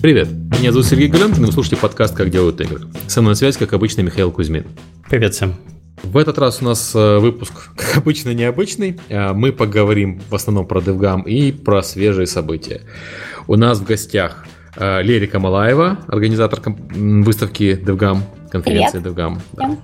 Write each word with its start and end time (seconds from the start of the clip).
Привет, 0.00 0.28
меня 0.60 0.70
зовут 0.70 0.86
Сергей 0.86 1.08
Галенкин, 1.08 1.42
и 1.42 1.46
вы 1.46 1.52
слушаете 1.52 1.76
подкаст 1.76 2.14
«Как 2.14 2.30
делают 2.30 2.60
игры». 2.60 2.82
Со 3.08 3.20
мной 3.20 3.32
на 3.32 3.34
связь, 3.34 3.56
как 3.56 3.72
обычно, 3.72 4.02
Михаил 4.02 4.30
Кузьмин. 4.30 4.64
Привет 5.10 5.34
всем. 5.34 5.56
В 6.04 6.16
этот 6.18 6.38
раз 6.38 6.62
у 6.62 6.66
нас 6.66 6.94
э, 6.94 7.18
выпуск, 7.18 7.70
как 7.76 7.96
обычно, 7.96 8.32
необычный. 8.32 9.00
Э, 9.08 9.32
мы 9.32 9.50
поговорим 9.50 10.22
в 10.30 10.34
основном 10.36 10.68
про 10.68 10.78
DevGam 10.78 11.24
и 11.24 11.50
про 11.50 11.82
свежие 11.82 12.28
события. 12.28 12.82
У 13.48 13.56
нас 13.56 13.80
в 13.80 13.86
гостях 13.86 14.46
э, 14.76 15.02
Лерика 15.02 15.40
Малаева, 15.40 15.98
организатор 16.06 16.62
выставки 16.94 17.76
DevGam, 17.82 18.18
конференции 18.52 19.00
привет. 19.00 19.18
DevGam. 19.18 19.38
Да. 19.54 19.76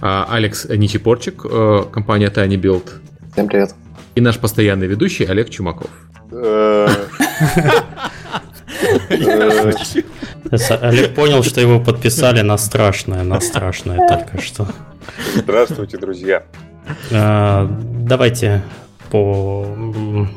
А, 0.00 0.26
Алекс 0.28 0.64
Ничипорчик, 0.64 1.40
компания 1.40 2.30
Tiny 2.34 2.60
Build. 2.60 2.90
Всем 3.32 3.46
привет. 3.46 3.76
И 4.16 4.20
наш 4.20 4.38
постоянный 4.38 4.88
ведущий 4.88 5.24
Олег 5.24 5.50
Чумаков. 5.50 5.90
Олег 10.80 11.14
понял, 11.14 11.42
что 11.42 11.60
его 11.60 11.80
подписали 11.80 12.42
на 12.42 12.58
страшное, 12.58 13.22
на 13.22 13.40
страшное 13.40 14.08
только 14.08 14.40
что. 14.40 14.66
Здравствуйте, 15.34 15.98
друзья. 15.98 16.42
А, 17.10 17.70
давайте 18.00 18.62
по... 19.10 19.66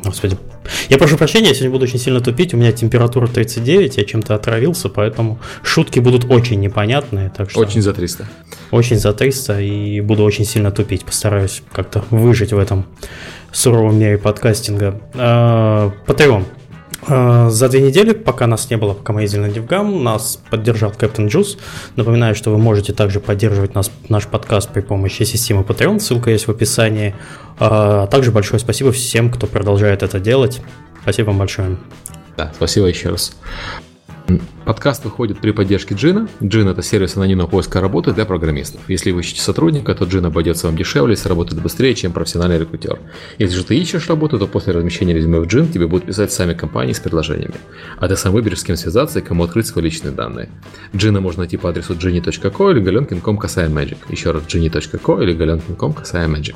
Господи. 0.04 0.38
Я 0.90 0.98
прошу 0.98 1.18
прощения, 1.18 1.50
я 1.50 1.54
сегодня 1.54 1.72
буду 1.72 1.84
очень 1.86 2.00
сильно 2.00 2.22
тупить. 2.22 2.54
У 2.54 2.58
меня 2.58 2.72
температура 2.72 3.28
39, 3.28 3.98
я 3.98 4.04
чем-то 4.04 4.36
отравился, 4.36 4.90
поэтому 4.90 5.40
шутки 5.64 6.00
будут 6.00 6.26
очень 6.30 6.60
непонятные. 6.60 7.32
Так 7.36 7.52
что 7.52 7.60
очень 7.60 7.82
за 7.82 7.94
300. 7.94 8.28
Очень 8.72 8.98
за 8.98 9.14
300 9.14 9.62
и 9.62 10.02
буду 10.02 10.24
очень 10.24 10.46
сильно 10.46 10.72
тупить. 10.72 11.06
Постараюсь 11.06 11.62
как-то 11.72 12.04
выжить 12.10 12.52
в 12.52 12.58
этом 12.58 12.86
суровом 13.52 14.00
мире 14.00 14.18
подкастинга. 14.18 15.00
Patreon. 15.14 16.46
А, 17.08 17.50
за 17.50 17.70
две 17.70 17.82
недели, 17.82 18.14
пока 18.14 18.48
нас 18.48 18.70
не 18.70 18.78
было, 18.78 18.94
пока 18.94 19.14
мы 19.14 19.22
ездили 19.22 19.42
на 19.42 19.46
DevGam, 19.48 20.02
нас 20.02 20.40
поддержал 20.50 20.92
Captain 20.92 21.28
Juice. 21.28 21.58
Напоминаю, 21.96 22.36
что 22.36 22.52
вы 22.52 22.58
можете 22.58 22.94
также 22.94 23.20
поддерживать 23.20 23.76
нас, 23.76 23.92
наш 24.10 24.26
подкаст 24.26 24.70
при 24.72 24.82
помощи 24.82 25.24
системы 25.24 25.62
Patreon, 25.62 26.00
ссылка 26.00 26.32
есть 26.32 26.48
в 26.48 26.52
описании. 26.52 27.16
А 27.60 28.08
также 28.08 28.32
большое 28.32 28.60
спасибо 28.60 28.92
всем, 28.92 29.32
кто 29.32 29.48
продолжает 29.48 30.04
это 30.04 30.20
делать. 30.20 30.62
Спасибо 31.04 31.28
вам 31.28 31.40
большое. 31.40 31.78
Да, 32.38 32.52
спасибо 32.56 32.88
еще 32.88 33.10
раз. 33.10 33.36
Подкаст 34.66 35.04
выходит 35.04 35.40
при 35.40 35.52
поддержке 35.52 35.94
Джина. 35.94 36.28
Джин– 36.42 36.68
это 36.70 36.82
сервис 36.82 37.16
анонимного 37.16 37.48
поиска 37.48 37.80
работы 37.80 38.12
для 38.14 38.26
программистов. 38.26 38.82
Если 38.90 39.12
вы 39.12 39.22
ищете 39.22 39.42
сотрудника, 39.42 39.94
то 39.94 40.06
Джин 40.06 40.26
обойдется 40.26 40.66
вам 40.66 40.76
дешевле 40.76 41.14
и 41.14 41.16
сработает 41.16 41.62
быстрее, 41.62 41.94
чем 41.94 42.12
профессиональный 42.12 42.58
рекрутер. 42.58 43.00
Если 43.38 43.56
же 43.56 43.64
ты 43.64 43.78
ищешь 43.78 44.10
работу, 44.10 44.40
то 44.40 44.48
после 44.48 44.74
размещения 44.74 45.14
резюме 45.14 45.40
в 45.40 45.46
Джин 45.46 45.68
тебе 45.68 45.88
будут 45.88 46.08
писать 46.08 46.32
сами 46.32 46.54
компании 46.54 46.94
с 46.94 47.00
предложениями. 47.00 47.56
А 47.98 48.08
ты 48.08 48.16
сам 48.16 48.34
выберешь, 48.34 48.62
с 48.62 48.64
кем 48.64 48.76
связаться 48.76 49.20
и 49.20 49.22
кому 49.22 49.44
открыть 49.44 49.68
свои 49.68 49.84
личные 49.84 50.12
данные. 50.12 50.50
Джина 50.96 51.22
можно 51.22 51.42
найти 51.42 51.58
по 51.58 51.70
адресу 51.70 51.94
gini.co 51.94 52.72
или 52.72 52.82
galenkin.com 52.82 53.38
касая. 53.38 53.70
Еще 54.10 54.32
раз 54.32 54.44
gini.co 54.44 55.24
или 55.24 55.36
galenkin.com 55.36 55.94
касая 55.94 56.28
magic. 56.28 56.56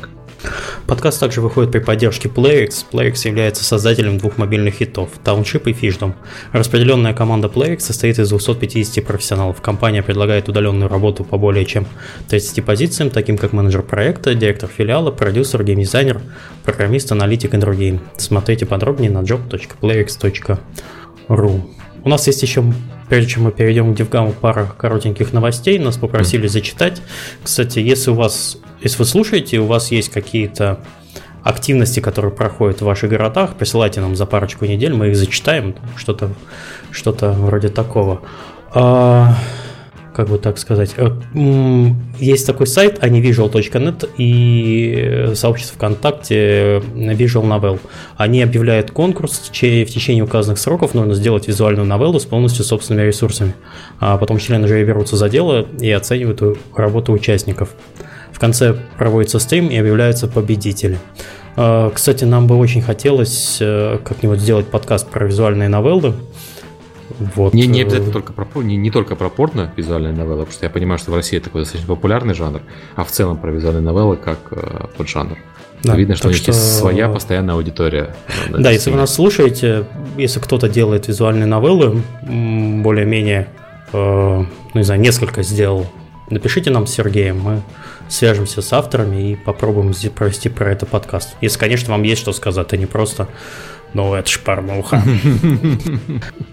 Подкаст 0.88 1.20
также 1.20 1.42
выходит 1.42 1.72
при 1.72 1.80
поддержке 1.80 2.30
PlayX. 2.30 2.86
PlayX 2.92 3.28
является 3.28 3.64
создателем 3.64 4.18
двух 4.18 4.38
мобильных 4.38 4.76
хитов– 4.76 5.10
Township 5.24 5.70
и 5.70 5.74
Fishdom. 5.74 6.14
Распределенная 6.52 7.14
команда 7.14 7.48
PlayX 7.48 7.82
состоит 7.82 8.20
из 8.20 8.30
250 8.30 9.06
профессионалов. 9.06 9.62
Компания 9.62 10.02
предлагает 10.02 10.50
удаленную 10.50 10.90
работу 10.90 11.24
по 11.24 11.38
более 11.38 11.66
чем 11.66 11.86
30 12.30 12.66
позициям, 12.66 13.10
таким 13.10 13.38
как 13.38 13.54
менеджер 13.54 13.84
проекта, 13.84 14.34
директор 14.34 14.70
филиала, 14.70 15.12
продюсер, 15.12 15.64
геймдизайнер, 15.64 16.22
программист, 16.64 17.12
аналитик 17.12 17.54
и 17.54 17.58
другие. 17.58 18.00
Смотрите 18.18 18.66
подробнее 18.66 19.12
на 19.12 19.20
job.playx.ru. 19.20 21.62
У 22.02 22.10
нас 22.10 22.28
есть 22.28 22.42
еще 22.42 22.64
прежде 23.10 23.32
чем 23.32 23.44
мы 23.44 23.52
перейдем 23.52 23.94
к 23.94 24.00
DevGam, 24.00 24.34
пара 24.40 24.72
коротеньких 24.78 25.34
новостей. 25.34 25.80
Нас 25.80 25.98
попросили 25.98 26.48
зачитать. 26.48 27.02
Кстати, 27.44 27.80
если 27.80 28.12
у 28.12 28.14
вас, 28.14 28.58
если 28.82 28.98
вы 28.98 29.06
слушаете, 29.06 29.60
у 29.60 29.66
вас 29.66 29.92
есть 29.92 30.10
какие-то 30.10 30.80
активности, 31.44 32.00
которые 32.00 32.32
проходят 32.32 32.82
в 32.82 32.86
ваших 32.86 33.10
городах, 33.10 33.56
присылайте 33.56 34.02
нам 34.02 34.16
за 34.16 34.26
парочку 34.26 34.66
недель, 34.66 34.94
мы 34.94 35.10
их 35.10 35.16
зачитаем, 35.16 35.76
что-то 35.96 36.32
что 36.92 37.12
вроде 37.12 37.70
такого. 37.70 38.22
А, 38.74 39.36
как 40.14 40.28
бы 40.28 40.38
так 40.38 40.58
сказать, 40.58 40.96
э, 40.98 41.12
есть 42.20 42.46
такой 42.46 42.68
сайт 42.68 43.00
anyvisual.net 43.02 44.10
и 44.18 45.34
сообщество 45.34 45.76
ВКонтакте 45.78 46.82
Visual 46.94 47.44
Novel. 47.44 47.80
Они 48.18 48.42
объявляют 48.42 48.92
конкурс, 48.92 49.40
в 49.40 49.52
течение 49.52 50.24
указанных 50.24 50.60
сроков 50.60 50.94
нужно 50.94 51.14
сделать 51.14 51.48
визуальную 51.48 51.88
новеллу 51.88 52.20
с 52.20 52.26
полностью 52.26 52.66
собственными 52.66 53.08
ресурсами. 53.08 53.54
А 54.00 54.18
потом 54.18 54.40
члены 54.40 54.68
жюри 54.68 54.84
берутся 54.84 55.16
за 55.16 55.30
дело 55.30 55.66
и 55.80 55.90
оценивают 55.90 56.42
работу 56.76 57.14
участников. 57.14 57.70
В 58.40 58.42
конце 58.42 58.74
проводится 58.98 59.38
стрим 59.38 59.68
и 59.68 59.76
объявляются 59.76 60.26
победители. 60.26 60.98
А, 61.58 61.90
кстати, 61.90 62.24
нам 62.24 62.48
бы 62.48 62.56
очень 62.56 62.82
хотелось 62.82 63.58
э, 63.60 63.98
как-нибудь 64.02 64.40
сделать 64.40 64.68
подкаст 64.68 65.10
про 65.10 65.28
визуальные 65.28 65.68
новеллы. 65.68 66.14
Вот. 67.36 67.54
Не, 67.54 67.68
не 67.68 67.82
э, 67.82 67.84
обязательно 67.84 68.14
только 68.14 68.32
про, 68.32 68.48
не, 68.62 68.78
не 68.78 68.92
только 68.92 69.18
про 69.18 69.30
порно 69.30 69.74
визуальная 69.76 70.14
новелла, 70.14 70.46
потому 70.46 70.54
что 70.54 70.66
я 70.66 70.70
понимаю, 70.70 71.00
что 71.00 71.12
в 71.12 71.16
России 71.16 71.38
такой 71.40 71.64
достаточно 71.64 71.94
популярный 71.94 72.34
жанр, 72.34 72.62
а 72.96 73.04
в 73.04 73.12
целом 73.12 73.36
про 73.36 73.52
визуальные 73.52 73.82
новеллы 73.82 74.16
как 74.16 74.40
э, 74.52 74.86
поджанр. 74.96 75.38
Да, 75.84 75.98
Видно, 75.98 76.16
что 76.16 76.30
у 76.30 76.32
них 76.32 76.38
что... 76.38 76.52
есть 76.52 76.78
своя 76.78 77.10
постоянная 77.10 77.56
аудитория. 77.56 78.16
Да, 78.58 78.72
если 78.72 78.90
вы 78.90 78.96
нас 78.96 79.14
слушаете, 79.14 79.84
если 80.16 80.40
кто-то 80.40 80.70
делает 80.70 81.10
визуальные 81.10 81.46
новеллы, 81.46 82.02
более-менее, 82.22 83.50
э, 83.92 83.98
ну 83.98 84.48
не 84.74 84.84
знаю, 84.84 85.02
несколько 85.02 85.44
сделал, 85.44 85.88
напишите 86.30 86.72
нам 86.72 86.88
с 86.88 86.94
Сергеем, 86.94 87.40
мы 87.40 87.62
свяжемся 88.08 88.62
с 88.62 88.74
авторами 88.74 89.32
и 89.32 89.36
попробуем 89.36 89.94
провести 90.16 90.50
про 90.50 90.72
это 90.72 90.86
подкаст. 90.86 91.36
Если, 91.42 91.60
конечно, 91.60 91.92
вам 91.92 92.04
есть 92.04 92.22
что 92.22 92.34
сказать, 92.34 92.74
а 92.74 92.78
не 92.78 92.86
просто 92.86 93.28
ну, 93.94 94.14
это 94.14 94.30
ж 94.30 94.40
порнуха. 94.40 95.02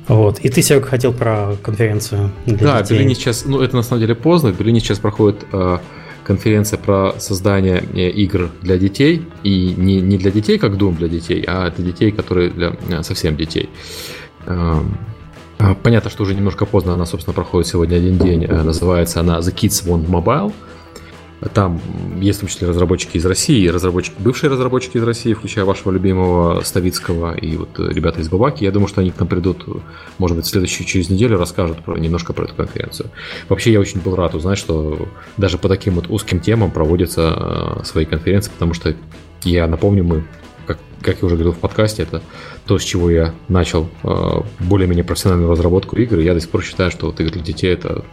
Вот. 0.08 0.38
И 0.38 0.48
ты, 0.48 0.62
Серега, 0.62 0.86
хотел 0.86 1.12
про 1.12 1.56
конференцию 1.62 2.30
для 2.46 2.56
Да, 2.56 2.84
в 2.84 2.90
Берлине 2.90 3.14
сейчас, 3.14 3.44
ну, 3.44 3.60
это 3.60 3.74
на 3.74 3.82
самом 3.82 4.00
деле 4.00 4.14
поздно. 4.14 4.52
В 4.52 4.58
Берлине 4.58 4.78
сейчас 4.78 5.00
проходит 5.00 5.44
э, 5.52 5.78
конференция 6.22 6.78
про 6.78 7.14
создание 7.18 7.82
э, 7.92 8.10
игр 8.10 8.50
для 8.62 8.78
детей. 8.78 9.26
И 9.42 9.74
не, 9.76 10.00
не 10.00 10.16
для 10.16 10.30
детей, 10.30 10.58
как 10.58 10.74
Doom 10.74 10.96
для 10.96 11.08
детей, 11.08 11.44
а 11.46 11.70
для 11.70 11.84
детей, 11.86 12.12
которые 12.12 12.50
для 12.50 12.76
э, 12.88 13.02
совсем 13.02 13.36
детей. 13.36 13.68
Эм, 15.58 15.76
понятно, 15.76 16.10
что 16.10 16.22
уже 16.22 16.34
немножко 16.34 16.66
поздно 16.66 16.94
она, 16.94 17.06
собственно, 17.06 17.34
проходит 17.34 17.68
сегодня 17.68 17.96
один 17.96 18.18
день. 18.18 18.46
Называется 18.46 19.20
она 19.20 19.38
The 19.38 19.54
Kids 19.54 19.86
Want 19.86 20.06
Mobile. 20.06 20.52
Там 21.52 21.80
есть 22.18 22.38
в 22.38 22.40
том 22.40 22.48
числе 22.48 22.68
разработчики 22.68 23.18
из 23.18 23.26
России, 23.26 23.68
разработчики, 23.68 24.14
бывшие 24.18 24.50
разработчики 24.50 24.96
из 24.96 25.02
России, 25.02 25.34
включая 25.34 25.66
вашего 25.66 25.92
любимого 25.92 26.62
Ставицкого 26.62 27.34
и 27.34 27.56
вот 27.58 27.78
ребята 27.78 28.22
из 28.22 28.28
Бабаки. 28.30 28.64
Я 28.64 28.72
думаю, 28.72 28.88
что 28.88 29.02
они 29.02 29.10
к 29.10 29.18
нам 29.18 29.28
придут, 29.28 29.66
может 30.16 30.34
быть, 30.34 30.46
следующую 30.46 30.86
через 30.86 31.10
неделю 31.10 31.36
расскажут 31.36 31.84
про, 31.84 31.98
немножко 31.98 32.32
про 32.32 32.46
эту 32.46 32.54
конференцию. 32.54 33.10
Вообще, 33.50 33.70
я 33.70 33.80
очень 33.80 34.00
был 34.00 34.16
рад 34.16 34.34
узнать, 34.34 34.56
что 34.56 35.08
даже 35.36 35.58
по 35.58 35.68
таким 35.68 35.96
вот 35.96 36.06
узким 36.08 36.40
темам 36.40 36.70
проводятся 36.70 37.34
э, 37.36 37.84
свои 37.84 38.06
конференции, 38.06 38.50
потому 38.50 38.72
что 38.72 38.94
я 39.44 39.66
напомню, 39.66 40.04
мы 40.04 40.24
как 40.66 41.18
я 41.20 41.26
уже 41.26 41.36
говорил 41.36 41.52
в 41.52 41.58
подкасте, 41.58 42.02
это 42.02 42.22
то, 42.66 42.78
с 42.78 42.82
чего 42.82 43.10
я 43.10 43.34
начал 43.48 43.88
э, 44.02 44.40
более-менее 44.60 45.04
профессиональную 45.04 45.50
разработку 45.50 45.96
игр. 45.96 46.18
Я 46.18 46.34
до 46.34 46.40
сих 46.40 46.50
пор 46.50 46.62
считаю, 46.62 46.90
что 46.90 47.06
вот 47.06 47.20
игры 47.20 47.32
для 47.32 47.42
детей 47.42 47.72
это 47.72 48.04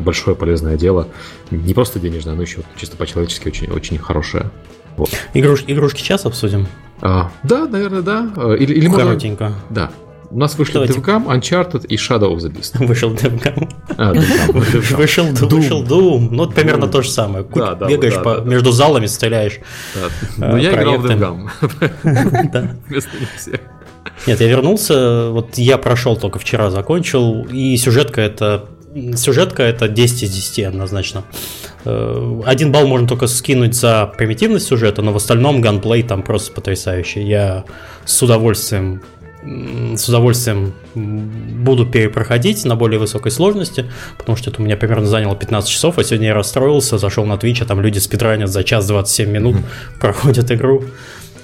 большое 0.00 0.36
полезное 0.36 0.76
дело. 0.76 1.08
Не 1.50 1.74
просто 1.74 1.98
денежное, 1.98 2.34
но 2.34 2.42
еще 2.42 2.62
чисто 2.76 2.96
по-человечески 2.96 3.48
очень, 3.48 3.70
очень 3.70 3.98
хорошее. 3.98 4.50
Вот. 4.96 5.10
Игруш, 5.34 5.64
игрушки 5.66 6.00
сейчас 6.00 6.26
обсудим? 6.26 6.66
А, 7.00 7.30
да, 7.42 7.66
наверное, 7.66 8.02
да. 8.02 8.32
Э, 8.36 8.56
или, 8.58 8.74
или 8.74 8.88
Коротенько. 8.88 9.44
Можно... 9.44 9.62
Да, 9.70 9.90
у 10.30 10.38
нас 10.38 10.56
вышли. 10.56 10.80
DevGam, 10.82 11.26
Uncharted 11.26 11.86
и 11.86 11.96
Shadow 11.96 12.34
of 12.34 12.38
the 12.38 12.50
Beast. 12.50 12.84
Вышел 12.86 13.12
DevGam. 13.12 13.68
А. 13.96 14.12
Вышел, 14.96 15.26
Doom. 15.26 15.48
вышел 15.48 15.84
Doom. 15.84 16.28
Ну, 16.30 16.48
примерно 16.48 16.84
Doom. 16.84 16.90
то 16.90 17.02
же 17.02 17.10
самое. 17.10 17.44
Да, 17.54 17.74
да, 17.74 17.86
Бегаешь 17.86 18.14
да, 18.14 18.20
по, 18.20 18.36
да, 18.38 18.44
между 18.48 18.70
залами, 18.70 19.06
стреляешь. 19.06 19.58
Да. 19.94 20.52
Ну, 20.52 20.56
я 20.56 20.72
играл 20.72 20.98
в 20.98 21.06
DevGam. 21.06 21.48
Да. 22.52 22.76
Вместо 22.88 23.10
всех. 23.36 23.60
Нет, 24.26 24.40
я 24.40 24.48
вернулся, 24.48 25.30
вот 25.30 25.58
я 25.58 25.78
прошел 25.78 26.16
только 26.16 26.38
вчера, 26.38 26.70
закончил, 26.70 27.44
и 27.50 27.76
сюжетка 27.76 28.20
это 28.20 28.66
сюжетка 29.16 29.62
это 29.62 29.88
10 29.88 30.24
из 30.24 30.30
10 30.30 30.64
однозначно. 30.64 31.24
Э, 31.84 32.40
один 32.44 32.72
балл 32.72 32.86
можно 32.86 33.06
только 33.06 33.26
скинуть 33.26 33.74
за 33.74 34.12
примитивность 34.16 34.66
сюжета, 34.66 35.02
но 35.02 35.12
в 35.12 35.16
остальном 35.16 35.60
ганплей 35.60 36.02
там 36.02 36.22
просто 36.22 36.52
потрясающий. 36.52 37.22
Я 37.22 37.64
с 38.04 38.22
удовольствием 38.22 39.02
с 39.42 40.08
удовольствием 40.08 40.74
буду 40.94 41.86
перепроходить 41.86 42.64
на 42.64 42.76
более 42.76 42.98
высокой 42.98 43.32
сложности, 43.32 43.90
потому 44.18 44.36
что 44.36 44.50
это 44.50 44.60
у 44.60 44.64
меня 44.64 44.76
примерно 44.76 45.06
заняло 45.06 45.34
15 45.34 45.70
часов, 45.70 45.98
а 45.98 46.04
сегодня 46.04 46.28
я 46.28 46.34
расстроился, 46.34 46.98
зашел 46.98 47.24
на 47.24 47.34
Twitch, 47.34 47.62
а 47.62 47.66
там 47.66 47.80
люди 47.80 47.98
спидранят 47.98 48.50
за 48.50 48.64
час 48.64 48.86
27 48.86 49.30
минут, 49.30 49.56
проходят 50.00 50.50
игру. 50.50 50.84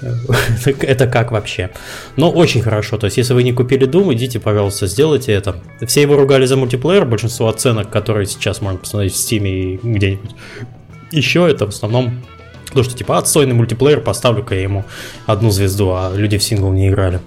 это 0.82 1.06
как 1.06 1.32
вообще? 1.32 1.70
Но 2.16 2.30
очень 2.30 2.60
хорошо. 2.60 2.98
То 2.98 3.06
есть, 3.06 3.16
если 3.16 3.32
вы 3.32 3.42
не 3.42 3.52
купили 3.52 3.88
Doom, 3.88 4.12
идите, 4.12 4.38
пожалуйста, 4.38 4.86
сделайте 4.86 5.32
это. 5.32 5.56
Все 5.86 6.02
его 6.02 6.16
ругали 6.16 6.44
за 6.44 6.56
мультиплеер. 6.56 7.06
Большинство 7.06 7.48
оценок, 7.48 7.90
которые 7.90 8.26
сейчас 8.26 8.60
можно 8.60 8.78
посмотреть 8.78 9.14
в 9.14 9.16
Steam 9.16 9.48
и 9.48 9.80
где-нибудь 9.82 10.32
еще, 11.12 11.48
это 11.48 11.66
в 11.66 11.70
основном 11.70 12.22
то, 12.72 12.82
что 12.82 12.96
типа 12.96 13.18
отстойный 13.18 13.54
мультиплеер, 13.54 14.00
поставлю-ка 14.00 14.54
я 14.54 14.62
ему 14.62 14.84
одну 15.26 15.50
звезду, 15.50 15.90
а 15.90 16.12
люди 16.14 16.38
в 16.38 16.42
сингл 16.42 16.72
не 16.72 16.88
играли. 16.88 17.20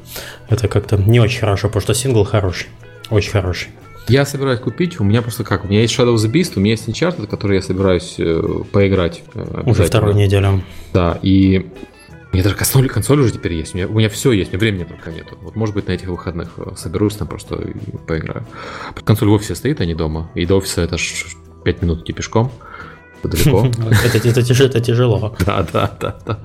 Это 0.49 0.67
как-то 0.67 0.97
не 0.97 1.19
очень 1.19 1.39
хорошо, 1.39 1.67
потому 1.67 1.81
что 1.81 1.93
сингл 1.93 2.23
хороший. 2.23 2.67
Очень 3.09 3.31
хороший. 3.31 3.69
Я 4.07 4.25
собираюсь 4.25 4.59
купить, 4.59 4.99
у 4.99 5.03
меня 5.03 5.21
просто 5.21 5.43
как, 5.43 5.65
у 5.65 5.67
меня 5.67 5.81
есть 5.81 5.97
Shadow 5.97 6.15
of 6.15 6.17
the 6.17 6.31
Beast, 6.31 6.53
у 6.55 6.59
меня 6.59 6.71
есть 6.71 6.87
Uncharted, 6.87 7.27
который 7.27 7.57
я 7.57 7.61
собираюсь 7.61 8.15
э, 8.17 8.41
поиграть. 8.71 9.21
Э, 9.35 9.61
уже 9.65 9.83
вторую 9.83 10.15
неделю. 10.15 10.63
Да, 10.93 11.19
и 11.21 11.69
у 12.31 12.35
меня 12.35 12.43
даже 12.43 12.55
консоль, 12.55 12.87
консоль 12.89 13.19
уже 13.19 13.31
теперь 13.33 13.53
есть. 13.53 13.75
У 13.75 13.77
меня, 13.77 13.87
у 13.87 13.93
меня 13.93 14.09
все 14.09 14.31
есть, 14.31 14.51
у 14.51 14.53
меня 14.53 14.59
времени 14.59 14.83
только 14.83 15.11
нету. 15.11 15.37
Вот 15.41 15.55
может 15.55 15.75
быть 15.75 15.87
на 15.87 15.91
этих 15.91 16.07
выходных 16.07 16.53
э, 16.57 16.71
соберусь 16.75 17.15
там 17.15 17.27
просто 17.27 17.55
и 17.55 17.97
поиграю. 18.07 18.47
Консоль 19.03 19.29
в 19.29 19.33
офисе 19.33 19.53
стоит, 19.53 19.79
а 19.79 19.85
не 19.85 19.93
дома. 19.93 20.31
И 20.33 20.45
до 20.47 20.55
офиса 20.55 20.81
это 20.81 20.97
5 21.63 21.81
минут 21.83 22.01
идти 22.01 22.13
пешком 22.13 22.51
далеко. 23.27 23.67
это, 24.05 24.81
тяжело. 24.81 25.35
Да, 25.45 25.65
да, 25.73 25.91
да, 25.99 26.15
да. 26.25 26.39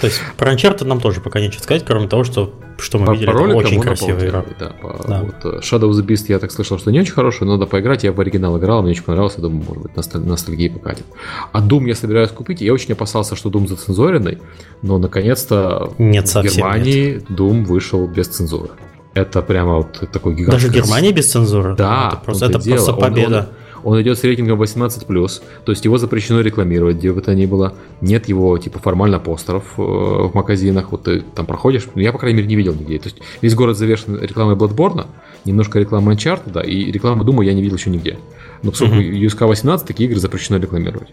То 0.00 0.06
есть 0.06 0.20
про 0.36 0.52
Uncharted 0.52 0.84
нам 0.84 1.00
тоже 1.00 1.20
пока 1.20 1.40
нечего 1.40 1.62
сказать, 1.62 1.84
кроме 1.86 2.08
того, 2.08 2.24
что, 2.24 2.54
что 2.78 2.98
мы 2.98 3.14
видели, 3.14 3.30
это 3.30 3.56
очень 3.56 3.80
красивая 3.80 4.28
игра. 4.28 4.44
Да, 4.58 4.72
э, 4.82 5.60
Shadow 5.60 5.90
of 5.90 5.92
the 5.92 6.04
Beast 6.04 6.24
я 6.28 6.38
так 6.38 6.50
слышал, 6.50 6.78
что 6.78 6.90
не 6.90 7.00
очень 7.00 7.12
хороший, 7.12 7.44
но 7.44 7.56
надо 7.56 7.66
поиграть. 7.66 8.04
Я 8.04 8.12
в 8.12 8.20
оригинал 8.20 8.58
играл, 8.58 8.82
мне 8.82 8.92
очень 8.92 9.04
понравился, 9.04 9.40
думаю, 9.40 9.64
может 9.66 9.82
быть, 9.82 10.14
ностальгии 10.14 10.68
покатит. 10.68 11.04
А 11.52 11.60
Doom 11.60 11.86
я 11.86 11.94
собираюсь 11.94 12.30
купить. 12.30 12.60
Я 12.60 12.72
очень 12.72 12.92
опасался, 12.92 13.36
что 13.36 13.50
Doom 13.50 13.68
зацензуренный, 13.68 14.38
но 14.82 14.98
наконец-то 14.98 15.92
нет, 15.98 16.28
в 16.28 16.42
Германии 16.42 17.14
нет. 17.14 17.30
Doom 17.30 17.64
вышел 17.64 18.06
без 18.06 18.28
цензуры. 18.28 18.70
Это 19.14 19.42
прямо 19.42 19.76
вот 19.76 20.10
такой 20.10 20.34
гигантский... 20.34 20.68
Даже 20.68 20.68
в 20.68 20.84
Германии 20.84 21.12
без 21.12 21.30
цензуры? 21.30 21.76
Да, 21.76 22.08
это 22.08 22.16
просто, 22.24 22.46
это 22.46 22.58
просто 22.58 22.92
победа. 22.94 23.36
Он, 23.36 23.42
он, 23.42 23.48
он 23.84 24.00
идет 24.02 24.18
с 24.18 24.24
рейтингом 24.24 24.60
18+, 24.60 25.42
то 25.64 25.72
есть 25.72 25.84
его 25.84 25.98
запрещено 25.98 26.40
рекламировать, 26.40 26.96
где 26.96 27.12
бы 27.12 27.20
то 27.20 27.34
ни 27.34 27.46
было. 27.46 27.74
Нет 28.00 28.28
его, 28.28 28.56
типа, 28.58 28.78
формально 28.78 29.18
постеров 29.18 29.64
э, 29.78 29.82
в 29.82 30.32
магазинах. 30.34 30.92
Вот 30.92 31.04
ты 31.04 31.20
там 31.34 31.46
проходишь, 31.46 31.86
ну, 31.94 32.00
я, 32.00 32.12
по 32.12 32.18
крайней 32.18 32.38
мере, 32.38 32.48
не 32.48 32.56
видел 32.56 32.74
нигде. 32.74 32.98
То 32.98 33.08
есть 33.08 33.18
весь 33.40 33.54
город 33.54 33.76
завешен 33.76 34.20
рекламой 34.20 34.56
Bloodborne, 34.56 35.06
немножко 35.44 35.78
рекламы 35.78 36.12
Uncharted, 36.12 36.52
да, 36.52 36.62
и 36.62 36.90
рекламы 36.90 37.24
Дума 37.24 37.44
я 37.44 37.54
не 37.54 37.62
видел 37.62 37.76
еще 37.76 37.90
нигде. 37.90 38.18
Но 38.62 38.70
поскольку 38.70 38.96
uh-huh. 38.96 39.26
USK 39.26 39.46
18, 39.46 39.86
такие 39.86 40.08
игры 40.08 40.20
запрещено 40.20 40.58
рекламировать. 40.58 41.08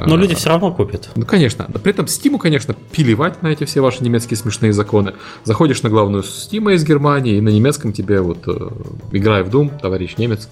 Но 0.00 0.14
а, 0.14 0.16
люди 0.16 0.34
все 0.34 0.48
равно 0.48 0.72
купят. 0.72 1.10
Ну, 1.16 1.26
конечно. 1.26 1.66
При 1.82 1.90
этом 1.90 2.06
Steam, 2.06 2.38
конечно, 2.38 2.74
пилевать 2.92 3.42
на 3.42 3.48
эти 3.48 3.64
все 3.64 3.80
ваши 3.80 4.02
немецкие 4.02 4.36
смешные 4.36 4.72
законы. 4.72 5.14
Заходишь 5.44 5.82
на 5.82 5.90
главную 5.90 6.22
Steam 6.22 6.72
из 6.72 6.84
Германии, 6.84 7.36
и 7.36 7.40
на 7.40 7.48
немецком 7.48 7.92
тебе 7.92 8.20
вот 8.20 8.38
э, 8.46 8.68
играй 9.12 9.42
в 9.42 9.48
Doom, 9.48 9.78
товарищ 9.80 10.16
немец. 10.16 10.48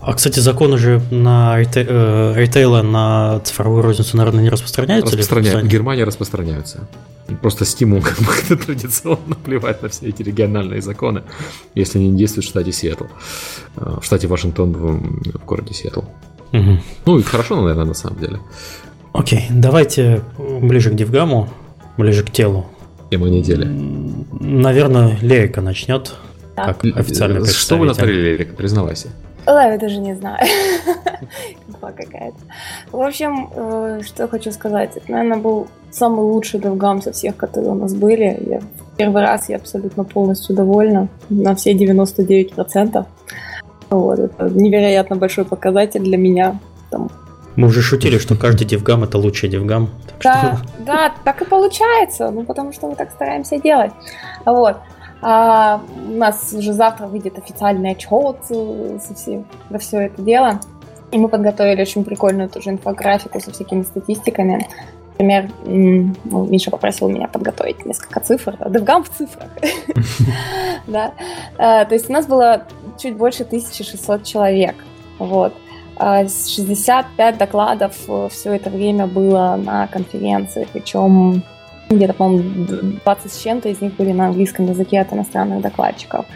А, 0.00 0.14
кстати, 0.14 0.40
законы 0.40 0.78
же 0.78 1.00
на 1.10 1.60
э, 1.60 2.32
ритейла 2.36 2.82
на 2.82 3.40
цифровую 3.40 3.82
розницу, 3.82 4.16
наверное, 4.16 4.42
не 4.42 4.48
распространяются? 4.48 5.16
Распространяются. 5.16 5.66
В 5.66 5.68
Германии 5.68 6.02
распространяются. 6.02 6.88
Просто 7.42 7.64
стимул 7.64 8.00
как 8.02 8.18
бы 8.18 8.56
традиционно 8.56 9.34
плевать 9.34 9.82
на 9.82 9.88
все 9.88 10.08
эти 10.08 10.22
региональные 10.22 10.82
законы, 10.82 11.22
если 11.74 11.98
они 11.98 12.08
не 12.08 12.18
действуют 12.18 12.46
в 12.46 12.48
штате 12.48 12.72
Сиэтл. 12.72 13.04
Э, 13.76 13.98
в 14.00 14.04
штате 14.04 14.28
Вашингтон, 14.28 14.72
в, 14.72 15.38
в 15.38 15.44
городе 15.44 15.74
Сиэтл. 15.74 16.02
Угу. 16.52 16.78
Ну, 17.06 17.18
и 17.18 17.22
хорошо, 17.22 17.56
наверное, 17.60 17.86
на 17.86 17.94
самом 17.94 18.18
деле. 18.20 18.40
Окей, 19.12 19.46
давайте 19.50 20.22
ближе 20.38 20.90
к 20.90 20.94
Дивгаму, 20.94 21.48
ближе 21.96 22.22
к 22.22 22.30
телу. 22.30 22.66
Тема 23.10 23.28
недели. 23.28 23.64
Наверное, 24.40 25.18
Лерика 25.20 25.60
начнет. 25.60 26.14
Как 26.54 26.84
официально 26.84 27.44
Что 27.46 27.76
вы 27.78 27.86
натворили, 27.86 28.20
Лерика, 28.20 28.54
признавайся. 28.54 29.08
Ой, 29.48 29.72
я 29.72 29.78
даже 29.78 29.98
не 29.98 30.14
знаю. 30.14 30.38
Конфа 31.66 31.92
какая-то. 31.92 32.36
В 32.92 33.00
общем, 33.00 33.50
э, 33.54 34.00
что 34.04 34.28
хочу 34.28 34.52
сказать. 34.52 34.96
Это, 34.96 35.10
наверное, 35.10 35.38
был 35.38 35.68
самый 35.90 36.20
лучший 36.20 36.60
Довгам 36.60 37.00
со 37.00 37.12
всех, 37.12 37.36
которые 37.36 37.70
у 37.72 37.74
нас 37.74 37.94
были. 37.94 38.38
Я 38.46 38.60
первый 38.98 39.22
раз 39.22 39.48
я 39.48 39.56
абсолютно 39.56 40.04
полностью 40.04 40.54
довольна. 40.54 41.08
На 41.30 41.54
все 41.54 41.72
99%. 41.72 43.06
Вот, 43.90 44.18
это 44.18 44.50
невероятно 44.50 45.16
большой 45.16 45.46
показатель 45.46 46.02
для 46.02 46.18
меня. 46.18 46.58
Там, 46.90 47.10
мы 47.56 47.68
уже 47.68 47.80
шутили, 47.80 48.18
что 48.18 48.36
каждый 48.36 48.66
девгам 48.66 49.04
это 49.04 49.16
лучший 49.16 49.48
девгам. 49.48 49.88
Да, 50.22 50.58
что... 50.58 50.84
да, 50.84 51.14
так 51.24 51.40
и 51.40 51.46
получается, 51.46 52.30
ну 52.30 52.44
потому 52.44 52.72
что 52.72 52.86
мы 52.86 52.96
так 52.96 53.10
стараемся 53.10 53.58
делать. 53.58 53.92
Вот. 54.44 54.76
А, 55.20 55.80
у 56.06 56.16
нас 56.16 56.52
уже 56.52 56.72
завтра 56.72 57.06
выйдет 57.06 57.38
официальный 57.38 57.92
отчет 57.92 58.36
э, 58.50 58.98
со 59.00 59.14
все, 59.14 59.44
про 59.68 59.78
все 59.78 60.06
это 60.06 60.22
дело. 60.22 60.60
И 61.10 61.18
мы 61.18 61.28
подготовили 61.28 61.80
очень 61.80 62.04
прикольную 62.04 62.48
тоже 62.48 62.70
инфографику 62.70 63.40
со 63.40 63.50
всякими 63.50 63.82
статистиками. 63.82 64.66
Например, 65.12 65.50
ну, 65.64 66.46
Миша 66.46 66.70
попросил 66.70 67.08
меня 67.08 67.26
подготовить 67.26 67.84
несколько 67.84 68.20
цифр. 68.20 68.56
Девгам 68.68 69.02
в 69.02 69.10
цифрах. 69.10 69.50
да. 70.86 71.12
А, 71.56 71.84
то 71.84 71.94
есть 71.94 72.08
у 72.08 72.12
нас 72.12 72.26
было 72.26 72.64
чуть 72.98 73.16
больше 73.16 73.42
1600 73.42 74.22
человек. 74.22 74.76
Вот. 75.18 75.54
65 75.98 77.04
а, 77.18 77.32
докладов 77.32 77.96
э, 78.06 78.28
все 78.30 78.54
это 78.54 78.70
время 78.70 79.08
было 79.08 79.58
на 79.60 79.88
конференции, 79.88 80.68
причем 80.72 81.42
где-то, 81.90 82.12
по-моему, 82.12 82.66
20 83.04 83.32
с 83.32 83.42
чем-то 83.42 83.68
из 83.68 83.80
них 83.80 83.94
были 83.96 84.12
на 84.12 84.26
английском 84.26 84.66
языке 84.66 85.00
от 85.00 85.12
иностранных 85.12 85.60
докладчиков. 85.60 86.26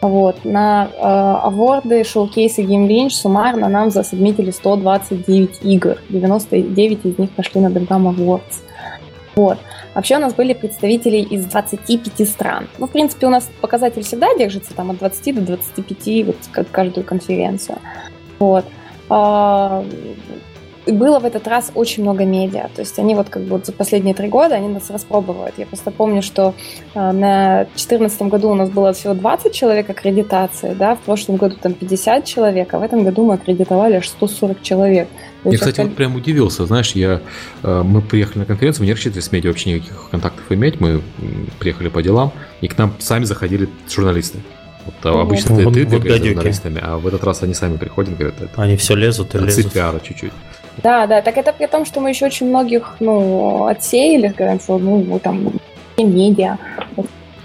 Вот. 0.00 0.44
На 0.44 0.86
э, 0.86 1.00
аварды, 1.00 2.04
шоу-кейсы 2.04 2.62
GameLinch 2.62 3.10
суммарно 3.10 3.68
нам 3.68 3.90
засубмитили 3.90 4.50
129 4.50 5.60
игр. 5.62 5.98
99 6.08 7.04
из 7.04 7.18
них 7.18 7.30
пошли 7.30 7.60
на 7.60 7.68
DevGam 7.68 8.14
Awards. 8.14 8.62
Вот. 9.34 9.58
Вообще 9.94 10.16
у 10.16 10.20
нас 10.20 10.34
были 10.34 10.52
представители 10.52 11.18
из 11.18 11.46
25 11.46 12.28
стран. 12.28 12.68
Ну, 12.78 12.86
в 12.86 12.90
принципе, 12.90 13.26
у 13.26 13.30
нас 13.30 13.50
показатель 13.60 14.02
всегда 14.02 14.28
держится 14.36 14.74
там 14.74 14.90
от 14.90 14.98
20 14.98 15.34
до 15.34 15.40
25, 15.40 16.26
вот 16.26 16.36
как 16.52 16.70
каждую 16.70 17.04
конференцию. 17.04 17.78
Вот. 18.38 18.64
А, 19.08 19.84
было 20.92 21.18
в 21.18 21.24
этот 21.24 21.46
раз 21.46 21.70
очень 21.74 22.02
много 22.02 22.24
медиа. 22.24 22.68
То 22.74 22.82
есть 22.82 22.98
они 22.98 23.14
вот 23.14 23.28
как 23.28 23.42
бы 23.42 23.60
за 23.62 23.72
последние 23.72 24.14
три 24.14 24.28
года 24.28 24.54
они 24.54 24.68
нас 24.68 24.90
распробовывают. 24.90 25.54
Я 25.58 25.66
просто 25.66 25.90
помню, 25.90 26.22
что 26.22 26.54
э, 26.94 27.12
на 27.12 27.64
2014 27.64 28.22
году 28.22 28.50
у 28.50 28.54
нас 28.54 28.70
было 28.70 28.92
всего 28.92 29.14
20 29.14 29.52
человек 29.52 29.90
аккредитации, 29.90 30.74
да, 30.74 30.94
в 30.94 31.00
прошлом 31.00 31.36
году 31.36 31.56
там 31.60 31.74
50 31.74 32.24
человек, 32.24 32.72
а 32.74 32.78
в 32.78 32.82
этом 32.82 33.04
году 33.04 33.24
мы 33.24 33.34
аккредитовали 33.34 33.94
аж 33.94 34.08
140 34.08 34.62
человек. 34.62 35.08
Я, 35.44 35.52
кстати, 35.52 35.70
осталь... 35.70 35.86
вот 35.86 35.96
прям 35.96 36.16
удивился. 36.16 36.66
Знаешь, 36.66 36.92
я, 36.92 37.20
э, 37.62 37.82
мы 37.84 38.02
приехали 38.02 38.40
на 38.40 38.44
конференцию, 38.44 38.82
мы 38.82 38.86
не 38.86 38.92
рассчитывали 38.92 39.20
с 39.20 39.32
медиа 39.32 39.50
вообще 39.50 39.74
никаких 39.74 40.10
контактов 40.10 40.44
иметь, 40.50 40.80
мы 40.80 41.02
приехали 41.58 41.88
по 41.88 42.02
делам, 42.02 42.32
и 42.60 42.68
к 42.68 42.78
нам 42.78 42.94
сами 42.98 43.24
заходили 43.24 43.68
журналисты. 43.88 44.38
Вот, 44.88 44.94
а 45.04 45.20
обычно 45.20 45.54
вот, 45.54 45.74
ты, 45.74 45.84
ты, 45.84 45.96
вот 45.98 46.02
ты 46.02 46.24
журналистами, 46.24 46.80
а 46.82 46.96
в 46.96 47.06
этот 47.06 47.22
раз 47.24 47.42
они 47.42 47.52
сами 47.52 47.76
приходят, 47.76 48.16
говорят, 48.16 48.40
это... 48.40 48.62
Они 48.62 48.76
все 48.76 48.94
лезут 48.94 49.34
и 49.34 49.38
лезут. 49.38 49.72
пиара 49.72 50.00
чуть-чуть. 50.00 50.32
Да, 50.82 51.06
да, 51.06 51.22
так 51.22 51.36
это 51.36 51.52
при 51.52 51.66
том, 51.66 51.84
что 51.84 52.00
мы 52.00 52.10
еще 52.10 52.26
очень 52.26 52.48
многих, 52.48 52.96
ну, 53.00 53.66
отсеяли, 53.66 54.28
говорят, 54.28 54.62
что, 54.62 54.78
ну, 54.78 55.18
там, 55.18 55.52
медиа, 55.96 56.56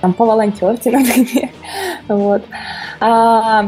там, 0.01 0.13
поволонтерьте, 0.13 0.91
например, 0.97 1.49
вот. 2.07 2.43
А, 2.99 3.65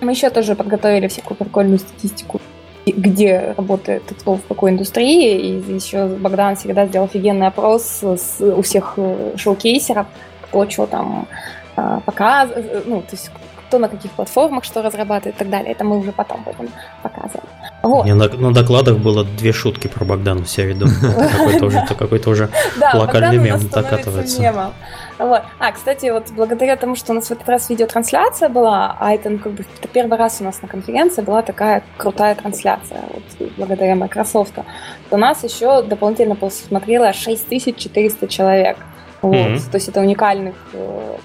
мы 0.00 0.12
еще 0.12 0.30
тоже 0.30 0.54
подготовили 0.54 1.08
всякую 1.08 1.36
прикольную 1.36 1.78
статистику 1.78 2.40
где 2.86 3.54
работает 3.56 4.02
кто 4.18 4.36
в 4.36 4.46
какой 4.48 4.70
индустрии. 4.70 5.38
И 5.38 5.74
еще 5.74 6.06
Богдан 6.06 6.56
всегда 6.56 6.86
сделал 6.86 7.06
офигенный 7.06 7.46
опрос 7.46 8.02
с, 8.02 8.40
у 8.40 8.62
всех 8.62 8.94
э, 8.96 9.32
шоу-кейсеров, 9.36 10.06
кто 10.42 10.68
что 10.68 10.86
там 10.86 11.28
а, 11.76 12.00
показывает, 12.00 12.86
ну, 12.86 13.02
то 13.02 13.12
есть 13.12 13.30
кто 13.68 13.78
на 13.78 13.88
каких 13.88 14.10
платформах 14.12 14.64
что 14.64 14.82
разрабатывает 14.82 15.36
и 15.36 15.38
так 15.38 15.50
далее. 15.50 15.72
Это 15.72 15.84
мы 15.84 15.98
уже 15.98 16.12
потом 16.12 16.42
будем 16.42 16.70
показывать. 17.02 17.48
Вот. 17.82 18.04
Мне 18.04 18.14
на, 18.14 18.28
на 18.28 18.52
докладах 18.52 18.98
было 18.98 19.24
две 19.24 19.52
шутки 19.52 19.86
про 19.88 20.04
Богдана 20.04 20.44
все 20.44 20.66
виду. 20.66 20.86
Какой-то 21.36 21.66
уже, 21.66 21.86
какой-то 21.86 22.30
уже 22.30 22.50
локальный 22.92 23.38
мем 23.38 23.60
докатывается. 23.68 24.72
Вот. 25.18 25.42
А, 25.58 25.72
кстати, 25.72 26.10
вот 26.10 26.30
благодаря 26.30 26.76
тому, 26.76 26.96
что 26.96 27.12
у 27.12 27.14
нас 27.14 27.28
в 27.28 27.30
этот 27.30 27.46
раз 27.48 27.68
видеотрансляция 27.68 28.48
была, 28.48 28.96
а 28.98 29.12
это, 29.12 29.28
ну, 29.28 29.38
как 29.38 29.52
бы, 29.52 29.66
это 29.78 29.88
первый 29.88 30.16
раз 30.16 30.38
у 30.40 30.44
нас 30.44 30.62
на 30.62 30.68
конференции 30.68 31.20
была 31.20 31.42
такая 31.42 31.82
крутая 31.98 32.34
трансляция, 32.34 33.02
вот, 33.12 33.50
благодаря 33.58 33.96
Microsoft, 33.96 34.54
то 34.54 34.64
у 35.10 35.18
нас 35.18 35.44
еще 35.44 35.82
дополнительно 35.82 36.36
посмотрело 36.36 37.12
6400 37.12 38.28
человек. 38.28 38.78
Вот. 39.20 39.34
Mm-hmm. 39.34 39.70
То 39.70 39.74
есть 39.74 39.88
это 39.88 40.00
уникальных 40.00 40.54
э, 40.72 41.16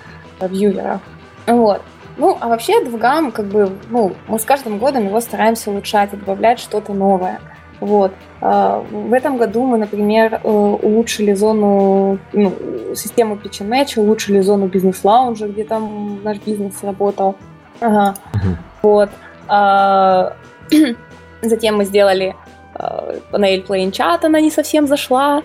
вьюверов. 0.42 1.00
Вот. 1.48 1.82
Ну, 2.18 2.38
а 2.40 2.48
вообще 2.48 2.84
Двгам, 2.84 3.32
как 3.32 3.46
бы, 3.46 3.72
ну, 3.90 4.14
мы 4.28 4.40
с 4.40 4.46
каждым 4.46 4.78
годом 4.78 5.06
его 5.08 5.20
стараемся 5.20 5.72
улучшать 5.72 6.14
и 6.14 6.18
добавлять 6.18 6.60
что-то 6.60 6.94
новое. 6.94 7.40
Вот. 7.80 8.14
А, 8.42 8.84
в 8.90 9.14
этом 9.14 9.38
году 9.38 9.66
мы, 9.66 9.78
например, 9.78 10.40
э, 10.44 10.48
улучшили 10.48 11.34
зону, 11.34 12.20
ну, 12.32 12.54
систему 12.96 13.36
pitch 13.36 13.62
and 13.62 13.70
match, 13.70 14.00
улучшили 14.00 14.40
зону 14.40 14.68
бизнес-лаунжа, 14.68 15.48
где 15.48 15.66
там 15.66 16.24
наш 16.24 16.38
бизнес 16.38 16.82
работал. 16.84 17.36
Ага. 17.82 18.16
Угу. 18.34 18.58
Вот. 18.84 19.10
А, 19.48 20.34
затем 21.42 21.78
мы 21.78 21.86
сделали 21.86 22.36
а, 22.74 23.16
панель 23.32 23.66
play 23.68 23.92
чат, 23.92 24.24
она 24.24 24.40
не 24.40 24.52
совсем 24.52 24.88
зашла, 24.88 25.44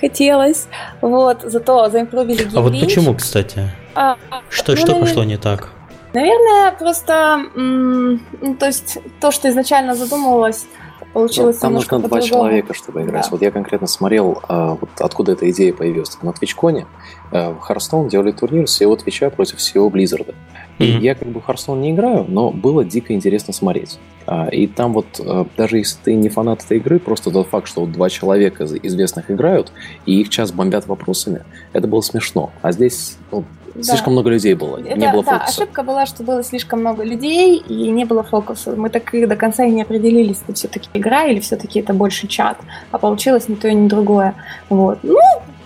хотелось. 0.00 0.68
Вот, 1.00 1.42
зато 1.42 1.88
заимпровили 1.88 2.46
А 2.54 2.60
вот 2.60 2.78
почему, 2.78 3.14
кстати? 3.14 3.70
А, 3.94 4.16
что, 4.48 4.72
ну, 4.72 4.76
что 4.76 4.86
наверное, 4.86 5.00
пошло 5.00 5.24
не 5.24 5.36
так? 5.36 5.70
Наверное, 6.12 6.72
просто, 6.72 7.44
ну, 7.54 8.54
то 8.58 8.66
есть 8.66 8.98
то, 9.20 9.30
что 9.30 9.48
изначально 9.48 9.94
задумывалось, 9.94 10.66
получилось 11.12 11.56
ну, 11.56 11.60
Там 11.60 11.74
нужно 11.74 11.98
два 12.00 12.20
человека, 12.20 12.74
чтобы 12.74 13.02
играть. 13.02 13.24
Да. 13.24 13.28
Вот 13.30 13.42
я 13.42 13.50
конкретно 13.50 13.86
смотрел, 13.86 14.42
а, 14.48 14.76
вот 14.80 14.90
откуда 14.98 15.32
эта 15.32 15.50
идея 15.50 15.72
появилась. 15.72 16.18
На 16.22 16.30
а, 16.30 16.86
в 17.30 17.58
Hearthstone 17.68 18.08
делали 18.08 18.32
турнир 18.32 18.66
всего 18.66 18.96
Твича 18.96 19.30
против 19.30 19.58
всего 19.58 19.88
Blizzard. 19.88 20.34
И 20.78 20.84
mm-hmm. 20.84 21.00
я 21.00 21.14
как 21.14 21.28
бы 21.28 21.40
в 21.40 21.48
Hearthstone 21.48 21.80
не 21.80 21.92
играю, 21.92 22.24
но 22.26 22.50
было 22.50 22.84
дико 22.84 23.12
интересно 23.12 23.52
смотреть. 23.52 23.98
А, 24.26 24.48
и 24.48 24.66
там 24.66 24.94
вот, 24.94 25.06
а, 25.20 25.46
даже 25.56 25.78
если 25.78 25.98
ты 26.02 26.14
не 26.14 26.28
фанат 26.28 26.64
этой 26.64 26.78
игры, 26.78 26.98
просто 26.98 27.30
тот 27.30 27.48
факт, 27.48 27.68
что 27.68 27.82
вот 27.82 27.92
два 27.92 28.08
человека 28.08 28.64
известных 28.64 29.30
играют, 29.30 29.72
и 30.06 30.20
их 30.20 30.30
час 30.30 30.52
бомбят 30.52 30.86
вопросами, 30.86 31.44
это 31.72 31.86
было 31.86 32.00
смешно. 32.00 32.50
А 32.62 32.72
здесь 32.72 33.18
ну, 33.30 33.44
да. 33.74 33.82
Слишком 33.82 34.14
много 34.14 34.30
людей 34.30 34.54
было, 34.54 34.78
Это, 34.78 34.98
не 34.98 35.10
было 35.12 35.22
да, 35.22 35.38
фокуса. 35.38 35.62
ошибка 35.62 35.82
была, 35.82 36.06
что 36.06 36.22
было 36.22 36.42
слишком 36.42 36.80
много 36.80 37.04
людей 37.04 37.56
и 37.56 37.90
не 37.90 38.04
было 38.04 38.22
фокуса. 38.22 38.74
Мы 38.76 38.90
так 38.90 39.14
и 39.14 39.26
до 39.26 39.36
конца 39.36 39.64
и 39.64 39.70
не 39.70 39.82
определились, 39.82 40.40
это 40.42 40.54
все-таки 40.54 40.88
игра 40.92 41.26
или 41.26 41.40
все-таки 41.40 41.80
это 41.80 41.94
больше 41.94 42.26
чат. 42.26 42.58
А 42.90 42.98
получилось 42.98 43.48
ни 43.48 43.54
то 43.54 43.68
и 43.68 43.74
ни 43.74 43.88
другое. 43.88 44.34
Вот. 44.68 44.98
Ну, 45.02 45.20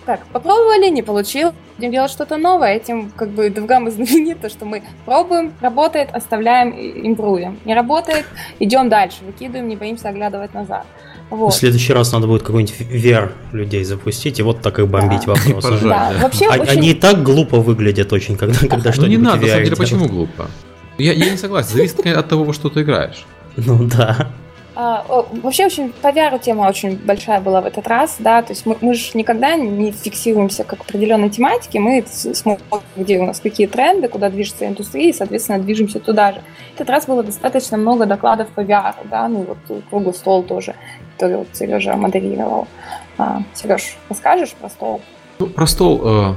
так, 0.05 0.27
попробовали, 0.27 0.89
не 0.91 1.03
получилось. 1.03 1.55
Будем 1.77 1.91
делать 1.91 2.11
что-то 2.11 2.37
новое. 2.37 2.75
Этим 2.77 3.11
как 3.11 3.31
бы 3.31 3.49
DevGam 3.49 3.91
знаменито, 3.91 4.49
что 4.49 4.65
мы 4.65 4.83
пробуем, 5.05 5.53
работает, 5.61 6.11
оставляем, 6.13 6.71
импровим. 6.71 7.59
Не 7.65 7.75
работает, 7.75 8.27
идем 8.61 8.89
дальше, 8.89 9.19
выкидываем, 9.27 9.69
не 9.69 9.77
боимся 9.77 10.09
оглядывать 10.09 10.55
назад. 10.55 10.87
Вот. 11.31 11.53
В 11.53 11.57
следующий 11.57 11.93
раз 11.93 12.13
надо 12.13 12.27
будет 12.27 12.43
какой-нибудь 12.43 12.75
VR 12.81 13.33
людей 13.53 13.83
запустить 13.85 14.39
и 14.39 14.43
вот 14.43 14.61
так 14.61 14.79
их 14.79 14.89
бомбить 14.89 15.25
да. 15.27 15.33
вопросы. 15.33 15.79
Да. 15.83 16.13
Вообще, 16.21 16.47
а, 16.47 16.61
очень... 16.61 16.79
Они 16.79 16.91
и 16.91 16.95
так 16.95 17.23
глупо 17.23 17.61
выглядят 17.61 18.13
очень, 18.13 18.37
когда, 18.37 18.59
когда 18.69 18.93
что-нибудь 18.93 19.19
Ну 19.19 19.25
не 19.25 19.31
надо, 19.31 19.41
на 19.41 19.49
самом 19.49 19.65
деле, 19.65 19.77
почему 19.77 20.07
глупо? 20.07 20.51
Я, 20.99 21.13
я 21.13 21.31
не 21.31 21.37
согласен, 21.37 21.71
зависит 21.71 22.07
от 22.07 22.29
того, 22.29 22.45
во 22.45 22.53
что 22.53 22.69
ты 22.69 22.83
играешь. 22.83 23.25
Ну 23.57 23.85
да. 23.85 24.31
А, 24.77 25.05
вообще, 25.43 25.67
очень 25.67 25.93
по 25.93 26.09
VR 26.09 26.39
тема 26.41 26.63
очень 26.63 26.97
большая 26.97 27.41
была 27.41 27.61
в 27.61 27.67
этот 27.67 27.87
раз, 27.87 28.17
да, 28.19 28.43
то 28.43 28.53
есть 28.53 28.67
мы, 28.67 28.77
мы 28.81 28.95
же 28.95 29.13
никогда 29.15 29.55
не 29.55 29.93
фиксируемся 29.93 30.65
как 30.65 30.81
определенной 30.81 31.31
тематике, 31.31 31.79
мы 31.79 32.05
смотрим, 32.09 32.65
где 32.97 33.21
у 33.21 33.25
нас 33.25 33.39
какие 33.39 33.69
тренды, 33.69 34.09
куда 34.09 34.31
движется 34.31 34.67
индустрия, 34.67 35.11
и, 35.11 35.13
соответственно, 35.13 35.61
движемся 35.61 36.01
туда 36.01 36.33
же. 36.33 36.41
В 36.73 36.75
этот 36.75 36.91
раз 36.91 37.07
было 37.07 37.23
достаточно 37.23 37.77
много 37.77 38.07
докладов 38.07 38.49
по 38.49 38.61
VR, 38.61 38.95
да, 39.09 39.29
ну 39.29 39.47
вот 39.47 39.83
круглый 39.91 40.15
стол 40.15 40.43
тоже, 40.43 40.75
который 41.15 41.37
вот 41.37 41.49
Сережа 41.53 41.97
модерировал. 41.97 42.67
А, 43.17 43.43
Сереж, 43.55 43.97
расскажешь 44.09 44.55
про 44.55 44.69
стол? 44.69 45.01
Ну, 45.39 45.47
про 45.47 45.67
стол, 45.67 46.01
э, 46.05 46.35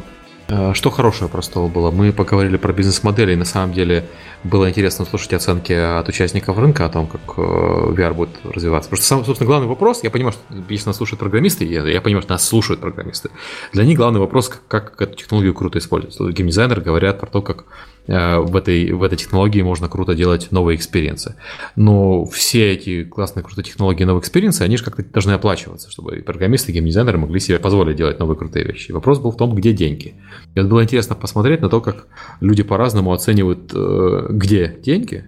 что 0.73 0.91
хорошее 0.91 1.29
про 1.29 1.41
стол 1.41 1.67
было? 1.67 1.91
Мы 1.91 2.13
поговорили 2.13 2.57
про 2.57 2.71
бизнес-модели, 2.71 3.33
и 3.33 3.35
на 3.35 3.45
самом 3.45 3.73
деле 3.73 4.05
было 4.43 4.69
интересно 4.69 5.03
услышать 5.03 5.33
оценки 5.33 5.73
от 5.73 6.07
участников 6.07 6.57
рынка 6.57 6.85
о 6.85 6.89
том, 6.89 7.07
как 7.07 7.21
э, 7.37 7.41
VR 7.41 8.13
будет 8.13 8.29
развиваться. 8.43 8.89
Потому 8.89 9.03
что, 9.03 9.25
собственно, 9.25 9.47
главный 9.47 9.67
вопрос, 9.67 10.03
я 10.03 10.11
понимаю, 10.11 10.33
что 10.33 10.41
если 10.69 10.87
нас 10.87 10.97
слушают 10.97 11.19
программисты, 11.19 11.65
я, 11.65 11.85
я 11.85 12.01
понимаю, 12.01 12.21
что 12.21 12.33
нас 12.33 12.47
слушают 12.47 12.79
программисты, 12.79 13.29
для 13.73 13.83
них 13.83 13.97
главный 13.97 14.19
вопрос, 14.19 14.49
как, 14.49 14.95
как 14.95 15.01
эту 15.01 15.15
технологию 15.17 15.53
круто 15.53 15.79
использовать. 15.79 16.33
Геймдизайнеры 16.33 16.81
говорят 16.81 17.19
про 17.19 17.27
то, 17.27 17.41
как 17.41 17.59
э, 17.59 17.63
в 18.07 18.55
этой, 18.55 18.91
в 18.91 19.03
этой 19.03 19.17
технологии 19.17 19.61
можно 19.61 19.89
круто 19.89 20.15
делать 20.15 20.47
новые 20.51 20.77
experience 20.77 21.25
ы. 21.25 21.35
Но 21.75 22.25
все 22.25 22.73
эти 22.73 23.03
классные 23.03 23.43
крутые 23.43 23.65
технологии 23.65 24.03
новые 24.03 24.21
experience 24.21 24.55
ы, 24.55 24.61
они 24.61 24.77
же 24.77 24.83
как-то 24.83 25.03
должны 25.03 25.31
оплачиваться, 25.31 25.91
чтобы 25.91 26.17
и 26.17 26.21
программисты, 26.21 26.71
и 26.71 26.75
геймдизайнеры 26.75 27.17
могли 27.17 27.39
себе 27.39 27.59
позволить 27.59 27.97
делать 27.97 28.19
новые 28.19 28.37
крутые 28.37 28.65
вещи. 28.65 28.91
Вопрос 28.91 29.19
был 29.19 29.31
в 29.31 29.37
том, 29.37 29.53
где 29.55 29.73
деньги. 29.73 30.15
И 30.55 30.59
вот 30.59 30.69
было 30.69 30.83
интересно 30.83 31.15
посмотреть 31.15 31.61
на 31.61 31.69
то, 31.69 31.81
как 31.81 32.07
люди 32.39 32.63
по-разному 32.63 33.13
оценивают 33.13 33.71
э, 33.73 34.27
где 34.29 34.77
деньги. 34.83 35.25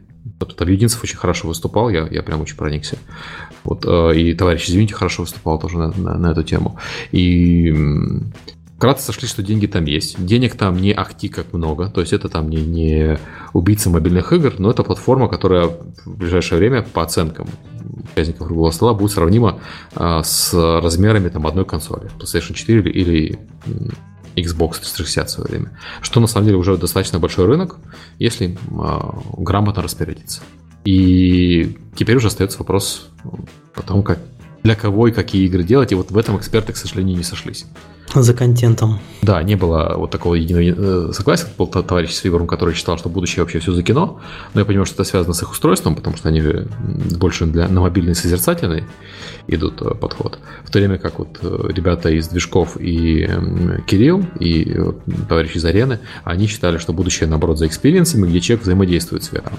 Ильинцев 0.60 1.04
очень 1.04 1.18
хорошо 1.18 1.48
выступал, 1.48 1.90
я, 1.90 2.08
я 2.10 2.24
прям 2.24 2.42
очень 2.42 2.56
проникся. 2.56 2.98
Вот, 3.64 3.86
э, 3.86 4.18
и 4.18 4.34
товарищ 4.34 4.70
Извините 4.70 4.94
хорошо 4.94 5.24
выступал 5.24 5.60
тоже 5.60 5.78
на, 5.78 5.92
на, 5.98 6.18
на 6.18 6.32
эту 6.32 6.44
тему. 6.44 6.80
И 7.12 7.74
кратко 8.80 9.04
сошли, 9.04 9.28
что 9.28 9.44
деньги 9.44 9.68
там 9.68 9.86
есть. 9.86 10.24
Денег 10.26 10.56
там 10.56 10.78
не 10.78 10.92
ахти 10.92 11.28
как 11.30 11.54
много, 11.54 11.90
то 11.90 12.02
есть 12.02 12.14
это 12.14 12.30
там 12.30 12.50
не, 12.50 12.58
не 12.58 13.20
убийца 13.54 13.90
мобильных 13.90 14.34
игр, 14.34 14.56
но 14.58 14.72
это 14.72 14.84
платформа, 14.84 15.28
которая 15.28 15.68
в 16.06 16.18
ближайшее 16.18 16.58
время 16.58 16.82
по 16.82 17.04
оценкам 17.04 17.48
участников 18.14 18.48
круглого 18.48 18.72
стола 18.72 18.94
будет 18.94 19.12
сравнима 19.12 19.60
а, 19.96 20.24
с 20.24 20.54
размерами 20.54 21.30
там 21.30 21.46
одной 21.46 21.66
консоли, 21.66 22.10
PlayStation 22.18 22.54
4 22.54 22.92
или 22.92 23.40
Xbox 24.36 24.80
360 24.80 25.28
в 25.28 25.32
свое 25.32 25.50
время. 25.50 25.78
Что 26.02 26.20
на 26.20 26.28
самом 26.28 26.46
деле 26.48 26.58
уже 26.58 26.78
достаточно 26.78 27.20
большой 27.20 27.46
рынок, 27.46 27.78
если 28.18 28.52
э, 28.52 29.00
грамотно 29.38 29.82
распорядиться. 29.84 30.42
И 30.86 31.78
теперь 31.96 32.16
уже 32.16 32.28
остается 32.28 32.60
вопрос 32.60 33.10
о 33.76 33.82
том, 33.82 34.02
как, 34.04 34.20
для 34.64 34.76
кого 34.76 35.08
и 35.08 35.12
какие 35.12 35.46
игры 35.46 35.64
делать. 35.64 35.92
И 35.92 35.96
вот 35.96 36.12
в 36.12 36.18
этом 36.18 36.38
эксперты, 36.38 36.74
к 36.74 36.78
сожалению, 36.78 37.18
не 37.18 37.24
сошлись. 37.24 37.66
За 38.16 38.34
контентом. 38.34 39.00
Да, 39.22 39.44
не 39.44 39.56
было 39.56 39.94
вот 39.96 40.10
такого 40.10 40.34
единого 40.34 41.10
э, 41.10 41.14
согласия. 41.14 41.48
Был 41.58 41.68
товарищ 41.68 42.12
с 42.12 42.24
Fibrum 42.24 42.40
ом, 42.40 42.48
который 42.48 42.74
считал, 42.74 42.98
что 42.98 43.10
будущее 43.10 43.44
вообще 43.44 43.60
все 43.60 43.72
за 43.72 43.84
кино. 43.84 44.20
Но 44.54 44.62
я 44.62 44.66
понимаю, 44.66 44.86
что 44.86 44.96
это 44.96 45.04
связано 45.04 45.34
с 45.34 45.42
их 45.44 45.52
устройством, 45.52 45.96
потому 45.96 46.18
что 46.18 46.30
они 46.30 46.42
же 46.42 46.68
больше 47.18 47.46
для, 47.46 47.68
на 47.68 47.82
мобильный 47.82 48.16
созерцательный 48.16 48.86
идут 49.48 49.82
э, 49.82 49.94
подход. 49.94 50.40
В 50.64 50.72
то 50.72 50.80
время 50.80 50.98
как 50.98 51.20
вот 51.20 51.38
э, 51.42 51.70
ребята 51.70 52.10
из 52.10 52.28
движков 52.30 52.78
и 52.80 53.30
Кирилл, 53.86 54.26
и 54.40 54.76
товарищи 55.28 55.58
из 55.58 55.66
Арены, 55.66 56.00
они 56.24 56.48
считали, 56.48 56.78
что 56.78 56.94
будущее, 56.94 57.30
наоборот, 57.30 57.60
за 57.60 57.68
experience 57.68 58.11
ами, 58.11 58.28
где 58.28 58.40
человек 58.40 58.64
взаимодействует 58.64 59.24
с 59.24 59.32
VR. 59.32 59.52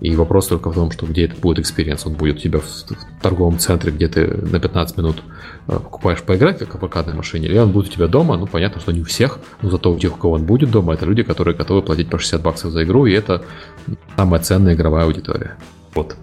И 0.00 0.14
вопрос 0.14 0.48
только 0.48 0.70
в 0.70 0.74
том, 0.74 0.90
что 0.90 1.06
где 1.06 1.24
это 1.24 1.36
будет 1.36 1.58
experience. 1.58 2.06
Он 2.06 2.12
будет 2.12 2.36
у 2.36 2.40
тебя 2.40 2.60
в, 2.60 2.64
в 2.64 3.22
торговом 3.22 3.58
центре, 3.58 3.92
где 3.92 4.08
ты 4.08 4.26
на 4.26 4.60
15 4.60 4.98
минут 4.98 5.16
э, 5.18 5.55
покупаешь 5.66 6.22
поиграть, 6.22 6.58
как 6.58 6.74
в 6.74 6.78
прокатной 6.78 7.14
машине, 7.14 7.46
или 7.46 7.58
он 7.58 7.72
будет 7.72 7.88
у 7.88 7.92
тебя 7.92 8.06
дома. 8.06 8.36
Ну, 8.36 8.46
понятно, 8.46 8.80
что 8.80 8.92
не 8.92 9.00
у 9.00 9.04
всех, 9.04 9.38
но 9.62 9.70
зато 9.70 9.92
у 9.92 9.98
тех, 9.98 10.14
у 10.14 10.16
кого 10.16 10.34
он 10.34 10.44
будет 10.44 10.70
дома, 10.70 10.94
это 10.94 11.04
люди, 11.06 11.22
которые 11.22 11.56
готовы 11.56 11.82
платить 11.82 12.08
по 12.08 12.18
60 12.18 12.42
баксов 12.42 12.72
за 12.72 12.84
игру, 12.84 13.06
и 13.06 13.12
это 13.12 13.42
самая 14.16 14.40
ценная 14.40 14.74
игровая 14.74 15.04
аудитория. 15.04 15.56
Вот. 15.94 16.16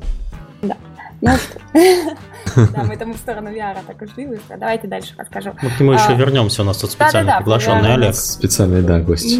Да. 0.61 0.77
Ну 1.21 1.31
да, 2.55 2.83
мы 2.83 2.97
там 2.97 3.13
в 3.13 3.17
сторону 3.17 3.49
VR 3.49 3.77
так 3.85 4.01
ушли 4.01 4.25
быстро. 4.25 4.57
Давайте 4.57 4.87
дальше 4.87 5.13
расскажу. 5.17 5.53
Мы 5.61 5.69
к 5.69 5.79
нему 5.79 5.93
еще 5.93 6.09
а, 6.09 6.13
вернемся, 6.13 6.61
у 6.61 6.65
нас 6.65 6.77
тут 6.77 6.91
специально 6.91 7.37
приглашенный 7.37 7.93
Олег. 7.93 8.15
Специальный, 8.15 8.81
да, 8.81 8.99
гость. 8.99 9.39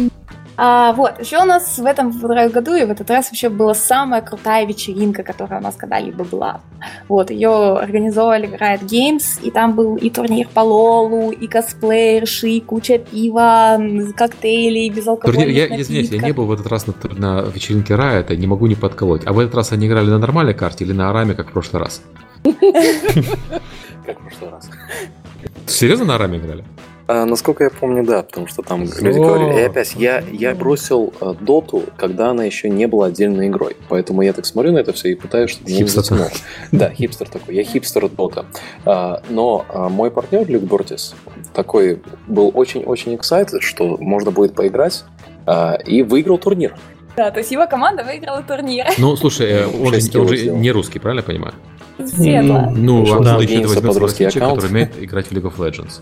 А, 0.56 0.92
вот, 0.92 1.18
еще 1.20 1.42
у 1.42 1.44
нас 1.44 1.78
в 1.78 1.84
этом 1.84 2.12
году 2.12 2.74
и 2.74 2.84
в 2.84 2.90
этот 2.90 3.10
раз 3.10 3.30
вообще 3.30 3.48
была 3.48 3.74
самая 3.74 4.22
крутая 4.22 4.66
вечеринка, 4.66 5.22
которая 5.22 5.60
у 5.60 5.62
нас 5.62 5.74
когда-либо 5.74 6.24
была. 6.24 6.60
Вот, 7.08 7.30
ее 7.30 7.78
организовали 7.78 8.48
Riot 8.48 8.84
Games, 8.84 9.42
и 9.42 9.50
там 9.50 9.74
был 9.74 9.96
и 9.96 10.10
турнир 10.10 10.48
по 10.48 10.60
лолу, 10.60 11.32
и 11.32 11.46
косплеерши, 11.48 12.48
и 12.50 12.60
куча 12.60 12.98
пива, 12.98 13.80
коктейлей, 14.16 14.90
безалкогольных 14.90 15.44
Турнир, 15.44 15.68
я, 15.70 15.80
извиняюсь, 15.80 16.10
я 16.10 16.22
не 16.22 16.32
был 16.32 16.46
в 16.46 16.52
этот 16.52 16.68
раз 16.68 16.86
на, 16.86 16.94
на 17.02 17.40
вечеринке 17.42 17.94
Riot, 17.94 18.34
не 18.36 18.46
могу 18.46 18.66
не 18.66 18.76
подколоть. 18.76 19.22
А 19.26 19.32
в 19.32 19.38
этот 19.40 19.54
раз 19.54 19.72
они 19.72 19.88
играли 19.88 20.10
на 20.10 20.18
нормальной 20.18 20.54
карте 20.54 20.84
или 20.84 20.92
на 20.92 21.10
Араме, 21.10 21.34
как 21.34 21.48
в 21.48 21.52
прошлый 21.52 21.82
раз? 21.82 22.02
Как 22.44 24.20
в 24.20 24.22
прошлый 24.22 24.50
раз. 24.50 24.70
Серьезно 25.66 26.04
на 26.04 26.14
Араме 26.14 26.38
играли? 26.38 26.64
А, 27.06 27.26
насколько 27.26 27.64
я 27.64 27.70
помню, 27.70 28.02
да, 28.04 28.22
потому 28.22 28.46
что 28.46 28.62
там 28.62 28.84
люди 28.84 29.18
говорили. 29.18 29.60
И 29.60 29.62
опять, 29.62 29.94
я, 29.94 30.22
я 30.32 30.54
бросил 30.54 31.12
а, 31.20 31.34
доту, 31.34 31.84
когда 31.96 32.30
она 32.30 32.44
еще 32.44 32.70
не 32.70 32.86
была 32.86 33.06
отдельной 33.06 33.48
игрой. 33.48 33.76
Поэтому 33.88 34.22
я 34.22 34.32
так 34.32 34.46
смотрю 34.46 34.72
на 34.72 34.78
это 34.78 34.92
все 34.92 35.10
и 35.12 35.14
пытаюсь, 35.14 35.50
чтобы 35.50 35.70
не 35.70 35.84
затянул. 35.84 36.28
Да, 36.72 36.90
хипстер 36.90 37.28
такой. 37.28 37.54
Я 37.54 37.64
хипстер 37.64 38.08
дота. 38.08 38.46
А, 38.86 39.22
но 39.28 39.66
а, 39.68 39.88
мой 39.88 40.10
партнер 40.10 40.48
Люк 40.48 40.62
Бортис 40.62 41.14
такой 41.52 42.02
был 42.26 42.50
очень-очень 42.54 43.14
excited, 43.14 43.60
что 43.60 43.96
можно 43.98 44.30
будет 44.30 44.54
поиграть, 44.54 45.04
а, 45.46 45.74
и 45.74 46.02
выиграл 46.02 46.38
турнир. 46.38 46.74
Да, 47.16 47.30
то 47.30 47.38
есть 47.38 47.50
его 47.52 47.66
команда 47.66 48.02
выиграла 48.02 48.42
турнир. 48.42 48.86
Ну, 48.98 49.14
слушай, 49.16 49.48
э, 49.48 49.66
он, 49.66 49.94
же, 49.94 50.18
он 50.18 50.28
же 50.28 50.48
не 50.48 50.72
русский, 50.72 50.98
правильно 50.98 51.20
я 51.20 51.26
понимаю? 51.26 51.54
Светло. 52.04 52.72
Ну, 52.74 53.04
он 53.04 53.22
да, 53.22 53.36
еще 53.36 53.66
возьмет 53.66 54.34
который 54.34 54.68
умеет 54.68 54.98
играть 54.98 55.26
в 55.28 55.32
League 55.32 55.44
of 55.44 55.56
Legends. 55.58 56.00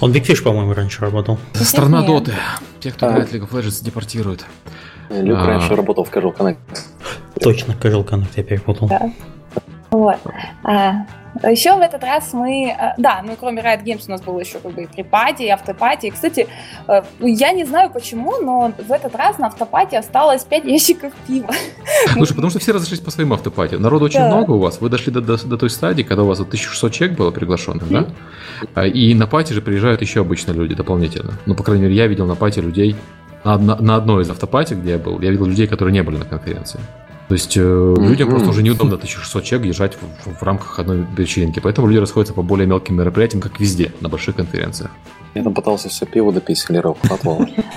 Он 0.00 0.12
Big 0.12 0.26
Fish, 0.26 0.42
по-моему, 0.42 0.74
раньше 0.74 1.00
работал. 1.00 1.38
Это 1.54 1.64
страна 1.64 2.02
Доты. 2.02 2.34
Те, 2.80 2.92
кто 2.92 3.06
а. 3.06 3.10
играет 3.10 3.32
League 3.32 3.48
of 3.48 3.50
Legends, 3.50 3.84
депортируют. 3.84 4.44
Люк 5.08 5.38
а. 5.38 5.46
раньше 5.46 5.74
работал 5.74 6.04
в 6.04 6.12
Casual 6.12 6.36
Connect. 6.36 6.58
Точно, 7.40 7.72
Casual 7.72 8.06
Connect 8.06 8.30
я 8.36 8.42
перепутал. 8.42 8.88
Да. 8.88 9.10
Вот. 9.90 10.18
А, 10.64 11.06
Еще 11.42 11.74
в 11.76 11.80
этот 11.80 12.02
раз 12.02 12.32
мы, 12.32 12.68
э, 12.68 12.94
да, 12.98 13.22
ну 13.24 13.36
кроме 13.38 13.62
Riot 13.62 13.84
Games 13.84 14.04
у 14.08 14.10
нас 14.10 14.22
было 14.22 14.40
еще 14.40 14.58
как 14.58 14.72
бы 14.72 14.82
и 14.82 14.86
припати, 14.86 15.42
и 15.42 15.48
автопати. 15.48 16.06
И, 16.06 16.10
кстати, 16.10 16.46
э, 16.88 17.02
я 17.20 17.52
не 17.52 17.64
знаю 17.64 17.90
почему, 17.90 18.40
но 18.40 18.72
в 18.78 18.92
этот 18.92 19.14
раз 19.14 19.38
на 19.38 19.46
автопати 19.46 19.96
осталось 19.96 20.44
5 20.44 20.64
ящиков 20.64 21.12
пива. 21.26 21.50
Слушай, 22.12 22.34
потому 22.34 22.50
что 22.50 22.58
все 22.58 22.72
разошлись 22.72 23.00
по 23.00 23.10
своим 23.10 23.32
автопати. 23.32 23.74
Народу 23.76 24.06
очень 24.06 24.20
да. 24.20 24.28
много 24.28 24.52
у 24.52 24.58
вас. 24.58 24.80
Вы 24.80 24.88
дошли 24.88 25.12
до, 25.12 25.20
до, 25.20 25.36
до 25.46 25.56
той 25.56 25.70
стадии, 25.70 26.02
когда 26.02 26.22
у 26.22 26.26
вас 26.26 26.40
1600 26.40 26.92
человек 26.92 27.18
было 27.18 27.30
приглашенных, 27.30 27.84
mm-hmm. 27.84 28.12
да? 28.74 28.86
И 28.86 29.14
на 29.14 29.26
пати 29.26 29.52
же 29.52 29.60
приезжают 29.60 30.00
еще 30.00 30.20
обычно 30.20 30.52
люди 30.52 30.74
дополнительно. 30.74 31.32
Ну, 31.46 31.54
по 31.54 31.62
крайней 31.62 31.84
мере, 31.84 31.94
я 31.94 32.06
видел 32.06 32.26
на 32.26 32.34
пати 32.34 32.60
людей 32.60 32.96
на, 33.46 33.58
на, 33.58 33.76
на 33.76 33.96
одной 33.96 34.22
из 34.22 34.30
автопати, 34.30 34.74
где 34.74 34.90
я 34.92 34.98
был, 34.98 35.20
я 35.20 35.30
видел 35.30 35.46
людей, 35.46 35.66
которые 35.66 35.92
не 35.92 36.02
были 36.02 36.16
на 36.16 36.24
конференции. 36.24 36.80
То 37.28 37.34
есть 37.34 37.56
mm-hmm. 37.56 38.06
людям 38.06 38.30
просто 38.30 38.50
уже 38.50 38.62
неудобно 38.62 38.94
1600 38.94 39.44
человек 39.44 39.68
ержать 39.68 39.94
в, 39.94 40.30
в, 40.30 40.38
в 40.38 40.42
рамках 40.42 40.78
одной 40.78 41.04
вечеринки. 41.16 41.58
Поэтому 41.60 41.88
люди 41.88 41.98
расходятся 41.98 42.34
по 42.34 42.42
более 42.42 42.66
мелким 42.66 42.96
мероприятиям, 42.96 43.42
как 43.42 43.58
везде, 43.58 43.92
на 44.00 44.08
больших 44.08 44.36
конференциях. 44.36 44.90
Я 45.34 45.42
там 45.42 45.52
пытался 45.52 45.88
все 45.88 46.06
пиво 46.06 46.32
допить 46.32 46.58
с 46.58 46.70
лиров 46.70 46.96
отвала. 47.10 47.46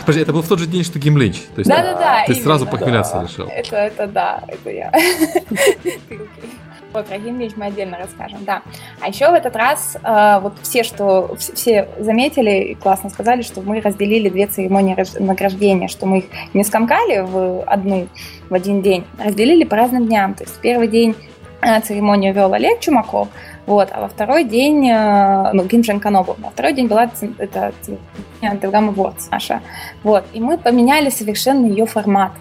Подожди, 0.00 0.22
это 0.22 0.32
был 0.32 0.42
в 0.42 0.48
тот 0.48 0.58
же 0.58 0.66
день, 0.66 0.84
что 0.84 0.98
Гимлинч. 0.98 1.42
Да-да-да. 1.56 2.24
Ты 2.26 2.34
сразу 2.34 2.66
похмеляться 2.66 3.26
решил. 3.28 3.46
Это, 3.46 3.76
это 3.76 4.06
да, 4.06 4.42
это 4.48 4.70
я. 4.70 4.92
Про 7.02 7.18
Гимлич 7.18 7.52
мы 7.56 7.66
отдельно 7.66 7.98
расскажем, 7.98 8.44
да. 8.44 8.62
А 9.00 9.08
еще 9.08 9.30
в 9.30 9.34
этот 9.34 9.56
раз 9.56 9.96
э, 10.02 10.40
вот 10.40 10.54
все, 10.62 10.82
что 10.82 11.36
все 11.36 11.88
заметили 11.98 12.70
и 12.70 12.74
классно 12.74 13.10
сказали, 13.10 13.42
что 13.42 13.60
мы 13.62 13.80
разделили 13.80 14.28
две 14.28 14.46
церемонии 14.46 14.96
награждения, 15.18 15.88
что 15.88 16.06
мы 16.06 16.18
их 16.18 16.24
не 16.54 16.64
скомкали 16.64 17.20
в 17.20 17.62
одну, 17.64 18.08
в 18.48 18.54
один 18.54 18.82
день, 18.82 19.04
разделили 19.18 19.64
по 19.64 19.76
разным 19.76 20.06
дням. 20.06 20.34
То 20.34 20.44
есть 20.44 20.58
первый 20.60 20.88
день 20.88 21.14
э, 21.62 21.80
церемонию 21.80 22.34
вел 22.34 22.52
Олег 22.52 22.80
Чумаков, 22.80 23.28
вот, 23.66 23.88
а 23.92 24.00
во 24.00 24.08
второй 24.08 24.44
день, 24.44 24.88
э, 24.88 25.50
ну, 25.52 25.64
Гимжен 25.64 25.98
Канобу, 25.98 26.36
во 26.38 26.50
второй 26.50 26.72
день 26.72 26.86
была 26.86 27.10
это 27.38 27.72
Telegram 28.40 28.94
Awards 28.94 29.28
наша. 29.30 29.60
Вот, 30.04 30.24
и 30.32 30.40
мы 30.40 30.56
поменяли 30.56 31.10
совершенно 31.10 31.66
ее 31.66 31.84
формат. 31.86 32.32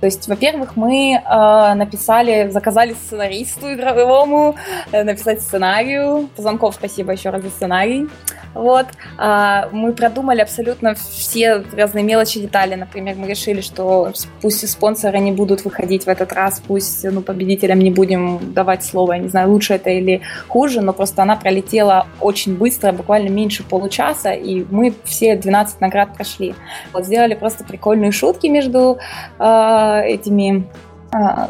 То 0.00 0.06
есть, 0.06 0.28
во-первых, 0.28 0.76
мы 0.76 1.14
э, 1.14 1.74
написали, 1.74 2.50
заказали 2.50 2.94
сценаристу 2.94 3.72
игровому 3.72 4.56
э, 4.92 5.04
написать 5.04 5.40
сценарию. 5.40 6.28
Позвонков 6.36 6.74
спасибо 6.74 7.12
еще 7.12 7.30
раз 7.30 7.42
за 7.42 7.50
сценарий. 7.50 8.08
Вот. 8.54 8.86
Э, 9.18 9.68
мы 9.72 9.92
продумали 9.92 10.40
абсолютно 10.40 10.94
все 10.94 11.64
разные 11.76 12.04
мелочи, 12.04 12.40
детали. 12.40 12.74
Например, 12.74 13.16
мы 13.16 13.26
решили, 13.28 13.60
что 13.60 14.12
пусть 14.40 14.68
спонсоры 14.68 15.18
не 15.18 15.32
будут 15.32 15.64
выходить 15.64 16.04
в 16.04 16.08
этот 16.08 16.32
раз, 16.32 16.62
пусть 16.66 17.04
ну, 17.04 17.20
победителям 17.20 17.78
не 17.80 17.90
будем 17.90 18.52
давать 18.52 18.84
слово, 18.84 19.14
я 19.14 19.18
не 19.18 19.28
знаю, 19.28 19.50
лучше 19.50 19.74
это 19.74 19.90
или 19.90 20.22
хуже, 20.48 20.80
но 20.80 20.92
просто 20.92 21.22
она 21.22 21.36
пролетела 21.36 22.06
очень 22.20 22.56
быстро, 22.56 22.92
буквально 22.92 23.28
меньше 23.28 23.64
получаса, 23.64 24.32
и 24.32 24.64
мы 24.70 24.94
все 25.04 25.36
12 25.36 25.80
наград 25.80 26.14
прошли. 26.14 26.54
Вот 26.92 27.04
сделали 27.06 27.34
просто 27.34 27.64
прикольные 27.64 28.12
шутки 28.12 28.46
между 28.46 28.98
э, 29.38 30.02
этими 30.06 30.66
а, 31.16 31.48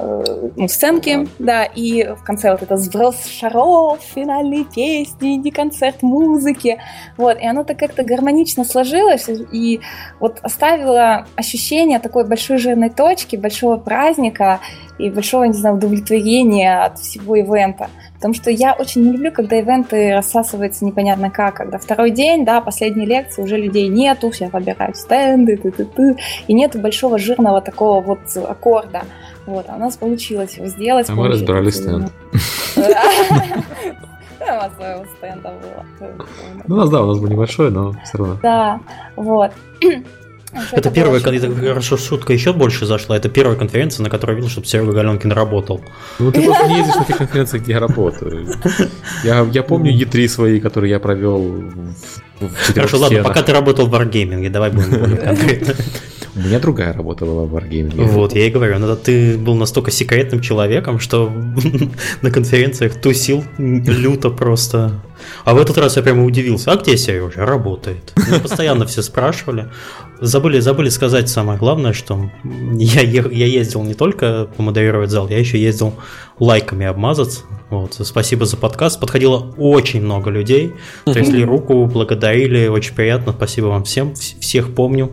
ну, 0.57 0.69
сценки, 0.69 1.27
да, 1.39 1.65
и 1.65 2.07
в 2.09 2.23
конце 2.23 2.51
вот 2.51 2.61
это 2.61 2.77
сброс 2.77 3.25
шаров, 3.25 3.99
финальные 4.15 4.67
песни, 4.67 5.37
не 5.37 5.51
концерт 5.51 6.03
музыки, 6.03 6.79
вот, 7.17 7.39
и 7.41 7.47
оно 7.47 7.65
так 7.65 7.79
как-то 7.79 8.05
гармонично 8.05 8.65
сложилось, 8.65 9.27
и 9.53 9.81
вот 10.21 10.39
оставило 10.43 11.27
ощущение 11.35 11.99
такой 11.99 12.29
большой 12.29 12.59
жирной 12.59 12.91
точки, 12.91 13.37
большого 13.37 13.79
праздника 13.79 14.61
и 14.99 15.09
большого, 15.09 15.45
не 15.45 15.55
знаю, 15.55 15.77
удовлетворения 15.77 16.83
от 16.83 16.99
всего 16.99 17.35
ивента. 17.37 17.89
Потому 18.25 18.37
что 18.37 18.51
я 18.51 18.73
очень 18.73 19.03
не 19.03 19.13
люблю, 19.13 19.31
когда 19.31 19.59
ивенты 19.59 20.15
рассасываются 20.15 20.87
непонятно 20.87 21.29
как, 21.29 21.57
когда 21.57 21.77
второй 21.77 22.11
день, 22.11 22.47
да, 22.47 22.63
последней 22.63 23.05
лекции, 23.05 23.43
уже 23.43 23.59
людей 23.59 23.87
нету, 23.89 24.31
все 24.31 24.49
подбирают 24.49 24.97
стенды, 24.97 25.59
ты 25.59 25.69
-ты 25.69 25.87
-ты, 25.95 26.17
и 26.47 26.55
нету 26.55 26.79
большого 26.79 27.19
жирного 27.19 27.61
такого 27.61 28.01
вот 28.01 28.21
аккорда. 28.35 29.03
Вот, 29.45 29.67
а 29.69 29.77
у 29.77 29.79
нас 29.79 29.99
получилось 29.99 30.57
его 30.57 30.69
сделать. 30.69 31.11
А 31.11 31.15
мы 31.15 31.29
разбирали 31.29 31.69
стенд. 31.69 32.11
Да, 34.39 34.71
своего 34.77 35.05
стенда 35.19 35.53
было. 35.61 36.11
Ну, 36.67 36.77
у 36.77 36.79
нас, 36.79 36.91
да, 36.91 37.03
у 37.03 37.07
нас 37.07 37.19
был 37.19 37.29
небольшой, 37.29 37.71
но 37.71 37.93
все 38.05 38.19
равно. 38.19 38.39
Да, 38.43 38.81
вот. 39.17 39.53
Это 40.73 40.91
первая, 40.91 41.21
это 41.21 41.55
хорошо, 41.55 41.97
шутка 41.97 42.33
еще 42.33 42.53
больше 42.53 42.87
зашла. 42.87 43.17
Это 43.17 43.29
первая 43.29 43.57
конференция, 43.57 44.03
на 44.03 44.11
которой 44.11 44.33
я 44.33 44.37
видел, 44.37 44.51
чтобы 44.51 44.67
Серега 44.67 44.93
Галенкин 44.93 45.33
работал. 45.33 45.81
Ну, 46.19 46.33
ты 46.33 46.43
просто 46.43 46.69
не 46.69 46.79
ездишь 46.79 46.95
на 46.95 47.05
тех 47.05 47.17
конференциях, 47.19 47.63
где 47.63 47.73
я 47.73 47.81
работаю. 47.81 48.47
Я, 49.25 49.47
я 49.53 49.63
помню 49.63 49.93
E3 49.93 50.29
свои, 50.29 50.61
которые 50.61 50.91
я 50.91 51.01
провел 51.01 51.39
в, 52.41 52.47
в 52.49 52.75
Хорошо, 52.75 52.99
ладно, 52.99 53.23
пока 53.23 53.43
ты 53.43 53.53
работал 53.53 53.87
в 53.87 53.95
Wargaming, 53.95 54.49
давай 54.51 54.71
будем 54.71 54.99
более 54.99 55.17
конкретно. 55.25 55.75
У 56.37 56.41
меня 56.41 56.59
другая 56.59 56.93
работа 56.93 57.25
была 57.25 57.45
в 57.45 57.55
Wargaming. 57.55 58.07
Вот, 58.07 58.35
я 58.35 58.47
и 58.47 58.51
говорю, 58.51 58.79
ну, 58.81 58.97
ты 58.97 59.39
был 59.39 59.55
настолько 59.55 59.93
секретным 59.93 60.41
человеком, 60.41 60.99
что 60.99 61.33
на 62.23 62.31
конференциях 62.33 63.01
тусил 63.01 63.45
люто 63.57 64.31
просто. 64.31 65.01
А 65.45 65.55
в 65.55 65.59
этот 65.59 65.79
раз 65.79 65.97
я 65.97 66.03
прямо 66.03 66.25
удивился, 66.25 66.73
а 66.73 66.77
где 66.77 66.97
Сережа? 66.97 67.47
Работает. 67.47 68.13
Меня 68.17 68.41
постоянно 68.41 68.85
все 68.85 69.03
спрашивали. 69.03 69.69
Забыли, 70.21 70.61
забыли 70.61 70.89
сказать 70.89 71.29
самое 71.29 71.59
главное, 71.59 71.93
что 71.93 72.31
я, 72.45 73.03
я 73.03 73.47
ездил 73.47 73.83
не 73.83 73.95
только 73.95 74.49
помодерировать 74.57 75.11
зал, 75.11 75.29
я 75.29 75.39
еще 75.39 75.61
ездил 75.61 75.95
лайками 76.39 76.87
обмазаться. 76.87 77.43
Вот, 77.71 77.95
спасибо 78.01 78.47
за 78.47 78.57
подкаст. 78.57 79.01
Подходило 79.01 79.53
очень 79.57 80.03
много 80.03 80.31
людей. 80.31 80.73
Трясли 81.05 81.45
руку, 81.45 81.87
благодарили. 81.87 82.69
Очень 82.69 82.95
приятно. 82.95 83.33
Спасибо 83.33 83.67
вам 83.67 83.85
всем. 83.85 84.15
Всех 84.15 84.75
помню. 84.75 85.11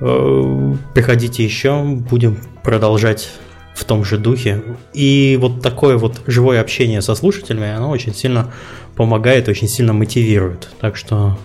Э, 0.00 0.74
приходите 0.94 1.44
еще, 1.44 1.82
будем 1.82 2.38
продолжать 2.62 3.30
в 3.74 3.84
том 3.84 4.04
же 4.04 4.18
духе. 4.18 4.62
И 4.92 5.38
вот 5.40 5.62
такое 5.62 5.96
вот 5.96 6.20
живое 6.26 6.60
общение 6.60 7.00
со 7.00 7.14
слушателями, 7.14 7.70
оно 7.70 7.90
очень 7.90 8.14
сильно 8.14 8.52
помогает, 8.96 9.48
очень 9.48 9.68
сильно 9.68 9.92
мотивирует. 9.92 10.68
Так 10.80 10.96
что 10.96 11.38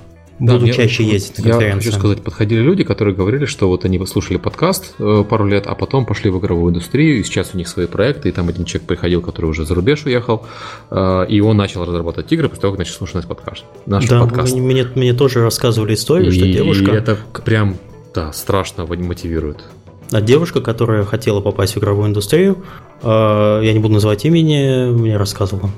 да, 0.46 0.54
буду 0.56 0.66
я, 0.66 0.74
чаще 0.74 1.04
ездить 1.04 1.38
на 1.38 1.52
конференции. 1.52 1.68
Я 1.68 1.76
хочу 1.76 1.92
сказать, 1.92 2.22
подходили 2.22 2.60
люди, 2.62 2.84
которые 2.84 3.16
говорили, 3.16 3.46
что 3.46 3.70
вот 3.70 3.86
они 3.86 3.98
послушали 3.98 4.38
подкаст 4.38 4.96
э, 5.00 5.24
пару 5.30 5.48
лет, 5.48 5.68
а 5.68 5.76
потом 5.76 6.06
пошли 6.06 6.30
в 6.30 6.40
игровую 6.40 6.72
индустрию, 6.72 7.20
и 7.20 7.24
сейчас 7.24 7.52
у 7.54 7.58
них 7.58 7.68
свои 7.68 7.88
проекты, 7.88 8.30
и 8.30 8.32
там 8.32 8.50
один 8.50 8.66
человек 8.66 8.88
приходил, 8.88 9.22
который 9.22 9.46
уже 9.46 9.66
за 9.66 9.74
рубеж 9.74 10.06
уехал, 10.06 10.46
э, 10.92 11.26
и 11.30 11.40
он 11.40 11.56
начал 11.56 11.86
разрабатывать 11.86 12.32
игры 12.34 12.50
после 12.50 12.62
того, 12.62 12.74
как 12.74 12.80
начал 12.80 12.94
слушать 12.96 13.16
наш 13.16 13.26
подкаст. 13.26 13.64
Наш 13.86 14.06
да, 14.08 14.20
подкаст. 14.20 14.54
Мне, 14.56 14.86
мне 14.96 15.14
тоже 15.14 15.42
рассказывали 15.42 15.94
историю, 15.94 16.32
и, 16.32 16.36
что 16.36 16.46
девушка... 16.46 16.92
И 16.92 16.96
это 16.96 17.18
прям 17.46 17.78
да, 18.14 18.34
страшно 18.34 18.86
мотивирует. 18.86 19.64
А 20.12 20.22
девушка, 20.22 20.62
которая 20.62 21.06
хотела 21.06 21.40
попасть 21.40 21.76
в 21.76 21.80
игровую 21.80 22.10
индустрию, 22.10 22.58
э, 23.02 23.62
я 23.64 23.72
не 23.72 23.80
буду 23.80 23.94
называть 23.94 24.26
имени, 24.26 24.92
мне 24.92 25.16
рассказывала, 25.16 25.70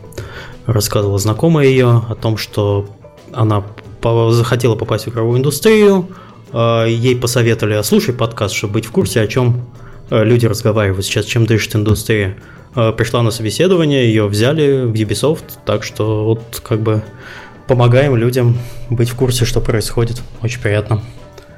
рассказывала 0.66 1.20
знакомая 1.20 1.68
ее 1.68 2.04
о 2.10 2.16
том, 2.16 2.38
что 2.38 2.88
она 3.32 3.64
захотела 4.32 4.76
попасть 4.76 5.06
в 5.06 5.10
игровую 5.10 5.40
индустрию, 5.40 6.10
э, 6.52 6.86
ей 6.90 7.16
посоветовали, 7.16 7.82
слушай 7.84 8.14
подкаст, 8.14 8.54
чтобы 8.54 8.74
быть 8.74 8.86
в 8.86 8.92
курсе, 8.92 9.22
о 9.22 9.28
чем 9.28 9.66
э, 10.10 10.24
люди 10.24 10.46
разговаривают 10.46 11.06
сейчас, 11.06 11.26
чем 11.26 11.46
дышит 11.46 11.76
индустрия. 11.76 12.38
Пришла 12.98 13.22
на 13.22 13.32
собеседование, 13.32 14.06
ее 14.06 14.28
взяли 14.28 14.84
в 14.84 14.92
Ubisoft, 14.92 15.46
так 15.66 15.86
что 15.86 16.26
вот 16.26 16.62
как 16.62 16.82
бы 16.82 17.02
помогаем 17.68 18.18
людям 18.18 18.58
быть 18.90 19.10
в 19.10 19.16
курсе, 19.16 19.46
что 19.46 19.62
происходит. 19.62 20.22
Очень 20.42 20.60
приятно. 20.62 21.02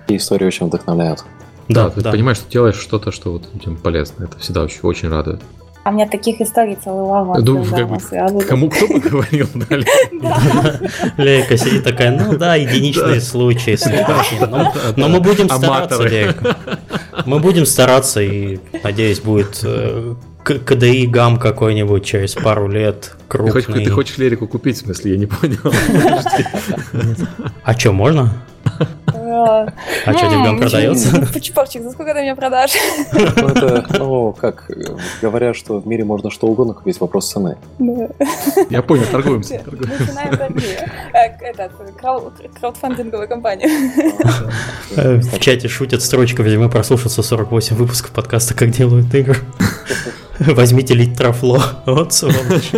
Такие 0.01 0.19
истории 0.19 0.45
очень 0.45 0.67
вдохновляют. 0.67 1.23
Да, 1.67 1.85
да 1.85 1.89
ты 1.89 2.01
да. 2.01 2.11
понимаешь, 2.11 2.37
что 2.37 2.49
делаешь 2.49 2.75
что-то, 2.75 3.11
что 3.11 3.33
вот 3.33 3.49
людям 3.53 3.77
полезно. 3.77 4.25
Это 4.25 4.39
всегда 4.39 4.61
очень, 4.63 4.79
очень 4.83 5.09
радует. 5.09 5.41
А 5.87 5.89
у 5.89 5.93
меня 5.93 6.05
таких 6.05 6.41
историй 6.41 6.77
целый 6.83 7.05
лаван. 7.05 7.41
Ну, 7.45 7.63
как 7.63 7.87
бы, 8.33 8.43
кому 8.43 8.69
кто 8.69 8.87
бы 8.87 8.99
говорил, 8.99 9.47
да? 9.55 10.79
Лейка 11.17 11.55
сидит 11.55 11.85
такая, 11.85 12.11
ну 12.11 12.37
да, 12.37 12.55
единичные 12.55 13.21
случаи. 13.21 13.77
Но 14.97 15.07
мы 15.07 15.21
будем 15.21 15.47
стараться, 15.47 15.99
Лейка. 15.99 16.57
Мы 17.25 17.39
будем 17.39 17.65
стараться 17.65 18.21
и, 18.21 18.59
надеюсь, 18.83 19.21
будет 19.21 19.61
э, 19.63 20.15
КДИ 20.43 21.05
гам 21.05 21.37
какой-нибудь 21.37 22.03
через 22.03 22.33
пару 22.33 22.67
лет 22.67 23.15
крупный. 23.29 23.61
Ты, 23.61 23.85
ты 23.85 23.89
хочешь 23.89 24.17
Лерику 24.17 24.45
купить, 24.45 24.75
в 24.75 24.79
смысле, 24.79 25.13
я 25.13 25.17
не 25.17 25.27
понял. 25.27 25.71
А 27.63 27.73
что, 27.73 27.93
можно? 27.93 28.33
А 29.29 30.13
что, 30.13 30.29
Девган 30.29 30.59
продается? 30.59 31.39
Чупорчик, 31.41 31.83
за 31.83 31.91
сколько 31.91 32.13
ты 32.13 32.21
мне 32.21 32.35
продашь? 32.35 32.71
Ну, 33.13 33.47
это, 33.47 33.85
ну, 33.97 34.33
как 34.33 34.69
говорят, 35.21 35.55
что 35.55 35.79
в 35.79 35.87
мире 35.87 36.03
можно 36.03 36.31
что 36.31 36.47
угодно 36.47 36.73
купить, 36.73 36.99
вопрос 36.99 37.31
цены. 37.31 37.57
Я 38.69 38.81
понял, 38.81 39.05
торгуемся. 39.11 39.61
Начинаем 39.65 40.37
торги. 40.37 40.65
Этот, 41.13 41.71
краудфандинговая 42.59 43.27
компания. 43.27 43.69
В 44.95 45.39
чате 45.39 45.67
шутят 45.67 46.01
строчка, 46.01 46.43
видимо, 46.43 46.69
прослушаться 46.69 47.21
48 47.21 47.75
выпусков 47.75 48.11
подкаста 48.11 48.53
«Как 48.53 48.71
делают 48.71 49.13
игры». 49.13 49.37
Возьмите 50.39 50.93
литрофло. 50.93 51.61
Вот 51.85 52.13
сволочь. 52.13 52.71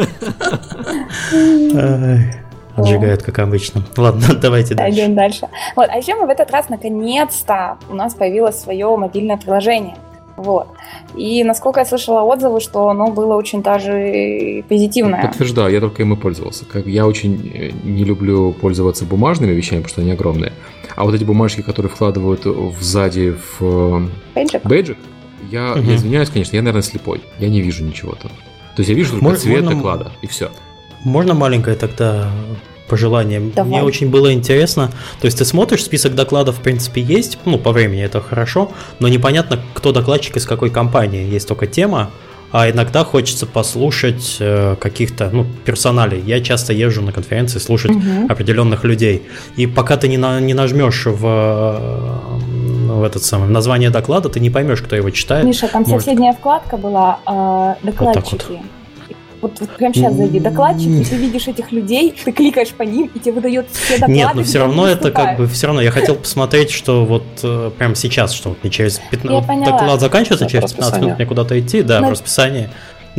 Отжигают, 2.82 3.24
как 3.24 3.40
обычно. 3.40 3.84
Ладно, 3.98 4.28
давайте 4.42 4.76
дальше. 4.76 5.00
Идем 5.00 5.16
дальше. 5.16 5.48
Вот, 5.76 5.90
а 5.90 5.98
еще 5.98 6.16
мы 6.16 6.28
в 6.28 6.30
этот 6.30 6.52
раз 6.52 6.70
наконец-то 6.70 7.78
у 7.90 7.96
нас 7.96 8.14
появилось 8.14 8.60
свое 8.60 8.96
мобильное 8.96 9.38
приложение. 9.38 9.96
Вот. 10.38 10.70
И 11.16 11.44
насколько 11.44 11.82
я 11.82 11.86
слышала 11.86 12.22
отзывы, 12.22 12.62
что 12.62 12.88
оно 12.88 13.12
было 13.12 13.36
очень 13.36 13.62
даже 13.62 14.64
позитивное. 14.70 15.22
Подтверждаю, 15.24 15.74
я 15.74 15.82
только 15.82 16.02
им 16.04 16.14
и 16.14 16.16
пользовался. 16.16 16.64
Как 16.64 16.86
я 16.86 17.06
очень 17.06 17.52
э, 17.54 17.72
не 17.84 18.06
люблю 18.06 18.54
пользоваться 18.54 19.04
бумажными 19.04 19.52
вещами, 19.52 19.80
потому 19.80 19.90
что 19.90 20.02
они 20.02 20.12
огромные. 20.12 20.54
А 20.96 21.04
вот 21.04 21.14
эти 21.14 21.26
бумажки, 21.26 21.62
которые 21.62 21.92
вкладывают 21.92 22.46
в 22.46 22.82
сзади 22.82 23.36
в 23.60 24.10
бейджик, 24.34 24.66
бейджик 24.66 24.98
я, 25.52 25.74
угу. 25.74 25.82
я 25.82 25.96
извиняюсь, 25.96 26.30
конечно, 26.30 26.56
я, 26.56 26.62
наверное, 26.62 26.84
слепой. 26.84 27.22
Я 27.40 27.50
не 27.50 27.62
вижу 27.62 27.84
ничего 27.84 28.14
там. 28.14 28.32
То 28.76 28.82
есть 28.82 28.90
я 28.90 28.96
вижу 28.96 29.12
только 29.12 29.26
Можно, 29.26 29.40
цвет 29.40 29.66
доклада, 29.66 30.12
и 30.22 30.28
все. 30.28 30.52
Можно 31.04 31.34
маленькое 31.34 31.76
тогда 31.76 32.32
пожелание. 32.90 33.40
Давай. 33.56 33.72
Мне 33.72 33.84
очень 33.84 34.10
было 34.10 34.34
интересно. 34.34 34.92
То 35.22 35.26
есть 35.26 35.38
ты 35.38 35.46
смотришь, 35.46 35.84
список 35.84 36.16
докладов, 36.16 36.58
в 36.58 36.62
принципе, 36.62 37.02
есть. 37.02 37.38
Ну, 37.46 37.58
по 37.58 37.72
времени 37.72 38.04
это 38.04 38.20
хорошо, 38.20 38.72
но 39.00 39.08
непонятно, 39.08 39.60
кто 39.74 39.92
докладчик 39.92 40.38
из 40.38 40.46
какой 40.46 40.70
компании. 40.70 41.24
Есть 41.34 41.48
только 41.48 41.68
тема. 41.68 42.10
А 42.52 42.68
иногда 42.70 43.04
хочется 43.04 43.46
послушать 43.46 44.38
э, 44.40 44.76
каких-то 44.80 45.30
ну, 45.32 45.46
персоналей. 45.66 46.20
Я 46.20 46.42
часто 46.42 46.74
езжу 46.74 47.04
на 47.04 47.12
конференции 47.12 47.60
слушать 47.60 47.92
угу. 47.92 48.26
определенных 48.28 48.84
людей. 48.84 49.22
И 49.56 49.68
пока 49.68 49.98
ты 49.98 50.08
не, 50.08 50.18
на, 50.18 50.40
не 50.40 50.56
нажмешь 50.56 51.06
в, 51.06 51.20
в 51.20 53.04
этот 53.04 53.24
самый 53.24 53.50
название 53.50 53.92
доклада, 53.92 54.30
ты 54.30 54.40
не 54.40 54.50
поймешь, 54.50 54.82
кто 54.82 54.96
его 54.96 55.12
читает. 55.12 55.46
Миша, 55.46 55.68
там 55.68 55.84
Может... 55.84 56.06
соседняя 56.06 56.34
вкладка 56.34 56.78
была 56.78 57.20
э, 57.28 57.86
докладчики. 57.86 58.32
Вот 58.32 58.46
вот, 58.50 58.79
вот 59.42 59.60
прямо 59.78 59.94
сейчас 59.94 60.14
зайди, 60.14 60.40
докладчик, 60.40 60.90
и 60.90 61.04
ты 61.04 61.16
видишь 61.16 61.48
этих 61.48 61.72
людей, 61.72 62.14
ты 62.24 62.32
кликаешь 62.32 62.70
по 62.70 62.84
ним, 62.84 63.10
и 63.14 63.20
тебе 63.20 63.34
выдает 63.34 63.68
все 63.72 63.94
доклады. 63.94 64.14
Нет, 64.14 64.30
но 64.36 64.44
все 64.44 64.60
равно 64.60 64.88
это 64.88 65.12
как 65.12 65.38
бы, 65.38 65.48
все 65.48 65.68
равно, 65.68 65.82
я 65.82 65.92
хотел 65.92 66.16
посмотреть, 66.16 66.72
что 66.72 67.06
вот 67.06 67.24
э, 67.44 67.72
прямо 67.78 67.96
сейчас, 67.96 68.34
что 68.34 68.50
вот 68.50 68.64
не 68.64 68.72
через 68.72 69.00
15, 69.12 69.66
доклад 69.66 70.00
заканчивается, 70.00 70.48
через 70.48 70.74
15 70.74 71.02
минут 71.02 71.18
мне 71.18 71.26
куда-то 71.26 71.60
идти, 71.60 71.82
да, 71.82 72.02
в 72.02 72.10
расписании. 72.10 72.70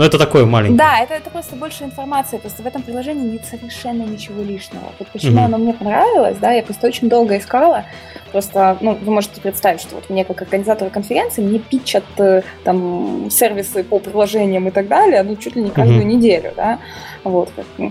Но 0.01 0.07
это 0.07 0.17
такое 0.17 0.47
маленькое. 0.47 0.79
Да, 0.79 1.01
это, 1.01 1.13
это 1.13 1.29
просто 1.29 1.57
больше 1.57 1.85
информации. 1.85 2.39
Просто 2.39 2.63
в 2.63 2.67
этом 2.67 2.81
приложении 2.81 3.33
нет 3.33 3.45
совершенно 3.45 4.03
ничего 4.05 4.43
лишнего. 4.43 4.85
Вот 4.99 5.09
почему 5.09 5.41
mm-hmm. 5.41 5.45
оно 5.45 5.59
мне 5.59 5.75
понравилось, 5.75 6.39
да, 6.41 6.53
я 6.53 6.63
просто 6.63 6.87
очень 6.87 7.11
долго 7.11 7.37
искала. 7.37 7.85
Просто, 8.33 8.79
ну, 8.81 8.95
вы 8.95 9.13
можете 9.13 9.43
представить, 9.43 9.83
что 9.83 9.97
вот 9.97 10.09
мне 10.09 10.25
как 10.25 10.41
организатор 10.41 10.89
конференции 10.89 11.43
мне 11.43 11.59
питчат 11.59 12.05
э, 12.17 12.41
там 12.65 13.29
сервисы 13.31 13.85
по 13.85 13.99
приложениям 13.99 14.69
и 14.69 14.71
так 14.71 14.89
далее, 14.89 15.23
ну, 15.23 15.37
чуть 15.37 15.55
ли 15.55 15.63
не 15.63 15.71
каждую 15.71 16.01
mm-hmm. 16.01 16.05
неделю, 16.05 16.53
да. 16.57 16.79
Вот. 17.23 17.51
А, 17.59 17.91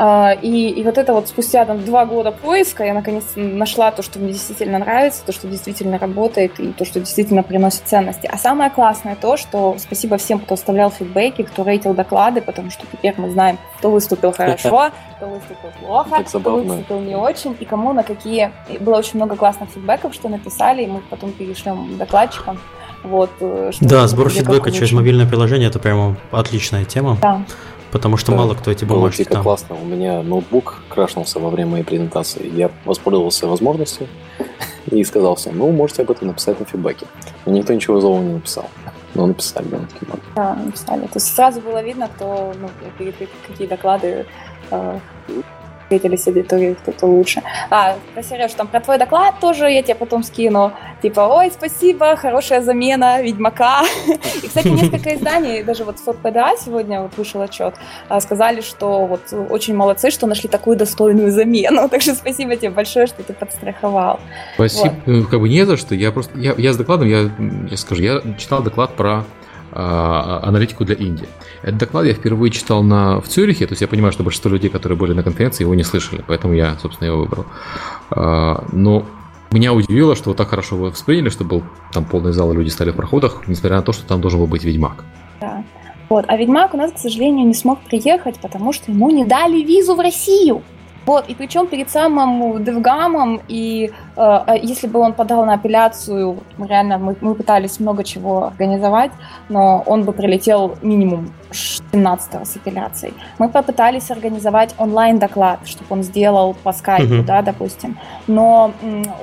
и, 0.00 0.70
и 0.70 0.82
вот 0.82 0.96
это 0.96 1.12
вот 1.12 1.28
спустя 1.28 1.66
там 1.66 1.84
два 1.84 2.06
года 2.06 2.32
поиска 2.32 2.84
я 2.84 2.94
наконец 2.94 3.24
нашла 3.36 3.90
то, 3.90 4.02
что 4.02 4.18
мне 4.18 4.32
действительно 4.32 4.78
нравится, 4.78 5.22
то, 5.26 5.32
что 5.32 5.46
действительно 5.46 5.98
работает 5.98 6.58
и 6.58 6.72
то, 6.72 6.86
что 6.86 7.00
действительно 7.00 7.42
приносит 7.42 7.82
ценности. 7.84 8.26
А 8.32 8.38
самое 8.38 8.70
классное 8.70 9.14
то, 9.14 9.36
что 9.36 9.76
спасибо 9.78 10.16
всем, 10.16 10.38
кто 10.38 10.54
оставлял 10.54 10.90
фидбэки, 10.90 11.42
кто 11.42 11.64
рейтил 11.64 11.92
доклады, 11.92 12.40
потому 12.40 12.70
что 12.70 12.86
теперь 12.90 13.14
мы 13.18 13.30
знаем, 13.30 13.58
кто 13.76 13.90
выступил 13.90 14.32
хорошо, 14.32 14.90
кто 15.16 15.26
выступил 15.26 15.70
плохо, 15.80 16.24
кто 16.24 16.38
выступил 16.38 17.00
не 17.00 17.14
очень, 17.14 17.54
и 17.60 17.66
кому 17.66 17.92
на 17.92 18.02
какие... 18.02 18.52
Было 18.80 18.96
очень 18.96 19.16
много 19.16 19.36
классных 19.36 19.68
фидбэков, 19.68 20.14
что 20.14 20.30
написали, 20.30 20.84
и 20.84 20.86
мы 20.86 21.02
потом 21.10 21.32
перешлем 21.32 21.98
докладчикам. 21.98 22.58
Вот, 23.02 23.30
э, 23.40 23.70
да, 23.80 24.06
сбор 24.08 24.30
фидбэка 24.30 24.70
через 24.70 24.92
мобильное 24.92 25.26
приложение 25.26 25.68
это 25.68 25.78
прямо 25.78 26.16
отличная 26.30 26.84
тема. 26.84 27.18
Да. 27.20 27.42
Потому 27.92 28.16
что 28.16 28.32
да, 28.32 28.38
мало 28.38 28.54
кто 28.54 28.70
эти 28.70 28.84
бумажки 28.84 29.24
там. 29.24 29.42
классно. 29.42 29.76
У 29.80 29.84
меня 29.84 30.22
ноутбук 30.22 30.82
крашнулся 30.88 31.40
во 31.40 31.50
время 31.50 31.72
моей 31.72 31.84
презентации. 31.84 32.48
Я 32.54 32.70
воспользовался 32.84 33.46
возможностью 33.46 34.06
и 34.90 35.02
сказал 35.04 35.34
всем, 35.36 35.58
ну, 35.58 35.70
можете 35.72 36.02
об 36.02 36.10
этом 36.10 36.28
написать 36.28 36.58
на 36.60 36.66
фидбэке. 36.66 37.06
Но 37.46 37.52
никто 37.52 37.72
ничего 37.72 38.00
злого 38.00 38.22
не 38.22 38.34
написал. 38.34 38.66
Но 39.14 39.26
написали, 39.26 39.66
да, 39.66 39.78
Да, 40.36 40.54
написали. 40.54 41.02
То 41.02 41.16
есть 41.16 41.34
сразу 41.34 41.60
было 41.60 41.82
видно, 41.82 42.08
кто, 42.08 42.52
ну, 42.60 42.68
какие 43.48 43.66
доклады 43.66 44.26
э, 44.70 44.98
встретили 45.90 46.14
с 46.14 46.26
аудиторией 46.28 46.76
кто-то 46.76 47.06
лучше. 47.06 47.42
А, 47.68 47.96
про 48.14 48.22
Сереж, 48.22 48.52
там 48.54 48.68
про 48.68 48.80
твой 48.80 48.96
доклад 48.96 49.40
тоже 49.40 49.68
я 49.68 49.82
тебе 49.82 49.96
потом 49.96 50.22
скину. 50.22 50.72
Типа, 51.02 51.20
ой, 51.20 51.50
спасибо, 51.50 52.14
хорошая 52.14 52.60
замена 52.62 53.20
Ведьмака. 53.20 53.82
И, 54.42 54.46
кстати, 54.46 54.68
несколько 54.68 55.16
изданий, 55.16 55.64
даже 55.64 55.84
вот 55.84 55.96
в 55.98 56.12
ПДА 56.12 56.54
сегодня 56.64 57.02
вот 57.02 57.16
вышел 57.16 57.40
отчет, 57.42 57.74
а, 58.08 58.20
сказали, 58.20 58.60
что 58.60 59.06
вот 59.06 59.22
очень 59.50 59.74
молодцы, 59.74 60.10
что 60.10 60.28
нашли 60.28 60.48
такую 60.48 60.76
достойную 60.76 61.32
замену. 61.32 61.88
Так 61.88 62.02
что 62.02 62.14
спасибо 62.14 62.54
тебе 62.54 62.70
большое, 62.70 63.08
что 63.08 63.24
ты 63.24 63.32
подстраховал. 63.32 64.20
Спасибо. 64.54 64.94
Вот. 65.06 65.06
Ну, 65.06 65.24
как 65.24 65.40
бы 65.40 65.48
не 65.48 65.66
за 65.66 65.76
что. 65.76 65.96
Я 65.96 66.12
просто, 66.12 66.38
я, 66.38 66.54
я 66.56 66.72
с 66.72 66.76
докладом, 66.76 67.08
я, 67.08 67.30
я 67.68 67.76
скажу, 67.76 68.02
я 68.02 68.22
читал 68.38 68.62
доклад 68.62 68.94
про 68.94 69.24
аналитику 69.72 70.84
для 70.84 70.96
Индии. 70.96 71.28
Этот 71.62 71.78
доклад 71.78 72.06
я 72.06 72.14
впервые 72.14 72.50
читал 72.50 72.82
на, 72.82 73.20
в 73.20 73.28
Цюрихе, 73.28 73.66
то 73.66 73.72
есть 73.72 73.82
я 73.82 73.88
понимаю, 73.88 74.12
что 74.12 74.22
большинство 74.22 74.50
людей, 74.50 74.70
которые 74.70 74.98
были 74.98 75.12
на 75.12 75.22
конференции, 75.22 75.64
его 75.64 75.74
не 75.74 75.84
слышали, 75.84 76.24
поэтому 76.26 76.54
я, 76.54 76.76
собственно, 76.80 77.08
его 77.08 77.18
выбрал. 77.18 77.46
А, 78.10 78.64
но 78.72 79.04
меня 79.52 79.72
удивило, 79.72 80.14
что 80.14 80.30
вот 80.30 80.36
так 80.36 80.48
хорошо 80.48 80.76
вы 80.76 80.90
восприняли, 80.90 81.28
что 81.28 81.44
был 81.44 81.62
там 81.92 82.04
полный 82.04 82.32
зал, 82.32 82.52
и 82.52 82.56
люди 82.56 82.68
стали 82.68 82.90
в 82.90 82.96
проходах, 82.96 83.48
несмотря 83.48 83.76
на 83.76 83.82
то, 83.82 83.92
что 83.92 84.06
там 84.06 84.20
должен 84.20 84.38
был 84.40 84.46
быть 84.46 84.64
Ведьмак. 84.64 85.04
Да. 85.40 85.64
Вот. 86.08 86.24
А 86.28 86.36
Ведьмак 86.36 86.74
у 86.74 86.76
нас, 86.76 86.92
к 86.92 86.98
сожалению, 86.98 87.46
не 87.46 87.54
смог 87.54 87.80
приехать, 87.80 88.38
потому 88.40 88.72
что 88.72 88.90
ему 88.90 89.10
не 89.10 89.24
дали 89.24 89.62
визу 89.62 89.94
в 89.94 90.00
Россию. 90.00 90.62
Вот, 91.10 91.28
и 91.28 91.34
причем 91.34 91.66
перед 91.66 91.90
самым 91.90 92.62
Девгамом, 92.62 93.40
и 93.48 93.90
э, 94.16 94.40
э, 94.46 94.58
если 94.62 94.86
бы 94.86 95.00
он 95.00 95.12
подал 95.12 95.44
на 95.44 95.54
апелляцию, 95.54 96.36
реально, 96.56 96.98
мы, 96.98 97.16
мы 97.20 97.34
пытались 97.34 97.80
много 97.80 98.04
чего 98.04 98.44
организовать, 98.44 99.10
но 99.48 99.82
он 99.86 100.04
бы 100.04 100.12
прилетел 100.12 100.76
минимум 100.82 101.32
17 101.50 102.46
с 102.46 102.56
апелляцией. 102.56 103.14
Мы 103.38 103.48
попытались 103.48 104.08
организовать 104.12 104.72
онлайн-доклад, 104.78 105.58
чтобы 105.64 105.86
он 105.88 106.04
сделал 106.04 106.54
по 106.62 106.72
скайпу, 106.72 107.14
uh-huh. 107.14 107.24
да, 107.24 107.42
допустим, 107.42 107.98
но 108.28 108.70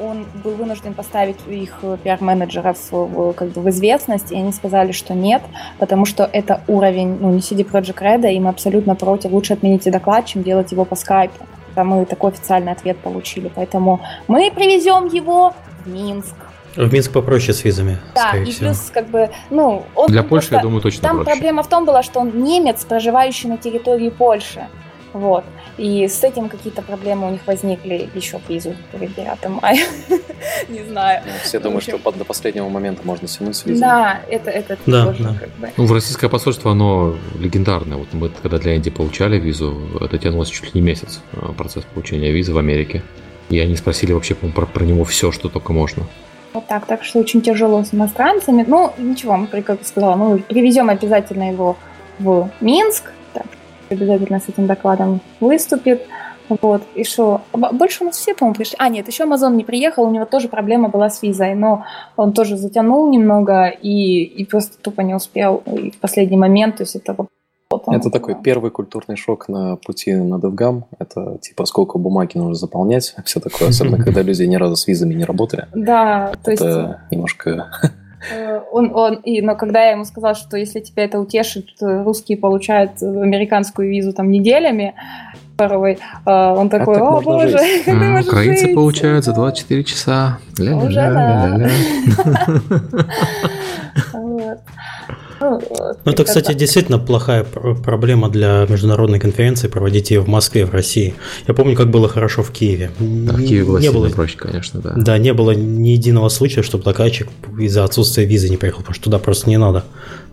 он 0.03 0.25
был 0.43 0.55
вынужден 0.55 0.93
поставить 0.93 1.37
их 1.47 1.85
пиар-менеджеров 2.03 2.77
в, 2.91 3.31
как 3.31 3.47
бы 3.53 3.61
в 3.61 3.69
известность, 3.69 4.33
и 4.33 4.35
они 4.35 4.51
сказали, 4.51 4.91
что 4.91 5.13
нет, 5.13 5.41
потому 5.79 6.05
что 6.05 6.29
это 6.33 6.59
уровень, 6.67 7.17
ну, 7.21 7.31
не 7.31 7.39
CD 7.39 7.63
Project 7.63 8.01
Red, 8.01 8.29
и 8.29 8.39
мы 8.41 8.49
абсолютно 8.49 8.95
против, 8.95 9.31
лучше 9.31 9.53
отмените 9.53 9.89
доклад, 9.89 10.25
чем 10.25 10.43
делать 10.43 10.73
его 10.73 10.83
по 10.83 10.97
скайпу 10.97 11.45
мы 11.83 12.05
такой 12.05 12.31
официальный 12.31 12.71
ответ 12.71 12.97
получили. 12.97 13.51
Поэтому 13.53 14.01
мы 14.27 14.51
привезем 14.53 15.07
его 15.07 15.53
в 15.85 15.89
Минск. 15.89 16.35
В 16.75 16.93
Минск 16.93 17.11
попроще 17.11 17.53
с 17.53 17.63
визами. 17.63 17.97
Да, 18.13 18.37
и 18.37 18.45
всего. 18.45 18.67
плюс, 18.67 18.91
как 18.93 19.07
бы, 19.07 19.29
ну, 19.49 19.83
он. 19.95 20.07
Для 20.07 20.23
Польши, 20.23 20.53
я 20.53 20.61
думаю, 20.61 20.81
точно. 20.81 21.01
Там 21.01 21.17
проще. 21.17 21.31
проблема 21.31 21.63
в 21.63 21.67
том 21.67 21.85
была, 21.85 22.03
что 22.03 22.19
он 22.19 22.43
немец, 22.43 22.85
проживающий 22.85 23.49
на 23.49 23.57
территории 23.57 24.09
Польши. 24.09 24.67
Вот. 25.17 25.43
И 25.77 26.07
с 26.07 26.23
этим 26.23 26.47
какие-то 26.47 26.81
проблемы 26.81 27.27
у 27.27 27.31
них 27.31 27.41
возникли 27.47 28.09
еще 28.13 28.37
к 28.39 28.49
визу 28.49 28.75
9 28.93 29.17
мая. 29.61 29.77
Не 30.69 30.83
знаю. 30.83 31.23
Ну, 31.25 31.31
все 31.43 31.59
думают, 31.59 31.83
что 31.83 31.97
до 31.97 32.23
последнего 32.23 32.69
момента 32.69 33.01
можно 33.03 33.27
тянуть 33.27 33.55
с 33.55 33.65
визой. 33.65 33.81
Да, 33.81 34.21
это, 34.29 34.51
это 34.51 34.77
да, 34.85 35.15
как 35.39 35.49
бы... 35.57 35.71
Ну, 35.75 35.85
в 35.85 35.91
российское 35.91 36.29
посольство, 36.29 36.71
оно 36.71 37.15
легендарное. 37.39 37.97
Вот 37.97 38.13
мы 38.13 38.29
когда 38.29 38.59
для 38.59 38.75
Индии 38.75 38.91
получали 38.91 39.39
визу, 39.39 39.75
это 39.99 40.17
тянулось 40.17 40.49
чуть 40.49 40.65
ли 40.65 40.81
не 40.81 40.81
месяц, 40.81 41.21
э, 41.33 41.39
процесс 41.57 41.83
получения 41.83 42.31
визы 42.31 42.53
в 42.53 42.57
Америке. 42.57 43.01
И 43.49 43.59
они 43.59 43.75
спросили 43.75 44.13
вообще 44.13 44.35
про, 44.35 44.65
про 44.65 44.83
него 44.83 45.03
все, 45.03 45.31
что 45.31 45.49
только 45.49 45.73
можно. 45.73 46.03
Вот 46.53 46.67
так, 46.67 46.85
так 46.85 47.03
что 47.03 47.19
очень 47.19 47.41
тяжело 47.41 47.83
с 47.83 47.93
иностранцами. 47.93 48.63
Ну, 48.67 48.93
ничего, 48.97 49.35
мы, 49.37 49.47
как 49.47 49.85
сказала, 49.85 50.15
ну, 50.15 50.37
привезем 50.39 50.89
обязательно 50.89 51.51
его 51.51 51.77
в 52.19 52.49
Минск, 52.61 53.11
обязательно 53.89 54.39
с 54.39 54.49
этим 54.49 54.67
докладом 54.67 55.21
выступит. 55.39 56.01
Вот, 56.61 56.81
и 56.95 57.03
что? 57.03 57.41
Больше 57.53 58.03
у 58.03 58.07
нас 58.07 58.15
все, 58.15 58.33
по-моему, 58.33 58.55
пришли. 58.55 58.77
А, 58.79 58.87
нет, 58.87 59.07
еще 59.07 59.23
Амазон 59.23 59.57
не 59.57 59.65
приехал, 59.65 60.03
у 60.03 60.11
него 60.11 60.25
тоже 60.25 60.47
проблема 60.47 60.87
была 60.87 61.09
с 61.09 61.21
визой, 61.21 61.55
но 61.55 61.83
он 62.15 62.31
тоже 62.31 62.55
затянул 62.55 63.09
немного 63.11 63.67
и, 63.67 64.23
и 64.23 64.45
просто 64.45 64.77
тупо 64.81 65.01
не 65.01 65.13
успел 65.13 65.61
и 65.65 65.91
в 65.91 65.97
последний 65.97 66.37
момент, 66.37 66.77
то 66.77 66.83
есть 66.83 66.95
это 66.95 67.13
вот 67.13 67.27
это 67.69 68.09
такой 68.09 68.35
первый 68.41 68.71
культурный 68.71 69.17
шок 69.17 69.49
на 69.49 69.75
пути 69.75 70.13
на 70.15 70.35
DevGam. 70.35 70.83
Это 70.99 71.37
типа 71.41 71.65
сколько 71.65 71.97
бумаги 71.97 72.37
нужно 72.37 72.55
заполнять, 72.55 73.13
все 73.25 73.39
такое, 73.39 73.69
особенно 73.69 73.97
когда 74.03 74.21
люди 74.21 74.43
ни 74.43 74.55
разу 74.55 74.75
с 74.75 74.87
визами 74.87 75.13
не 75.13 75.25
работали. 75.25 75.67
Да, 75.73 76.31
то 76.43 76.51
есть... 76.51 76.63
Это 76.63 77.01
немножко 77.11 77.69
он, 78.71 78.91
он, 78.95 79.15
и, 79.15 79.41
но 79.41 79.55
когда 79.55 79.83
я 79.83 79.91
ему 79.91 80.05
сказала, 80.05 80.35
что 80.35 80.57
если 80.57 80.79
тебя 80.79 81.03
это 81.03 81.19
утешит, 81.19 81.69
русские 81.79 82.37
получают 82.37 83.01
американскую 83.01 83.89
визу 83.89 84.13
там 84.13 84.31
неделями, 84.31 84.95
порой, 85.57 85.97
э, 86.25 86.31
он 86.31 86.69
такой, 86.69 86.97
о 86.97 87.21
боже, 87.21 87.57
а, 87.87 88.21
Украинцы 88.21 88.67
жить? 88.67 88.75
получают 88.75 89.25
за 89.25 89.33
24 89.33 89.83
часа. 89.83 90.39
Уже 90.59 90.95
да. 90.95 91.69
Ну, 94.13 94.57
ну 95.39 96.11
это, 96.11 96.23
кстати, 96.23 96.53
действительно 96.53 96.99
плохая 96.99 97.43
проблема 97.43 98.29
для 98.29 98.65
международной 98.67 99.19
конференции 99.19 99.67
проводить 99.67 100.11
ее 100.11 100.21
в 100.21 100.27
Москве, 100.27 100.65
в 100.65 100.71
России. 100.71 101.15
Я 101.47 101.53
помню, 101.53 101.75
как 101.75 101.89
было 101.89 102.07
хорошо 102.07 102.43
в 102.43 102.51
Киеве. 102.51 102.91
Да, 102.99 103.33
в 103.33 103.37
Киеве 103.37 103.65
было 103.65 103.77
не 103.77 103.91
было, 103.91 104.09
проще, 104.09 104.37
конечно, 104.37 104.81
да. 104.81 104.93
Да, 104.95 105.17
не 105.17 105.33
было 105.33 105.51
ни 105.51 105.89
единого 105.89 106.29
случая, 106.29 106.63
чтобы 106.63 106.83
заказчик 106.83 107.27
из-за 107.59 107.83
отсутствия 107.83 108.25
визы 108.25 108.49
не 108.49 108.57
приехал, 108.57 108.79
потому 108.79 108.95
что 108.95 109.05
туда 109.05 109.19
просто 109.19 109.49
не 109.49 109.57
надо. 109.57 109.83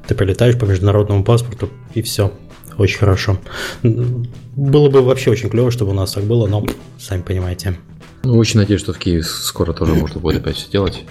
Ты 0.06 0.14
прилетаешь 0.14 0.58
по 0.58 0.64
международному 0.64 1.24
паспорту 1.24 1.70
и 1.94 2.02
все. 2.02 2.32
Очень 2.76 2.98
хорошо. 2.98 3.38
Было 3.82 4.90
бы 4.90 5.02
вообще 5.02 5.30
очень 5.30 5.48
клево, 5.48 5.70
чтобы 5.70 5.92
у 5.92 5.94
нас 5.94 6.12
так 6.12 6.24
было, 6.24 6.46
но 6.46 6.64
сами 6.98 7.22
понимаете. 7.22 7.76
Ну, 8.24 8.38
очень 8.38 8.58
надеюсь, 8.58 8.80
что 8.80 8.92
в 8.92 8.98
Киеве 8.98 9.22
скоро 9.22 9.72
тоже 9.72 9.94
можно 9.94 10.18
будет 10.18 10.40
опять 10.40 10.56
все 10.56 10.70
делать. 10.70 11.04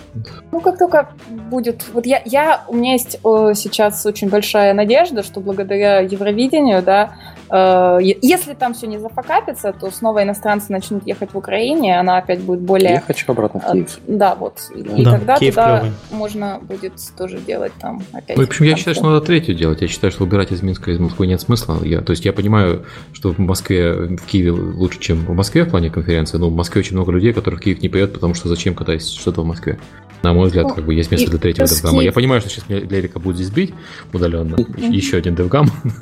Ну, 0.51 0.59
как 0.61 0.79
только 0.79 1.09
будет... 1.49 1.85
Вот 1.93 2.05
я, 2.05 2.21
я 2.25 2.63
у 2.67 2.75
меня 2.75 2.93
есть 2.93 3.19
о, 3.23 3.53
сейчас 3.53 4.05
очень 4.05 4.29
большая 4.29 4.73
надежда, 4.73 5.21
что 5.21 5.39
благодаря 5.39 5.99
Евровидению, 5.99 6.81
да, 6.81 7.15
э, 7.42 7.42
если 7.55 8.55
там 8.55 8.73
все 8.73 8.87
не 8.87 8.97
зафакапится, 8.97 9.73
то 9.73 9.91
снова 9.91 10.23
иностранцы 10.23 10.71
начнут 10.71 11.05
ехать 11.05 11.33
в 11.33 11.37
Украине, 11.37 11.99
она 11.99 12.17
опять 12.17 12.41
будет 12.41 12.61
более... 12.61 12.93
Я 12.93 13.01
хочу 13.01 13.31
обратно 13.31 13.59
в 13.59 13.71
Киев. 13.71 13.97
Э, 13.97 14.01
да, 14.07 14.33
вот. 14.33 14.71
И, 14.73 15.03
да, 15.03 15.11
тогда 15.11 15.37
Киев 15.37 15.53
туда 15.53 15.79
клевый. 15.79 15.97
можно 16.11 16.59
будет 16.61 16.93
тоже 17.15 17.39
делать 17.39 17.71
там 17.79 18.01
опять... 18.11 18.37
Ну, 18.37 18.43
в 18.43 18.47
общем, 18.47 18.65
я 18.65 18.75
считаю, 18.75 18.95
что 18.95 19.05
надо 19.05 19.21
третью 19.21 19.53
делать. 19.53 19.81
Я 19.81 19.87
считаю, 19.87 20.11
что 20.11 20.23
убирать 20.23 20.51
из 20.51 20.63
Минска 20.63 20.89
из 20.89 20.99
Москвы 20.99 21.27
нет 21.27 21.41
смысла. 21.41 21.77
Я, 21.83 22.01
то 22.01 22.11
есть 22.11 22.25
я 22.25 22.33
понимаю, 22.33 22.85
что 23.11 23.31
в 23.31 23.37
Москве, 23.37 23.93
в 23.93 24.25
Киеве 24.25 24.51
лучше, 24.51 24.99
чем 24.99 25.25
в 25.25 25.33
Москве 25.33 25.63
в 25.63 25.69
плане 25.69 25.91
конференции, 25.91 26.37
но 26.37 26.49
в 26.49 26.55
Москве 26.55 26.79
очень 26.79 26.95
много 26.95 27.11
людей, 27.11 27.33
которые 27.33 27.59
в 27.59 27.63
Киев 27.63 27.81
не 27.81 27.89
поедут, 27.89 28.15
потому 28.15 28.33
что 28.33 28.49
зачем, 28.49 28.73
когда 28.73 28.93
есть 28.93 29.13
что-то 29.19 29.41
в 29.43 29.45
Москве. 29.45 29.77
На 30.23 30.33
мой 30.33 30.47
взгляд, 30.47 30.71
как 30.71 30.85
бы 30.85 30.93
есть 30.93 31.11
место 31.11 31.29
для 31.29 31.37
третьего 31.37 31.67
девгама. 31.67 32.01
Я 32.01 32.13
понимаю, 32.13 32.39
что 32.39 32.49
сейчас 32.49 32.69
меня 32.69 32.79
Лерика 32.79 33.19
будет 33.19 33.35
здесь 33.35 33.49
бить 33.49 33.73
удаленно. 34.13 34.55
Еще 34.77 35.17
один 35.17 35.35
девгам. 35.35 35.67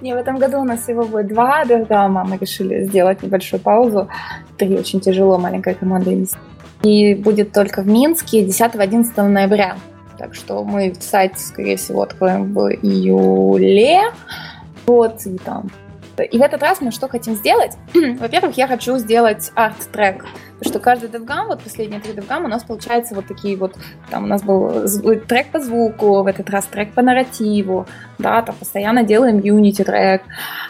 Не, 0.00 0.14
в 0.14 0.16
этом 0.16 0.38
году 0.38 0.60
у 0.60 0.64
нас 0.64 0.82
всего 0.82 1.04
будет 1.04 1.28
два 1.28 1.66
девгама. 1.66 2.24
Мы 2.24 2.38
решили 2.38 2.84
сделать 2.86 3.22
небольшую 3.22 3.60
паузу. 3.60 4.08
Три 4.56 4.78
очень 4.78 5.00
тяжело, 5.00 5.36
маленькая 5.36 5.74
команда 5.74 6.10
И 6.82 7.14
будет 7.14 7.52
только 7.52 7.82
в 7.82 7.86
Минске 7.86 8.46
10-11 8.46 9.28
ноября. 9.28 9.76
Так 10.16 10.34
что 10.34 10.64
мы 10.64 10.94
сайт, 10.98 11.38
скорее 11.38 11.76
всего, 11.76 12.00
откроем 12.00 12.54
в 12.54 12.70
июле. 12.70 14.10
Вот, 14.86 15.26
и 15.26 15.36
там 15.36 15.70
и 16.22 16.38
в 16.38 16.42
этот 16.42 16.62
раз 16.62 16.80
мы 16.80 16.90
что 16.90 17.08
хотим 17.08 17.34
сделать? 17.34 17.72
Во-первых, 17.94 18.56
я 18.56 18.66
хочу 18.66 18.98
сделать 18.98 19.50
арт-трек, 19.54 20.24
потому 20.58 20.70
что 20.70 20.78
каждый 20.78 21.08
DevGam, 21.08 21.46
вот 21.46 21.62
последние 21.62 22.00
три 22.00 22.12
DevGam, 22.12 22.44
у 22.44 22.48
нас 22.48 22.64
получается 22.64 23.14
вот 23.14 23.26
такие 23.26 23.56
вот, 23.56 23.76
там 24.10 24.24
у 24.24 24.26
нас 24.26 24.42
был 24.42 24.86
трек 25.26 25.48
по 25.48 25.60
звуку, 25.60 26.22
в 26.22 26.26
этот 26.26 26.50
раз 26.50 26.64
трек 26.66 26.92
по 26.92 27.02
нарративу, 27.02 27.86
да, 28.18 28.42
там 28.42 28.54
постоянно 28.54 29.02
делаем 29.02 29.38
Unity 29.38 29.84
трек, 29.84 30.22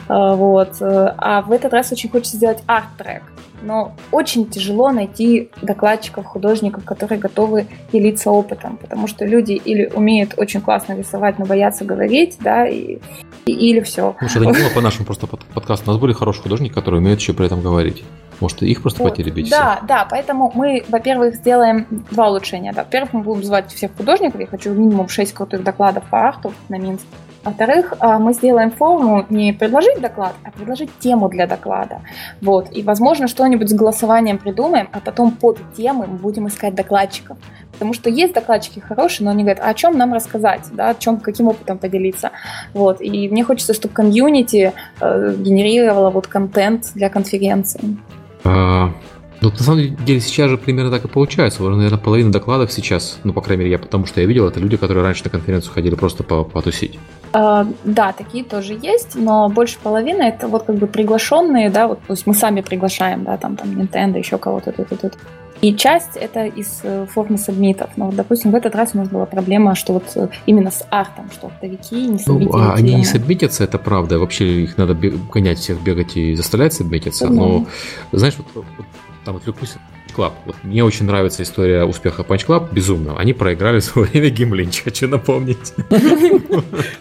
э, 0.09 0.35
вот, 0.35 0.77
а 0.81 1.43
в 1.43 1.53
этот 1.53 1.73
раз 1.73 1.93
очень 1.93 2.11
хочется 2.11 2.37
сделать 2.37 2.63
арт-трек, 2.67 3.23
но 3.62 3.94
очень 4.12 4.47
тяжело 4.47 4.90
найти 4.90 5.51
докладчиков, 5.62 6.25
художников, 6.27 6.85
которые 6.85 7.18
готовы 7.18 7.66
делиться 7.92 8.31
опытом, 8.31 8.77
потому 8.77 9.07
что 9.07 9.25
люди 9.25 9.53
или 9.53 9.90
умеют 9.94 10.35
очень 10.37 10.61
классно 10.61 10.94
рисовать, 10.94 11.38
но 11.38 11.47
боятся 11.47 11.85
говорить, 11.85 12.37
да, 12.40 12.66
и, 12.66 12.99
и 13.47 13.53
или 13.53 13.81
все. 13.81 14.16
Ну, 14.21 14.29
что 14.29 14.40
это 14.40 14.51
не 14.51 14.59
было 14.64 14.71
по 14.75 14.81
нашему 14.81 15.07
просто 15.07 15.27
подкасту. 15.27 15.90
У 15.90 15.92
нас 15.92 16.01
были 16.01 16.12
хорошие 16.12 16.42
художники, 16.42 16.73
которые 16.73 17.01
умеют 17.01 17.21
еще 17.21 17.33
при 17.33 17.47
этом 17.47 17.61
говорить. 17.61 18.05
Может, 18.40 18.62
их 18.62 18.83
просто 18.83 19.03
вот, 19.03 19.11
потеребить? 19.11 19.51
Да, 19.51 19.77
всех? 19.77 19.87
да, 19.87 20.07
поэтому 20.09 20.53
мы, 20.55 20.85
во-первых, 20.88 21.35
сделаем 21.35 21.87
два 22.11 22.29
улучшения. 22.29 22.73
Да. 22.73 22.85
Во-первых, 22.85 23.12
мы 23.12 23.23
будем 23.23 23.44
звать 23.44 23.73
всех 23.73 23.90
художников. 23.97 24.40
Я 24.40 24.47
хочу 24.47 24.73
минимум 24.73 25.09
6 25.09 25.33
крутых 25.33 25.64
докладов 25.64 26.05
по 26.05 26.29
арту 26.29 26.53
на 26.68 26.79
Минск. 26.79 27.05
Во-вторых, 27.44 27.94
а, 28.01 28.18
мы 28.18 28.33
сделаем 28.33 28.70
форму 28.70 29.24
не 29.31 29.53
предложить 29.53 30.01
доклад, 30.01 30.35
а 30.44 30.51
предложить 30.51 30.90
тему 30.98 31.29
для 31.29 31.46
доклада. 31.46 32.01
Вот. 32.40 32.68
И, 32.77 32.83
возможно, 32.83 33.29
что-нибудь 33.29 33.70
с 33.70 33.72
голосованием 33.72 34.38
придумаем, 34.38 34.88
а 34.92 35.01
потом 35.01 35.31
под 35.31 35.59
темы 35.77 36.07
мы 36.07 36.18
будем 36.18 36.48
искать 36.48 36.74
докладчиков. 36.74 37.38
Потому 37.72 37.94
что 37.94 38.11
есть 38.11 38.35
докладчики 38.35 38.81
хорошие, 38.81 39.24
но 39.24 39.31
они 39.31 39.44
говорят, 39.44 39.64
а 39.64 39.68
о 39.68 39.74
чем 39.74 39.96
нам 39.96 40.12
рассказать, 40.12 40.62
да, 40.72 40.90
о 40.90 40.94
чем, 40.94 41.20
каким 41.20 41.48
опытом 41.48 41.79
поделиться. 41.79 42.33
Вот. 42.74 43.01
И 43.01 43.29
мне 43.29 43.44
хочется, 43.44 43.72
чтобы 43.72 43.94
комьюнити 43.94 44.72
э, 45.01 45.35
генерировало 45.38 46.11
вот 46.11 46.27
контент 46.27 46.90
для 46.94 47.09
конференции. 47.09 47.96
А, 48.44 48.92
ну, 49.40 49.51
на 49.51 49.59
самом 49.59 49.96
деле, 50.05 50.20
сейчас 50.20 50.51
же 50.51 50.59
примерно 50.59 50.90
так 50.90 51.05
и 51.05 51.09
получается. 51.09 51.62
Уже, 51.62 51.77
наверное, 51.77 51.98
половина 51.98 52.33
докладов 52.33 52.72
сейчас, 52.72 53.18
ну, 53.22 53.33
по 53.33 53.40
крайней 53.40 53.61
мере, 53.61 53.72
я 53.72 53.79
потому 53.79 54.07
что 54.07 54.20
я 54.20 54.27
видел, 54.27 54.48
это 54.48 54.59
люди, 54.59 54.77
которые 54.77 55.05
раньше 55.05 55.24
на 55.24 55.31
конференцию 55.31 55.72
ходили 55.72 55.94
просто 55.94 56.24
потусить. 56.24 56.98
Uh, 57.33 57.75
да, 57.85 58.12
такие 58.12 58.43
тоже 58.43 58.79
есть, 58.81 59.14
но 59.14 59.49
больше 59.49 59.79
половины 59.83 60.23
это 60.23 60.49
вот 60.49 60.64
как 60.64 60.77
бы 60.77 60.87
приглашенные, 60.87 61.69
да, 61.69 61.88
вот, 61.88 62.01
то 62.07 62.12
есть 62.14 62.27
мы 62.27 62.35
сами 62.35 62.62
приглашаем, 62.62 63.25
да, 63.25 63.37
там, 63.37 63.57
там, 63.57 63.69
Nintendo, 63.69 64.19
еще 64.19 64.38
кого-то, 64.38 64.73
тут, 64.73 64.88
тут, 64.88 65.01
тут. 65.01 65.19
И 65.61 65.75
часть 65.75 66.17
это 66.17 66.47
из 66.47 66.81
э, 66.85 67.07
формы 67.12 67.37
сабмитов. 67.37 67.91
Но, 67.97 68.07
вот, 68.07 68.14
допустим, 68.14 68.53
в 68.53 68.55
этот 68.55 68.77
раз 68.77 68.91
у 68.95 68.99
нас 68.99 69.09
была 69.09 69.27
проблема, 69.27 69.75
что 69.75 69.95
вот 69.95 70.05
э, 70.14 70.29
именно 70.47 70.71
с 70.71 70.87
артом, 70.88 71.31
что 71.33 71.49
оптовики 71.49 72.07
не 72.07 72.19
сабмитили. 72.19 72.53
Ну, 72.53 72.59
а 72.59 72.75
они 72.75 72.95
не 72.95 73.05
сабмитятся, 73.05 73.64
это 73.64 73.79
правда. 73.79 74.21
Вообще 74.21 74.62
их 74.62 74.79
надо 74.79 74.95
гонять 74.95 75.59
всех, 75.59 75.83
бегать 75.83 76.17
и 76.17 76.37
заставлять 76.37 76.75
сабмититься. 76.75 77.29
Но, 77.29 77.67
знаешь, 78.12 78.37
вот, 78.38 78.47
вот 78.55 78.87
там 79.25 79.37
отвлекусь 79.37 79.75
Club. 80.16 80.33
Вот 80.44 80.57
мне 80.62 80.85
очень 80.85 81.07
нравится 81.07 81.42
история 81.42 81.85
успеха 81.85 82.23
Punch 82.23 82.47
Club, 82.47 82.68
безумно. 82.73 83.18
Они 83.18 83.33
проиграли 83.33 83.79
в 83.81 83.85
свое 83.85 84.09
время 84.09 84.31
Гимлинч, 84.31 84.83
хочу 84.83 85.09
напомнить. 85.09 85.75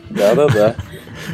Да-да-да. 0.10 0.76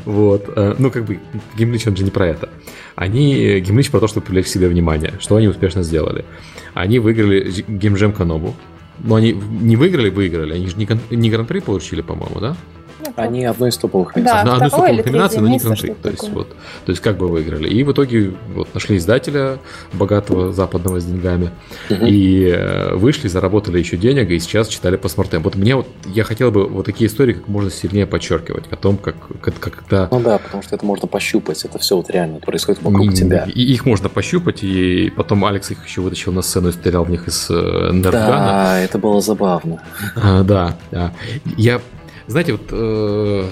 Вот. 0.05 0.49
Э, 0.55 0.75
ну, 0.77 0.91
как 0.91 1.05
бы, 1.05 1.19
Гимлич, 1.57 1.87
он 1.87 1.95
же 1.95 2.03
не 2.03 2.11
про 2.11 2.27
это. 2.27 2.49
Они, 2.95 3.59
Гимлич 3.59 3.91
про 3.91 3.99
то, 3.99 4.07
чтобы 4.07 4.25
привлечь 4.25 4.45
к 4.45 4.49
себе 4.49 4.67
внимание. 4.67 5.13
Что 5.19 5.35
они 5.35 5.47
успешно 5.47 5.83
сделали? 5.83 6.25
Они 6.73 6.99
выиграли 6.99 7.51
Гимджем 7.67 8.13
Канобу. 8.13 8.55
Но 8.99 9.15
они 9.15 9.33
не 9.33 9.75
выиграли, 9.75 10.09
выиграли. 10.09 10.53
Они 10.53 10.67
же 10.67 10.75
не, 10.77 10.87
не 11.15 11.29
гран-при 11.29 11.59
получили, 11.59 12.01
по-моему, 12.01 12.39
да? 12.39 12.55
Они 13.15 13.45
одной 13.45 13.69
из 13.69 13.77
топовых 13.77 14.15
номинаций. 14.15 14.45
Да, 14.45 14.53
одной 14.53 14.67
из 14.67 14.71
топовых 14.71 15.05
номинаций, 15.05 15.41
но 15.41 15.47
не 15.47 15.59
гран-при. 15.59 15.93
То 15.93 16.09
есть, 16.09 16.29
вот, 16.29 16.49
то 16.49 16.91
есть 16.91 17.01
как 17.01 17.17
бы 17.17 17.27
выиграли. 17.27 17.69
И 17.69 17.83
в 17.83 17.91
итоге 17.91 18.33
вот, 18.53 18.73
нашли 18.73 18.97
издателя 18.97 19.59
богатого 19.93 20.53
западного 20.53 20.99
с 20.99 21.05
деньгами. 21.05 21.51
Угу. 21.89 22.05
И 22.05 22.51
э, 22.55 22.95
вышли, 22.95 23.27
заработали 23.27 23.79
еще 23.79 23.97
денег, 23.97 24.29
и 24.29 24.39
сейчас 24.39 24.67
читали 24.67 24.95
по 24.95 25.09
смартем. 25.09 25.43
Вот 25.43 25.55
мне 25.55 25.75
вот, 25.75 25.87
я 26.05 26.23
хотел 26.23 26.51
бы 26.51 26.67
вот 26.67 26.85
такие 26.85 27.09
истории 27.09 27.33
как 27.33 27.47
можно 27.47 27.69
сильнее 27.69 28.05
подчеркивать 28.05 28.65
о 28.71 28.75
том, 28.75 28.97
как, 28.97 29.15
как, 29.41 29.59
когда... 29.59 30.07
Ну 30.11 30.19
да, 30.19 30.37
потому 30.37 30.63
что 30.63 30.75
это 30.75 30.85
можно 30.85 31.07
пощупать, 31.07 31.63
это 31.65 31.79
все 31.79 31.95
вот 31.95 32.09
реально 32.09 32.39
происходит 32.39 32.81
вокруг 32.81 33.11
и, 33.11 33.15
тебя. 33.15 33.45
И 33.45 33.61
их 33.61 33.85
можно 33.85 34.09
пощупать, 34.09 34.63
и 34.63 35.11
потом 35.15 35.45
Алекс 35.45 35.69
их 35.71 35.85
еще 35.85 36.01
вытащил 36.01 36.31
на 36.31 36.41
сцену 36.41 36.69
и 36.69 36.71
стрелял 36.71 37.03
в 37.03 37.09
них 37.09 37.27
из 37.27 37.47
э, 37.49 37.91
Нерфгана. 37.91 38.27
Да, 38.27 38.79
это 38.79 38.97
было 38.97 39.21
забавно. 39.21 39.81
А, 40.15 40.43
да, 40.43 40.77
да. 40.91 41.13
Я 41.57 41.81
знаете, 42.27 42.53
вот, 42.53 42.67
э, 42.71 43.49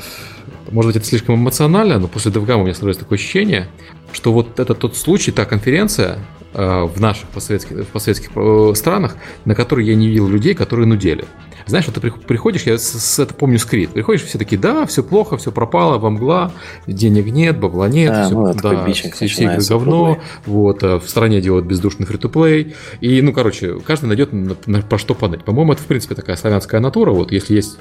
может 0.72 0.90
быть, 0.90 0.96
это 0.98 1.06
слишком 1.06 1.36
эмоционально, 1.36 2.00
но 2.00 2.08
после 2.08 2.32
DevGam 2.32 2.56
у 2.56 2.64
меня 2.64 2.74
сложилось 2.74 2.98
такое 2.98 3.18
ощущение, 3.18 3.68
что 4.14 4.32
вот 4.32 4.60
это 4.60 4.74
тот 4.74 4.96
случай, 4.96 5.32
та 5.32 5.46
конференция 5.46 6.20
э, 6.54 6.84
в 6.84 7.00
наших 7.00 7.28
постсоветских, 7.30 7.88
постсоветских 7.88 8.32
э, 8.36 8.74
странах, 8.76 9.18
на 9.46 9.56
которой 9.56 9.86
я 9.86 9.96
не 9.96 10.08
видел 10.08 10.28
людей, 10.28 10.54
которые 10.54 10.88
нудели. 10.88 11.26
Знаешь, 11.66 11.86
вот 11.88 11.96
ты 11.96 12.12
приходишь, 12.12 12.64
я 12.64 12.78
с, 12.78 12.84
с, 12.84 13.20
это 13.20 13.34
помню 13.34 13.60
скрит, 13.60 13.92
приходишь, 13.92 14.24
все 14.24 14.38
такие, 14.38 14.60
да, 14.60 14.86
все 14.86 15.04
плохо, 15.04 15.38
все 15.38 15.52
пропало, 15.52 15.98
во 15.98 16.10
мгла, 16.10 16.52
денег 16.88 17.26
нет, 17.28 17.60
бабла 17.60 17.88
нет, 17.88 18.12
а, 18.14 18.26
все, 18.26 18.34
ну, 18.34 18.54
да, 18.54 18.92
все, 18.92 19.44
игры 19.44 19.62
говно, 19.68 20.20
вот, 20.46 20.84
э, 20.84 21.00
в 21.00 21.10
стране 21.10 21.42
делают 21.42 21.66
бездушный 21.66 22.06
фри-то-плей, 22.06 22.76
и, 23.00 23.22
ну, 23.22 23.34
короче, 23.34 23.80
каждый 23.80 24.06
найдет 24.06 24.34
на, 24.34 24.56
на, 24.66 24.82
по 24.82 24.98
что 24.98 25.14
поныть. 25.14 25.44
По-моему, 25.44 25.74
это, 25.74 25.82
в 25.82 25.86
принципе, 25.86 26.16
такая 26.16 26.36
славянская 26.36 26.82
натура, 26.82 27.12
вот, 27.12 27.32
если 27.32 27.56
есть, 27.56 27.78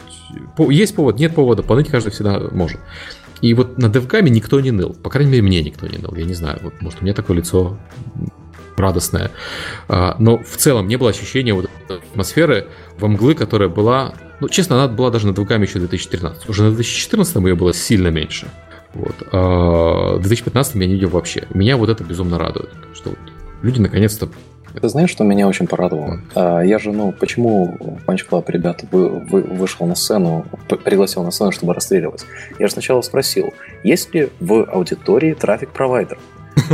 есть 0.59 0.95
повод, 0.95 1.19
нет 1.19 1.35
повода, 1.35 1.62
поныть 1.62 1.88
каждый 1.88 2.11
всегда 2.11 2.40
может. 2.53 2.81
И 3.40 3.55
вот 3.55 3.79
на 3.79 3.87
DevGam 3.87 4.29
никто 4.29 4.61
не 4.61 4.71
ныл. 4.71 4.93
По 4.93 5.09
крайней 5.09 5.31
мере, 5.31 5.43
мне 5.43 5.62
никто 5.62 5.87
не 5.87 5.97
ныл. 5.97 6.14
Я 6.14 6.25
не 6.25 6.35
знаю, 6.35 6.59
вот, 6.62 6.75
может, 6.81 7.01
у 7.01 7.05
меня 7.05 7.14
такое 7.14 7.38
лицо 7.38 7.79
радостная. 8.77 9.31
А, 9.88 10.16
но 10.19 10.38
в 10.38 10.57
целом 10.57 10.88
не 10.88 10.97
было 10.97 11.11
ощущения 11.11 11.55
вот 11.55 11.71
атмосферы 11.88 12.69
во 13.00 13.08
мглы, 13.08 13.34
которая 13.34 13.68
была... 13.68 14.14
Ну, 14.40 14.48
честно, 14.48 14.76
она 14.76 14.92
была 14.92 15.10
даже 15.10 15.26
на 15.26 15.34
двуками 15.34 15.66
еще 15.66 15.78
2013. 15.78 16.48
Уже 16.48 16.62
на 16.64 16.70
2014 16.70 17.36
ее 17.36 17.54
было 17.54 17.74
сильно 17.74 18.08
меньше. 18.08 18.48
Вот. 18.94 19.14
А 19.32 20.16
в 20.16 20.20
2015 20.20 20.74
я 20.76 20.86
не 20.86 20.94
видел 20.94 21.10
вообще. 21.10 21.46
Меня 21.52 21.76
вот 21.76 21.88
это 21.88 22.04
безумно 22.04 22.38
радует, 22.38 22.70
что 22.94 23.10
вот 23.10 23.18
люди 23.62 23.80
наконец-то 23.80 24.28
ты 24.80 24.88
знаешь, 24.88 25.10
что 25.10 25.24
меня 25.24 25.48
очень 25.48 25.66
порадовало? 25.66 26.20
А, 26.34 26.60
я 26.60 26.78
же, 26.78 26.92
ну, 26.92 27.12
почему 27.12 27.76
Punch 28.06 28.20
Club, 28.30 28.44
ребята, 28.48 28.86
вы, 28.92 29.08
вы, 29.08 29.42
вышел 29.42 29.84
на 29.86 29.94
сцену, 29.94 30.46
пригласил 30.84 31.24
на 31.24 31.30
сцену, 31.32 31.50
чтобы 31.50 31.74
расстреливать? 31.74 32.24
Я 32.58 32.68
же 32.68 32.72
сначала 32.74 33.00
спросил, 33.02 33.52
есть 33.82 34.14
ли 34.14 34.30
в 34.38 34.64
аудитории 34.70 35.34
трафик-провайдер? 35.34 36.18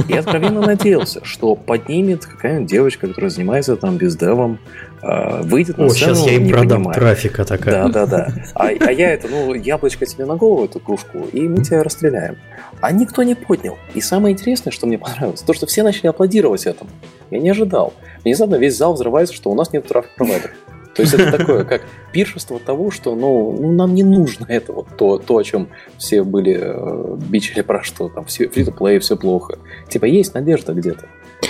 Я 0.09 0.21
откровенно 0.21 0.61
надеялся, 0.61 1.25
что 1.25 1.55
поднимет 1.55 2.27
какая-нибудь 2.27 2.69
девочка, 2.69 3.09
которая 3.09 3.31
занимается 3.31 3.77
там 3.77 3.97
бездевом, 3.97 4.59
выйдет 5.03 5.79
на 5.79 5.87
О, 5.87 5.89
сцену, 5.91 6.15
сейчас 6.15 6.27
я 6.27 6.37
им 6.37 6.49
продам 6.49 6.79
понимая. 6.79 6.95
трафика 6.95 7.45
такая. 7.45 7.89
Да, 7.89 8.07
да, 8.07 8.07
да. 8.07 8.35
А, 8.55 8.69
а 8.69 8.91
я 8.91 9.13
это, 9.13 9.29
ну, 9.29 9.55
яблочко 9.55 10.07
тебе 10.07 10.25
на 10.25 10.37
голову, 10.37 10.65
эту 10.65 10.81
кружку, 10.81 11.19
и 11.33 11.49
мы 11.49 11.63
тебя 11.63 11.83
расстреляем. 11.83 12.37
А 12.81 12.93
никто 12.93 13.23
не 13.23 13.35
поднял. 13.35 13.79
И 13.95 14.01
самое 14.01 14.33
интересное, 14.33 14.71
что 14.71 14.87
мне 14.87 14.99
понравилось, 14.99 15.41
то, 15.41 15.53
что 15.53 15.67
все 15.67 15.83
начали 15.83 16.09
аплодировать 16.09 16.67
этому. 16.67 16.91
Я 17.31 17.39
не 17.39 17.51
ожидал. 17.51 17.93
Внезапно 18.25 18.57
весь 18.57 18.77
зал 18.77 18.95
взрывается, 18.95 19.35
что 19.35 19.51
у 19.51 19.55
нас 19.55 19.73
нет 19.73 19.87
трафик-провайдеров. 19.87 20.55
То 20.97 21.03
есть 21.03 21.15
это 21.15 21.37
такое, 21.39 21.65
как 21.65 21.83
пиршество 22.13 22.59
того, 22.59 22.91
что 22.91 23.15
ну, 23.15 23.57
ну 23.61 23.73
нам 23.73 23.95
не 23.95 24.03
нужно 24.03 24.47
это 24.49 24.73
вот 24.73 24.89
то, 24.97 25.19
то, 25.19 25.37
о 25.37 25.43
чем 25.43 25.69
все 25.99 26.25
были 26.25 26.59
э, 26.59 27.17
бичили 27.29 27.61
про 27.61 27.83
что 27.83 28.09
там 28.09 28.25
все 28.25 28.49
фри 28.49 28.65
плей 28.65 28.99
все 28.99 29.17
плохо. 29.17 29.59
Типа 29.89 30.07
есть 30.07 30.35
надежда 30.35 30.73
где-то. 30.73 31.07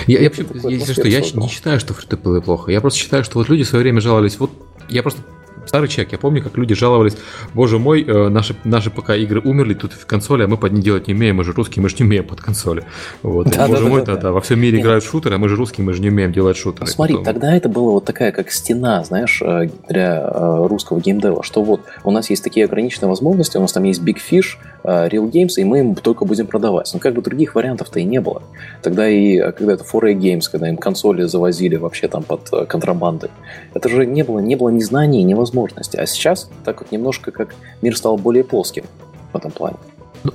Я, 0.09 0.19
я, 0.19 0.31
если 0.69 0.93
что, 0.93 1.09
я 1.09 1.21
не 1.21 1.49
считаю, 1.49 1.79
что 1.79 1.95
фри 1.95 2.09
to 2.09 2.41
плохо. 2.41 2.73
Я 2.73 2.81
просто 2.81 2.99
считаю, 2.99 3.23
что 3.23 3.39
вот 3.39 3.49
люди 3.49 3.63
в 3.63 3.69
свое 3.69 3.83
время 3.83 4.01
жаловались. 4.01 4.39
Вот 4.39 4.51
я 4.89 5.03
просто 5.03 5.23
старый 5.67 5.89
человек, 5.89 6.13
я 6.13 6.19
помню, 6.19 6.43
как 6.43 6.57
люди 6.57 6.75
жаловались, 6.75 7.17
боже 7.55 7.79
мой, 7.79 8.03
э, 8.03 8.29
наши, 8.29 8.55
наши 8.65 8.91
пока 8.91 9.17
игры 9.17 9.41
умерли 9.41 9.75
тут 9.75 9.93
в 9.93 10.07
консоли, 10.07 10.45
а 10.45 10.49
мы 10.49 10.57
под 10.57 10.73
них 10.73 10.85
делать 10.85 11.07
не 11.09 11.15
умеем, 11.15 11.37
мы 11.37 11.45
же 11.45 11.53
русские, 11.53 11.83
мы 11.83 11.89
же 11.89 11.97
не 11.99 12.05
умеем 12.05 12.25
под 12.25 12.41
консоли. 12.41 12.85
Вот. 13.23 13.49
Да, 13.51 13.67
боже 13.67 13.83
да, 13.83 13.89
мой, 13.89 14.05
да, 14.05 14.15
да, 14.15 14.21
да, 14.21 14.33
во 14.33 14.41
всем 14.41 14.61
мире 14.61 14.79
Нет. 14.79 14.85
играют 14.85 15.05
шутеры, 15.05 15.37
а 15.37 15.39
мы 15.39 15.49
же 15.49 15.57
русские, 15.57 15.85
мы 15.85 15.93
же 15.93 16.01
не 16.01 16.09
умеем 16.09 16.33
делать 16.33 16.57
шутеры. 16.57 16.87
Ну, 16.87 16.93
смотри, 16.93 17.15
потом... 17.15 17.25
тогда 17.25 17.57
это 17.57 17.69
было 17.69 17.93
вот 17.93 18.05
такая, 18.05 18.33
как 18.33 18.51
стена, 18.51 19.05
знаешь, 19.05 19.41
э, 19.43 19.69
для 19.89 20.31
э, 20.33 20.67
русского 20.67 21.01
геймдева, 21.01 21.43
что 21.43 21.63
вот 21.63 21.83
у 22.05 22.11
нас 22.11 22.31
есть 22.31 22.43
такие 22.45 22.67
ограниченные 22.67 23.09
возможности, 23.09 23.57
у 23.57 23.61
нас 23.61 23.73
там 23.73 23.85
есть 23.85 24.03
Big 24.03 24.17
Fish, 24.17 24.57
Real 24.85 25.29
Games, 25.31 25.55
и 25.57 25.65
мы 25.65 25.81
им 25.81 25.95
только 25.97 26.25
будем 26.25 26.47
продавать. 26.47 26.89
Но 26.95 27.01
как 27.01 27.15
бы 27.15 27.21
других 27.21 27.57
вариантов-то 27.57 27.99
и 27.99 28.05
не 28.05 28.21
было. 28.21 28.43
Тогда 28.83 29.09
и 29.09 29.39
когда 29.53 29.73
это 29.73 29.85
4A 29.85 30.15
Games, 30.15 30.43
когда 30.51 30.69
им 30.69 30.77
консоли 30.77 31.25
завозили 31.25 31.75
вообще 31.75 32.07
там 32.07 32.23
под 32.23 32.49
контрабандой, 32.69 33.31
это 33.75 33.89
же 33.89 34.07
не 34.07 34.23
было, 34.23 34.39
не 34.39 34.55
было 34.55 34.69
ни 34.69 34.81
знаний, 34.81 35.25
ни 35.25 35.35
возможности. 35.57 35.97
А 35.97 36.07
сейчас 36.07 36.51
так 36.65 36.81
вот 36.81 36.93
немножко 36.93 37.31
как 37.31 37.55
мир 37.83 37.97
стал 37.97 38.17
более 38.19 38.45
плоским 38.45 38.85
в 39.33 39.37
этом 39.37 39.51
плане. 39.51 39.77
Ну, 40.25 40.33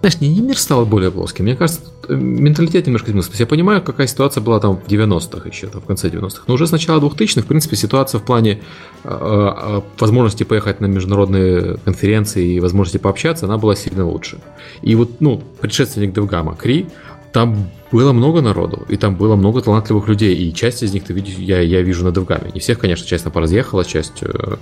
знаешь, 0.00 0.20
не, 0.20 0.28
не 0.28 0.40
мир 0.40 0.58
стал 0.58 0.86
более 0.86 1.10
плоским. 1.10 1.44
Мне 1.44 1.56
кажется, 1.56 1.80
э, 2.08 2.14
менталитет 2.14 2.86
немножко 2.86 3.10
изменился. 3.10 3.30
То 3.30 3.34
есть 3.34 3.40
я 3.40 3.46
понимаю, 3.46 3.82
какая 3.82 4.06
ситуация 4.06 4.40
была 4.40 4.60
там 4.60 4.76
в 4.76 4.86
90-х 4.86 5.48
еще, 5.48 5.66
там, 5.66 5.80
в 5.80 5.86
конце 5.86 6.08
90-х. 6.08 6.44
Но 6.46 6.54
уже 6.54 6.66
с 6.66 6.72
начала 6.72 7.00
2000-х, 7.00 7.42
в 7.42 7.46
принципе, 7.46 7.76
ситуация 7.76 8.20
в 8.20 8.24
плане 8.24 8.60
э, 9.04 9.08
э, 9.08 9.80
возможности 9.98 10.44
поехать 10.44 10.80
на 10.80 10.86
международные 10.86 11.78
конференции 11.84 12.54
и 12.54 12.60
возможности 12.60 12.98
пообщаться, 12.98 13.46
она 13.46 13.58
была 13.58 13.74
сильно 13.74 14.06
лучше. 14.06 14.38
И 14.82 14.94
вот, 14.94 15.20
ну, 15.20 15.42
предшественник 15.60 16.16
DevGamma, 16.16 16.56
Кри, 16.56 16.86
там 17.36 17.68
было 17.92 18.12
много 18.12 18.40
народу, 18.40 18.86
и 18.88 18.96
там 18.96 19.14
было 19.14 19.36
много 19.36 19.60
талантливых 19.60 20.08
людей, 20.08 20.34
и 20.34 20.54
часть 20.54 20.82
из 20.82 20.94
них 20.94 21.04
ты 21.04 21.12
видишь, 21.12 21.34
я, 21.34 21.60
я 21.60 21.82
вижу 21.82 22.02
на 22.02 22.10
Девгаме. 22.10 22.50
Не 22.54 22.60
всех, 22.60 22.78
конечно, 22.78 23.06
часть 23.06 23.26
на 23.26 23.30
поразъехала, 23.30 23.84
часть 23.84 24.22
э, 24.22 24.56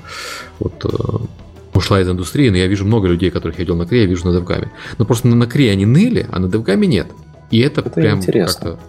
вот, 0.59 0.85
э, 0.85 1.25
ушла 1.73 2.01
из 2.01 2.09
индустрии, 2.09 2.49
но 2.49 2.57
я 2.57 2.67
вижу 2.67 2.85
много 2.85 3.07
людей, 3.07 3.31
которых 3.31 3.59
я 3.59 3.63
видел 3.63 3.77
на 3.77 3.87
КРИ, 3.87 4.01
я 4.01 4.07
вижу 4.07 4.27
на 4.27 4.33
DevGAMM 4.33 4.64
е. 4.64 4.73
Но 4.99 5.05
просто 5.05 5.29
на, 5.29 5.37
на 5.37 5.47
КРИ 5.47 5.71
они 5.71 5.87
ныли, 5.87 6.27
а 6.33 6.41
на 6.41 6.49
DevGAMM 6.49 6.84
е 6.84 6.89
нет. 6.89 7.07
И 7.53 7.61
это, 7.61 7.81
это 7.81 7.91
прям 7.91 8.21
как-то 8.21 8.81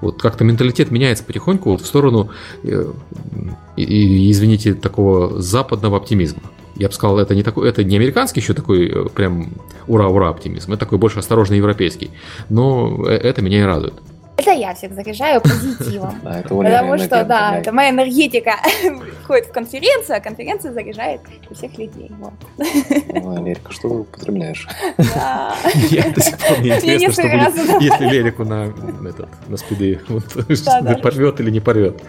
вот 0.00 0.20
как-то 0.20 0.42
менталитет 0.42 0.90
меняется 0.90 1.22
потихоньку 1.22 1.70
вот 1.70 1.82
в 1.82 1.86
сторону, 1.86 2.30
э, 2.64 2.84
и, 3.76 4.32
извините, 4.32 4.74
такого 4.74 5.40
западного 5.40 5.98
оптимизма 5.98 6.42
я 6.76 6.88
бы 6.88 6.94
сказал, 6.94 7.18
это 7.18 7.34
не 7.34 7.42
такой, 7.42 7.68
это 7.68 7.84
не 7.84 7.96
американский 7.96 8.40
еще 8.40 8.54
такой 8.54 8.88
э, 8.88 9.08
прям 9.08 9.48
ура-ура 9.86 10.28
оптимизм, 10.28 10.72
это 10.72 10.80
такой 10.80 10.98
больше 10.98 11.18
осторожный 11.18 11.58
европейский. 11.58 12.10
Но 12.48 13.04
э, 13.06 13.12
это 13.12 13.42
меня 13.42 13.60
и 13.60 13.62
радует. 13.62 13.94
Это 14.36 14.50
я 14.50 14.74
всех 14.74 14.92
заряжаю 14.94 15.40
позитивом. 15.40 16.20
Потому 16.22 16.98
что, 16.98 17.24
да, 17.24 17.58
это 17.58 17.70
моя 17.72 17.90
энергетика 17.90 18.56
входит 19.22 19.46
в 19.46 19.52
конференцию, 19.52 20.16
а 20.16 20.20
конференция 20.20 20.72
заряжает 20.72 21.20
всех 21.52 21.78
людей. 21.78 22.10
Лерика, 22.58 23.72
что 23.72 23.88
ты 23.88 23.94
употребляешь? 23.94 24.66
Я 24.98 26.10
до 26.10 26.20
сих 26.20 26.38
пор 26.38 26.60
не 26.60 26.70
интересно, 26.70 27.12
что 27.12 27.22
будет, 27.22 27.82
если 27.82 28.04
Лерику 28.06 28.44
на, 28.44 28.72
этот, 29.08 29.28
на 29.48 29.56
спиды 29.56 30.00
порвет 31.00 31.40
или 31.40 31.50
не 31.50 31.60
порвет. 31.60 32.02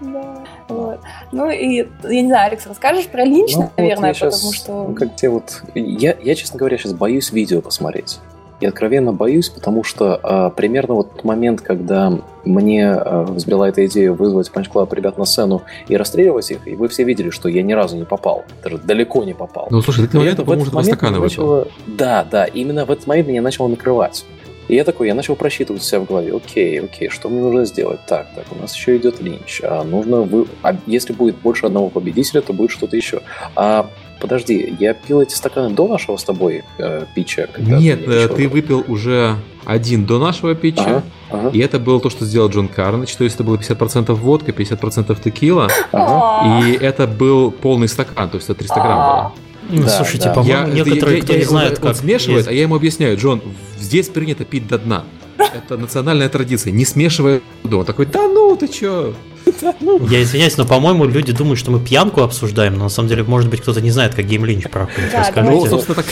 Да. 0.00 0.44
Вот. 0.68 1.00
Ну 1.32 1.50
и, 1.50 1.86
я 2.04 2.22
не 2.22 2.28
знаю, 2.28 2.48
Алекс, 2.48 2.66
расскажешь 2.66 3.06
про 3.06 3.24
Линч, 3.24 3.54
ну, 3.54 3.70
наверное, 3.76 4.10
вот 4.10 4.18
потому 4.18 4.32
сейчас, 4.32 4.54
что... 4.54 4.84
Ну, 4.88 4.94
как 4.94 5.16
те 5.16 5.28
вот... 5.28 5.62
Я, 5.74 6.16
я, 6.22 6.34
честно 6.34 6.58
говоря, 6.58 6.78
сейчас 6.78 6.92
боюсь 6.92 7.30
видео 7.32 7.60
посмотреть. 7.60 8.20
Я 8.60 8.68
откровенно 8.68 9.12
боюсь, 9.12 9.48
потому 9.48 9.82
что 9.82 10.20
а, 10.22 10.50
примерно 10.50 10.94
вот 10.94 11.14
тот 11.14 11.24
момент, 11.24 11.62
когда 11.62 12.12
мне 12.44 12.92
а, 12.92 13.24
взбрела 13.24 13.64
эта 13.64 13.84
идея 13.86 14.12
вызвать 14.12 14.52
Punch 14.54 14.70
Club 14.72 14.94
ребят 14.94 15.18
на 15.18 15.24
сцену 15.24 15.62
и 15.88 15.96
расстреливать 15.96 16.48
их, 16.52 16.68
и 16.68 16.76
вы 16.76 16.86
все 16.86 17.02
видели, 17.02 17.30
что 17.30 17.48
я 17.48 17.62
ни 17.62 17.72
разу 17.72 17.96
не 17.96 18.04
попал, 18.04 18.44
даже 18.62 18.78
далеко 18.78 19.24
не 19.24 19.34
попал. 19.34 19.66
Ну, 19.70 19.82
слушай, 19.82 20.06
ты 20.06 20.16
моменту, 20.16 20.44
по-моему, 20.44 20.62
уже 20.62 20.70
два 20.70 20.84
стакана 20.84 21.18
начало... 21.18 21.66
Да, 21.88 22.24
да, 22.30 22.44
именно 22.44 22.84
в 22.84 22.92
этот 22.92 23.08
момент 23.08 23.26
меня 23.26 23.42
начало 23.42 23.66
накрывать. 23.66 24.24
И 24.72 24.74
я 24.74 24.84
такой, 24.84 25.08
я 25.08 25.14
начал 25.14 25.36
просчитывать 25.36 25.82
себя 25.82 26.00
в 26.00 26.06
голове. 26.06 26.34
Окей, 26.34 26.80
окей, 26.80 27.10
что 27.10 27.28
мне 27.28 27.42
нужно 27.42 27.66
сделать? 27.66 28.00
Так, 28.06 28.28
так, 28.34 28.46
у 28.52 28.54
нас 28.58 28.74
еще 28.74 28.96
идет 28.96 29.20
линч. 29.20 29.60
А 29.62 29.84
нужно 29.84 30.22
вы... 30.22 30.46
А 30.62 30.74
если 30.86 31.12
будет 31.12 31.36
больше 31.36 31.66
одного 31.66 31.90
победителя, 31.90 32.40
то 32.40 32.54
будет 32.54 32.70
что-то 32.70 32.96
еще. 32.96 33.20
А 33.54 33.90
подожди, 34.18 34.74
я 34.80 34.94
пил 34.94 35.20
эти 35.20 35.34
стаканы 35.34 35.74
до 35.74 35.86
нашего 35.86 36.16
с 36.16 36.24
тобой 36.24 36.64
э, 36.78 37.04
питча? 37.14 37.50
Нет, 37.58 38.06
ты, 38.06 38.12
э, 38.12 38.28
ты 38.28 38.48
выпил 38.48 38.82
уже 38.88 39.36
один 39.66 40.06
до 40.06 40.18
нашего 40.18 40.54
питча. 40.54 40.80
Ага, 40.80 41.02
ага. 41.28 41.48
И 41.50 41.58
это 41.58 41.78
было 41.78 42.00
то, 42.00 42.08
что 42.08 42.24
сделал 42.24 42.48
Джон 42.48 42.68
Карнич. 42.68 43.14
То 43.14 43.24
есть 43.24 43.34
это 43.34 43.44
было 43.44 43.56
50% 43.56 44.10
водка, 44.14 44.52
50% 44.52 45.22
текила. 45.22 45.68
Ага. 45.92 46.66
И 46.66 46.72
это 46.72 47.06
был 47.06 47.50
полный 47.50 47.88
стакан, 47.88 48.30
то 48.30 48.36
есть 48.38 48.48
это 48.48 48.60
300 48.60 48.74
грамм 48.76 48.96
было. 48.96 49.32
Ну, 49.68 49.82
да, 49.84 49.88
слушайте, 49.88 50.26
да. 50.26 50.34
по-моему, 50.34 50.68
я, 50.68 50.84
некоторые, 50.84 51.18
я, 51.18 51.22
кто 51.22 51.32
я, 51.32 51.38
не 51.38 51.44
знает, 51.44 51.76
как... 51.76 51.84
Он 51.84 51.94
смешивает, 51.94 52.48
а 52.48 52.52
я 52.52 52.62
ему 52.62 52.74
объясняю, 52.74 53.16
Джон, 53.16 53.42
здесь 53.78 54.08
принято 54.08 54.44
пить 54.44 54.66
до 54.66 54.78
дна. 54.78 55.04
Это 55.38 55.76
национальная 55.76 56.28
традиция, 56.28 56.72
не 56.72 56.84
смешивая 56.84 57.40
Он 57.64 57.84
такой, 57.84 58.06
да 58.06 58.28
ну, 58.28 58.56
ты 58.56 58.68
чё? 58.68 59.14
Ну. 59.80 60.06
Я 60.08 60.22
извиняюсь, 60.22 60.56
но, 60.56 60.64
по-моему, 60.64 61.04
люди 61.04 61.32
думают, 61.32 61.58
что 61.58 61.70
мы 61.70 61.80
пьянку 61.80 62.22
обсуждаем, 62.22 62.74
но 62.74 62.84
на 62.84 62.88
самом 62.88 63.08
деле, 63.08 63.22
может 63.22 63.50
быть, 63.50 63.60
кто-то 63.60 63.80
не 63.80 63.90
знает, 63.90 64.14
как 64.14 64.24
Game 64.24 64.42
Lynch 64.42 64.68
проходит. 64.68 65.10
Да, 65.12 65.20
Расскажите. 65.20 65.52
Ну, 65.52 65.66
собственно, 65.66 65.96
так... 65.96 66.06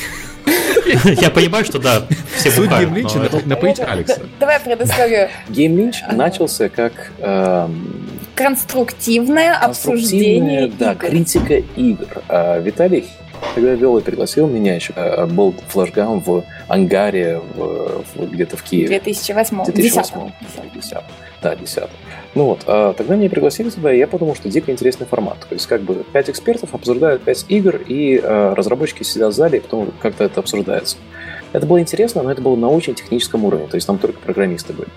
Я 1.21 1.31
понимаю, 1.31 1.65
что 1.65 1.79
да, 1.79 2.07
все 2.37 2.51
Суть 2.51 2.71
Game 2.71 2.95
Lynch 2.95 3.47
напоить 3.47 3.81
Алекса. 3.81 4.21
Давай 4.39 4.61
предысторию. 4.61 5.29
Game 5.49 5.77
Lynch 5.77 6.15
начался 6.15 6.69
как 6.69 7.13
эм, 7.19 8.09
конструктивное 8.35 9.57
обсуждение 9.57 10.69
Да, 10.79 10.95
критика 10.95 11.55
игр. 11.77 12.07
А 12.29 12.59
Виталий 12.59 13.07
Тогда 13.55 13.73
вел 13.75 13.99
и 13.99 14.03
пригласил 14.03 14.47
меня 14.47 14.75
еще. 14.75 14.93
Э, 14.97 15.27
был 15.27 15.55
флешгам 15.69 16.21
в 16.21 16.45
ангаре 16.69 17.41
в, 17.55 18.05
в, 18.15 18.31
где-то 18.31 18.57
в 18.57 18.63
Киеве. 18.63 18.89
2008. 18.89 19.65
2008. 19.65 20.31
10. 20.41 20.73
10. 20.75 20.99
Да, 21.43 21.57
10. 21.57 21.85
Ну 22.35 22.45
вот, 22.45 22.63
а 22.67 22.93
тогда 22.93 23.17
меня 23.17 23.29
пригласили 23.29 23.71
туда, 23.71 23.93
и 23.93 23.99
я 23.99 24.07
подумал, 24.07 24.37
что 24.37 24.49
дико 24.49 24.71
интересный 24.71 25.07
формат. 25.07 25.39
То 25.49 25.55
есть, 25.55 25.67
как 25.67 25.83
бы, 25.83 26.05
пять 26.13 26.31
экспертов 26.31 26.75
обсуждают 26.75 27.23
пять 27.23 27.45
игр, 27.49 27.77
и 27.77 28.21
э, 28.23 28.55
разработчики 28.55 29.03
сидят 29.03 29.33
в 29.33 29.37
зале, 29.37 29.59
и 29.59 29.61
потом 29.61 29.93
как-то 30.01 30.25
это 30.25 30.39
обсуждается. 30.41 30.97
Это 31.53 31.67
было 31.67 31.81
интересно, 31.81 32.23
но 32.23 32.31
это 32.31 32.41
было 32.41 32.55
на 32.55 32.69
очень 32.69 32.95
техническом 32.95 33.45
уровне, 33.45 33.67
то 33.67 33.75
есть 33.75 33.87
там 33.87 33.99
только 33.99 34.21
программисты 34.21 34.73
были. 34.73 34.89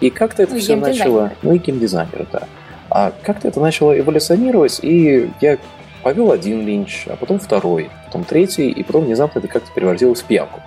И 0.00 0.08
как-то 0.08 0.42
это 0.42 0.54
ну, 0.54 0.60
все 0.60 0.76
начало... 0.76 1.32
Ну 1.42 1.52
и 1.52 1.58
геймдизайнеры, 1.58 2.26
да. 2.32 2.44
А 2.88 3.12
как-то 3.22 3.48
это 3.48 3.60
начало 3.60 3.98
эволюционировать, 3.98 4.80
и 4.82 5.30
я 5.40 5.58
повел 6.02 6.32
один 6.32 6.66
линч, 6.66 7.06
а 7.08 7.16
потом 7.16 7.38
второй, 7.38 7.90
потом 8.06 8.24
третий, 8.24 8.70
и 8.70 8.82
потом 8.82 9.04
внезапно 9.04 9.38
это 9.38 9.48
как-то 9.48 9.70
превратилось 9.72 10.22
в 10.22 10.24
пьянку. 10.24 10.60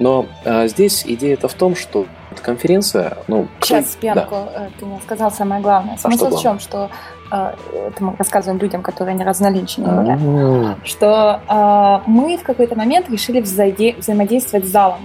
Но 0.00 0.26
а, 0.44 0.66
здесь 0.66 1.04
идея-то 1.06 1.46
в 1.46 1.54
том, 1.54 1.76
что 1.76 2.06
конференция, 2.42 3.18
ну... 3.28 3.48
Сейчас 3.60 3.96
пьянку, 4.00 4.34
да. 4.52 4.66
Э, 4.66 4.68
ты 4.78 4.86
мне 4.86 4.98
сказал 5.02 5.30
самое 5.30 5.60
главное. 5.60 5.94
А 5.94 5.98
Смысл 5.98 6.36
в 6.36 6.40
чем, 6.40 6.58
что 6.58 6.90
э, 7.30 7.52
это 7.88 8.04
мы 8.04 8.14
рассказываем 8.16 8.58
людям, 8.60 8.82
которые 8.82 9.14
не 9.14 9.24
были, 10.16 10.64
а. 10.64 10.76
что 10.84 11.40
э, 11.46 12.10
мы 12.10 12.38
в 12.38 12.42
какой-то 12.42 12.76
момент 12.76 13.10
решили 13.10 13.40
взаимодействовать 13.40 14.66
с 14.66 14.70
залом. 14.70 15.00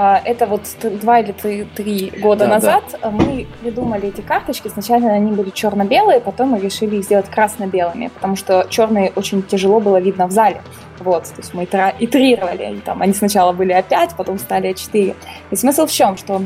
А, 0.00 0.22
это 0.24 0.46
вот 0.46 0.62
два 1.02 1.18
или 1.18 1.32
три, 1.32 1.64
три 1.64 2.12
года 2.22 2.46
да, 2.46 2.54
назад 2.54 2.84
да. 3.02 3.10
мы 3.10 3.48
придумали 3.60 4.10
эти 4.10 4.20
карточки. 4.20 4.68
Сначала 4.68 5.08
они 5.08 5.32
были 5.32 5.50
черно-белые, 5.50 6.20
потом 6.20 6.50
мы 6.50 6.60
решили 6.60 6.98
их 6.98 7.04
сделать 7.04 7.28
красно-белыми, 7.28 8.06
потому 8.06 8.36
что 8.36 8.64
черные 8.70 9.10
очень 9.16 9.42
тяжело 9.42 9.80
было 9.80 9.98
видно 9.98 10.28
в 10.28 10.30
зале. 10.30 10.62
Вот, 11.00 11.24
то 11.24 11.38
есть 11.38 11.52
мы 11.52 11.64
итерировали. 11.64 12.80
Там, 12.84 13.02
они 13.02 13.12
сначала 13.12 13.52
были 13.52 13.76
А5, 13.76 14.10
потом 14.16 14.38
стали 14.38 14.70
А4. 14.70 15.16
И 15.50 15.56
смысл 15.56 15.86
в 15.86 15.90
чем? 15.90 16.16
Что 16.16 16.42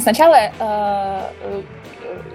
сначала 0.00 0.38
э, 0.58 1.62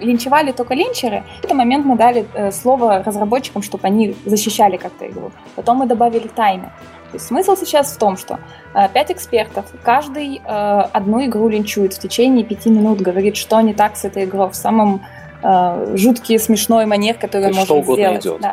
линчевали 0.00 0.52
только 0.52 0.74
линчеры. 0.74 1.24
В 1.40 1.44
этот 1.46 1.56
момент 1.56 1.84
мы 1.84 1.96
дали 1.96 2.26
э, 2.32 2.52
слово 2.52 3.02
разработчикам, 3.02 3.62
чтобы 3.62 3.88
они 3.88 4.14
защищали 4.24 4.76
как-то 4.76 5.08
игру. 5.08 5.32
Потом 5.56 5.78
мы 5.78 5.86
добавили 5.86 6.28
таймер. 6.28 6.70
То 7.14 7.18
есть 7.18 7.28
смысл 7.28 7.54
сейчас 7.54 7.92
в 7.92 7.96
том, 7.96 8.16
что 8.16 8.40
э, 8.74 8.88
пять 8.92 9.12
экспертов, 9.12 9.66
каждый 9.84 10.38
э, 10.38 10.40
одну 10.48 11.24
игру 11.24 11.46
линчует 11.46 11.94
в 11.94 12.00
течение 12.00 12.44
пяти 12.44 12.70
минут, 12.70 13.00
говорит, 13.00 13.36
что 13.36 13.60
не 13.60 13.72
так 13.72 13.96
с 13.96 14.04
этой 14.04 14.24
игрой 14.24 14.50
в 14.50 14.56
самом 14.56 15.06
э, 15.44 15.96
жуткий, 15.96 16.38
смешной 16.38 16.86
манер, 16.86 17.14
который 17.14 17.48
он 17.48 17.54
может 17.54 17.84
сделать. 17.84 18.24
Идет, 18.24 18.40
да. 18.40 18.52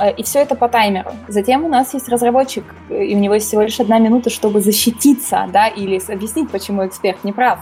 Э, 0.00 0.12
и 0.12 0.22
все 0.22 0.40
это 0.40 0.54
по 0.54 0.68
таймеру. 0.68 1.10
Затем 1.26 1.64
у 1.64 1.68
нас 1.68 1.94
есть 1.94 2.08
разработчик, 2.08 2.64
и 2.90 3.14
у 3.14 3.18
него 3.18 3.34
есть 3.34 3.46
всего 3.46 3.62
лишь 3.62 3.80
одна 3.80 3.98
минута, 3.98 4.30
чтобы 4.30 4.60
защититься, 4.60 5.48
да, 5.52 5.66
или 5.68 6.00
объяснить, 6.12 6.50
почему 6.50 6.86
эксперт 6.86 7.24
не 7.24 7.32
прав. 7.32 7.60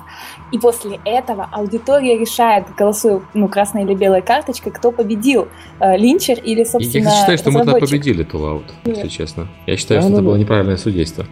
И 0.53 0.59
после 0.59 0.99
этого 1.05 1.49
аудитория 1.53 2.19
решает, 2.19 2.67
голосуя, 2.77 3.21
ну, 3.35 3.49
красной 3.49 3.85
или 3.85 3.95
белой 3.95 4.23
карточкой, 4.23 4.73
кто 4.73 4.91
победил, 4.91 5.49
э, 5.81 5.97
линчер 5.97 6.39
или, 6.39 6.65
собственно, 6.65 7.05
Я 7.05 7.11
считаю, 7.11 7.39
что 7.39 7.51
мы 7.51 7.65
тогда 7.65 7.79
победили 7.79 8.25
Тулаут, 8.25 8.65
если 8.85 9.09
честно. 9.09 9.49
Я 9.67 9.77
считаю, 9.77 10.01
да, 10.01 10.07
что 10.07 10.11
ну, 10.11 10.17
это 10.17 10.27
было 10.27 10.37
неправильное 10.37 10.77
судейство. 10.77 11.27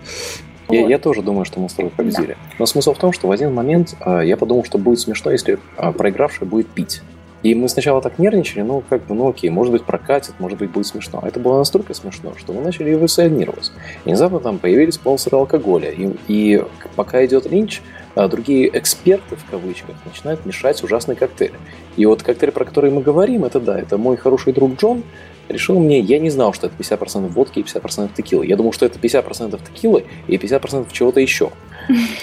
Я, 0.70 0.82
вот. 0.82 0.89
я 0.89 0.99
тоже 0.99 1.22
думаю, 1.22 1.45
что 1.45 1.61
мы 1.61 1.68
с 1.68 1.74
тобой 1.74 1.91
победили. 1.91 2.28
Да. 2.28 2.55
Но 2.59 2.66
смысл 2.66 2.95
в 2.95 2.99
том, 2.99 3.12
что 3.12 3.28
в 3.28 3.30
один 3.30 3.53
момент 3.53 3.97
э, 4.01 4.22
я 4.24 4.37
подумал, 4.37 4.64
что 4.64 4.78
будет 4.78 4.99
смешно, 4.99 5.30
если 5.30 5.59
э, 5.76 5.93
проигравший 5.93 6.47
будет 6.47 6.68
пить. 6.68 7.03
И 7.45 7.55
мы 7.55 7.68
сначала 7.68 8.01
так 8.01 8.18
нервничали, 8.18 8.62
ну, 8.62 8.82
как 8.88 9.05
бы, 9.07 9.14
ну 9.14 9.28
окей, 9.28 9.51
может 9.51 9.70
быть, 9.70 9.84
прокатит, 9.84 10.34
может 10.38 10.59
быть, 10.59 10.70
будет 10.70 10.86
смешно. 10.86 11.22
Это 11.24 11.38
было 11.38 11.59
настолько 11.59 11.92
смешно, 11.92 12.32
что 12.38 12.55
мы 12.55 12.62
начали 12.62 12.95
эволюционировать. 12.95 13.70
И 14.07 14.09
внезапно 14.09 14.40
там 14.40 14.59
появились 14.59 14.95
спонсоры 14.95 15.36
алкоголя. 15.36 15.90
И, 15.90 16.11
и 16.26 16.64
пока 16.97 17.22
идет 17.26 17.45
линч, 17.45 17.82
а 18.14 18.28
другие 18.28 18.70
эксперты, 18.76 19.36
в 19.36 19.45
кавычках, 19.51 19.95
начинают 20.07 20.47
мешать 20.47 20.82
ужасные 20.82 21.16
коктейли. 21.16 21.53
И 21.99 22.07
вот 22.07 22.22
коктейль, 22.22 22.51
про 22.51 22.64
который 22.64 22.90
мы 22.90 23.03
говорим, 23.03 23.45
это 23.45 23.61
да, 23.61 23.78
это 23.78 23.99
мой 23.99 24.16
хороший 24.16 24.55
друг 24.55 24.80
Джон, 24.80 25.03
решил 25.51 25.78
мне, 25.78 26.01
я 26.01 26.18
не 26.18 26.30
знал, 26.30 26.55
что 26.55 26.68
это 26.68 26.76
50% 26.78 27.28
водки 27.28 27.59
и 27.59 27.62
50% 27.62 28.09
текилы. 28.16 28.47
Я 28.47 28.57
думал, 28.57 28.72
что 28.72 28.86
это 28.86 28.99
50% 28.99 29.61
текилы 29.70 30.07
и 30.28 30.38
50% 30.38 30.86
чего-то 30.92 31.20
еще. 31.20 31.51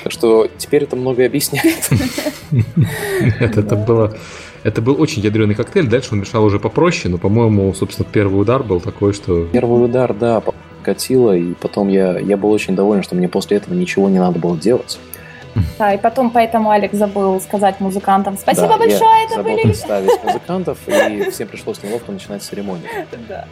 Так 0.03 0.11
что 0.11 0.49
теперь 0.57 0.83
это 0.85 0.95
многое 0.95 1.27
объясняет. 1.27 1.87
Это 3.39 3.75
было 3.75 4.17
это 4.63 4.81
был 4.81 5.01
очень 5.01 5.21
ядреный 5.21 5.55
коктейль, 5.55 5.87
дальше 5.87 6.09
он 6.13 6.19
мешал 6.19 6.43
уже 6.43 6.59
попроще, 6.59 7.11
но, 7.11 7.17
по-моему, 7.17 7.73
собственно, 7.73 8.07
первый 8.11 8.41
удар 8.41 8.63
был 8.63 8.79
такой, 8.79 9.13
что... 9.13 9.45
Первый 9.45 9.83
удар, 9.85 10.13
да, 10.13 10.43
катило, 10.83 11.35
и 11.35 11.53
потом 11.53 11.87
я, 11.87 12.19
я 12.19 12.37
был 12.37 12.51
очень 12.51 12.75
доволен, 12.75 13.03
что 13.03 13.15
мне 13.15 13.27
после 13.27 13.57
этого 13.57 13.73
ничего 13.73 14.09
не 14.09 14.19
надо 14.19 14.39
было 14.39 14.57
делать. 14.57 14.99
Да, 15.77 15.93
и 15.93 15.97
потом 15.97 16.29
поэтому 16.29 16.69
Алекс 16.69 16.97
забыл 16.97 17.41
сказать 17.41 17.81
музыкантам 17.81 18.37
спасибо 18.37 18.69
да, 18.69 18.77
большое, 18.77 19.25
это 19.25 19.35
забыл 19.35 19.51
были... 19.51 19.63
представить 19.63 20.11
музыкантов, 20.23 20.77
и 20.87 21.29
всем 21.29 21.47
пришлось 21.47 21.83
неловко 21.83 22.11
начинать 22.11 22.41
церемонию. 22.41 22.87
Да. 23.27 23.47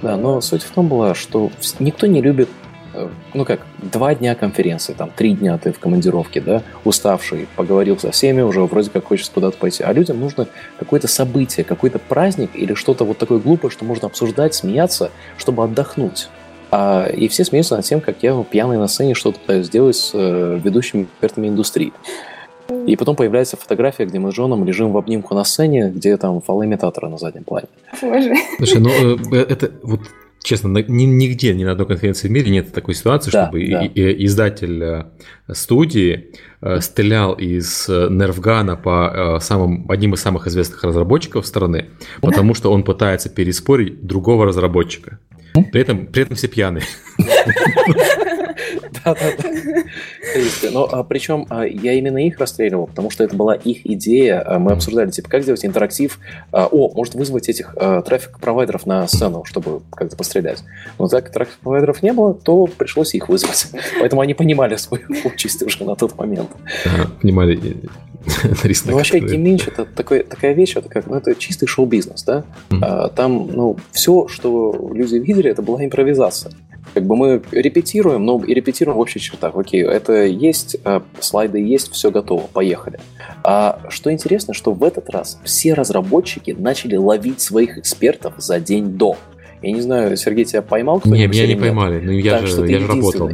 Да, 0.00 0.16
но 0.16 0.40
суть 0.40 0.62
в 0.62 0.70
том 0.70 0.88
была, 0.88 1.14
что 1.14 1.50
никто 1.78 2.06
не 2.06 2.20
любит 2.20 2.48
ну 3.34 3.44
как, 3.44 3.60
два 3.78 4.14
дня 4.14 4.34
конференции, 4.34 4.92
там, 4.92 5.10
три 5.14 5.34
дня 5.34 5.58
ты 5.58 5.72
в 5.72 5.78
командировке, 5.78 6.40
да, 6.40 6.62
уставший, 6.84 7.48
поговорил 7.56 7.98
со 7.98 8.10
всеми, 8.10 8.42
уже 8.42 8.60
вроде 8.62 8.90
как 8.90 9.06
хочешь 9.06 9.28
куда-то 9.30 9.56
пойти. 9.56 9.82
А 9.82 9.92
людям 9.92 10.20
нужно 10.20 10.46
какое-то 10.78 11.08
событие, 11.08 11.64
какой-то 11.64 11.98
праздник 11.98 12.50
или 12.54 12.74
что-то 12.74 13.04
вот 13.04 13.18
такое 13.18 13.38
глупое, 13.38 13.70
что 13.70 13.84
можно 13.84 14.06
обсуждать, 14.06 14.54
смеяться, 14.54 15.10
чтобы 15.36 15.64
отдохнуть. 15.64 16.28
А, 16.70 17.06
и 17.06 17.28
все 17.28 17.44
смеются 17.44 17.76
над 17.76 17.84
тем, 17.84 18.00
как 18.00 18.16
я 18.22 18.42
пьяный 18.44 18.78
на 18.78 18.88
сцене 18.88 19.14
что-то 19.14 19.38
пытаюсь 19.40 19.66
сделать 19.66 19.96
с 19.96 20.12
э, 20.14 20.58
ведущими 20.62 21.02
экспертами 21.02 21.48
индустрии. 21.48 21.92
И 22.86 22.96
потом 22.96 23.14
появляется 23.14 23.56
фотография, 23.56 24.06
где 24.06 24.18
мы 24.18 24.32
с 24.32 24.34
Джоном 24.34 24.64
лежим 24.64 24.92
в 24.92 24.96
обнимку 24.96 25.34
на 25.34 25.44
сцене, 25.44 25.90
где 25.90 26.16
там 26.16 26.40
фалоимитаторы 26.40 27.08
на 27.08 27.18
заднем 27.18 27.44
плане. 27.44 27.68
Боже. 28.00 28.34
Слушай, 28.56 28.80
ну 28.80 28.90
э, 28.90 29.36
это 29.36 29.70
вот 29.82 30.00
честно, 30.42 30.68
ни, 30.78 31.04
нигде, 31.04 31.54
ни 31.54 31.64
на 31.64 31.72
одной 31.72 31.86
конференции 31.86 32.28
в 32.28 32.30
мире 32.30 32.50
нет 32.50 32.72
такой 32.72 32.94
ситуации, 32.94 33.30
да, 33.30 33.44
чтобы 33.44 33.66
да. 33.66 33.86
Издатель 33.94 34.82
э, 34.82 35.04
студии 35.52 36.32
э, 36.60 36.80
стрелял 36.80 37.34
из 37.34 37.88
э, 37.88 38.08
нерфгана 38.10 38.76
по 38.76 39.38
самым, 39.40 39.90
одним 39.90 40.14
из 40.14 40.20
самых 40.20 40.46
известных 40.46 40.82
разработчиков 40.84 41.46
страны, 41.46 41.90
потому 42.20 42.54
что 42.54 42.72
он 42.72 42.82
пытается 42.82 43.28
переспорить 43.28 44.04
другого 44.04 44.46
разработчика. 44.46 45.18
При 45.54 45.80
этом, 45.80 46.06
при 46.06 46.22
этом 46.22 46.36
все 46.36 46.48
пьяные. 46.48 46.84
Да-да-да. 49.04 49.50
Но 50.70 50.88
а, 50.90 51.04
причем 51.04 51.46
а, 51.50 51.64
я 51.64 51.92
именно 51.92 52.18
их 52.18 52.38
расстреливал, 52.38 52.86
потому 52.86 53.10
что 53.10 53.24
это 53.24 53.36
была 53.36 53.54
их 53.54 53.86
идея. 53.86 54.42
А, 54.44 54.58
мы 54.58 54.72
обсуждали, 54.72 55.10
типа, 55.10 55.28
как 55.28 55.42
сделать 55.42 55.64
интерактив. 55.64 56.18
О, 56.52 56.92
может 56.94 57.14
вызвать 57.14 57.48
этих 57.48 57.74
трафик-провайдеров 57.74 58.86
на 58.86 59.06
сцену, 59.08 59.44
чтобы 59.44 59.82
как-то 59.90 60.16
пострелять. 60.16 60.62
Но 60.98 61.08
так 61.08 61.24
как 61.24 61.32
трафик-провайдеров 61.32 62.02
не 62.02 62.12
было, 62.12 62.34
то 62.34 62.66
пришлось 62.66 63.14
их 63.14 63.28
вызвать. 63.28 63.68
Поэтому 64.00 64.22
они 64.22 64.34
понимали 64.34 64.76
свою 64.76 65.04
участь 65.24 65.62
уже 65.62 65.84
на 65.84 65.96
тот 65.96 66.16
момент. 66.16 66.50
Понимали. 67.20 67.76
Ну, 68.86 68.94
вообще, 68.94 69.18
Game 69.18 69.39
Lynch 69.39 69.66
это 69.66 69.84
такая 69.84 70.52
вещь, 70.52 70.76
это 70.76 70.88
как, 70.88 71.08
ну, 71.08 71.16
это 71.16 71.34
чистый 71.34 71.66
шоу-бизнес, 71.66 72.22
да? 72.22 72.44
Там, 73.16 73.48
ну, 73.52 73.76
все, 73.90 74.28
что 74.28 74.90
люди 74.94 75.16
видели, 75.16 75.50
это 75.50 75.62
была 75.62 75.84
импровизация. 75.84 76.52
Как 76.94 77.04
бы 77.04 77.16
мы 77.16 77.42
репетируем, 77.52 78.24
но 78.24 78.42
и 78.44 78.52
репетируем 78.52 78.98
в 78.98 79.00
общих 79.00 79.22
чертах. 79.22 79.56
Окей, 79.56 79.82
это 79.82 80.24
есть, 80.24 80.76
э, 80.84 81.00
слайды 81.20 81.58
есть, 81.58 81.92
все 81.92 82.10
готово, 82.10 82.42
поехали. 82.52 83.00
А 83.44 83.80
что 83.88 84.12
интересно, 84.12 84.54
что 84.54 84.72
в 84.72 84.84
этот 84.84 85.08
раз 85.10 85.40
все 85.44 85.74
разработчики 85.74 86.54
начали 86.58 86.96
ловить 86.96 87.40
своих 87.40 87.78
экспертов 87.78 88.34
за 88.38 88.60
день 88.60 88.96
до. 88.96 89.16
Я 89.62 89.72
не 89.72 89.80
знаю, 89.80 90.16
Сергей, 90.16 90.44
тебя 90.44 90.60
поймал 90.60 90.98
кто-нибудь? 90.98 91.20
Не, 91.20 91.26
меня 91.26 91.46
не 91.46 91.60
поймали, 91.60 92.00
но 92.00 92.10
я 92.10 92.38
так, 92.38 92.46
же, 92.48 92.66
я 92.66 92.80
же 92.80 92.86
работал. 92.88 93.30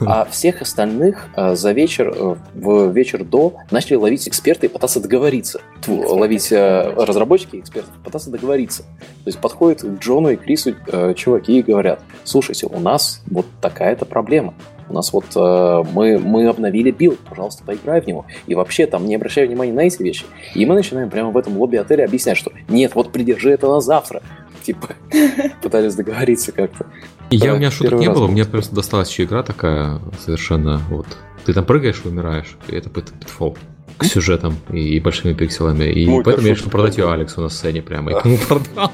А 0.00 0.24
всех 0.24 0.60
остальных 0.60 1.28
а, 1.34 1.54
за 1.54 1.72
вечер, 1.72 2.12
э, 2.14 2.34
в 2.54 2.90
вечер 2.90 3.24
до, 3.24 3.54
начали 3.70 3.94
ловить 3.94 4.26
эксперты 4.26 4.66
и 4.66 4.68
пытаться 4.68 5.00
договориться. 5.00 5.60
Тьфу, 5.80 5.94
ловить 6.16 6.52
а, 6.52 6.94
разработчики 6.96 7.56
и 7.56 7.60
экспертов, 7.60 7.92
пытаться 8.04 8.30
договориться. 8.30 8.82
То 8.82 9.26
есть 9.26 9.38
подходят 9.38 9.82
к 9.82 9.98
Джону 10.00 10.30
и 10.30 10.36
Крису 10.36 10.74
чуваки 11.14 11.60
и 11.60 11.62
говорят, 11.62 12.00
слушайте, 12.24 12.66
у 12.66 12.80
нас 12.80 13.22
вот 13.26 13.46
такая-то 13.60 14.04
проблема. 14.04 14.54
У 14.88 14.94
нас 14.94 15.12
вот 15.12 15.26
э, 15.36 15.84
мы, 15.92 16.18
мы 16.18 16.46
обновили 16.46 16.90
build, 16.90 17.18
пожалуйста, 17.20 17.62
поиграй 17.64 18.00
в 18.00 18.06
него. 18.06 18.24
И 18.46 18.54
вообще 18.54 18.86
там 18.86 19.06
не 19.06 19.16
обращай 19.16 19.46
внимания 19.46 19.72
на 19.72 19.80
эти 19.80 20.02
вещи. 20.02 20.24
И 20.54 20.64
мы 20.64 20.74
начинаем 20.74 21.10
прямо 21.10 21.30
в 21.30 21.36
этом 21.36 21.58
лобби 21.58 21.76
отеля 21.76 22.04
объяснять, 22.04 22.38
что 22.38 22.52
нет, 22.68 22.94
вот 22.94 23.12
придержи 23.12 23.50
это 23.50 23.68
на 23.68 23.80
завтра 23.80 24.22
типа, 24.68 24.88
пытались 25.62 25.94
договориться 25.94 26.52
как-то. 26.52 26.86
Я, 27.30 27.54
у 27.54 27.56
меня 27.56 27.70
шуток 27.70 27.98
не 27.98 28.10
было, 28.10 28.26
мне 28.26 28.44
просто 28.44 28.74
досталась 28.74 29.10
еще 29.10 29.24
игра 29.24 29.42
такая 29.42 30.00
совершенно 30.18 30.78
вот. 30.90 31.06
Ты 31.44 31.54
там 31.54 31.64
прыгаешь 31.64 32.02
умираешь, 32.04 32.56
и 32.68 32.76
это 32.76 32.90
Pitfall 32.90 33.56
с 33.98 34.04
сюжетом 34.04 34.56
и 34.70 34.98
большими 35.00 35.34
пикселями. 35.34 35.84
И 35.84 36.06
ну, 36.06 36.22
поэтому 36.22 36.46
я 36.46 36.54
решил 36.54 36.70
продать 36.70 36.96
ее 36.96 37.12
Алексу 37.12 37.40
на 37.40 37.48
сцене 37.48 37.82
прямо. 37.82 38.12
И 38.12 38.14
кому 38.14 38.38
продал. 38.38 38.92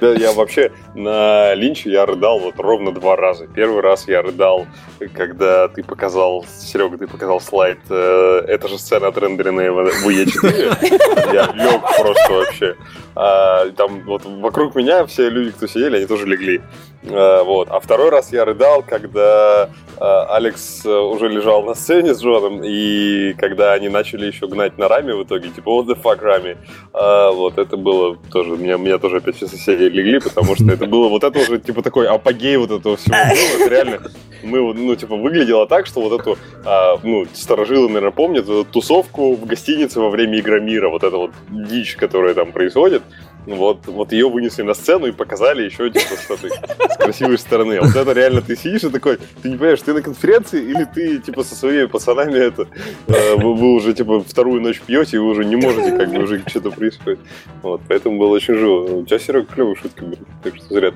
Да, 0.00 0.12
я 0.12 0.32
вообще 0.32 0.72
на 0.94 1.54
Lynch 1.54 1.84
е 1.84 1.90
я 1.90 2.06
рыдал 2.06 2.38
вот 2.38 2.58
ровно 2.58 2.92
два 2.92 3.16
раза. 3.16 3.46
Первый 3.46 3.80
раз 3.80 4.06
я 4.08 4.22
рыдал, 4.22 4.66
когда 5.14 5.68
ты 5.68 5.82
показал, 5.82 6.44
Серега, 6.58 6.98
ты 6.98 7.06
показал 7.06 7.40
слайд, 7.40 7.78
э, 7.88 8.44
это 8.46 8.68
же 8.68 8.78
сцена 8.78 9.08
отрендеренная 9.08 9.72
в 9.72 9.78
UE4. 9.78 11.34
Я 11.34 11.50
лег 11.54 11.82
просто 11.98 12.32
вообще. 12.32 12.76
А, 13.14 13.70
там 13.70 14.02
вот 14.04 14.24
вокруг 14.24 14.74
меня 14.74 15.06
все 15.06 15.30
люди, 15.30 15.52
кто 15.52 15.66
сидели, 15.66 15.96
они 15.96 16.06
тоже 16.06 16.26
легли. 16.26 16.60
А, 17.04 17.44
вот. 17.44 17.68
А 17.70 17.80
второй 17.80 18.10
раз 18.10 18.32
я 18.32 18.44
рыдал, 18.44 18.82
когда 18.82 19.70
а, 19.98 20.36
Алекс 20.36 20.84
уже 20.84 21.28
лежал 21.28 21.62
на 21.62 21.74
сцене 21.74 22.14
с 22.14 22.22
Джоном, 22.22 22.62
и 22.62 23.32
когда 23.34 23.72
они 23.72 23.88
начали 23.88 24.25
еще 24.26 24.46
гнать 24.46 24.78
на 24.78 24.88
раме 24.88 25.14
в 25.14 25.24
итоге, 25.24 25.50
типа, 25.50 25.68
what 25.68 25.86
the 25.86 26.00
fuck, 26.00 26.20
раме. 26.20 26.56
А, 26.92 27.30
вот, 27.30 27.58
это 27.58 27.76
было 27.76 28.16
тоже, 28.30 28.56
меня, 28.56 28.76
меня 28.76 28.98
тоже 28.98 29.18
опять 29.18 29.36
все 29.36 29.46
соседи 29.46 29.84
легли, 29.84 30.18
потому 30.20 30.54
что 30.54 30.70
это 30.70 30.86
было, 30.86 31.08
вот 31.08 31.24
это 31.24 31.38
уже, 31.38 31.58
типа, 31.58 31.82
такой 31.82 32.06
апогей 32.06 32.56
вот 32.56 32.70
этого 32.70 32.96
всего 32.96 33.16
было. 33.16 33.62
Это 33.62 33.70
реально, 33.70 34.02
мы, 34.42 34.74
ну, 34.74 34.94
типа, 34.96 35.16
выглядело 35.16 35.66
так, 35.66 35.86
что 35.86 36.00
вот 36.00 36.20
эту, 36.20 36.38
а, 36.64 36.98
ну, 37.02 37.26
старожилы, 37.32 37.88
наверное, 37.88 38.10
помнят, 38.10 38.70
тусовку 38.70 39.34
в 39.34 39.46
гостинице 39.46 40.00
во 40.00 40.10
время 40.10 40.38
Игромира, 40.40 40.88
вот 40.88 41.04
эта 41.04 41.16
вот 41.16 41.32
дичь, 41.48 41.96
которая 41.96 42.34
там 42.34 42.52
происходит, 42.52 43.02
вот, 43.46 43.86
вот 43.86 44.12
ее 44.12 44.28
вынесли 44.28 44.62
на 44.62 44.74
сцену 44.74 45.06
и 45.06 45.12
показали 45.12 45.62
еще 45.62 45.90
типа 45.90 46.20
что-то 46.22 46.48
с 46.48 46.96
красивой 46.96 47.38
стороны. 47.38 47.74
А 47.74 47.84
вот 47.84 47.94
это 47.94 48.12
реально 48.12 48.42
ты 48.42 48.56
сидишь 48.56 48.84
и 48.84 48.90
такой, 48.90 49.18
ты 49.42 49.48
не 49.48 49.56
понимаешь, 49.56 49.80
ты 49.82 49.92
на 49.92 50.02
конференции 50.02 50.62
или 50.62 50.84
ты 50.84 51.18
типа 51.18 51.44
со 51.44 51.54
своими 51.54 51.86
пацанами 51.86 52.36
это 52.36 52.68
э, 53.06 53.36
вы, 53.36 53.54
вы 53.54 53.74
уже 53.74 53.94
типа 53.94 54.20
вторую 54.20 54.60
ночь 54.60 54.80
пьете 54.80 55.16
и 55.16 55.20
вы 55.20 55.28
уже 55.28 55.44
не 55.44 55.56
можете 55.56 55.96
как 55.96 56.10
бы 56.10 56.22
уже 56.22 56.42
что-то 56.46 56.70
происходит. 56.70 57.20
Вот, 57.62 57.80
поэтому 57.88 58.18
было 58.18 58.30
очень 58.30 58.54
живо. 58.54 58.96
У 58.96 59.04
тебя, 59.04 59.18
Серега, 59.18 59.46
клевые 59.46 59.76
шутки 59.76 60.00
были, 60.00 60.18
так 60.42 60.56
что 60.56 60.74
зря 60.74 60.92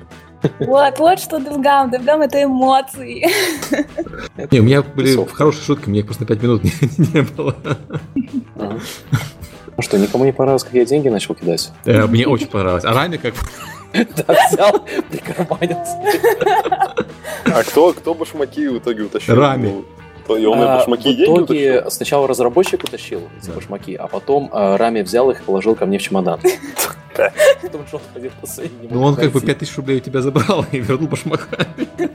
вот, 0.59 0.99
вот 0.99 1.19
что 1.19 1.39
DevGAMM. 1.39 1.91
DevGAMM— 1.91 2.21
это 2.23 2.43
эмоции. 2.43 3.27
Не, 4.51 4.59
у 4.59 4.63
меня 4.63 4.81
были 4.81 5.15
хорошие 5.31 5.63
шутки, 5.63 5.89
мне 5.89 5.99
их 5.99 6.05
просто 6.05 6.23
на 6.23 6.27
5 6.27 6.43
минут 6.43 6.63
не, 6.63 6.71
не 7.13 7.21
было. 7.21 7.55
Ну 9.77 9.83
что, 9.83 9.97
никому 9.97 10.25
не 10.25 10.31
понравилось, 10.33 10.63
как 10.63 10.73
я 10.73 10.85
деньги 10.85 11.09
начал 11.09 11.33
кидать? 11.35 11.71
Э, 11.85 12.05
Мне 12.05 12.27
очень 12.27 12.47
понравилось. 12.47 12.85
А 12.85 12.93
Рами 12.93 13.17
как... 13.17 13.33
Да, 13.93 14.35
взял, 14.49 14.85
прикарманил. 15.09 15.77
А 17.45 17.63
кто, 17.63 17.91
кто 17.93 18.13
башмаки 18.13 18.67
в 18.69 18.77
итоге 18.77 19.03
утащил? 19.03 19.35
Рами. 19.35 19.83
То- 20.27 20.37
И 20.37 20.45
он 20.45 20.61
А, 20.61 20.77
башмаки 20.77 21.13
в 21.13 21.17
деньги 21.17 21.23
итоге 21.43 21.71
утащил? 21.73 21.91
сначала 21.91 22.27
разработчик 22.27 22.83
утащил 22.83 23.21
эти 23.37 23.47
Да. 23.47 23.53
башмаки, 23.53 23.95
а 23.95 24.07
потом 24.07 24.49
а, 24.53 24.77
Рами 24.77 25.01
взял 25.01 25.29
их 25.31 25.41
и 25.41 25.43
положил 25.43 25.75
ко 25.75 25.85
мне 25.85 25.97
в 25.97 26.01
чемодан. 26.01 26.39
Потому 27.61 27.85
что 27.87 27.97
он 27.97 28.01
ходил 28.13 28.31
по 28.39 28.47
цене, 28.47 28.69
не 28.81 28.87
Ну 28.89 29.01
он 29.03 29.15
как 29.15 29.25
бы 29.31 29.39
найти. 29.41 29.47
5000 29.47 29.75
рублей 29.77 29.97
у 29.97 29.99
тебя 29.99 30.21
забрал 30.21 30.65
и 30.71 30.79
вернул 30.79 31.07
башмаками. 31.09 31.87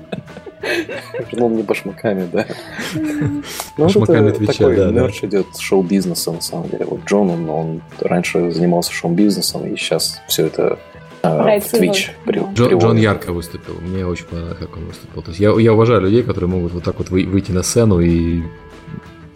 Вернул 1.31 1.49
мне 1.51 1.63
башмаками, 1.63 2.29
да. 2.33 2.47
Ну, 2.95 3.43
Башмаками 3.85 4.29
это 4.31 4.39
Twitch 4.39 4.49
а, 4.49 4.53
такой 4.53 4.77
да, 4.77 4.91
да. 4.91 5.03
мерч 5.03 5.23
идет 5.25 5.47
шоу-бизнеса, 5.59 6.33
на 6.33 6.41
самом 6.41 6.69
деле. 6.71 6.85
Вот 6.87 7.05
Джон, 7.05 7.31
он, 7.31 7.51
он 7.51 7.83
раньше 8.01 8.51
занимался 8.53 8.93
шоу-бизнесом, 8.93 9.67
и 9.67 9.77
сейчас 9.77 10.21
все 10.29 10.47
это 10.47 10.79
а, 11.23 11.45
в 11.61 11.75
Twitch 11.75 12.11
при-. 12.25 12.43
Джон, 12.55 12.97
ярко 12.97 13.33
выступил. 13.33 13.75
Мне 13.81 14.07
очень 14.07 14.25
понравилось, 14.25 14.59
как 14.59 14.77
он 14.77 14.85
выступил. 14.87 15.23
То 15.23 15.29
есть 15.31 15.41
я, 15.41 15.51
я 15.59 15.73
уважаю 15.73 16.01
людей, 16.03 16.23
которые 16.23 16.49
могут 16.49 16.73
вот 16.73 16.85
так 16.85 16.99
вот 16.99 17.11
вы- 17.11 17.27
выйти 17.27 17.53
на 17.53 17.63
сцену 17.63 18.01
и 18.01 18.43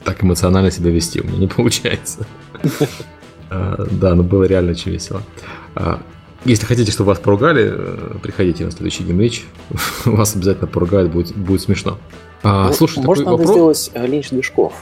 так 0.05 0.23
эмоционально 0.25 0.71
себя 0.71 0.91
вести. 0.91 1.21
У 1.21 1.25
меня 1.25 1.39
не 1.39 1.47
получается. 1.57 2.27
А, 3.53 3.85
Да, 3.91 4.15
но 4.15 4.23
было 4.23 4.45
реально 4.45 4.71
очень 4.71 4.93
весело. 4.93 5.23
Если 6.45 6.65
хотите, 6.65 6.91
чтобы 6.91 7.09
вас 7.09 7.19
поругали, 7.19 7.71
э, 7.71 8.15
приходите 8.23 8.65
на 8.65 8.71
следующий 8.71 9.05
Game 9.05 9.21
Lynch. 9.21 9.45
Вас 10.07 10.35
обязательно 10.35 10.67
поругают, 10.67 11.13
будет, 11.13 11.37
будет 11.37 11.61
смешно. 11.61 11.99
А, 12.43 12.69
Ну, 12.69 12.73
Слушай, 12.73 13.05
Может, 13.05 13.25
такой 13.25 13.39
надо 13.39 13.51
вопрос. 13.51 13.83
сделать 13.85 13.91
э, 13.95 14.07
линч 14.11 14.31
движков. 14.31 14.73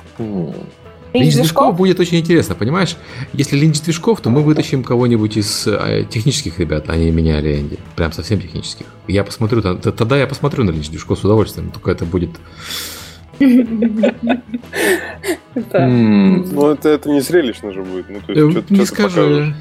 Линч 1.14 1.34
движков 1.34 1.76
будет 1.76 1.98
очень 1.98 2.18
интересно, 2.18 2.54
понимаешь? 2.54 2.96
Если 3.32 3.56
линч 3.56 3.80
движков, 3.80 4.20
то 4.20 4.30
мы 4.30 4.42
вытащим 4.42 4.84
кого-нибудь 4.84 5.36
из 5.36 5.66
э, 5.66 6.04
технических 6.08 6.58
ребят, 6.60 6.84
а 6.88 6.96
не 6.96 7.10
меня 7.10 7.40
или 7.40 7.60
Энди. 7.60 7.78
Прям 7.96 8.12
совсем 8.12 8.40
технических. 8.40 8.86
Я 9.08 9.24
посмотрю, 9.24 9.62
тогда 9.62 10.16
я 10.16 10.26
посмотрю 10.26 10.64
на 10.64 10.70
линч 10.70 10.90
движков 10.90 11.18
с 11.18 11.24
удовольствием. 11.24 11.70
Только 11.70 11.90
это 11.90 12.04
будет... 12.04 12.30
Ну, 15.54 16.70
это, 16.70 16.88
это 16.88 17.10
не 17.10 17.20
зрелищно 17.20 17.72
же 17.72 17.82
будет. 17.82 18.08
Ну, 18.08 18.20
то 18.20 18.32
Э, 18.32 18.62
Не 18.74 18.80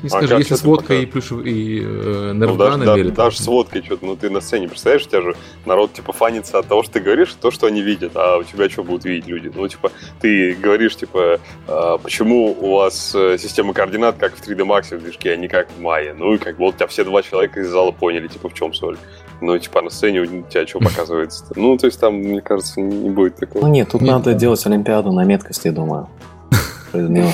не 0.03 0.09
А 0.11 0.37
если 0.37 0.55
с 0.55 0.63
водкой 0.63 1.03
и 1.03 1.05
плюшев 1.05 1.45
и 1.45 1.81
э, 1.83 2.31
Ну, 2.33 2.55
даже, 2.55 2.77
нервганами 2.77 2.99
или 2.99 3.09
даже 3.09 3.37
с 3.41 3.47
водкой 3.47 3.83
что-то, 3.83 4.05
ну 4.05 4.15
ты 4.15 4.29
на 4.29 4.41
сцене 4.41 4.67
представляешь, 4.67 5.05
у 5.05 5.09
тебя 5.09 5.21
же 5.21 5.35
народ 5.65 5.93
типа 5.93 6.13
фанится 6.13 6.59
от 6.59 6.67
того, 6.67 6.83
что 6.83 6.93
ты 6.93 6.99
говоришь, 6.99 7.35
то, 7.39 7.51
что 7.51 7.67
они 7.67 7.81
видят, 7.81 8.11
а 8.15 8.37
у 8.37 8.43
тебя 8.43 8.69
что 8.69 8.83
будут 8.83 9.05
видеть 9.05 9.27
люди? 9.27 9.51
Ну, 9.53 9.67
типа, 9.67 9.91
ты 10.21 10.53
говоришь, 10.55 10.95
типа, 10.95 11.39
а, 11.67 11.97
почему 11.97 12.55
у 12.59 12.75
вас 12.75 13.13
э, 13.15 13.37
система 13.39 13.73
координат 13.73 14.17
как 14.17 14.35
в 14.35 14.47
3D 14.47 14.65
Max 14.65 14.95
в 14.95 15.01
движке, 15.01 15.31
а 15.31 15.35
не 15.35 15.47
как 15.47 15.69
в 15.71 15.81
Maya? 15.81 16.13
Ну, 16.17 16.35
и 16.35 16.37
как 16.37 16.57
бы 16.57 16.65
вот 16.65 16.75
у 16.75 16.77
тебя 16.77 16.87
все 16.87 17.03
два 17.03 17.21
человека 17.23 17.59
из 17.59 17.69
зала 17.69 17.91
поняли, 17.91 18.27
типа, 18.27 18.49
в 18.49 18.53
чем 18.53 18.73
соль. 18.73 18.97
Ну, 19.41 19.57
типа, 19.59 19.81
на 19.81 19.89
сцене 19.89 20.21
у 20.21 20.25
тебя 20.25 20.65
что 20.65 20.79
показывается 20.79 21.45
-то? 21.45 21.53
Ну, 21.55 21.77
то 21.77 21.85
есть 21.85 21.99
там, 21.99 22.15
мне 22.15 22.41
кажется, 22.41 22.81
не 22.81 23.09
будет 23.09 23.33
Ну 23.39 23.47
такого. 23.47 23.67
нет, 23.67 23.89
тут 23.91 24.01
Нет. 24.01 24.11
надо 24.11 24.33
делать 24.33 24.65
Олимпиаду 24.65 25.11
на 25.11 25.23
меткости, 25.23 25.67
я 25.67 25.73
думаю. 25.73 26.07
Ну, 26.93 27.31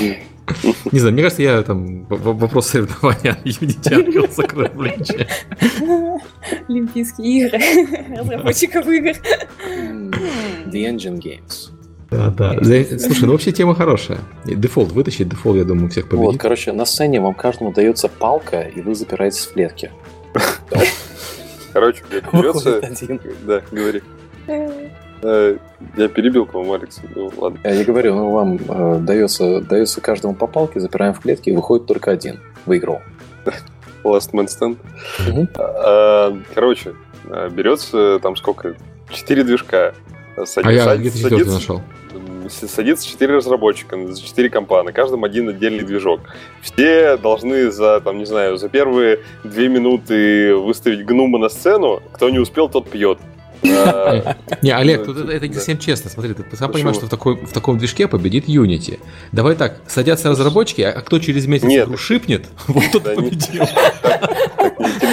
Не 0.91 0.99
знаю, 0.99 1.13
мне 1.13 1.23
кажется, 1.23 1.41
я 1.41 1.61
там 1.63 2.05
вопрос 2.09 2.67
соревнования 2.67 3.37
Unity 3.45 3.91
Unreal 3.91 4.29
закрыл 4.33 4.81
Lynch 4.81 5.14
е. 5.14 5.27
Олимпийские 6.67 7.47
игры 7.47 7.59
разработчиков 8.17 8.85
игр. 8.87 9.11
The 10.65 10.89
Engine 10.89 11.19
Games. 11.21 11.69
Да, 12.11 12.29
да. 12.29 12.53
Слушай, 12.99 13.25
ну 13.25 13.31
вообще 13.31 13.51
тема 13.53 13.73
хорошая. 13.73 14.19
Defold 14.45 14.91
вытащить, 14.91 15.29
Defold, 15.29 15.55
я 15.57 15.63
думаю, 15.63 15.89
всех 15.89 16.11
Вот, 16.11 16.19
победит. 16.19 16.41
короче, 16.41 16.73
на 16.73 16.85
сцене 16.85 17.21
вам 17.21 17.33
каждому 17.33 17.71
дается 17.71 18.09
палка, 18.09 18.61
и 18.61 18.81
вы 18.81 18.93
запираетесь 18.95 19.45
в 19.45 19.53
клетке. 19.53 19.91
Короче, 21.73 22.03
блядь, 22.09 22.23
берется... 22.33 22.81
Да, 23.45 23.61
говори. 23.71 24.01
Э, 24.47 25.57
Я 25.97 26.07
перебил, 26.09 26.45
по-моему, 26.45 26.73
Алекс. 26.73 26.99
Ну, 27.15 27.31
ладно. 27.37 27.59
Я 27.63 27.75
не 27.77 27.83
говорю, 27.83 28.13
ну 28.15 28.29
вам 28.31 28.55
э, 28.67 28.99
дается, 28.99 29.61
дается 29.61 30.01
каждому 30.01 30.35
по 30.35 30.47
палке, 30.47 30.79
запираем 30.79 31.13
в 31.13 31.21
клетке, 31.21 31.51
и 31.51 31.55
выходит 31.55 31.85
только 31.87 32.11
один. 32.11 32.39
Выиграл. 32.65 33.01
Last 34.03 34.31
Man 34.33 34.47
Stand. 34.47 34.77
Мгм. 35.29 35.47
А, 35.55 36.37
Короче, 36.53 36.93
а, 37.29 37.49
берется 37.49 38.19
там 38.21 38.35
сколько? 38.35 38.75
Четыре 39.09 39.43
движка. 39.45 39.93
Сади- 40.45 40.67
А 40.67 40.71
я 40.71 40.97
где-то 40.97 41.17
четвертый 41.17 41.37
садится- 41.45 41.53
нашел. 41.53 41.81
Садится 42.53 43.07
четыре 43.07 43.35
разработчика, 43.35 43.97
четыре 44.15 44.49
компа, 44.49 44.83
на 44.83 44.93
каждом 44.93 45.23
один 45.23 45.49
отдельный 45.49 45.83
движок. 45.83 46.21
Все 46.61 47.17
должны 47.17 47.71
за, 47.71 47.99
там, 48.01 48.17
не 48.17 48.25
знаю, 48.25 48.57
за 48.57 48.69
первые 48.69 49.19
две 49.43 49.67
минуты 49.67 50.55
выставить 50.55 51.05
гнума 51.05 51.39
на 51.39 51.49
сцену. 51.49 52.01
Кто 52.13 52.29
не 52.29 52.39
успел, 52.39 52.69
тот 52.69 52.89
пьет. 52.89 53.19
Не, 53.63 54.71
Олег, 54.71 55.07
Ну, 55.07 55.13
тут 55.13 55.29
это, 55.29 55.47
не 55.47 55.53
совсем 55.53 55.77
честно. 55.77 56.09
Смотри, 56.09 56.33
ты 56.33 56.55
сам 56.55 56.71
понимаешь, 56.71 56.97
что 56.97 57.07
в, 57.07 57.53
таком 57.53 57.77
движке 57.77 58.07
победит 58.07 58.47
Unity. 58.47 58.99
Давай 59.31 59.55
так, 59.55 59.81
садятся 59.87 60.29
разработчики, 60.29 60.81
а 60.81 61.01
кто 61.01 61.19
через 61.19 61.47
месяц 61.47 61.65
игру 61.65 61.97
шипнет, 61.97 62.47
вот 62.67 62.83
тот 62.91 63.03
победил. 63.03 63.63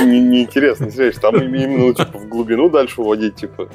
Неинтересно, 0.05 0.86
не 0.86 0.90
знаешь, 0.90 1.14
там 1.20 1.36
им- 1.36 1.55
именно 1.55 1.86
ну, 1.86 1.94
типа, 1.94 2.18
в 2.18 2.28
глубину 2.28 2.70
дальше 2.70 3.01
уводить, 3.01 3.36
типа, 3.36 3.68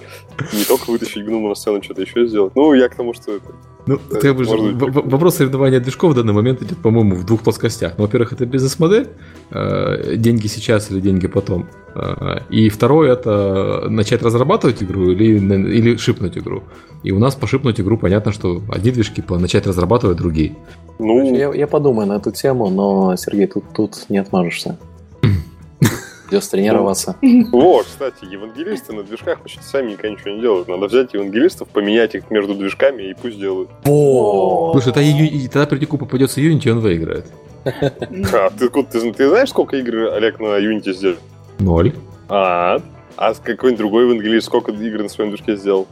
не 0.53 0.63
только 0.63 0.89
вытащить 0.89 1.23
гнума 1.23 1.49
на 1.49 1.55
сцену, 1.55 1.82
что-то 1.84 2.01
еще 2.01 2.26
сделать. 2.28 2.55
Ну, 2.55 2.73
я 2.73 2.89
к 2.89 2.95
тому, 2.95 3.13
что 3.13 3.36
это... 3.36 3.53
Ну, 3.88 4.00
Да, 4.12 4.20
ты 4.20 4.34
бы 4.34 4.44
же- 4.46 4.52
вопрос 4.52 5.36
соревнования 5.36 5.80
движков 5.80 6.12
в 6.12 6.16
данный 6.16 6.34
момент 6.34 6.62
идет, 6.62 6.78
по-моему, 6.80 7.16
в 7.16 7.24
двух 7.26 7.42
плоскостях. 7.42 7.94
Ну, 7.98 8.06
во-первых, 8.06 8.34
это 8.34 8.46
бизнес-модель, 8.46 9.08
э, 9.52 10.16
деньги 10.18 10.48
сейчас 10.48 10.90
или 10.92 11.00
деньги 11.00 11.28
потом. 11.28 11.68
Э, 11.96 12.40
И 12.50 12.70
второе, 12.70 13.14
это 13.14 13.86
начать 13.90 14.24
разрабатывать 14.24 14.82
игру 14.84 15.12
или, 15.12 15.38
или 15.78 15.98
шипнуть 15.98 16.38
игру. 16.38 16.64
И 17.04 17.12
у 17.12 17.20
нас 17.20 17.36
по 17.36 17.46
шипнуть 17.48 17.80
игру 17.80 17.98
понятно, 17.98 18.32
что 18.32 18.62
одни 18.70 18.92
движки 18.92 19.22
по 19.22 19.38
начать 19.38 19.68
разрабатывать 19.68 20.18
другие. 20.18 20.56
Ну, 21.00 21.18
Короче, 21.20 21.38
Я, 21.40 21.54
я 21.54 21.68
подумаю 21.68 22.08
на 22.08 22.14
эту 22.18 22.32
тему, 22.32 22.70
но, 22.70 23.16
Сергей, 23.18 23.48
тут, 23.48 23.64
тут 23.74 24.06
не 24.10 24.18
отмажешься. 24.18 24.78
Придется 26.36 26.52
тренироваться. 26.52 27.16
Вот, 27.52 27.86
кстати, 27.86 28.26
евангелисты 28.26 28.92
на 28.94 29.04
движках 29.04 29.40
почти 29.40 29.62
сами 29.62 29.92
никогда 29.92 30.10
ничего 30.10 30.32
не 30.32 30.42
делают. 30.42 30.68
Надо 30.68 30.88
взять 30.88 31.14
евангелистов, 31.14 31.70
поменять 31.70 32.14
их 32.14 32.30
между 32.30 32.56
движками 32.56 33.04
и 33.04 33.14
пусть 33.14 33.40
делают. 33.40 33.70
Слушай, 33.84 34.92
тогда, 34.92 35.66
Придику 35.66 35.98
попадется 35.98 36.42
Unity, 36.42 36.70
он 36.72 36.80
выиграет. 36.80 37.26
А, 37.66 38.50
ты, 38.52 38.70
ты, 38.70 39.14
ты 39.14 39.30
знаешь, 39.30 39.50
сколько 39.50 39.78
игр 39.78 40.14
Олег 40.14 40.40
на 40.40 40.60
Unity 40.60 40.94
сделал? 40.94 41.18
Ноль. 41.60 41.94
А, 42.28 42.82
а 43.16 43.34
с 43.34 43.40
какой-нибудь 43.40 43.80
другой 43.80 44.04
евангелист 44.04 44.48
сколько 44.48 44.72
игр 44.72 45.04
на 45.04 45.10
своем 45.10 45.32
движке 45.32 45.56
сделал? 45.56 45.88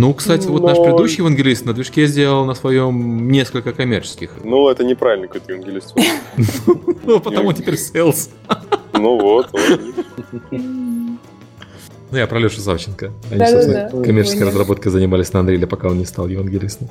Ну, 0.00 0.14
кстати, 0.14 0.46
вот 0.46 0.62
наш 0.62 0.78
предыдущий 0.78 1.18
евангелист 1.18 1.64
на 1.64 1.72
движке 1.72 2.06
сделал 2.06 2.44
на 2.44 2.54
своем 2.54 3.28
несколько 3.32 3.72
коммерческих. 3.72 4.30
Ну, 4.44 4.68
это 4.68 4.84
неправильный 4.84 5.26
какой-то 5.26 5.52
евангелист. 5.52 5.92
Ну, 7.04 7.20
потому 7.20 7.52
теперь 7.52 7.74
sales. 7.74 8.28
Ну 8.92 9.18
вот. 9.18 9.50
Ну, 10.50 12.16
я 12.16 12.26
про 12.26 12.38
Лешу 12.38 12.60
Савченко. 12.60 13.06
Они, 13.30 13.38
Да-да-да. 13.38 13.88
собственно, 13.88 14.04
коммерческой 14.04 14.44
разработкой 14.44 14.92
занимались 14.92 15.32
на 15.32 15.38
Unreal, 15.38 15.66
пока 15.66 15.88
он 15.88 15.98
не 15.98 16.04
стал 16.04 16.28
евангелистом. 16.28 16.88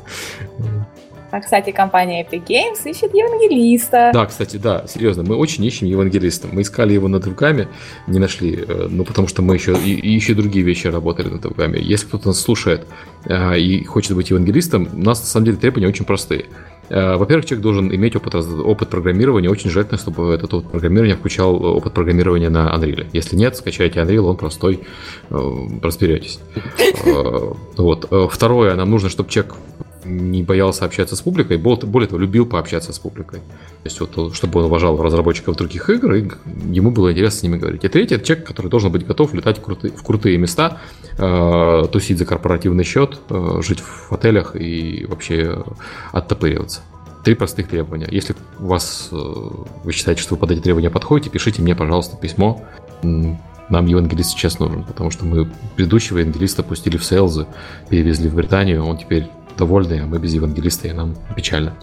А, 1.30 1.42
кстати, 1.42 1.72
компания 1.72 2.24
Epic 2.24 2.46
Games 2.48 2.90
ищет 2.90 3.14
евангелиста. 3.14 4.12
Да, 4.14 4.26
кстати, 4.26 4.56
да, 4.58 4.86
серьезно, 4.88 5.24
мы 5.24 5.36
очень 5.36 5.64
ищем 5.66 5.88
евангелиста. 5.88 6.48
Мы 6.52 6.62
искали 6.62 6.94
его 6.94 7.10
над 7.10 7.26
руками, 7.28 7.68
не 8.08 8.18
нашли, 8.20 8.64
э, 8.66 8.88
ну, 8.90 9.04
потому 9.04 9.28
что 9.28 9.42
мы 9.42 9.56
еще 9.56 9.74
и, 9.78 9.94
и 9.94 10.10
еще 10.10 10.34
другие 10.36 10.64
вещи 10.64 10.88
работали 10.88 11.28
над 11.28 11.46
руками. 11.46 11.80
Если 11.82 12.08
кто-то 12.08 12.28
нас 12.30 12.40
слушает 12.40 12.88
э, 13.26 13.60
и 13.60 13.84
хочет 13.84 14.16
быть 14.16 14.30
евангелистом, 14.30 14.88
у 14.94 14.98
нас, 15.00 15.20
на 15.20 15.26
самом 15.26 15.46
деле, 15.46 15.58
требования 15.58 15.88
очень 15.90 16.06
простые. 16.06 16.46
Э, 16.90 17.18
Во-первых, 17.18 17.46
человек 17.46 17.62
должен 17.64 17.94
иметь 17.94 18.16
опыт, 18.16 18.34
опыт 18.36 18.88
программирования. 18.90 19.50
Очень 19.50 19.70
желательно, 19.70 19.98
чтобы 19.98 20.34
этот 20.34 20.54
опыт 20.54 20.72
программирования 20.72 21.16
включал 21.16 21.62
опыт 21.62 21.94
программирования 21.94 22.50
на 22.50 22.74
Unreal. 22.74 23.06
Если 23.12 23.36
нет, 23.36 23.58
скачайте 23.58 24.00
Unreal, 24.00 24.30
он 24.30 24.38
простой, 24.38 24.80
э, 25.30 25.52
разберетесь. 25.82 26.40
Э, 27.06 27.54
Вот. 27.76 28.08
Э, 28.12 28.28
Второе, 28.32 28.76
нам 28.76 28.90
нужно, 28.90 29.10
чтобы 29.10 29.30
человек 29.30 29.56
не 30.08 30.44
боялся 30.44 30.86
общаться 30.86 31.16
с 31.16 31.22
публикой, 31.22 31.58
бол- 31.58 31.78
более 31.78 32.08
того, 32.08 32.20
любил 32.20 32.46
пообщаться 32.46 32.94
с 32.94 33.00
публикой. 33.00 33.40
То 33.40 33.86
есть, 33.86 34.00
вот, 34.00 34.36
чтобы 34.36 34.60
он 34.60 34.66
уважал 34.66 35.02
разработчиков 35.02 35.56
других 35.56 35.90
игр, 35.90 36.14
и 36.14 36.30
ему 36.72 36.92
было 36.92 37.12
интересно 37.12 37.40
с 37.40 37.44
ними 37.44 37.58
говорить. 37.58 37.84
И 37.84 37.88
третье, 37.88 38.16
это 38.16 38.26
человек, 38.26 38.48
который 38.48 38.68
должен 38.68 38.92
быть 38.92 39.06
готов 39.06 39.34
летать 39.34 39.60
в 39.60 39.62
крутые, 39.62 39.94
в 39.94 40.04
крутые 40.04 40.38
места, 40.38 40.80
э, 41.18 41.84
тусить 41.92 42.18
за 42.18 42.26
корпоративный 42.26 42.84
счет, 42.84 43.20
э, 43.30 43.62
жить 43.62 43.80
в 43.82 44.12
отелях 44.14 44.56
и 44.56 45.06
вообще 45.08 45.64
оттопыриваться. 46.12 46.82
Три 47.24 47.36
простых 47.36 47.68
требования. 47.68 48.08
Если 48.10 48.36
у 48.60 48.68
вас, 48.68 49.10
э, 49.12 49.16
вы 49.84 49.92
считаете, 49.92 50.22
что 50.22 50.36
вы 50.36 50.40
под 50.40 50.52
эти 50.52 50.62
требования 50.62 50.90
подходите, 50.90 51.30
пишите 51.30 51.62
мне, 51.62 51.76
пожалуйста, 51.76 52.16
письмо. 52.18 52.64
Нам 53.70 53.86
евангелист 53.86 54.32
сейчас 54.32 54.60
нужен, 54.60 54.84
потому 54.84 55.12
что 55.12 55.26
мы 55.26 55.52
предыдущего 55.76 56.20
евангелиста 56.20 56.64
пустили 56.64 56.96
в 56.96 57.04
сейлзы, 57.04 57.48
перевезли 57.90 58.30
в 58.30 58.36
Британию, 58.36 58.86
он 58.86 58.98
теперь 58.98 59.28
довольный, 59.58 60.04
а 60.04 60.06
мы 60.06 60.20
без 60.20 60.34
евангелиста, 60.34 60.88
и 60.88 60.94
нам 60.94 61.16
печально. 61.36 61.74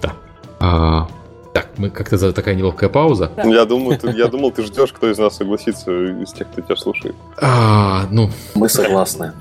Да. 0.00 0.12
А, 0.60 1.08
так, 1.54 1.68
мы 1.76 1.88
как-то 1.88 2.16
за 2.16 2.32
такая 2.32 2.56
неловкая 2.56 2.88
пауза. 2.88 3.30
Да. 3.36 3.44
Я, 3.44 3.64
думаю, 3.64 3.96
ты, 3.98 4.10
я 4.10 4.26
думал, 4.26 4.50
ты 4.50 4.64
ждешь, 4.64 4.92
кто 4.92 5.10
из 5.10 5.18
нас 5.18 5.36
согласится, 5.36 5.90
из 5.92 6.32
тех, 6.32 6.50
кто 6.50 6.60
тебя 6.60 6.76
слушает. 6.76 7.14
А, 7.40 8.06
ну... 8.10 8.28
Мы 8.56 8.68
согласны. 8.68 9.32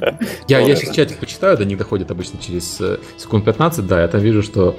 Я, 0.48 0.60
я 0.60 0.76
сейчас 0.76 0.96
чатик 0.96 1.18
почитаю, 1.18 1.58
до 1.58 1.66
них 1.66 1.78
доходит 1.78 2.12
обычно 2.12 2.40
через 2.40 2.80
э, 2.80 3.00
секунд 3.18 3.46
15, 3.46 3.88
да, 3.88 4.02
я 4.02 4.08
там 4.08 4.22
вижу, 4.22 4.44
что 4.44 4.78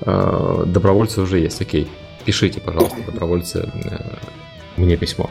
э, 0.00 0.64
добровольцы 0.66 1.20
уже 1.20 1.38
есть, 1.38 1.60
окей. 1.62 1.88
Пишите, 2.24 2.60
пожалуйста, 2.60 2.96
добровольцы, 3.06 3.70
э, 3.72 3.96
мне 4.76 4.96
письмо. 4.96 5.30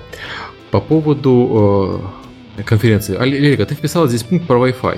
По 0.71 0.79
поводу 0.79 2.01
э, 2.57 2.63
конференции. 2.63 3.17
Лерика, 3.25 3.65
ты 3.65 3.75
вписала 3.75 4.07
здесь 4.07 4.23
пункт 4.23 4.47
про 4.47 4.57
Wi-Fi. 4.69 4.97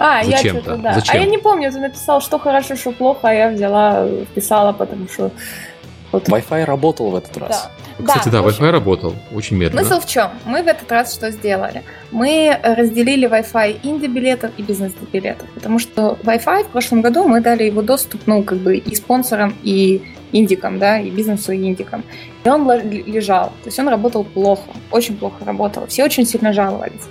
А, 0.00 0.22
я 0.24 0.38
что-то, 0.38 0.76
да. 0.76 0.94
Зачем? 0.94 1.14
А 1.14 1.18
я 1.18 1.26
не 1.26 1.38
помню, 1.38 1.70
ты 1.70 1.78
написал, 1.78 2.22
что 2.22 2.38
хорошо, 2.38 2.74
что 2.74 2.92
плохо, 2.92 3.28
а 3.28 3.32
я 3.32 3.50
взяла, 3.50 4.06
вписала, 4.30 4.72
потому 4.72 5.06
что 5.08 5.30
вот. 6.10 6.28
Wi-Fi 6.28 6.64
работал 6.64 7.10
в 7.10 7.16
этот 7.16 7.36
раз. 7.36 7.68
Да. 7.98 8.06
Кстати, 8.06 8.30
да, 8.30 8.42
да 8.42 8.48
Wi-Fi 8.48 8.70
работал 8.70 9.14
очень 9.34 9.56
медленно. 9.56 9.84
Смысл 9.84 10.00
в 10.00 10.08
чем? 10.08 10.30
Мы 10.46 10.62
в 10.62 10.66
этот 10.66 10.90
раз 10.90 11.14
что 11.14 11.30
сделали? 11.30 11.82
Мы 12.10 12.58
разделили 12.62 13.28
Wi-Fi 13.28 13.80
инди-билетов 13.82 14.50
и 14.56 14.62
бизнес-билетов, 14.62 15.48
потому 15.50 15.78
что 15.78 16.16
Wi-Fi 16.22 16.64
в 16.64 16.68
прошлом 16.68 17.02
году 17.02 17.28
мы 17.28 17.40
дали 17.40 17.64
его 17.64 17.82
доступ, 17.82 18.22
ну, 18.26 18.42
как 18.42 18.58
бы 18.58 18.76
и 18.78 18.94
спонсорам, 18.94 19.54
и 19.62 20.02
индикам, 20.32 20.78
да, 20.78 20.98
и 20.98 21.10
бизнесу, 21.10 21.52
и 21.52 21.58
индикам. 21.58 22.04
И 22.44 22.48
он 22.48 22.70
лежал, 22.70 23.48
то 23.62 23.66
есть 23.66 23.78
он 23.78 23.88
работал 23.88 24.24
плохо, 24.24 24.62
очень 24.90 25.16
плохо 25.16 25.44
работал. 25.44 25.86
Все 25.86 26.04
очень 26.04 26.24
сильно 26.24 26.52
жаловались. 26.52 27.02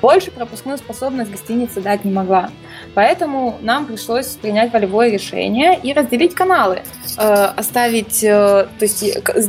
Больше 0.00 0.30
пропускную 0.30 0.78
способность 0.78 1.30
гостиница 1.30 1.80
дать 1.80 2.04
не 2.04 2.12
могла. 2.12 2.50
Поэтому 2.94 3.58
нам 3.60 3.84
пришлось 3.84 4.28
принять 4.28 4.72
волевое 4.72 5.10
решение 5.10 5.78
и 5.82 5.92
разделить 5.92 6.34
каналы. 6.34 6.82
Э, 7.18 7.48
оставить, 7.56 8.22
э, 8.22 8.28
то 8.28 8.82
есть 8.82 9.04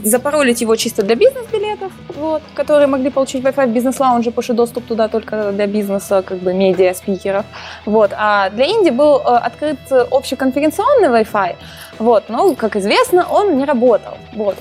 запаролить 0.05 0.61
его 0.61 0.75
чисто 0.75 1.03
для 1.03 1.15
бизнес-билетов, 1.15 1.91
вот, 2.15 2.41
которые 2.55 2.87
могли 2.87 3.09
получить 3.09 3.43
Wi-Fi 3.43 3.67
в 3.67 3.69
бизнес-лаунже, 3.69 4.31
потому 4.31 4.43
что 4.43 4.53
доступ 4.55 4.85
туда 4.87 5.07
только 5.07 5.51
для 5.51 5.67
бизнеса, 5.67 6.23
как 6.25 6.39
бы 6.39 6.53
медиа, 6.53 6.93
спикеров. 6.93 7.45
Вот. 7.85 8.11
А 8.17 8.49
для 8.49 8.65
Инди 8.65 8.89
был 8.89 9.17
э, 9.17 9.21
открыт 9.21 9.79
общеконференционный 10.11 11.09
Wi-Fi, 11.09 11.55
вот, 11.99 12.29
но, 12.29 12.55
как 12.55 12.75
известно, 12.75 13.25
он 13.29 13.57
не 13.57 13.65
работал. 13.65 14.17
Вот. 14.33 14.57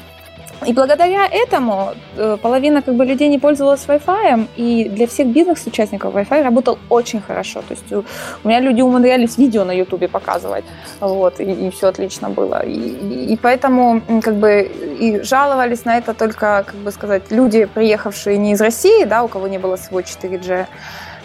И 0.66 0.72
благодаря 0.72 1.26
этому 1.26 1.94
э, 2.16 2.36
половина 2.42 2.82
как 2.82 2.94
бы 2.94 3.04
людей 3.04 3.28
не 3.28 3.38
пользовалась 3.38 3.86
Wi-Fi, 3.86 4.48
и 4.56 4.88
для 4.88 5.06
всех 5.06 5.28
бизнес-участников 5.28 6.14
Wi-Fi 6.14 6.42
работал 6.42 6.78
очень 6.88 7.20
хорошо. 7.20 7.60
То 7.60 7.74
есть 7.74 7.92
у, 7.92 8.04
у 8.44 8.48
меня 8.48 8.60
люди 8.60 8.82
умудрялись 8.82 9.38
видео 9.38 9.64
на 9.64 9.72
YouTube 9.72 10.10
показывать, 10.10 10.64
вот, 11.00 11.40
и, 11.40 11.44
и 11.44 11.70
все 11.70 11.88
отлично 11.88 12.28
было. 12.30 12.64
И, 12.66 12.72
и, 12.72 13.32
и 13.32 13.36
поэтому 13.36 14.02
как 14.22 14.34
бы 14.34 14.62
и 15.00 15.22
жаловались 15.22 15.84
на 15.84 15.96
это 15.96 16.12
только, 16.12 16.64
как 16.66 16.76
бы 16.76 16.90
сказать, 16.90 17.30
люди, 17.30 17.66
приехавшие 17.66 18.36
не 18.36 18.52
из 18.52 18.60
России, 18.60 19.04
да, 19.04 19.22
у 19.22 19.28
кого 19.28 19.46
не 19.46 19.58
было 19.58 19.76
свой 19.76 20.02
4G, 20.02 20.66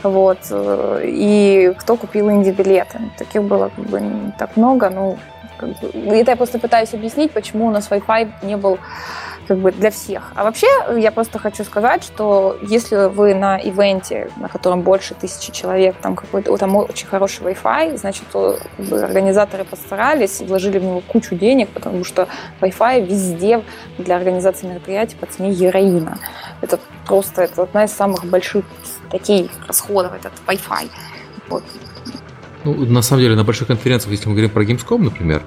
вот, 0.04 0.40
э, 0.52 1.02
и 1.06 1.74
кто 1.80 1.96
купил 1.96 2.30
инди-билеты. 2.30 3.00
Таких 3.18 3.44
было 3.44 3.72
как 3.76 3.86
бы 3.86 4.00
не 4.00 4.32
так 4.38 4.58
много, 4.58 4.90
ну, 4.90 5.18
это 5.66 6.32
я 6.32 6.36
просто 6.36 6.60
пытаюсь 6.60 6.94
объяснить, 6.94 7.32
почему 7.32 7.68
у 7.68 7.72
нас 7.72 7.90
Wi-Fi 7.90 8.32
не 8.44 8.58
был 8.58 8.78
как 9.48 9.58
бы 9.58 9.72
для 9.72 9.92
всех. 9.92 10.32
А 10.36 10.44
вообще 10.44 10.68
я 10.98 11.12
просто 11.12 11.40
хочу 11.40 11.64
сказать, 11.64 12.04
что 12.04 12.58
если 12.62 13.08
вы 13.08 13.36
на 13.36 13.58
ивенте, 13.58 14.30
на 14.38 14.48
котором 14.48 14.82
больше 14.82 15.16
тысячи 15.16 15.52
человек, 15.52 15.96
там 16.02 16.16
какой-то 16.16 16.56
там 16.58 16.76
очень 16.76 17.08
хороший 17.08 17.46
Wi-Fi, 17.46 17.98
значит, 17.98 18.24
то, 18.32 18.58
организаторы 18.78 19.66
постарались, 19.66 20.42
вложили 20.42 20.80
в 20.80 20.84
него 20.84 21.02
кучу 21.02 21.36
денег, 21.36 21.70
потому 21.70 22.04
что 22.04 22.28
Wi-Fi 22.62 23.06
везде 23.06 23.64
для 23.98 24.16
организации 24.16 24.68
мероприятий 24.68 25.16
по 25.16 25.26
цене 25.26 25.52
героина. 25.52 26.18
Это 26.62 26.80
просто 27.06 27.44
это 27.44 27.64
одна 27.64 27.84
из 27.86 27.92
самых 27.92 28.26
больших 28.26 28.66
таких 29.12 29.52
расходов, 29.68 30.14
этот 30.14 30.34
Wi-Fi. 30.48 30.90
Вот. 31.50 31.64
Ну, 32.66 32.86
на 32.86 33.02
самом 33.02 33.24
деле, 33.24 33.36
на 33.36 33.44
больших 33.44 33.68
конференциях, 33.68 34.12
если 34.12 34.28
мы 34.28 34.36
говорим 34.36 34.52
про 34.52 34.64
Gamescom, 34.64 35.04
например, 35.04 35.44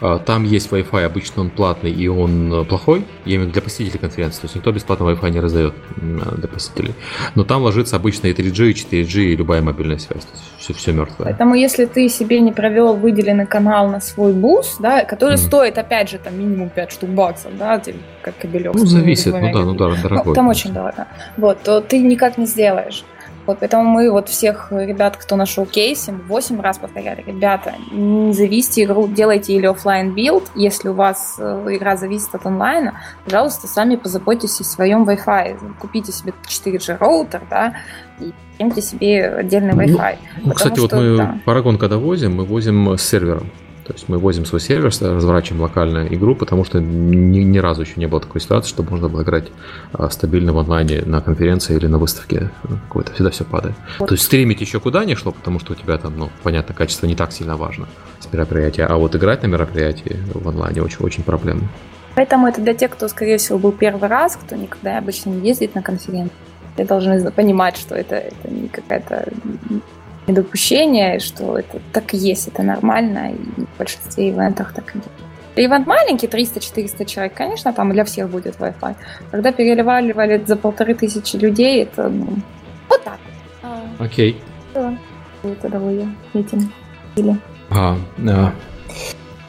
а, 0.00 0.18
там 0.18 0.44
есть 0.44 0.70
Wi-Fi, 0.70 1.04
обычно 1.04 1.42
он 1.42 1.50
платный 1.50 1.90
и 1.90 2.08
он 2.08 2.52
э, 2.52 2.64
плохой, 2.64 3.04
я 3.26 3.36
имею 3.36 3.40
в 3.40 3.44
виду 3.44 3.52
для 3.52 3.62
посетителей 3.62 3.98
конференции, 3.98 4.40
то 4.40 4.44
есть 4.46 4.54
никто 4.54 4.72
бесплатно 4.72 5.04
Wi-Fi 5.04 5.30
не 5.30 5.40
раздает 5.40 5.74
для 5.96 6.48
посетителей. 6.48 6.94
Но 7.34 7.44
там 7.44 7.62
ложится 7.62 7.96
обычно 7.96 8.28
и 8.28 8.32
3G, 8.32 8.70
и 8.70 9.02
4G, 9.02 9.20
и 9.24 9.36
любая 9.36 9.60
мобильная 9.60 9.98
связь, 9.98 10.24
то 10.24 10.32
есть 10.32 10.44
все, 10.58 10.72
все 10.72 10.92
мертвое. 10.92 11.26
Поэтому 11.26 11.54
если 11.54 11.84
ты 11.84 12.08
себе 12.08 12.40
не 12.40 12.52
провел 12.52 12.96
выделенный 12.96 13.46
канал 13.46 13.88
на 13.88 14.00
свой 14.00 14.32
бус, 14.32 14.76
да, 14.78 15.04
который 15.04 15.34
mm. 15.34 15.46
стоит, 15.46 15.76
опять 15.76 16.10
же, 16.10 16.18
там 16.18 16.38
минимум 16.38 16.70
5 16.70 16.92
штук 16.92 17.10
баксов, 17.10 17.52
да, 17.58 17.82
как 18.22 18.38
кабелек. 18.38 18.74
Ну, 18.74 18.86
зависит, 18.86 19.34
ну 19.34 19.52
да, 19.52 19.64
ну 19.64 19.74
да, 19.74 19.90
дорогой. 20.02 20.22
Ну, 20.24 20.34
там 20.34 20.48
очень 20.48 20.72
дорого. 20.72 21.08
Вот, 21.36 21.62
то 21.62 21.82
ты 21.82 21.98
никак 21.98 22.38
не 22.38 22.46
сделаешь. 22.46 23.04
Вот 23.46 23.58
поэтому 23.60 23.84
мы 23.84 24.10
вот 24.10 24.28
всех 24.28 24.70
ребят, 24.70 25.16
кто 25.16 25.36
на 25.36 25.46
showcase 25.46 25.99
е, 25.99 26.12
8 26.12 26.60
раз 26.60 26.78
повторяли, 26.78 27.24
ребята, 27.26 27.74
не 27.90 28.32
зависите 28.32 28.84
игру, 28.84 29.08
делайте 29.08 29.54
или 29.54 29.66
офлайн 29.66 30.14
build, 30.14 30.50
если 30.54 30.88
у 30.88 30.94
вас 30.94 31.36
э, 31.38 31.66
игра 31.70 31.96
зависит 31.96 32.34
от 32.34 32.46
онлайна, 32.46 33.00
пожалуйста, 33.24 33.66
сами 33.66 33.96
позаботьтесь 33.96 34.60
о 34.60 34.64
своем 34.64 35.08
Wi-Fi. 35.08 35.78
Купите 35.78 36.12
себе 36.12 36.32
4G 36.46 36.98
роутер, 36.98 37.42
да, 37.48 37.74
и 38.20 38.32
имейте 38.58 38.82
себе 38.82 39.26
отдельный 39.26 39.74
ну, 39.74 39.82
Wi-Fi. 39.82 40.16
Ну, 40.44 40.52
кстати, 40.52 40.74
что, 40.74 40.82
вот 40.82 40.92
мы 40.92 41.16
да. 41.16 41.38
Paragon 41.44 41.78
когда 41.78 41.96
возим, 41.96 42.36
мы 42.36 42.44
возим 42.44 42.96
с 42.96 43.02
сервером. 43.02 43.50
То 43.90 43.96
есть 43.96 44.08
мы 44.08 44.18
возим 44.18 44.46
свой 44.46 44.60
сервер, 44.60 44.92
разворачиваем 45.00 45.62
локальную 45.62 46.14
игру, 46.14 46.36
потому 46.36 46.64
что 46.64 46.80
ни, 46.80 47.40
ни 47.40 47.58
разу 47.58 47.82
еще 47.82 47.94
не 47.96 48.06
было 48.06 48.20
такой 48.20 48.40
ситуации, 48.40 48.68
чтобы 48.68 48.90
можно 48.92 49.08
было 49.08 49.24
играть 49.24 49.48
а, 49.92 50.08
стабильно 50.10 50.52
в 50.52 50.58
онлайне 50.58 51.02
на 51.04 51.20
конференции 51.20 51.74
или 51.74 51.88
на 51.88 51.98
выставке 51.98 52.52
ну, 52.68 52.76
какой-то. 52.86 53.12
Всегда 53.14 53.30
все 53.30 53.42
падает. 53.42 53.74
То 53.98 54.12
есть 54.12 54.22
стримить 54.22 54.60
еще 54.60 54.78
куда 54.78 55.04
не 55.04 55.16
шло, 55.16 55.32
потому 55.32 55.58
что 55.58 55.72
у 55.72 55.74
тебя 55.74 55.98
там, 55.98 56.16
ну, 56.16 56.30
понятно, 56.44 56.72
качество 56.72 57.06
не 57.06 57.16
так 57.16 57.32
сильно 57.32 57.56
важно 57.56 57.88
с 58.20 58.32
мероприятия, 58.32 58.84
а 58.84 58.96
вот 58.96 59.16
играть 59.16 59.42
на 59.42 59.48
мероприятии 59.48 60.16
в 60.34 60.48
онлайне 60.48 60.82
очень, 60.82 61.04
очень 61.04 61.24
проблемно. 61.24 61.66
Поэтому 62.14 62.46
это 62.46 62.60
для 62.60 62.74
тех, 62.74 62.92
кто, 62.92 63.08
скорее 63.08 63.38
всего, 63.38 63.58
был 63.58 63.72
первый 63.72 64.08
раз, 64.08 64.36
кто 64.36 64.54
никогда 64.54 64.98
обычно 64.98 65.30
не 65.30 65.48
ездит 65.48 65.74
на 65.74 65.82
конференции. 65.82 66.30
Все 66.76 66.84
должны 66.84 67.28
понимать, 67.32 67.76
что 67.76 67.96
это, 67.96 68.14
это 68.14 68.48
не 68.48 68.68
какая-то 68.68 69.32
недопущение, 70.30 71.18
что 71.20 71.58
это 71.58 71.80
так 71.92 72.14
и 72.14 72.16
есть, 72.16 72.48
это 72.48 72.62
нормально, 72.62 73.32
и 73.32 73.64
в 73.64 73.78
большинстве 73.78 74.30
ивентах 74.30 74.72
так 74.72 74.94
и 74.94 74.98
есть. 74.98 75.10
Ивент 75.56 75.86
маленький, 75.86 76.26
300-400 76.26 77.04
человек, 77.04 77.34
конечно, 77.34 77.72
там 77.72 77.92
для 77.92 78.04
всех 78.04 78.30
будет 78.30 78.56
Wi-Fi. 78.56 78.94
Когда 79.30 79.52
переливали 79.52 80.42
за 80.46 80.56
полторы 80.56 80.94
тысячи 80.94 81.36
людей, 81.36 81.82
это 81.82 82.08
ну, 82.08 82.28
вот 82.88 83.04
так. 83.04 83.18
Окей. 83.98 84.32
Okay. 84.32 84.36
Да. 84.74 84.98
Это 85.42 85.68
довольно 85.68 86.14
этим. 86.34 86.72
Или... 87.16 87.36
А, 87.70 87.96
а, 88.28 88.52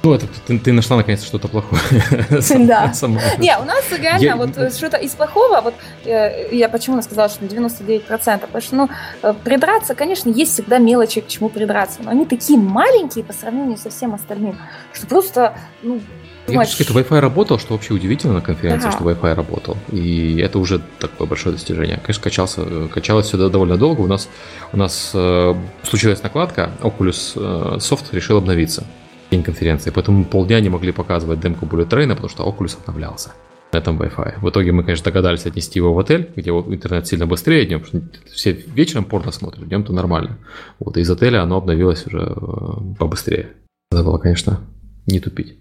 ну, 0.03 0.13
это 0.13 0.25
ты, 0.47 0.57
ты 0.57 0.73
нашла 0.73 0.97
наконец 0.97 1.23
что-то 1.23 1.47
плохое. 1.47 1.81
Да. 2.71 2.91
Не, 3.37 3.57
у 3.57 3.63
нас 3.63 3.83
реально 3.91 4.35
вот 4.35 4.57
э, 4.57 4.71
что-то 4.71 4.97
из 4.97 5.11
плохого, 5.11 5.61
вот 5.61 5.73
э, 6.05 6.55
я 6.55 6.69
почему 6.69 7.01
сказала, 7.01 7.29
что 7.29 7.43
на 7.43 7.47
99%, 7.47 8.39
потому 8.39 8.61
что, 8.61 8.75
ну, 8.75 8.89
э, 9.21 9.33
придраться, 9.43 9.95
конечно, 9.95 10.29
есть 10.29 10.53
всегда 10.53 10.77
мелочи, 10.79 11.21
к 11.21 11.27
чему 11.27 11.49
придраться, 11.49 11.99
но 12.03 12.11
они 12.11 12.25
такие 12.25 12.57
маленькие 12.57 13.23
по 13.23 13.33
сравнению 13.33 13.77
со 13.77 13.89
всем 13.89 14.13
остальным, 14.13 14.57
что 14.93 15.07
просто, 15.07 15.55
ну, 15.81 16.01
я 16.47 16.59
хочу 16.59 16.83
сказать, 16.83 17.05
Wi-Fi 17.05 17.19
работал, 17.19 17.59
что 17.59 17.73
вообще 17.73 17.93
удивительно 17.93 18.33
на 18.33 18.41
конференции, 18.41 18.87
ага. 18.87 18.97
что 18.97 19.07
Wi-Fi 19.07 19.33
работал. 19.35 19.77
И 19.91 20.39
это 20.39 20.57
уже 20.57 20.81
такое 20.99 21.27
большое 21.27 21.55
достижение. 21.55 21.97
Конечно, 22.03 22.23
качался, 22.23 22.87
качалось 22.91 23.27
все 23.27 23.37
довольно 23.49 23.77
долго. 23.77 24.01
У 24.01 24.07
нас, 24.07 24.27
у 24.73 24.77
нас 24.77 25.11
э, 25.13 25.55
случилась 25.83 26.23
накладка, 26.23 26.71
Oculus 26.81 27.33
э, 27.35 27.77
Soft 27.77 28.05
решил 28.11 28.37
обновиться 28.37 28.85
день 29.31 29.43
конференции, 29.43 29.91
поэтому 29.91 30.25
полдня 30.25 30.59
не 30.59 30.69
могли 30.69 30.91
показывать 30.91 31.39
демку 31.39 31.65
Bullet 31.65 31.89
Train, 31.89 32.09
потому 32.09 32.29
что 32.29 32.43
Oculus 32.43 32.77
обновлялся 32.79 33.31
на 33.71 33.77
этом 33.77 33.99
Wi-Fi. 34.01 34.39
В 34.41 34.49
итоге 34.49 34.73
мы, 34.73 34.83
конечно, 34.83 35.05
догадались 35.05 35.45
отнести 35.45 35.79
его 35.79 35.93
в 35.93 35.99
отель, 35.99 36.29
где 36.35 36.49
интернет 36.51 37.07
сильно 37.07 37.25
быстрее 37.25 37.65
днем, 37.65 37.79
потому 37.79 38.03
что 38.03 38.33
все 38.33 38.51
вечером 38.51 39.05
порно 39.05 39.31
смотрят, 39.31 39.67
днем-то 39.67 39.93
нормально. 39.93 40.37
Вот, 40.79 40.97
и 40.97 41.01
из 41.01 41.09
отеля 41.09 41.41
оно 41.41 41.57
обновилось 41.57 42.05
уже 42.05 42.35
э, 42.35 42.95
побыстрее. 42.99 43.49
Надо 43.91 44.03
было, 44.03 44.17
конечно, 44.17 44.59
не 45.07 45.19
тупить. 45.19 45.57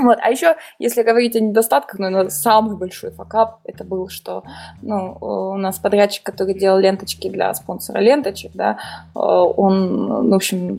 Вот. 0.00 0.18
А 0.22 0.30
еще, 0.30 0.56
если 0.78 1.02
говорить 1.02 1.34
о 1.34 1.40
недостатках, 1.40 1.98
наверное, 1.98 2.30
самый 2.30 2.76
большой 2.76 3.10
факап 3.10 3.58
это 3.64 3.82
был, 3.82 4.08
что 4.08 4.44
ну, 4.80 5.16
у 5.20 5.56
нас 5.56 5.78
подрядчик, 5.80 6.22
который 6.22 6.54
делал 6.54 6.78
ленточки 6.78 7.28
для 7.28 7.52
спонсора 7.54 7.98
ленточек, 7.98 8.52
да, 8.54 8.78
э, 9.14 9.18
он, 9.18 10.06
ну, 10.06 10.30
в 10.30 10.34
общем, 10.34 10.78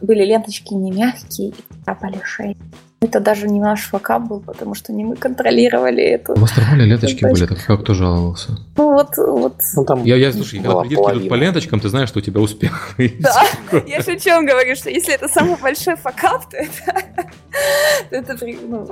были 0.00 0.24
ленточки 0.24 0.74
не 0.74 0.92
мягкие 0.92 1.54
капали 1.84 2.20
шеи. 2.22 2.56
Это 3.02 3.20
даже 3.20 3.48
не 3.48 3.60
наш 3.60 3.82
факап 3.82 4.28
был, 4.28 4.40
потому 4.40 4.74
что 4.74 4.92
не 4.92 5.04
мы 5.04 5.16
контролировали 5.16 6.02
это. 6.02 6.32
У 6.32 6.36
вас 6.36 6.56
нормальные 6.56 6.86
ленточки 6.86 7.24
были, 7.24 7.46
так 7.46 7.58
как 7.66 7.80
кто 7.80 7.94
жаловался? 7.94 8.56
Ну 8.76 8.92
вот, 8.92 9.16
вот. 9.16 9.56
Ну, 9.74 9.84
там 9.84 10.04
я, 10.04 10.16
я, 10.16 10.32
слушай, 10.32 10.60
когда 10.60 10.82
кредитки 10.82 11.10
идут 11.10 11.28
по 11.28 11.34
ленточкам, 11.34 11.80
ты 11.80 11.88
знаешь, 11.88 12.08
что 12.08 12.20
у 12.20 12.22
тебя 12.22 12.40
успех. 12.40 12.94
Да, 13.18 13.42
я 13.86 14.00
шучу, 14.02 14.30
говорю, 14.46 14.76
что 14.76 14.88
если 14.88 15.14
это 15.14 15.28
самый 15.28 15.56
большой 15.56 15.96
факап, 15.96 16.48
то 16.48 16.56
это 16.56 16.94
Это 18.10 18.36
ну, 18.68 18.88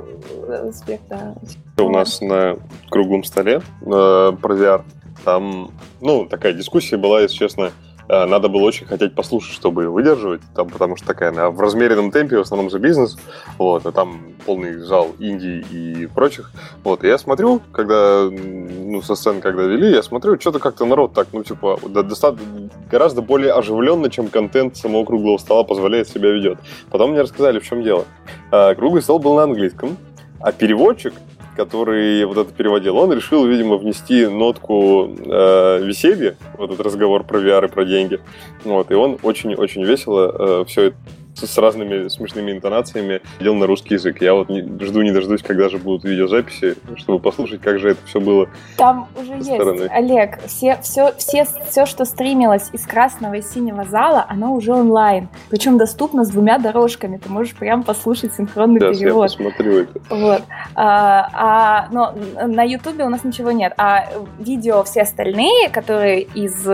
успех, 0.67 0.99
да. 1.09 1.35
У 1.77 1.89
нас 1.89 2.21
на 2.21 2.57
круглом 2.89 3.23
столе 3.23 3.61
э, 3.81 4.31
про 4.41 4.55
VR 4.55 4.83
там, 5.23 5.71
ну, 5.99 6.25
такая 6.25 6.53
дискуссия 6.53 6.97
была, 6.97 7.21
если 7.21 7.37
честно, 7.37 7.71
надо 8.11 8.49
было 8.49 8.63
очень 8.63 8.85
хотеть 8.85 9.15
послушать, 9.15 9.53
чтобы 9.53 9.87
выдерживать, 9.87 10.41
там, 10.53 10.69
потому 10.69 10.97
что 10.97 11.07
такая 11.07 11.29
она 11.29 11.49
в 11.49 11.59
размеренном 11.59 12.11
темпе, 12.11 12.37
в 12.37 12.41
основном 12.41 12.69
за 12.69 12.79
бизнес, 12.79 13.17
вот, 13.57 13.85
а 13.85 13.91
там 13.91 14.21
полный 14.45 14.79
зал 14.79 15.11
Индии 15.19 15.63
и 15.71 16.07
прочих, 16.07 16.51
вот, 16.83 17.03
и 17.03 17.07
я 17.07 17.17
смотрю, 17.17 17.61
когда, 17.71 18.27
ну, 18.29 19.01
со 19.01 19.15
сцены, 19.15 19.39
когда 19.39 19.63
вели, 19.63 19.91
я 19.91 20.03
смотрю, 20.03 20.39
что-то 20.39 20.59
как-то 20.59 20.85
народ 20.85 21.13
так, 21.13 21.27
ну, 21.31 21.43
типа, 21.43 21.79
достаточно, 21.87 22.69
гораздо 22.89 23.21
более 23.21 23.53
оживленно, 23.53 24.09
чем 24.09 24.27
контент 24.27 24.75
самого 24.75 25.05
круглого 25.05 25.37
стола 25.37 25.63
позволяет 25.63 26.09
себя 26.09 26.31
ведет. 26.31 26.59
Потом 26.89 27.11
мне 27.11 27.21
рассказали, 27.21 27.59
в 27.59 27.63
чем 27.63 27.83
дело. 27.83 28.05
Э, 28.51 28.75
круглый 28.75 29.01
стол 29.01 29.19
был 29.19 29.35
на 29.35 29.43
английском, 29.43 29.97
а 30.39 30.51
переводчик 30.51 31.13
который 31.55 32.25
вот 32.25 32.37
это 32.37 32.51
переводил, 32.51 32.97
он 32.97 33.11
решил, 33.11 33.45
видимо, 33.45 33.77
внести 33.77 34.25
нотку 34.27 35.09
э, 35.17 35.83
веселья 35.83 36.35
в 36.57 36.63
этот 36.63 36.79
разговор 36.79 37.23
про 37.23 37.39
VR 37.39 37.65
и 37.65 37.69
про 37.69 37.85
деньги. 37.85 38.19
Вот, 38.63 38.91
и 38.91 38.93
он 38.93 39.17
очень-очень 39.21 39.83
весело 39.83 40.61
э, 40.61 40.65
все 40.67 40.81
это 40.83 40.97
с 41.35 41.57
разными 41.57 42.07
смешными 42.07 42.51
интонациями 42.51 43.21
делал 43.39 43.57
на 43.57 43.67
русский 43.67 43.95
язык. 43.95 44.21
Я 44.21 44.33
вот 44.33 44.49
не, 44.49 44.61
жду 44.61 45.01
не 45.01 45.11
дождусь, 45.11 45.41
когда 45.41 45.69
же 45.69 45.77
будут 45.77 46.03
видеозаписи, 46.03 46.75
чтобы 46.95 47.19
послушать, 47.19 47.61
как 47.61 47.79
же 47.79 47.91
это 47.91 47.99
все 48.05 48.19
было. 48.19 48.49
Там 48.77 49.07
уже 49.19 49.33
есть, 49.33 49.53
стороны. 49.53 49.87
Олег, 49.91 50.39
все, 50.45 50.77
все, 50.81 51.13
все, 51.17 51.45
все, 51.69 51.85
что 51.85 52.05
стримилось 52.05 52.69
из 52.73 52.85
красного 52.85 53.35
и 53.35 53.41
синего 53.41 53.83
зала, 53.85 54.25
оно 54.27 54.53
уже 54.53 54.73
онлайн. 54.73 55.29
Причем 55.49 55.77
доступно 55.77 56.25
с 56.25 56.29
двумя 56.29 56.57
дорожками. 56.57 57.17
Ты 57.17 57.29
можешь 57.29 57.55
прям 57.55 57.83
послушать 57.83 58.33
синхронный 58.33 58.79
Сейчас 58.79 58.99
перевод. 58.99 59.31
Я 59.31 59.37
посмотрю 59.37 59.77
это. 59.79 59.99
Вот. 60.09 60.43
А, 60.75 61.29
а, 61.33 61.87
но 61.91 62.13
на 62.45 62.63
Ютубе 62.63 63.05
у 63.05 63.09
нас 63.09 63.23
ничего 63.23 63.51
нет. 63.51 63.73
А 63.77 64.05
видео 64.39 64.83
все 64.83 65.01
остальные, 65.01 65.69
которые 65.69 66.21
из 66.21 66.65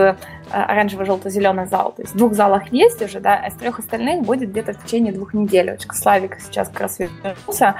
оранжево-желто-зеленый 0.51 1.67
зал. 1.67 1.93
То 1.95 2.01
есть 2.01 2.13
в 2.13 2.17
двух 2.17 2.33
залах 2.33 2.71
есть 2.71 3.01
уже, 3.01 3.19
да, 3.19 3.39
а 3.43 3.47
из 3.47 3.53
трех 3.53 3.79
остальных 3.79 4.23
будет 4.23 4.49
где-то 4.51 4.73
в 4.73 4.83
течение 4.83 5.13
двух 5.13 5.33
недель. 5.33 5.71
Вот 5.71 5.81
Славик 5.95 6.37
сейчас 6.39 6.69
как 6.69 6.81
раз 6.81 6.99
вернулся 6.99 7.75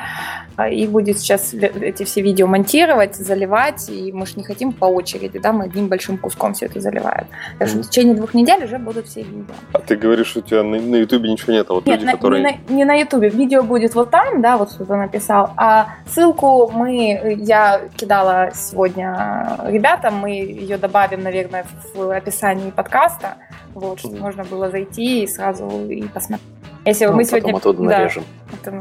э, 0.57 0.74
и 0.74 0.88
будет 0.88 1.20
сейчас 1.20 1.53
эти 1.53 2.03
все 2.03 2.22
видео 2.22 2.47
монтировать, 2.47 3.15
заливать, 3.15 3.89
и 3.89 4.11
мы 4.11 4.26
же 4.26 4.34
не 4.36 4.43
хотим 4.43 4.72
по 4.72 4.86
очереди, 4.86 5.39
да, 5.39 5.51
мы 5.51 5.65
одним 5.65 5.88
большим 5.88 6.18
куском 6.18 6.53
все 6.53 6.65
это 6.65 6.80
заливаем. 6.80 7.28
Так 7.59 7.70
что 7.70 7.80
в 7.80 7.89
течение 7.89 8.15
двух 8.15 8.34
недель 8.34 8.63
уже 8.63 8.78
будут 8.78 9.07
все 9.07 9.22
видео. 9.24 9.53
А 9.74 9.80
ты 9.80 9.95
говоришь, 9.95 10.28
что 10.28 10.39
у 10.39 10.43
тебя 10.43 10.63
на, 10.63 10.95
Ютубе 10.95 11.32
ничего 11.32 11.53
нет, 11.53 11.68
а 11.70 11.74
вот 11.74 11.86
нет, 11.86 11.99
люди, 11.99 12.05
на, 12.05 12.11
которые... 12.13 12.59
Не 12.70 12.86
на, 12.86 12.93
на 12.93 12.99
Ютубе, 12.99 13.30
видео 13.30 13.63
будет 13.63 13.95
вот 13.95 14.09
там, 14.09 14.41
да, 14.41 14.57
вот 14.57 14.72
кто-то 14.72 14.95
написал, 14.95 15.51
а 15.57 15.95
ссылку 16.05 16.72
мы, 16.74 17.38
я 17.39 17.82
кидала 17.95 18.51
сегодня 18.53 19.57
ребятам, 19.65 20.15
мы 20.15 20.32
ее 20.32 20.78
добавим, 20.78 21.24
наверное, 21.24 21.65
в 21.93 22.15
описании 22.15 22.57
описании 22.58 22.72
подкаста, 22.72 23.38
вот, 23.74 23.99
чтобы 23.99 24.18
mm. 24.18 24.22
можно 24.22 24.43
было 24.43 24.70
зайти 24.70 25.24
и 25.24 25.28
сразу 25.28 25.68
и 25.89 26.03
посмотреть. 26.08 26.47
Если 26.86 27.05
ну, 27.05 27.14
мы 27.14 27.24
сегодня... 27.26 27.55
оттуда 27.55 27.84
да, 27.84 27.89
нарежем. 27.99 28.24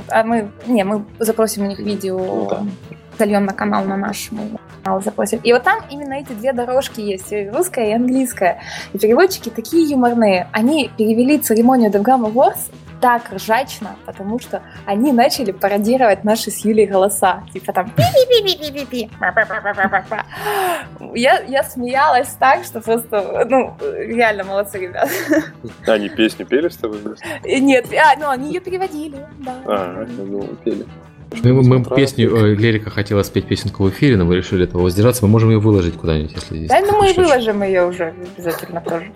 А 0.09 0.23
мы, 0.23 0.51
не, 0.67 0.85
мы 0.85 1.05
запросим 1.19 1.65
у 1.65 1.67
них 1.67 1.79
видео, 1.79 2.19
ну, 2.19 2.49
да. 2.49 2.65
Зальем 3.19 3.47
на 3.47 3.53
канал 3.53 3.85
на 3.85 3.97
наш, 3.97 4.31
канал 4.83 5.03
запросим. 5.03 5.41
И 5.43 5.53
вот 5.53 5.63
там 5.63 5.81
именно 5.91 6.15
эти 6.15 6.33
две 6.33 6.53
дорожки 6.53 7.01
есть, 7.01 7.33
русская 7.53 7.91
и 7.91 7.93
английская. 7.93 8.61
И 8.93 8.99
переводчики 8.99 9.49
такие 9.49 9.89
юморные. 9.89 10.49
Они 10.53 10.91
перевели 10.97 11.39
церемонию 11.39 11.91
The 11.91 12.03
Grammy 12.03 12.33
Awards 12.33 12.71
так 13.01 13.31
ржачно, 13.33 13.97
потому 14.07 14.39
что 14.39 14.63
они 14.87 15.13
начали 15.13 15.53
пародировать 15.53 16.25
наши 16.25 16.51
с 16.51 16.65
Юлей 16.65 16.87
голоса. 16.87 17.43
Типа 17.53 17.73
там 17.73 17.91
пи-пи-пи-пи-пи-пи. 17.91 19.11
Я, 21.15 21.41
я 21.41 21.63
смеялась 21.63 22.29
так, 22.39 22.65
что 22.65 22.81
просто, 22.81 23.47
ну, 23.49 23.77
реально 23.81 24.45
молодцы 24.45 24.79
ребята. 24.79 25.11
Они 25.87 26.09
песню 26.09 26.47
пели 26.47 26.69
с 26.69 26.77
тобой? 26.77 27.01
Нет, 27.45 27.87
а, 27.93 28.19
ну, 28.19 28.31
они 28.31 28.49
ее 28.49 28.61
переводили, 28.61 29.27
да. 29.39 29.55
А, 29.67 30.05
думал, 30.07 30.49
пели. 30.65 30.87
Мы, 31.43 31.63
мы 31.63 31.85
песню, 31.85 32.35
э, 32.37 32.55
Лерика 32.55 32.91
хотела 32.91 33.23
спеть 33.23 33.47
песенку 33.47 33.85
в 33.85 33.91
эфире, 33.91 34.17
но 34.17 34.25
мы 34.25 34.37
решили 34.37 34.65
этого 34.65 34.83
воздержаться. 34.83 35.25
Мы 35.25 35.31
можем 35.31 35.51
ее 35.51 35.59
выложить 35.59 35.95
куда-нибудь, 35.95 36.33
если 36.33 36.57
здесь. 36.57 36.69
Да, 36.69 36.81
ну 36.81 36.99
мы 36.99 37.11
и 37.11 37.15
выложим 37.15 37.63
ее 37.63 37.87
уже 37.87 38.15
обязательно 38.37 38.81
тоже. 38.81 39.11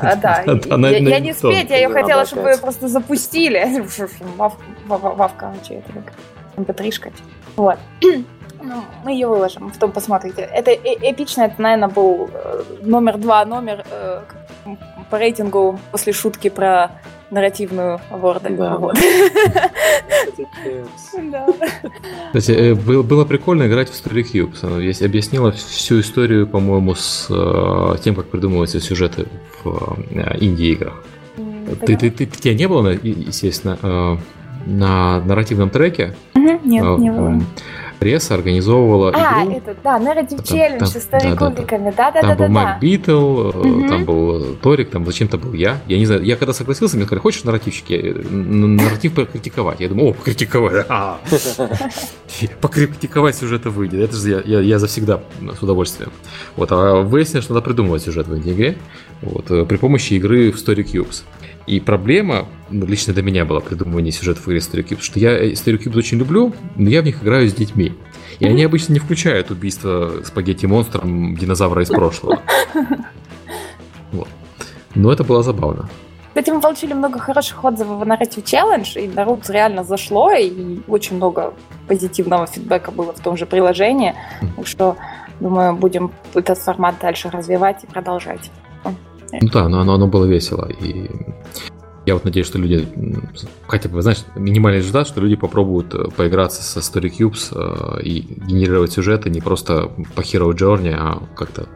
А, 0.00 0.16
да, 0.16 0.42
я 0.46 1.20
не 1.20 1.32
спеть, 1.32 1.70
я 1.70 1.76
ее 1.76 1.88
хотела, 1.88 2.26
чтобы 2.26 2.42
вы 2.42 2.58
просто 2.58 2.88
запустили. 2.88 3.82
Вавка, 4.86 5.54
что 5.62 5.74
это 5.74 5.92
mp3 6.56 7.12
Вот. 7.56 7.78
Ну, 8.58 8.82
мы 9.04 9.12
ее 9.12 9.28
выложим, 9.28 9.70
потом 9.70 9.92
посмотрите. 9.92 10.40
Это 10.40 10.70
э, 10.70 10.96
эпично, 11.02 11.42
это, 11.42 11.60
наверное, 11.60 11.88
был 11.88 12.30
э, 12.32 12.62
номер 12.82 13.18
два, 13.18 13.44
номер 13.44 13.84
по 15.10 15.18
рейтингу 15.18 15.78
после 15.92 16.14
шутки 16.14 16.48
про 16.48 16.90
нарративную 17.30 18.00
ворда. 18.10 18.50
Да. 18.50 18.76
Вот. 18.76 18.96
Кстати, 22.32 22.52
э, 22.52 22.74
было 22.74 23.24
прикольно 23.24 23.66
играть 23.66 23.90
в 23.90 23.92
Story 23.92 24.22
Cubes. 24.22 24.58
Она 24.62 24.76
объяснила 24.76 25.52
всю 25.52 26.00
историю, 26.00 26.46
по-моему, 26.46 26.94
с 26.94 27.26
э, 27.30 27.96
тем, 28.02 28.14
как 28.14 28.26
придумываются 28.26 28.80
сюжеты 28.80 29.26
в 29.62 29.98
э, 30.10 30.36
инди-играх. 30.40 31.02
Ты, 31.84 31.96
ты, 31.96 32.10
ты, 32.10 32.26
тебя 32.26 32.54
не 32.54 32.68
было, 32.68 32.90
естественно, 32.90 34.20
на 34.66 35.20
нарративном 35.20 35.70
треке? 35.70 36.14
Нет, 36.34 36.64
не 36.64 36.80
было. 37.10 37.42
Пресса 37.98 38.34
организовывала 38.34 39.12
а, 39.14 39.44
игру. 39.44 39.56
это, 39.56 39.76
да, 39.82 39.98
Narrative 39.98 40.42
Challenge 40.42 40.78
там, 40.78 40.88
с 40.88 41.00
старикубиками, 41.00 41.92
да-да-да. 41.96 42.20
Там 42.20 42.36
был 42.36 42.48
Майк 42.48 42.80
Битл, 42.80 43.48
угу. 43.48 43.88
там 43.88 44.04
был 44.04 44.56
Торик, 44.56 44.90
там 44.90 45.04
зачем-то 45.06 45.38
был 45.38 45.52
я. 45.52 45.80
Я 45.86 45.98
не 45.98 46.06
знаю, 46.06 46.22
я 46.24 46.36
когда 46.36 46.52
согласился, 46.52 46.96
мне 46.96 47.06
сказали, 47.06 47.22
хочешь 47.22 47.44
нарративщик? 47.44 47.90
Я, 47.90 48.14
нарратив 48.30 49.14
покритиковать. 49.14 49.80
Я 49.80 49.88
думаю, 49.88 50.10
о, 50.10 50.12
покритиковать. 50.12 50.86
А. 50.88 51.18
Покритиковать 52.60 53.36
сюжет 53.36 53.64
выйдет. 53.66 54.00
Это 54.00 54.16
же 54.16 54.42
я, 54.44 54.60
я, 54.60 54.78
завсегда 54.78 55.20
с 55.58 55.62
удовольствием. 55.62 56.12
Вот, 56.56 56.70
а 56.72 57.02
выяснилось, 57.02 57.44
что 57.44 57.54
надо 57.54 57.64
придумывать 57.64 58.02
сюжет 58.02 58.26
в 58.26 58.32
этой 58.32 58.52
игре. 58.52 58.76
Вот, 59.22 59.50
э, 59.50 59.64
при 59.64 59.76
помощи 59.76 60.14
игры 60.14 60.52
в 60.52 60.56
Story 60.56 60.84
Cubes. 60.84 61.22
И 61.66 61.80
проблема, 61.80 62.46
ну, 62.70 62.86
лично 62.86 63.12
для 63.12 63.22
меня 63.22 63.44
была 63.44 63.60
придумывание 63.60 64.12
сюжетов 64.12 64.46
в 64.46 64.48
игре 64.48 64.58
Story 64.58 64.86
Cube, 64.86 65.00
что 65.00 65.18
я 65.18 65.52
Story 65.52 65.82
Cube 65.82 65.98
очень 65.98 66.18
люблю, 66.18 66.52
но 66.76 66.88
я 66.88 67.02
в 67.02 67.04
них 67.04 67.22
играю 67.22 67.48
с 67.48 67.54
детьми. 67.54 67.92
И 68.38 68.46
они 68.46 68.62
обычно 68.62 68.92
не 68.92 68.98
включают 68.98 69.50
убийство 69.50 70.22
спагетти-монстром 70.24 71.36
динозавра 71.36 71.82
из 71.82 71.88
прошлого. 71.88 72.40
Вот. 74.12 74.28
Но 74.94 75.12
это 75.12 75.24
было 75.24 75.42
забавно. 75.42 75.90
Кстати, 76.28 76.50
мы 76.50 76.60
получили 76.60 76.92
много 76.92 77.18
хороших 77.18 77.64
отзывов 77.64 77.98
в 77.98 78.02
Narrative 78.02 78.44
Challenge, 78.44 79.02
и 79.02 79.08
народ 79.08 79.50
реально 79.50 79.84
зашло, 79.84 80.30
и 80.32 80.80
очень 80.86 81.16
много 81.16 81.54
позитивного 81.88 82.46
фидбэка 82.46 82.92
было 82.92 83.12
в 83.12 83.20
том 83.20 83.36
же 83.36 83.46
приложении. 83.46 84.14
Так 84.56 84.66
что, 84.66 84.96
думаю, 85.40 85.74
будем 85.74 86.12
этот 86.34 86.58
формат 86.58 86.94
дальше 87.00 87.30
развивать 87.30 87.84
и 87.84 87.86
продолжать. 87.86 88.50
Ну 89.32 89.48
да, 89.52 89.68
но 89.68 89.80
оно, 89.80 89.94
оно 89.94 90.06
было 90.06 90.24
весело. 90.24 90.68
И 90.80 91.10
я 92.06 92.14
вот 92.14 92.24
надеюсь, 92.24 92.46
что 92.46 92.58
люди, 92.58 92.86
хотя 93.66 93.88
бы, 93.88 94.00
знаешь, 94.00 94.24
минимальный 94.36 94.78
результат, 94.78 95.08
что 95.08 95.20
люди 95.20 95.34
попробуют 95.34 95.92
э, 95.94 96.04
поиграться 96.16 96.62
со 96.62 96.78
Story 96.78 97.10
Cubes 97.10 97.52
э, 97.52 98.02
и 98.02 98.20
генерировать 98.20 98.92
сюжеты 98.92 99.28
не 99.28 99.40
просто 99.40 99.90
по 100.14 100.20
Hero 100.20 100.52
Journey, 100.52 100.94
а 100.96 101.22
как-то 101.34 101.66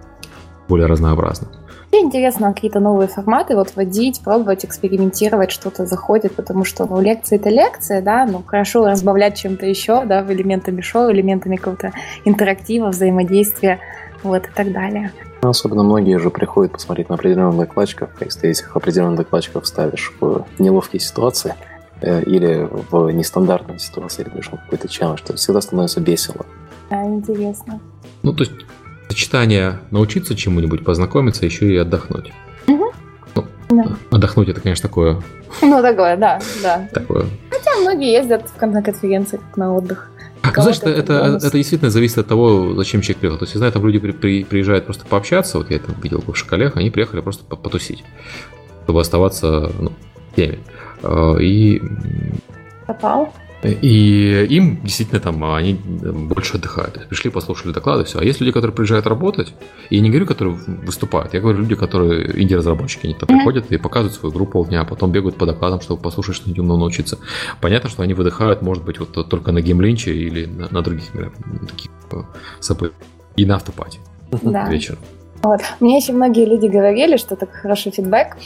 более 0.68 0.86
разнообразно. 0.86 1.48
Мне 1.90 2.02
интересно 2.02 2.54
какие-то 2.54 2.78
новые 2.78 3.08
форматы 3.08 3.56
вот 3.56 3.72
вводить, 3.74 4.20
пробовать, 4.22 4.64
экспериментировать, 4.64 5.50
что-то 5.50 5.86
заходит, 5.86 6.36
потому 6.36 6.64
что, 6.64 6.86
ну, 6.86 7.00
лекции 7.00 7.34
это 7.34 7.50
лекция, 7.50 8.00
да, 8.00 8.24
ну, 8.24 8.44
хорошо 8.46 8.86
разбавлять 8.86 9.36
чем-то 9.36 9.66
еще, 9.66 10.04
да, 10.04 10.24
элементами 10.32 10.80
шоу, 10.80 11.10
элементами 11.10 11.56
какого-то 11.56 11.92
интерактива, 12.24 12.90
взаимодействия, 12.90 13.80
вот, 14.22 14.46
и 14.46 14.50
так 14.54 14.70
далее. 14.72 15.10
Особенно 15.42 15.82
многие 15.82 16.18
же 16.18 16.30
приходят 16.30 16.72
посмотреть 16.72 17.08
на 17.08 17.14
определенных 17.14 17.56
докладчиков, 17.56 18.10
если 18.20 18.40
ты 18.40 18.50
этих 18.50 18.76
определенных 18.76 19.16
докладчиков 19.16 19.66
ставишь 19.66 20.12
в 20.20 20.44
неловкие 20.58 21.00
ситуации 21.00 21.54
э, 22.02 22.22
или 22.24 22.68
в 22.90 23.10
нестандартные 23.10 23.78
ситуации, 23.78 24.22
или 24.22 24.30
даже 24.30 24.50
какой-то 24.50 24.88
челлендж, 24.88 25.20
то 25.26 25.34
всегда 25.36 25.60
становится 25.62 26.00
весело. 26.00 26.44
Да, 26.90 27.04
интересно. 27.04 27.80
Ну, 28.22 28.34
то 28.34 28.44
есть 28.44 28.52
сочетание 29.08 29.78
научиться 29.90 30.36
чему-нибудь, 30.36 30.84
познакомиться, 30.84 31.46
еще 31.46 31.72
и 31.72 31.76
отдохнуть. 31.76 32.32
Угу. 32.66 32.92
Ну, 33.70 33.84
да. 33.84 33.96
Отдохнуть 34.10 34.48
это, 34.48 34.60
конечно, 34.60 34.88
такое. 34.88 35.22
Ну, 35.62 35.80
такое, 35.80 36.16
да, 36.16 36.40
да. 36.62 36.88
Такое. 36.92 37.24
Хотя 37.50 37.76
многие 37.80 38.12
ездят 38.12 38.42
на 38.60 38.82
конференции 38.82 39.40
на 39.56 39.74
отдых. 39.74 40.09
А, 40.42 40.62
знаешь, 40.62 40.78
это, 40.78 40.90
это, 40.90 41.38
это 41.42 41.56
действительно 41.56 41.90
зависит 41.90 42.18
от 42.18 42.26
того, 42.26 42.74
зачем 42.74 43.02
человек 43.02 43.18
приехал. 43.18 43.38
То 43.38 43.44
есть, 43.44 43.54
я 43.54 43.58
знаю, 43.58 43.72
там 43.72 43.84
люди 43.86 43.98
при, 43.98 44.12
при, 44.12 44.44
приезжают 44.44 44.86
просто 44.86 45.06
пообщаться, 45.06 45.58
вот 45.58 45.70
я 45.70 45.76
это 45.76 45.92
видел 46.02 46.22
в 46.26 46.46
коллег, 46.46 46.76
они 46.76 46.90
приехали 46.90 47.20
просто 47.20 47.44
потусить, 47.44 48.04
чтобы 48.84 49.00
оставаться 49.00 49.70
ну, 49.78 49.92
в 50.32 50.36
теме. 50.36 50.58
А, 51.02 51.36
и... 51.36 51.82
Попал? 52.86 53.32
И 53.62 54.46
им 54.48 54.80
действительно 54.82 55.20
там 55.20 55.44
они 55.52 55.74
больше 55.74 56.56
отдыхают. 56.56 57.06
Пришли, 57.08 57.30
послушали 57.30 57.72
доклады, 57.72 58.04
все. 58.04 58.18
А 58.18 58.24
есть 58.24 58.40
люди, 58.40 58.52
которые 58.52 58.74
приезжают 58.74 59.06
работать, 59.06 59.52
и 59.90 59.96
я 59.96 60.02
не 60.02 60.08
говорю, 60.08 60.26
которые 60.26 60.56
выступают, 60.56 61.34
я 61.34 61.40
говорю 61.40 61.58
люди, 61.58 61.74
которые 61.74 62.42
инди-разработчики, 62.42 63.06
они 63.06 63.14
там 63.14 63.28
mm-hmm. 63.28 63.36
приходят 63.36 63.72
и 63.72 63.76
показывают 63.76 64.14
свою 64.14 64.34
группу 64.34 64.52
полдня, 64.52 64.80
а 64.80 64.84
потом 64.84 65.12
бегают 65.12 65.36
по 65.36 65.46
докладам, 65.46 65.80
чтобы 65.80 66.02
послушать, 66.02 66.36
что 66.36 66.48
нибудь 66.48 66.60
умно 66.60 66.76
научиться. 66.76 67.18
Понятно, 67.60 67.90
что 67.90 68.02
они 68.02 68.14
выдыхают, 68.14 68.62
может 68.62 68.84
быть, 68.84 68.98
вот 68.98 69.12
только 69.28 69.52
на 69.52 69.60
геймлинче 69.60 70.12
или 70.12 70.46
на, 70.46 70.68
на 70.70 70.82
других 70.82 71.06
таких 71.68 71.90
э, 72.12 72.22
событиях. 72.60 72.98
И 73.36 73.46
на 73.46 73.56
автопате 73.56 74.00
да. 74.42 74.68
вечером. 74.68 74.98
Вот. 75.42 75.60
Мне 75.80 75.96
еще 75.96 76.12
многие 76.12 76.44
люди 76.44 76.66
говорили, 76.66 77.16
что 77.16 77.34
это 77.34 77.46
хороший 77.46 77.92
фидбэк, 77.92 78.36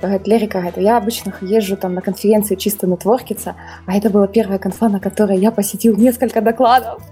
Говорит, 0.00 0.26
Лерика, 0.26 0.58
говорит, 0.58 0.76
я 0.78 0.98
обычно 0.98 1.32
езжу 1.40 1.76
там 1.76 1.94
на 1.94 2.02
конференции 2.02 2.54
чисто 2.54 2.86
нетворкиться, 2.86 3.56
а 3.86 3.96
это 3.96 4.10
была 4.10 4.26
первая 4.26 4.58
конфа, 4.58 4.88
на 4.88 5.00
которой 5.00 5.38
я 5.38 5.50
посетил 5.50 5.96
несколько 5.96 6.42
докладов. 6.42 7.02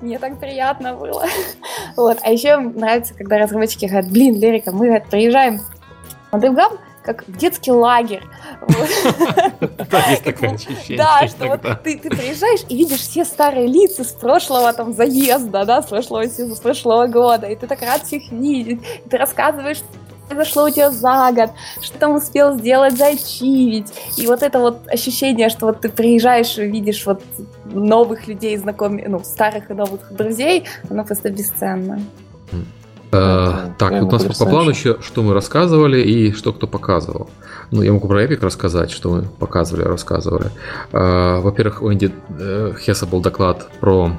Мне 0.00 0.18
так 0.18 0.38
приятно 0.38 0.94
было. 0.94 1.24
Вот. 1.96 2.18
А 2.22 2.30
еще 2.30 2.56
нравится, 2.56 3.14
когда 3.14 3.38
разработчики 3.38 3.86
говорят, 3.86 4.10
блин, 4.10 4.38
Лерика, 4.38 4.72
мы 4.72 4.86
говорит, 4.86 5.06
приезжаем 5.06 5.60
на 6.32 6.38
DevGam, 6.38 6.78
как 7.04 7.26
в 7.26 7.36
детский 7.36 7.70
лагерь. 7.70 8.22
Да, 9.90 10.10
есть 10.10 10.24
такое 10.24 10.54
ощущение. 10.54 10.98
Да, 10.98 11.28
что 11.28 11.46
вот 11.46 11.62
ты 11.82 11.98
приезжаешь 11.98 12.64
и 12.68 12.76
видишь 12.76 13.00
все 13.00 13.24
старые 13.24 13.66
лица 13.66 14.02
с 14.02 14.12
прошлого 14.12 14.72
там 14.72 14.92
заезда, 14.92 15.64
да, 15.64 15.82
с 15.82 15.86
прошлого 15.86 16.24
с 16.24 16.60
прошлого 16.60 17.06
года, 17.06 17.46
и 17.46 17.56
ты 17.56 17.66
так 17.66 17.80
рад 17.82 18.02
всех 18.02 18.30
видеть, 18.32 18.80
ты 19.08 19.16
рассказываешь 19.16 19.82
произошло 20.28 20.64
у 20.64 20.70
тебя 20.70 20.90
за 20.90 21.32
год, 21.32 21.50
что 21.80 21.98
там 21.98 22.16
успел 22.16 22.58
сделать, 22.58 22.96
зачивить. 22.96 23.92
И 24.16 24.26
вот 24.26 24.42
это 24.42 24.58
вот 24.58 24.78
ощущение, 24.88 25.48
что 25.48 25.66
вот 25.66 25.80
ты 25.80 25.88
приезжаешь 25.88 26.58
и 26.58 26.66
видишь 26.66 27.06
вот 27.06 27.22
новых 27.64 28.26
людей, 28.26 28.56
знакомых, 28.56 29.04
ну, 29.08 29.20
старых 29.24 29.70
и 29.70 29.74
новых 29.74 30.12
друзей, 30.12 30.64
оно 30.90 31.04
просто 31.04 31.30
бесценно. 31.30 32.00
Uh, 33.14 33.72
так, 33.78 34.00
тут 34.00 34.12
у 34.12 34.16
нас 34.16 34.38
по 34.38 34.44
плану 34.44 34.70
еще, 34.70 34.96
что 35.00 35.22
мы 35.22 35.34
рассказывали 35.34 36.00
и 36.02 36.32
что 36.32 36.52
кто 36.52 36.66
показывал. 36.66 37.30
Ну, 37.70 37.82
я 37.82 37.92
могу 37.92 38.08
про 38.08 38.24
Epic 38.24 38.40
рассказать, 38.40 38.90
что 38.90 39.10
мы 39.10 39.22
показывали, 39.22 39.84
рассказывали. 39.84 40.50
Uh, 40.90 41.40
во-первых, 41.40 41.82
у 41.82 41.92
Энди 41.92 42.10
uh, 42.30 42.76
Хесса 42.76 43.06
был 43.06 43.20
доклад 43.20 43.68
про 43.78 44.10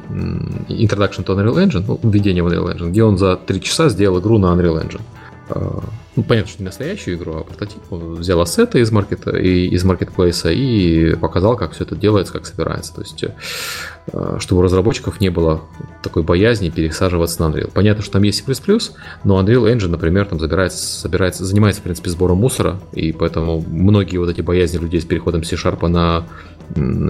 Introduction 0.70 1.26
to 1.26 1.36
Unreal 1.36 1.56
Engine, 1.56 1.84
ну, 1.86 2.00
введение 2.10 2.42
в 2.42 2.48
Unreal 2.48 2.74
Engine, 2.74 2.90
где 2.92 3.04
он 3.04 3.18
за 3.18 3.36
три 3.36 3.62
часа 3.62 3.90
сделал 3.90 4.22
игру 4.22 4.38
на 4.38 4.48
Unreal 4.54 4.82
Engine. 4.82 5.02
А, 5.50 5.84
ну, 6.16 6.24
понятно, 6.24 6.50
что 6.50 6.62
не 6.62 6.66
настоящую 6.66 7.18
игру, 7.18 7.36
а 7.36 7.44
прототип. 7.44 7.82
Он 7.92 8.16
взял 8.16 8.40
ассеты 8.42 8.80
из 8.80 8.92
маркета 8.92 9.38
и 9.38 9.68
из 9.68 9.84
маркетплейса 9.84 10.52
и 10.52 11.16
показал, 11.16 11.56
как 11.56 11.74
все 11.74 11.84
это 11.84 11.96
делается, 11.96 12.34
как 12.34 12.46
собирается. 12.46 12.96
То 12.96 13.02
есть, 13.02 13.24
э, 13.24 14.38
чтобы 14.40 14.62
у 14.62 14.64
разработчиков 14.64 15.20
не 15.20 15.30
было 15.30 15.62
такой 16.02 16.24
боязни 16.24 16.70
пересаживаться 16.70 17.42
на 17.42 17.54
Unreal. 17.54 17.72
Понятно, 17.72 18.02
что 18.02 18.14
там 18.14 18.24
есть 18.24 18.46
C++, 18.46 18.80
но 19.24 19.42
Unreal 19.42 19.72
Engine, 19.72 19.90
например, 19.90 20.26
там 20.26 20.40
забирается, 20.40 20.78
собирается, 21.00 21.46
занимается, 21.46 21.82
в 21.82 21.84
принципе, 21.84 22.10
сбором 22.10 22.38
мусора, 22.38 22.80
и 22.94 23.12
поэтому 23.12 23.64
многие 23.68 24.18
вот 24.18 24.30
эти 24.30 24.42
боязни 24.42 24.78
людей 24.78 25.02
с 25.02 25.06
переходом 25.06 25.44
C-Sharp 25.44 25.88
на 25.88 26.26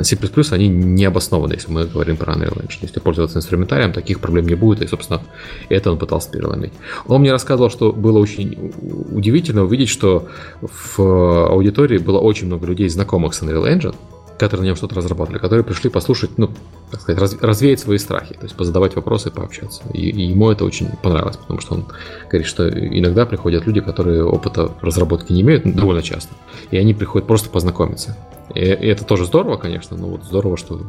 C++ 0.03 0.17
они 0.51 0.67
не 0.67 1.05
обоснованы, 1.05 1.53
если 1.53 1.71
мы 1.71 1.85
говорим 1.85 2.17
про 2.17 2.33
Unreal 2.33 2.61
Engine. 2.61 2.79
Если 2.81 2.99
пользоваться 2.99 3.37
инструментарием, 3.37 3.93
таких 3.93 4.19
проблем 4.19 4.47
не 4.47 4.55
будет, 4.55 4.81
и, 4.81 4.87
собственно, 4.87 5.21
это 5.69 5.91
он 5.91 5.97
пытался 5.97 6.31
переломить. 6.31 6.73
Он 7.07 7.21
мне 7.21 7.31
рассказывал, 7.31 7.69
что 7.69 7.91
было 7.91 8.19
очень 8.19 8.73
удивительно 9.11 9.63
увидеть, 9.63 9.89
что 9.89 10.27
в 10.61 11.49
аудитории 11.49 11.97
было 11.97 12.19
очень 12.19 12.47
много 12.47 12.67
людей, 12.67 12.89
знакомых 12.89 13.33
с 13.33 13.41
Unreal 13.41 13.65
Engine, 13.65 13.95
которые 14.37 14.63
на 14.63 14.67
нем 14.67 14.75
что-то 14.75 14.95
разрабатывали, 14.95 15.39
которые 15.39 15.63
пришли 15.63 15.89
послушать, 15.89 16.37
ну, 16.37 16.49
так 16.91 17.01
сказать, 17.01 17.21
раз, 17.21 17.37
развеять 17.41 17.79
свои 17.79 17.97
страхи, 17.97 18.33
то 18.33 18.43
есть 18.43 18.55
позадавать 18.55 18.95
вопросы 18.95 19.31
пообщаться. 19.31 19.81
И, 19.93 20.09
и 20.09 20.27
ему 20.27 20.49
это 20.51 20.65
очень 20.65 20.89
понравилось, 21.01 21.37
потому 21.37 21.61
что 21.61 21.75
он 21.75 21.85
говорит, 22.29 22.47
что 22.47 22.67
иногда 22.69 23.25
приходят 23.25 23.65
люди, 23.65 23.81
которые 23.81 24.23
опыта 24.25 24.71
разработки 24.81 25.31
не 25.31 25.41
имеют, 25.41 25.63
довольно 25.63 26.01
часто, 26.01 26.33
и 26.71 26.77
они 26.77 26.93
приходят 26.93 27.27
просто 27.27 27.49
познакомиться. 27.49 28.17
И, 28.53 28.59
и 28.59 28.87
это 28.87 29.05
тоже 29.05 29.25
здорово, 29.25 29.57
конечно, 29.57 29.97
но 29.97 30.07
вот 30.07 30.23
здорово, 30.23 30.57
что 30.57 30.81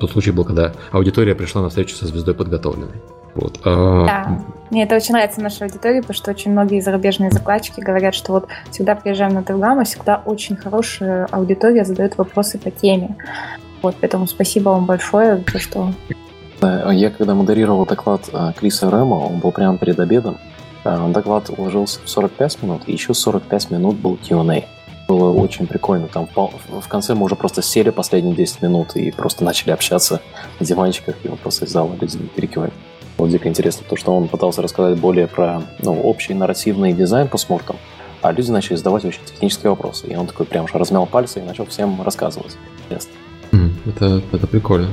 тот 0.00 0.10
случай 0.10 0.30
был, 0.30 0.44
когда 0.44 0.74
аудитория 0.90 1.34
пришла 1.34 1.62
на 1.62 1.68
встречу 1.68 1.94
со 1.94 2.06
звездой 2.06 2.34
подготовленной. 2.34 3.00
Вот. 3.34 3.60
А... 3.64 4.06
Да, 4.06 4.44
мне 4.70 4.84
это 4.84 4.96
очень 4.96 5.14
нравится 5.14 5.40
нашей 5.40 5.66
аудитории, 5.66 6.00
потому 6.00 6.14
что 6.14 6.30
очень 6.30 6.50
многие 6.50 6.80
зарубежные 6.80 7.30
закладчики 7.30 7.80
говорят, 7.80 8.14
что 8.14 8.32
вот 8.32 8.48
всегда 8.70 8.94
приезжаем 8.94 9.34
на 9.34 9.42
Телграм, 9.42 9.84
всегда 9.84 10.22
очень 10.24 10.56
хорошая 10.56 11.26
аудитория 11.30 11.84
задает 11.84 12.16
вопросы 12.16 12.58
по 12.58 12.70
теме. 12.70 13.16
Вот, 13.82 13.96
поэтому 14.00 14.26
спасибо 14.26 14.70
вам 14.70 14.86
большое 14.86 15.44
за 15.52 15.58
что... 15.58 15.92
Я 16.92 17.10
когда 17.10 17.34
модерировал 17.34 17.84
доклад 17.86 18.30
а, 18.32 18.52
Криса 18.52 18.88
Рэма, 18.88 19.14
он 19.14 19.40
был 19.40 19.50
прямо 19.50 19.76
перед 19.78 19.98
обедом, 19.98 20.38
а, 20.84 21.08
доклад 21.08 21.50
уложился 21.50 21.98
в 22.04 22.08
45 22.08 22.62
минут, 22.62 22.82
и 22.86 22.92
еще 22.92 23.14
45 23.14 23.72
минут 23.72 23.96
был 23.96 24.16
Q&A 24.16 24.64
было 25.08 25.30
очень 25.32 25.66
прикольно. 25.66 26.08
Там 26.08 26.28
в 26.34 26.88
конце 26.88 27.14
мы 27.14 27.24
уже 27.24 27.34
просто 27.34 27.60
сели 27.60 27.90
последние 27.90 28.34
10 28.34 28.62
минут 28.62 28.96
и 28.96 29.10
просто 29.10 29.44
начали 29.44 29.72
общаться 29.72 30.22
на 30.58 30.64
диванчиках, 30.64 31.16
и 31.22 31.28
он 31.28 31.36
просто 31.36 31.66
из 31.66 31.70
зала 31.72 31.94
люди 32.00 32.18
перекивали. 32.34 32.72
Было 33.22 33.30
дико 33.30 33.48
интересно, 33.48 33.86
то, 33.88 33.94
что 33.94 34.16
он 34.16 34.26
пытался 34.26 34.62
рассказать 34.62 34.98
более 34.98 35.28
про 35.28 35.62
ну, 35.80 35.92
общий 36.00 36.34
нарративный 36.34 36.92
дизайн 36.92 37.28
по 37.28 37.38
смуртам, 37.38 37.76
а 38.20 38.32
люди 38.32 38.50
начали 38.50 38.74
задавать 38.74 39.04
очень 39.04 39.20
технические 39.24 39.70
вопросы. 39.70 40.08
И 40.08 40.16
он 40.16 40.26
такой 40.26 40.44
прям 40.44 40.64
уж 40.64 40.74
размял 40.74 41.06
пальцы 41.06 41.38
и 41.38 41.42
начал 41.44 41.64
всем 41.66 42.02
рассказывать. 42.02 42.56
Интересно. 42.84 43.12
Это, 43.86 44.22
это 44.32 44.46
прикольно. 44.48 44.88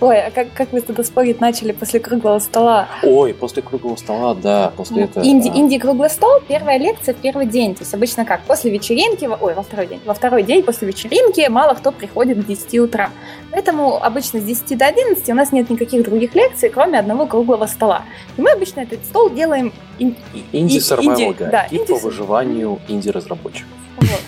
Ой, 0.00 0.18
а 0.18 0.30
как, 0.30 0.52
как 0.54 0.72
вы 0.72 0.80
тогда 0.80 1.04
спорить 1.04 1.40
начали 1.40 1.72
после 1.72 2.00
круглого 2.00 2.38
стола? 2.38 2.88
Ой, 3.02 3.34
после 3.34 3.62
круглого 3.62 3.96
стола, 3.96 4.34
да, 4.34 4.72
после 4.74 5.04
этого. 5.04 5.22
Инди, 5.24 5.50
да. 5.50 5.58
инди 5.58 5.78
круглый 5.78 6.08
стол, 6.08 6.40
первая 6.48 6.78
лекция 6.78 7.14
в 7.14 7.18
первый 7.18 7.44
день. 7.44 7.74
То 7.74 7.82
есть 7.82 7.92
обычно 7.92 8.24
как? 8.24 8.40
После 8.44 8.70
вечеринки, 8.70 9.26
ой, 9.26 9.54
во 9.54 9.62
второй 9.62 9.86
день. 9.86 10.00
Во 10.06 10.14
второй 10.14 10.42
день 10.42 10.62
после 10.62 10.88
вечеринки 10.88 11.46
мало 11.48 11.74
кто 11.74 11.92
приходит 11.92 12.42
к 12.42 12.46
10 12.46 12.78
утра. 12.78 13.10
Поэтому 13.50 14.02
обычно 14.02 14.40
с 14.40 14.44
10 14.44 14.78
до 14.78 14.86
11 14.86 15.28
у 15.28 15.34
нас 15.34 15.52
нет 15.52 15.68
никаких 15.68 16.02
других 16.04 16.34
лекций, 16.34 16.70
кроме 16.70 16.98
одного 16.98 17.26
круглого 17.26 17.66
стола. 17.66 18.04
И 18.38 18.40
мы 18.40 18.50
обычно 18.50 18.80
этот 18.80 19.04
стол 19.04 19.28
делаем... 19.28 19.72
Ин, 19.98 20.16
инди 20.52 20.78
Survival 20.78 21.36
Guide, 21.36 21.50
да, 21.50 21.66
инди... 21.70 21.86
по 21.86 21.96
выживанию 21.96 22.78
инди-разработчиков. 22.88 23.68
Вот. 23.96 24.08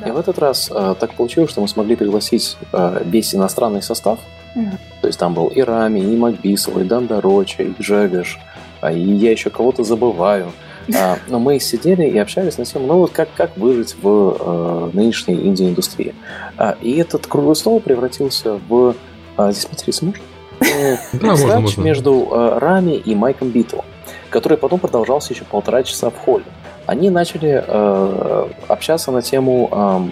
Да. 0.00 0.08
И 0.08 0.12
в 0.12 0.16
этот 0.16 0.38
раз 0.38 0.70
э, 0.74 0.94
так 0.98 1.12
получилось, 1.12 1.50
что 1.50 1.60
мы 1.60 1.68
смогли 1.68 1.94
пригласить 1.94 2.56
э, 2.72 3.02
весь 3.04 3.34
иностранный 3.34 3.82
состав, 3.82 4.18
то 4.54 5.06
есть 5.06 5.18
там 5.18 5.34
был 5.34 5.48
и 5.48 5.60
Рами, 5.60 6.00
и 6.00 6.16
Макбисел, 6.16 6.80
и 6.80 6.84
Дандороча, 6.84 7.62
и 7.62 7.72
Джегаш, 7.80 8.38
а, 8.80 8.92
и 8.92 9.00
я 9.00 9.30
еще 9.30 9.50
кого-то 9.50 9.84
забываю. 9.84 10.52
А, 10.92 11.18
но 11.28 11.38
мы 11.38 11.60
сидели 11.60 12.04
и 12.04 12.18
общались 12.18 12.58
на 12.58 12.64
тему, 12.64 12.86
ну 12.88 12.94
вот 12.98 13.12
как, 13.12 13.28
как 13.36 13.56
выжить 13.56 13.94
в 14.02 14.36
э, 14.40 14.90
нынешней 14.92 15.34
инди-индустрии. 15.34 16.16
А, 16.56 16.74
и 16.80 16.96
этот 16.96 17.28
круглый 17.28 17.54
стол 17.54 17.78
превратился 17.80 18.58
в... 18.68 18.96
Здесь 19.38 19.68
материться 19.70 20.04
можно? 20.06 20.20
Да, 21.12 21.60
между 21.76 22.28
э, 22.32 22.58
Рами 22.58 22.96
и 22.96 23.14
Майком 23.14 23.50
Битлом, 23.50 23.84
который 24.30 24.58
потом 24.58 24.80
продолжался 24.80 25.32
еще 25.32 25.44
полтора 25.44 25.84
часа 25.84 26.10
в 26.10 26.16
холле. 26.16 26.46
Они 26.86 27.08
начали 27.08 27.62
э, 27.64 28.48
общаться 28.66 29.12
на 29.12 29.22
тему 29.22 30.10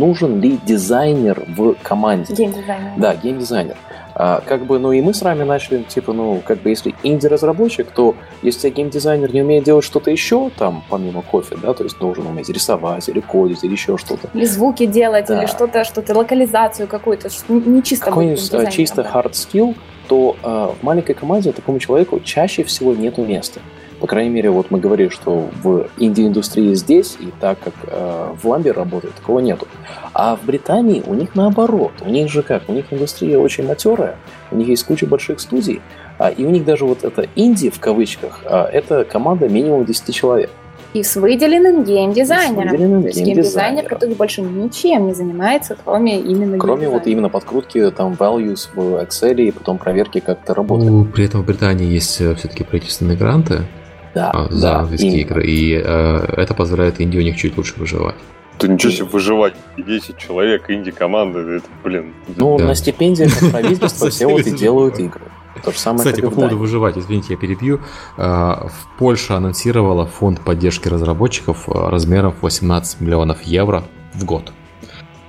нужен 0.00 0.40
ли 0.40 0.58
дизайнер 0.66 1.44
в 1.46 1.74
команде. 1.82 2.34
Геймдизайнер. 2.34 2.92
Да, 2.96 3.14
геймдизайнер. 3.14 3.76
А, 4.14 4.42
как 4.44 4.66
бы, 4.66 4.78
ну 4.78 4.92
и 4.92 5.00
мы 5.00 5.14
с 5.14 5.22
вами 5.22 5.44
начали, 5.44 5.82
типа, 5.82 6.12
ну, 6.12 6.42
как 6.44 6.60
бы, 6.62 6.70
если 6.70 6.94
инди-разработчик, 7.02 7.90
то 7.90 8.16
если 8.42 8.60
тебя 8.60 8.70
геймдизайнер 8.72 9.32
не 9.32 9.42
умеет 9.42 9.64
делать 9.64 9.84
что-то 9.84 10.10
еще, 10.10 10.50
там, 10.58 10.82
помимо 10.88 11.22
кофе, 11.22 11.56
да, 11.62 11.72
то 11.74 11.84
есть 11.84 11.98
должен 11.98 12.26
уметь 12.26 12.48
рисовать 12.48 13.08
или 13.08 13.20
кодить 13.20 13.62
или 13.62 13.72
еще 13.72 13.96
что-то. 13.98 14.28
Или 14.34 14.44
звуки 14.46 14.86
делать, 14.86 15.26
да. 15.26 15.38
или 15.38 15.46
что-то, 15.46 15.84
что-то, 15.84 16.16
локализацию 16.16 16.88
какую-то, 16.88 17.28
не 17.48 17.82
чисто 17.82 18.06
Какой-нибудь 18.06 18.54
а, 18.54 18.66
чисто 18.66 19.02
hard 19.02 19.32
skill, 19.32 19.76
то 20.08 20.36
э, 20.42 20.68
в 20.80 20.82
маленькой 20.82 21.14
команде 21.14 21.52
такому 21.52 21.78
человеку 21.78 22.18
чаще 22.18 22.64
всего 22.64 22.94
нету 22.94 23.24
места. 23.24 23.60
По 24.00 24.06
крайней 24.06 24.30
мере, 24.30 24.50
вот 24.50 24.70
мы 24.70 24.80
говорили, 24.80 25.10
что 25.10 25.50
в 25.62 25.88
инди-индустрии 25.98 26.74
здесь, 26.74 27.18
и 27.20 27.28
так 27.38 27.58
как 27.60 27.74
э, 27.86 28.34
в 28.34 28.48
Ламбе 28.48 28.72
работает, 28.72 29.14
такого 29.14 29.40
нету. 29.40 29.68
А 30.14 30.36
в 30.36 30.44
Британии 30.44 31.02
у 31.06 31.14
них 31.14 31.34
наоборот. 31.34 31.92
У 32.00 32.08
них 32.08 32.30
же 32.30 32.42
как? 32.42 32.68
У 32.68 32.72
них 32.72 32.86
индустрия 32.90 33.38
очень 33.38 33.66
матерая, 33.66 34.16
у 34.50 34.56
них 34.56 34.68
есть 34.68 34.84
куча 34.84 35.06
больших 35.06 35.38
студий, 35.40 35.82
а, 36.18 36.30
и 36.30 36.44
у 36.44 36.50
них 36.50 36.64
даже 36.64 36.86
вот 36.86 37.04
это 37.04 37.26
инди 37.36 37.68
в 37.68 37.78
кавычках, 37.78 38.40
а, 38.44 38.66
это 38.66 39.04
команда 39.04 39.48
минимум 39.48 39.84
10 39.84 40.14
человек. 40.14 40.50
И 40.92 41.02
с 41.04 41.14
выделенным 41.16 41.84
геймдизайнером. 41.84 42.70
Выделенным 42.70 43.02
То 43.02 43.08
есть 43.08 43.22
геймдизайнер, 43.22 43.84
который 43.84 44.16
больше 44.16 44.42
ничем 44.42 45.06
не 45.06 45.14
занимается, 45.14 45.76
кроме 45.84 46.18
именно 46.20 46.58
Кроме 46.58 46.88
вот 46.88 47.06
именно 47.06 47.28
подкрутки 47.28 47.90
там 47.92 48.14
values 48.14 48.68
в 48.74 48.96
Excel 48.96 49.40
и 49.40 49.52
потом 49.52 49.78
проверки, 49.78 50.20
как 50.20 50.42
это 50.42 50.52
работает. 50.52 50.90
Ну, 50.90 51.04
при 51.04 51.26
этом 51.26 51.42
в 51.42 51.46
Британии 51.46 51.86
есть 51.86 52.20
э, 52.20 52.34
все-таки 52.34 52.64
правительственные 52.64 53.16
гранты, 53.16 53.66
да, 54.14 54.46
за 54.50 54.62
да, 54.62 54.78
английские 54.80 55.20
игры. 55.22 55.46
И 55.46 55.74
э, 55.74 56.34
это 56.36 56.54
позволяет 56.54 57.00
Индии 57.00 57.18
у 57.18 57.22
них 57.22 57.36
чуть 57.36 57.56
лучше 57.56 57.74
выживать. 57.76 58.16
Ты 58.58 58.68
ничего 58.68 58.92
себе 58.92 59.04
выживать 59.06 59.54
10 59.78 60.18
человек, 60.18 60.68
инди-команда, 60.68 61.38
это, 61.40 61.66
блин. 61.82 62.12
Ну, 62.36 62.58
да. 62.58 62.66
на 62.66 62.74
стипендиях 62.74 63.42
от 63.42 63.50
правительства 63.52 64.10
все 64.10 64.26
вот 64.26 64.46
и 64.46 64.50
делают 64.50 64.98
игры. 64.98 65.22
То 65.64 65.72
же 65.72 65.78
самое, 65.78 66.04
Кстати, 66.04 66.20
по 66.20 66.30
поводу 66.30 66.58
выживать, 66.58 66.96
извините, 66.96 67.28
я 67.30 67.36
перебью. 67.36 67.80
А, 68.16 68.68
в 68.68 68.98
Польша 68.98 69.36
анонсировала 69.36 70.06
фонд 70.06 70.42
поддержки 70.42 70.88
разработчиков 70.88 71.68
а, 71.68 71.90
размером 71.90 72.34
18 72.40 73.00
миллионов 73.00 73.42
евро 73.42 73.84
в 74.14 74.24
год. 74.24 74.52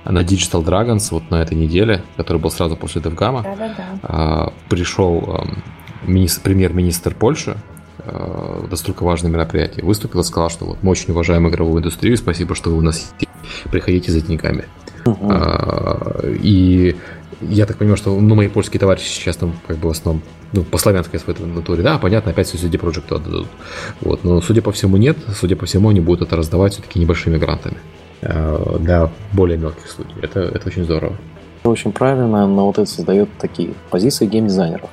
На 0.04 0.20
Digital 0.20 0.64
Dragons 0.64 1.08
вот 1.10 1.30
на 1.30 1.42
этой 1.42 1.56
неделе, 1.56 2.02
который 2.16 2.38
был 2.38 2.50
сразу 2.50 2.76
после 2.76 3.00
DevGam, 3.00 3.42
да, 3.42 3.56
да, 3.56 3.98
да. 4.02 4.52
пришел 4.68 5.46
премьер-министр 6.04 7.14
Польши 7.14 7.56
э, 8.04 8.66
настолько 8.70 9.02
важное 9.04 9.30
мероприятие, 9.30 9.84
выступил 9.84 10.20
и 10.20 10.24
сказал, 10.24 10.50
что 10.50 10.64
вот 10.64 10.78
мы 10.82 10.90
очень 10.90 11.12
уважаем 11.12 11.48
игровую 11.48 11.80
индустрию, 11.80 12.16
спасибо, 12.16 12.54
что 12.54 12.70
вы 12.70 12.78
у 12.78 12.82
нас 12.82 13.14
приходите 13.70 14.12
за 14.12 14.20
деньгами. 14.20 14.64
Uh-huh. 15.04 16.38
И 16.42 16.96
я 17.40 17.66
так 17.66 17.76
понимаю, 17.76 17.96
что 17.96 18.18
ну, 18.18 18.34
мои 18.34 18.48
польские 18.48 18.78
товарищи 18.78 19.08
сейчас 19.08 19.36
там 19.36 19.54
как 19.66 19.78
бы 19.78 19.88
в 19.88 19.92
основном 19.92 20.22
ну, 20.52 20.62
по 20.62 20.78
славянской 20.78 21.18
своей 21.18 21.38
натуре, 21.44 21.82
да, 21.82 21.98
понятно, 21.98 22.30
опять 22.30 22.46
все 22.46 22.58
CD 22.58 22.78
Projekt 22.78 23.14
отдадут. 23.14 23.48
Вот, 24.00 24.22
но 24.22 24.40
судя 24.40 24.62
по 24.62 24.70
всему 24.70 24.96
нет, 24.96 25.16
судя 25.34 25.56
по 25.56 25.66
всему 25.66 25.88
они 25.88 26.00
будут 26.00 26.28
это 26.28 26.36
раздавать 26.36 26.74
все-таки 26.74 27.00
небольшими 27.00 27.38
грантами 27.38 27.78
э, 28.20 28.76
для 28.80 29.10
более 29.32 29.58
мелких 29.58 29.86
студий. 29.86 30.14
Это, 30.20 30.40
это 30.40 30.68
очень 30.68 30.84
здорово. 30.84 31.16
Очень 31.64 31.92
правильно, 31.92 32.46
но 32.46 32.66
вот 32.66 32.78
это 32.78 32.90
создает 32.90 33.28
такие 33.38 33.74
позиции 33.90 34.26
геймдизайнеров. 34.26 34.90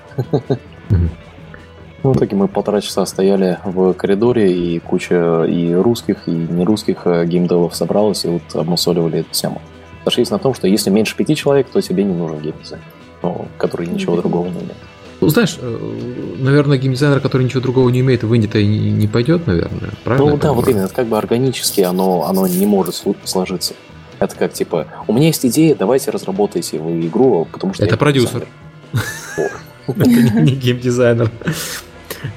Ну, 2.02 2.14
итоге 2.14 2.36
мы 2.36 2.48
полтора 2.48 2.80
часа 2.80 3.06
стояли 3.06 3.60
в 3.66 3.94
коридоре, 3.94 4.54
и 4.54 4.80
куча 4.80 5.44
и 5.44 5.74
русских, 5.74 6.28
и 6.28 6.32
нерусских 6.32 7.02
э, 7.06 7.26
геймдевов 7.26 7.76
собралась, 7.76 8.24
и 8.24 8.30
вот 8.30 8.42
обмусоливали 8.54 9.20
эту 9.20 9.32
тему. 9.32 9.62
Сошлись 10.06 10.30
на 10.30 10.40
том, 10.40 10.54
что 10.54 10.68
если 10.68 10.90
меньше 10.90 11.18
пяти 11.18 11.36
человек, 11.36 11.68
то 11.70 11.82
тебе 11.82 12.06
не 12.06 12.14
нужен 12.14 12.40
геймдизайн, 12.40 12.82
ну, 13.22 13.48
который 13.58 13.88
ничего 13.88 14.16
другого 14.16 14.46
не 14.46 14.58
умеет. 14.58 14.78
Ну, 15.20 15.28
знаешь, 15.28 15.58
э, 15.60 16.36
наверное, 16.40 16.78
геймдизайнер, 16.78 17.20
который 17.20 17.44
ничего 17.44 17.62
другого 17.62 17.90
не 17.90 18.02
умеет, 18.02 18.24
в 18.24 18.34
Инди-то 18.34 18.60
и 18.60 18.66
не 18.66 19.08
пойдет, 19.08 19.46
наверное, 19.46 19.92
правильно? 20.06 20.32
Ну 20.32 20.38
да, 20.38 20.54
вот 20.54 20.70
именно, 20.70 20.86
это 20.86 20.94
как 20.94 21.08
бы 21.08 21.18
органически 21.18 21.82
оно, 21.82 22.26
оно 22.26 22.48
не 22.48 22.66
может 22.66 22.96
сложиться. 23.26 23.74
Это 24.20 24.36
как, 24.38 24.54
типа, 24.54 24.88
у 25.08 25.14
меня 25.14 25.28
есть 25.28 25.46
идея, 25.46 25.76
давайте 25.76 26.12
разработайте 26.12 26.80
вы 26.80 27.02
игру, 27.08 27.46
потому 27.52 27.74
что... 27.74 27.84
Это 27.84 27.98
продюсер. 27.98 28.48
Это 29.88 30.10
не 30.42 30.54
геймдизайнер. 30.54 31.30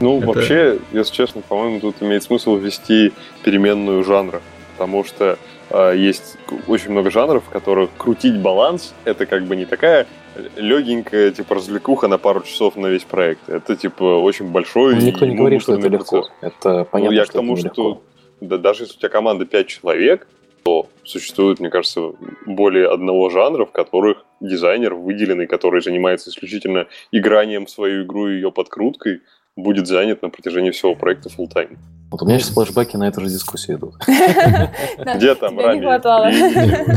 Ну, 0.01 0.19
это... 0.19 0.27
вообще, 0.27 0.79
если 0.93 1.13
честно, 1.13 1.43
по-моему, 1.43 1.81
тут 1.81 1.97
имеет 2.01 2.23
смысл 2.23 2.57
ввести 2.57 3.13
переменную 3.45 4.05
жанра, 4.05 4.41
потому 4.77 5.05
что 5.05 5.39
э, 5.71 5.95
есть 5.97 6.37
очень 6.67 6.91
много 6.91 7.11
жанров, 7.11 7.45
в 7.45 7.51
которых 7.51 7.91
крутить 7.97 8.39
баланс— 8.39 8.95
это 9.05 9.27
как 9.27 9.45
бы 9.45 9.57
не 9.57 9.65
такая 9.65 10.07
легенькая, 10.57 11.31
типа, 11.31 11.57
развлекуха 11.57 12.09
на 12.09 12.19
пару 12.19 12.43
часов 12.43 12.77
на 12.77 12.87
весь 12.87 13.05
проект. 13.05 13.49
Это, 13.49 13.77
типа, 13.77 14.03
очень 14.03 14.47
большой... 14.47 14.95
Ну, 14.95 15.03
никто 15.03 15.27
не 15.27 15.37
говорит, 15.37 15.63
что 15.63 15.75
это 15.75 15.89
легко. 15.89 16.29
Это 16.41 16.85
понятно, 16.85 17.11
ну, 17.11 17.13
я 17.13 17.25
к 17.27 17.33
тому, 17.33 17.57
что 17.57 18.03
да, 18.43 18.59
даже 18.59 18.85
если 18.85 18.97
у 18.97 18.99
тебя 18.99 19.09
команда 19.09 19.47
5 19.47 19.67
человек, 19.69 20.27
то 20.65 20.89
существует, 21.05 21.61
мне 21.61 21.71
кажется, 21.71 22.13
более 22.47 22.89
одного 22.89 23.31
жанра, 23.31 23.65
в 23.65 23.73
которых 23.73 24.25
дизайнер 24.41 24.95
выделенный, 24.95 25.47
который 25.47 25.81
занимается 25.81 26.31
исключительно 26.31 26.89
игранием 27.13 27.67
в 27.67 27.71
свою 27.71 28.05
игру 28.05 28.29
и 28.29 28.35
ее 28.35 28.53
подкруткой, 28.53 29.21
будет 29.57 29.87
занят 29.87 30.23
на 30.23 30.31
протяжении 30.31 30.71
всего 30.71 30.95
проекта 30.95 31.29
full 31.29 31.49
time. 31.53 31.77
Вот 32.11 32.23
у 32.23 32.27
меня 32.27 32.39
сейчас 32.39 32.51
флешбеки 32.51 32.97
на 32.97 33.09
эту 33.09 33.23
же 33.23 33.29
дискуссию 33.29 33.79
идут. 33.79 33.95
Где 35.17 35.35
там 35.35 35.59
Рами? 35.59 36.97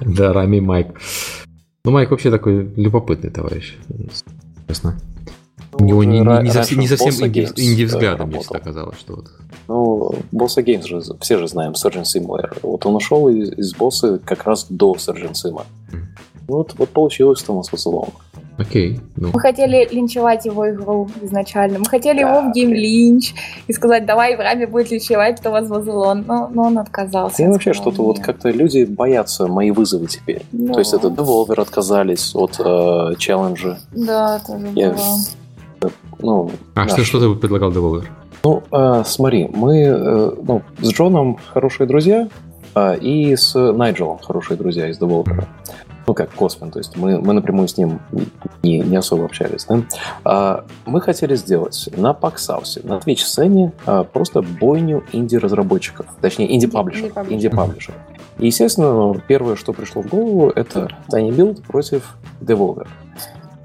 Да, 0.00 0.32
Рами 0.32 0.60
Майк. 0.60 0.88
Ну, 1.84 1.90
Майк 1.92 2.10
вообще 2.10 2.30
такой 2.30 2.72
любопытный 2.76 3.30
товарищ, 3.30 3.76
честно. 4.68 4.96
У 5.74 5.84
него 5.84 6.04
не, 6.04 6.20
не, 6.20 6.42
не, 6.42 6.50
совсем, 6.50 6.80
не 6.80 6.88
совсем 6.88 7.26
инди, 7.26 7.48
инди 7.56 7.84
взглядом 7.84 8.28
мне 8.28 8.40
всегда 8.40 8.58
казалось, 8.58 8.98
что 8.98 9.14
вот. 9.16 9.30
Ну, 9.68 10.14
Босса 10.30 10.60
Games 10.60 10.86
же, 10.86 11.00
все 11.20 11.38
же 11.38 11.48
знаем, 11.48 11.72
Surgeon 11.72 12.02
Simulator. 12.02 12.58
Вот 12.62 12.84
он 12.84 12.96
ушел 12.96 13.28
из, 13.28 13.52
из 13.52 13.74
босса 13.74 14.18
как 14.24 14.44
раз 14.44 14.66
до 14.68 14.94
Surgeon 14.94 15.32
Sim. 15.32 15.64
Mm. 15.90 15.98
Вот, 16.46 16.74
вот 16.76 16.90
получилось 16.90 17.40
с 17.40 17.42
Томас 17.42 17.72
Вацеловым. 17.72 18.12
Окей. 18.58 19.00
Ну. 19.16 19.30
Мы 19.32 19.40
хотели 19.40 19.88
линчевать 19.90 20.44
его 20.44 20.70
игру 20.70 21.08
изначально. 21.22 21.78
Мы 21.78 21.86
хотели 21.86 22.22
да, 22.22 22.38
его 22.38 22.50
в 22.50 22.56
Game 22.56 22.72
Линч 22.72 23.34
и 23.66 23.72
сказать, 23.72 24.04
давай 24.06 24.36
в 24.36 24.40
раме 24.40 24.66
будет 24.66 24.90
линчевать 24.90 25.40
Томас 25.40 25.68
Вазелон. 25.68 26.24
Но, 26.26 26.48
но 26.52 26.64
он 26.64 26.78
отказался. 26.78 27.42
И 27.42 27.46
вообще 27.46 27.72
что-то 27.72 28.02
вот 28.02 28.18
как-то 28.20 28.50
люди 28.50 28.84
боятся 28.84 29.46
мои 29.46 29.70
вызовы 29.70 30.06
теперь. 30.06 30.42
Да. 30.52 30.74
То 30.74 30.78
есть 30.80 30.92
это 30.92 31.08
Devolver 31.08 31.60
отказались 31.60 32.34
от 32.34 32.60
э, 32.60 33.14
челленджа. 33.18 33.78
Да, 33.92 34.38
тоже 34.46 34.68
Я... 34.74 34.90
было. 34.90 35.92
Ну, 36.20 36.50
а 36.74 36.88
что, 36.88 37.04
что 37.04 37.20
ты 37.20 37.38
предлагал 37.38 37.72
Devolver? 37.72 38.04
Ну, 38.44 38.62
э, 38.70 39.02
смотри, 39.06 39.48
мы 39.52 39.78
э, 39.78 40.30
ну, 40.42 40.62
с 40.80 40.92
Джоном 40.92 41.38
хорошие 41.52 41.86
друзья, 41.86 42.28
э, 42.74 42.98
и 42.98 43.36
с 43.36 43.54
Найджелом 43.54 44.18
хорошие 44.18 44.56
друзья 44.56 44.88
из 44.88 45.00
Devolver. 45.00 45.46
Ну 46.06 46.14
как 46.14 46.30
Космин, 46.30 46.70
то 46.70 46.78
есть 46.78 46.96
мы, 46.96 47.20
мы 47.20 47.32
напрямую 47.32 47.68
с 47.68 47.76
ним 47.76 48.00
не, 48.62 48.80
не 48.80 48.96
особо 48.96 49.24
общались. 49.24 49.64
Да? 49.66 49.82
А, 50.24 50.64
мы 50.84 51.00
хотели 51.00 51.34
сделать 51.36 51.88
на 51.96 52.12
Паксаусе, 52.12 52.80
на 52.84 52.94
Twitch-сцене 52.94 53.72
а, 53.86 54.04
просто 54.04 54.42
бойню 54.42 55.04
инди-разработчиков, 55.12 56.06
точнее 56.20 56.54
инди-паблишеров. 56.54 57.30
Инди-паблишеров. 57.30 57.98
И, 58.38 58.46
естественно, 58.46 59.14
первое, 59.26 59.56
что 59.56 59.72
пришло 59.72 60.02
в 60.02 60.08
голову, 60.08 60.50
это 60.50 60.88
Tiny 61.08 61.30
Build 61.30 61.62
против 61.62 62.16
Devolver. 62.40 62.88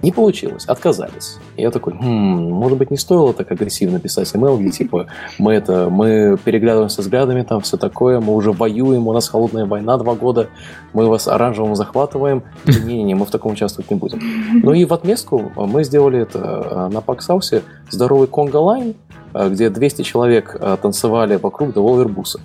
Не 0.03 0.11
получилось, 0.11 0.65
отказались. 0.65 1.37
И 1.55 1.63
я 1.63 1.71
такой, 1.71 1.93
хм, 1.93 2.51
может 2.51 2.77
быть, 2.77 2.91
не 2.91 2.97
стоило 2.97 3.33
так 3.33 3.51
агрессивно 3.51 3.99
писать 3.99 4.31
email, 4.33 4.59
где 4.59 4.69
типа 4.69 5.07
мы 5.39 5.53
это, 5.53 5.89
мы 5.89 6.37
переглядываемся 6.43 7.01
взглядами, 7.01 7.41
там 7.41 7.61
все 7.61 7.77
такое, 7.77 8.19
мы 8.19 8.35
уже 8.35 8.51
воюем, 8.51 9.07
у 9.07 9.13
нас 9.13 9.27
холодная 9.27 9.65
война 9.65 9.97
два 9.97 10.13
года, 10.13 10.49
мы 10.93 11.07
вас 11.07 11.27
оранжевым 11.27 11.75
захватываем. 11.75 12.43
Не-не-не, 12.65 13.15
мы 13.15 13.25
в 13.25 13.31
таком 13.31 13.53
участвовать 13.53 13.89
не 13.89 13.97
будем. 13.97 14.19
Ну 14.63 14.73
и 14.73 14.85
в 14.85 14.93
отместку 14.93 15.51
мы 15.55 15.83
сделали 15.83 16.19
это 16.19 16.39
э, 16.39 16.93
на 16.93 17.01
Паксаусе 17.01 17.63
здоровый 17.89 18.27
conga 18.27 18.57
line, 18.57 18.93
э, 19.33 19.49
где 19.49 19.71
200 19.71 20.03
человек 20.03 20.55
э, 20.59 20.77
танцевали 20.79 21.37
вокруг 21.37 21.69
Devolver 21.69 22.07
booth 22.07 22.30
а. 22.30 22.39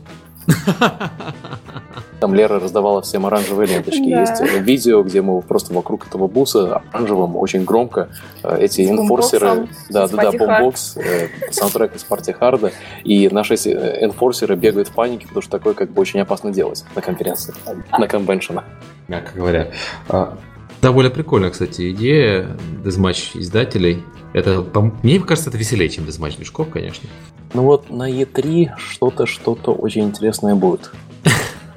Там 2.23 2.37
Лера 2.37 2.61
раздавала 2.61 3.03
всем 3.03 3.27
оранжевые 3.27 3.67
ленточки. 3.67 4.09
Да. 4.09 4.21
Есть 4.21 4.41
э, 4.41 4.61
видео, 4.61 5.03
где 5.03 5.23
мы 5.23 5.43
просто 5.43 5.75
вокруг 5.75 6.07
этого 6.07 6.29
booth 6.29 6.72
а 6.72 6.81
оранжевым 6.93 7.35
очень 7.35 7.65
громко 7.65 8.11
э, 8.45 8.59
эти 8.61 8.87
с 8.87 8.91
enforcer 8.91 9.41
ы... 9.41 9.67
Да, 9.91 10.07
да, 10.07 10.31
да, 10.31 10.31
бомбокс, 10.31 10.97
э, 10.99 11.27
саундтрек 11.51 11.97
из 11.97 12.05
Party 12.05 12.31
Hard 12.31 12.57
а. 12.57 12.71
И 13.03 13.29
наши 13.29 13.55
enforcer 13.55 14.43
ы 14.43 14.55
бегают 14.55 14.87
в 14.87 14.93
панике, 14.93 15.27
потому 15.27 15.43
что 15.43 15.51
такое 15.51 15.75
как 15.75 15.91
бы 15.91 16.01
очень 16.01 16.21
опасно 16.21 16.53
делать 16.53 16.85
на 16.95 17.03
конференции, 17.03 17.55
на 17.91 18.07
конвеншенах. 18.07 18.67
Мягко 19.09 19.37
говоря. 19.37 19.73
А, 20.09 20.39
довольно 20.81 21.11
прикольная, 21.11 21.51
кстати, 21.51 21.91
идея 21.91 22.57
дезматч 22.85 23.33
издателей. 23.35 24.05
Это, 24.33 24.65
мне 25.03 25.19
кажется, 25.19 25.51
это 25.51 25.59
веселее, 25.59 25.89
чем 25.89 26.07
дезматч 26.07 26.37
движков, 26.37 26.69
конечно. 26.71 27.09
Ну 27.53 27.63
вот 27.63 27.91
на 27.91 28.09
E3 28.09 28.77
что-то, 28.77 29.27
что-то 29.27 29.75
очень 29.75 30.05
интересное 30.05 30.55
будет. 30.55 30.93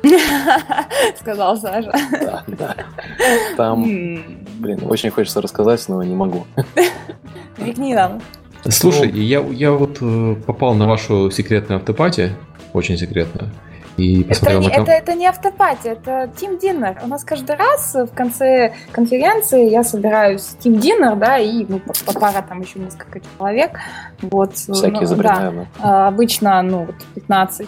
Сказал 1.20 1.58
Саша. 1.58 1.92
Да, 2.12 2.44
да. 2.48 2.76
Там, 3.58 3.84
блин, 4.60 4.80
очень 4.84 5.10
хочется 5.10 5.42
рассказать, 5.42 5.84
но 5.88 6.04
не 6.04 6.16
могу. 6.16 6.46
Викни 7.58 7.94
нам. 7.94 8.22
Слушай, 8.70 9.12
ну, 9.12 9.20
я, 9.20 9.40
я 9.42 9.72
вот 9.72 9.98
э, 10.02 10.36
попал 10.46 10.74
на 10.74 10.88
вашу 10.88 11.30
секретную 11.30 11.78
автопати, 11.78 12.32
очень 12.74 12.98
секретную. 12.98 13.52
И 13.98 14.24
посмотрел 14.24 14.62
это, 14.62 14.70
на 14.70 14.82
это, 14.82 14.92
это 14.92 15.14
не 15.14 15.26
автопати, 15.26 15.88
это 15.88 16.30
Team 16.36 16.60
Dinner. 16.60 16.98
У 17.04 17.08
нас 17.08 17.24
каждый 17.24 17.56
раз 17.56 17.96
в 17.96 18.14
конце 18.14 18.74
конференции 18.92 19.70
я 19.70 19.84
собираюсь 19.84 20.56
Team 20.60 20.82
Dinner, 20.82 21.16
да, 21.16 21.38
и 21.38 21.66
ну, 21.68 21.80
по, 21.80 21.94
по 22.06 22.20
пара 22.20 22.44
там 22.48 22.62
еще 22.62 22.80
несколько 22.80 23.22
человек. 23.22 23.80
Вот, 24.22 24.54
Всякие 24.56 25.08
ну, 25.08 25.16
да. 25.16 25.54
А, 25.80 26.08
обычно, 26.08 26.62
ну, 26.62 26.86
вот 26.86 26.96
15 27.14 27.68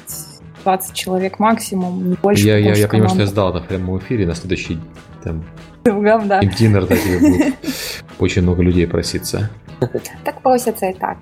20 0.67 0.93
человек 0.93 1.39
максимум, 1.39 2.09
не 2.09 2.15
больше. 2.15 2.45
Я, 2.45 2.57
я, 2.57 2.73
я 2.73 2.89
понимаю, 2.89 3.09
что 3.09 3.21
я 3.21 3.27
сдал 3.27 3.51
это 3.51 3.61
в 3.61 3.67
прямом 3.67 3.99
эфире 3.99 4.27
на 4.27 4.35
следующий 4.35 4.77
там 5.23 5.45
Другом, 5.85 6.27
да. 6.27 6.41
Динер, 6.41 6.85
да, 6.87 6.97
тебе 6.97 7.19
будет 7.19 7.55
очень 8.19 8.41
много 8.41 8.61
людей 8.61 8.85
проситься. 8.85 9.49
Так 10.25 10.41
просятся 10.41 10.87
и 10.87 10.93
так. 10.93 11.17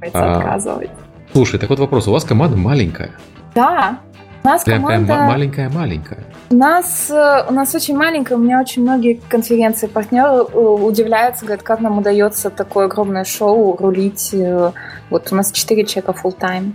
Приходится 0.00 0.36
а, 0.36 0.38
отказывать. 0.38 0.90
Слушай, 1.32 1.58
так 1.58 1.68
вот 1.70 1.80
вопрос. 1.80 2.06
У 2.06 2.12
вас 2.12 2.24
команда 2.24 2.56
маленькая. 2.56 3.10
Да. 3.56 3.98
У 4.44 4.46
нас 4.46 4.62
Прям 4.62 4.82
команда... 4.82 5.16
маленькая-маленькая. 5.16 6.24
У 6.48 6.54
нас, 6.54 7.10
э, 7.10 7.44
у 7.48 7.52
нас 7.52 7.74
очень 7.74 7.96
маленькая, 7.96 8.36
у 8.36 8.38
меня 8.38 8.60
очень 8.60 8.82
многие 8.82 9.14
конференции 9.28 9.88
партнеры 9.88 10.44
э, 10.44 10.58
удивляются, 10.58 11.44
говорят, 11.44 11.64
как 11.64 11.80
нам 11.80 11.98
удается 11.98 12.50
такое 12.50 12.84
огромное 12.84 13.24
шоу 13.24 13.76
рулить. 13.76 14.30
Э, 14.32 14.70
вот 15.10 15.32
у 15.32 15.34
нас 15.34 15.50
4 15.50 15.84
человека 15.84 16.14
full 16.22 16.38
time. 16.38 16.72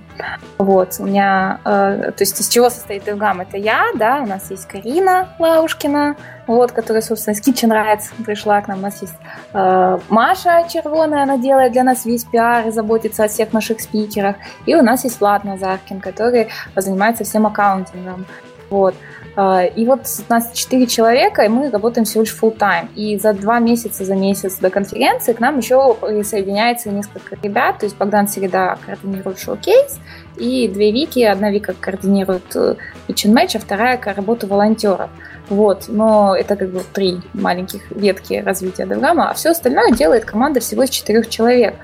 Вот, 0.57 0.95
у 0.99 1.05
меня, 1.05 1.59
то 1.63 2.15
есть 2.19 2.39
из 2.39 2.49
чего 2.49 2.69
состоит 2.69 3.07
DevGam? 3.07 3.41
Это 3.41 3.57
я, 3.57 3.88
да, 3.95 4.22
у 4.22 4.26
нас 4.26 4.51
есть 4.51 4.67
Карина 4.67 5.30
Лаушкина, 5.39 6.15
вот, 6.47 6.72
которая, 6.74 7.01
собственно, 7.01 7.34
из 7.34 7.41
Kitchen 7.41 7.69
Rights 7.69 8.24
пришла 8.26 8.61
к 8.61 8.67
нам. 8.67 8.80
У 8.80 8.82
нас 8.82 9.01
есть 9.01 9.15
э, 9.53 9.99
Маша 10.09 10.65
Червоная, 10.69 11.24
она 11.24 11.38
делает 11.38 11.72
для 11.72 11.84
нас 11.84 12.05
весь 12.05 12.26
пиар 12.26 12.67
и 12.67 12.72
заботится 12.72 13.24
о 13.24 13.28
всех 13.30 13.53
наших 13.53 13.80
спикерах. 13.80 14.36
И 14.65 14.76
у 14.76 14.82
нас 14.82 15.05
есть 15.05 15.19
Влад 15.22 15.45
Назаркин, 15.45 16.01
который 16.01 16.49
занимается 16.76 17.24
всем 17.24 17.47
аккаунтингом. 17.47 18.26
Вот. 18.69 18.95
А, 19.36 19.64
и 19.64 19.86
вот 19.86 20.02
у 20.28 20.34
нас 20.34 20.52
4 20.54 20.88
человека, 20.88 21.44
и 21.44 21.48
мы 21.48 21.70
работаем 21.70 22.06
всего 22.06 22.24
лишь 22.24 22.36
full 22.40 22.58
time. 22.58 22.90
И 22.96 23.18
за 23.18 23.34
два 23.34 23.60
месяца, 23.60 24.04
за 24.04 24.16
месяц 24.16 24.58
до 24.58 24.70
конференции 24.70 25.34
к 25.34 25.40
нам 25.40 25.58
еще 25.58 25.94
присоединяется 25.94 26.90
несколько 26.90 27.38
ребят. 27.42 27.80
То 27.80 27.86
есть 27.86 27.98
Богдан 27.98 28.28
Середа 28.28 28.78
координирует 28.86 29.40
шоу-кейс, 29.40 30.00
и 30.38 30.68
две 30.68 30.92
Вики, 30.92 31.20
одна 31.20 31.52
Вика 31.52 31.74
координирует 31.80 32.56
pitch 32.56 33.26
and 33.26 33.34
match, 33.34 33.56
а 33.56 33.60
вторая 33.60 34.00
работу 34.04 34.48
волонтеров. 34.48 35.10
Вот, 35.50 35.86
но 35.88 36.36
это 36.36 36.56
как 36.56 36.70
бы 36.70 36.82
три 36.94 37.20
маленьких 37.34 37.92
ветки 37.92 38.42
развития 38.46 38.86
Девгама, 38.86 39.30
а 39.30 39.34
все 39.34 39.50
остальное 39.50 39.92
делает 39.92 40.26
команда 40.26 40.60
всего 40.60 40.84
из 40.84 40.90
четырех 40.90 41.30
человек. 41.30 41.76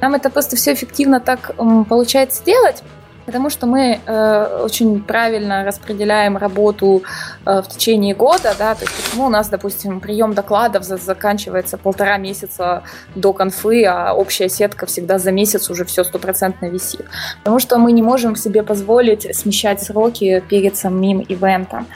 Нам 0.00 0.14
это 0.14 0.30
просто 0.30 0.56
все 0.56 0.72
эффективно 0.72 1.20
так 1.20 1.52
получается 1.88 2.44
делать, 2.44 2.82
Потому 3.30 3.48
что 3.48 3.68
мы 3.68 4.00
э, 4.04 4.60
очень 4.64 5.00
правильно 5.02 5.64
распределяем 5.64 6.36
работу 6.36 7.04
э, 7.46 7.62
в 7.62 7.68
течение 7.68 8.12
года, 8.12 8.56
да, 8.58 8.74
то 8.74 8.82
есть 8.82 8.92
почему 8.96 9.26
у 9.26 9.28
нас, 9.28 9.48
допустим, 9.48 10.00
прием 10.00 10.34
докладов 10.34 10.82
за, 10.82 10.96
заканчивается 10.96 11.78
полтора 11.78 12.18
месяца 12.18 12.82
до 13.14 13.32
конфы, 13.32 13.84
а 13.84 14.14
общая 14.14 14.48
сетка 14.48 14.86
всегда 14.86 15.20
за 15.20 15.30
месяц 15.30 15.70
уже 15.70 15.84
все 15.84 16.02
стопроцентно 16.02 16.66
висит. 16.66 17.06
Потому 17.38 17.60
что 17.60 17.78
мы 17.78 17.92
не 17.92 18.02
можем 18.02 18.34
себе 18.34 18.64
позволить 18.64 19.36
смещать 19.36 19.80
сроки 19.80 20.42
перед 20.48 20.76
самим 20.76 21.20
ивентом. 21.20 21.86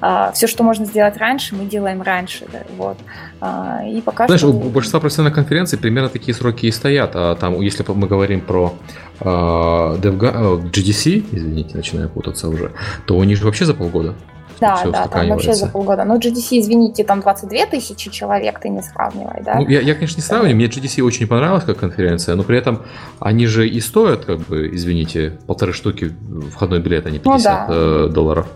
А, 0.00 0.30
все, 0.32 0.46
что 0.46 0.62
можно 0.62 0.84
сделать 0.84 1.16
раньше, 1.16 1.56
мы 1.56 1.64
делаем 1.64 2.02
раньше. 2.02 2.46
Да, 2.52 2.60
вот. 2.76 2.98
А, 3.44 3.82
и 3.84 4.00
пока 4.00 4.26
Знаешь, 4.26 4.40
что... 4.40 4.48
у 4.48 4.70
большинства 4.70 5.00
профессиональных 5.00 5.34
конференций 5.34 5.78
примерно 5.78 6.08
такие 6.08 6.34
сроки 6.34 6.64
и 6.64 6.70
стоят. 6.70 7.10
А 7.14 7.34
там, 7.34 7.60
если 7.60 7.84
мы 7.92 8.08
говорим 8.08 8.40
про 8.40 8.72
uh, 9.20 10.00
DevGa, 10.00 10.70
GDC, 10.70 11.26
извините, 11.30 11.76
начинаю 11.76 12.08
путаться 12.08 12.48
уже, 12.48 12.72
то 13.06 13.18
у 13.18 13.24
них 13.24 13.36
же 13.36 13.44
вообще 13.44 13.66
за 13.66 13.74
полгода. 13.74 14.14
Да, 14.60 14.82
да, 14.90 15.08
там 15.08 15.28
вообще 15.28 15.52
за 15.52 15.66
полгода. 15.66 16.04
Но 16.04 16.16
GDC, 16.16 16.58
извините, 16.60 17.04
там 17.04 17.20
22 17.20 17.66
тысячи 17.66 18.10
человек, 18.10 18.60
ты 18.60 18.70
не 18.70 18.80
сравнивай, 18.80 19.42
да? 19.44 19.56
Ну, 19.56 19.68
я, 19.68 19.80
я, 19.80 19.94
конечно, 19.94 20.16
не 20.16 20.22
сравниваю. 20.22 20.56
Мне 20.56 20.66
GDC 20.66 21.02
очень 21.02 21.26
понравилась 21.26 21.64
как 21.64 21.76
конференция, 21.76 22.36
но 22.36 22.44
при 22.44 22.56
этом 22.56 22.82
они 23.20 23.46
же 23.46 23.68
и 23.68 23.78
стоят, 23.80 24.24
как 24.24 24.38
бы, 24.38 24.70
извините, 24.72 25.38
полторы 25.46 25.74
штуки 25.74 26.14
входной 26.50 26.80
билет, 26.80 27.04
а 27.04 27.10
не 27.10 27.18
50 27.18 27.28
ну, 27.28 27.40
да. 27.44 27.66
Э, 27.68 28.08
долларов. 28.08 28.46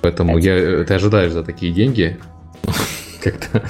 Поэтому 0.00 0.36
я, 0.38 0.82
ты 0.82 0.94
ожидаешь 0.94 1.30
за 1.30 1.44
такие 1.44 1.72
деньги 1.72 2.18
как-то 3.22 3.62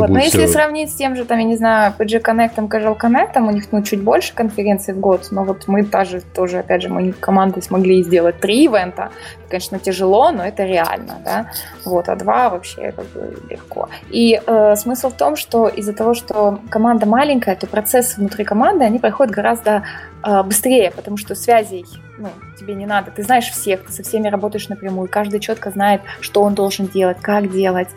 вот, 0.00 0.10
но 0.10 0.18
если 0.18 0.46
сравнить 0.46 0.90
с 0.90 0.94
тем 0.94 1.16
же, 1.16 1.24
там, 1.24 1.38
я 1.38 1.44
не 1.44 1.56
знаю, 1.56 1.92
PG 1.98 2.22
Connect, 2.22 2.54
Casual 2.68 2.98
Connect, 2.98 3.38
у 3.40 3.50
них 3.50 3.64
ну, 3.72 3.82
чуть 3.82 4.02
больше 4.02 4.34
конференций 4.34 4.94
в 4.94 5.00
год, 5.00 5.28
но 5.30 5.44
вот 5.44 5.68
мы 5.68 5.82
даже 5.82 6.20
тоже, 6.20 6.58
опять 6.58 6.82
же, 6.82 6.88
мы 6.88 7.12
командой 7.12 7.62
смогли 7.62 8.02
сделать 8.02 8.40
три 8.40 8.64
ивента. 8.64 9.10
конечно, 9.48 9.78
тяжело, 9.78 10.30
но 10.30 10.44
это 10.44 10.64
реально, 10.64 11.18
да. 11.24 11.50
Вот, 11.84 12.08
а 12.08 12.16
два 12.16 12.50
вообще 12.50 12.92
как 12.92 13.06
бы 13.06 13.36
легко. 13.50 13.88
И 14.10 14.40
э, 14.46 14.76
смысл 14.76 15.10
в 15.10 15.14
том, 15.14 15.36
что 15.36 15.68
из-за 15.68 15.92
того, 15.92 16.14
что 16.14 16.60
команда 16.70 17.06
маленькая, 17.06 17.56
то 17.56 17.66
процессы 17.66 18.20
внутри 18.20 18.44
команды, 18.44 18.84
они 18.84 18.98
проходят 18.98 19.34
гораздо 19.34 19.82
э, 20.24 20.42
быстрее, 20.42 20.90
потому 20.90 21.16
что 21.16 21.34
связей 21.34 21.84
ну, 22.20 22.28
тебе 22.58 22.74
не 22.74 22.86
надо. 22.86 23.10
Ты 23.10 23.22
знаешь 23.22 23.50
всех, 23.50 23.84
ты 23.86 23.92
со 23.92 24.02
всеми 24.02 24.28
работаешь 24.28 24.68
напрямую, 24.68 25.08
каждый 25.08 25.40
четко 25.40 25.70
знает, 25.70 26.02
что 26.20 26.42
он 26.42 26.54
должен 26.54 26.86
делать, 26.86 27.16
как 27.20 27.50
делать. 27.50 27.88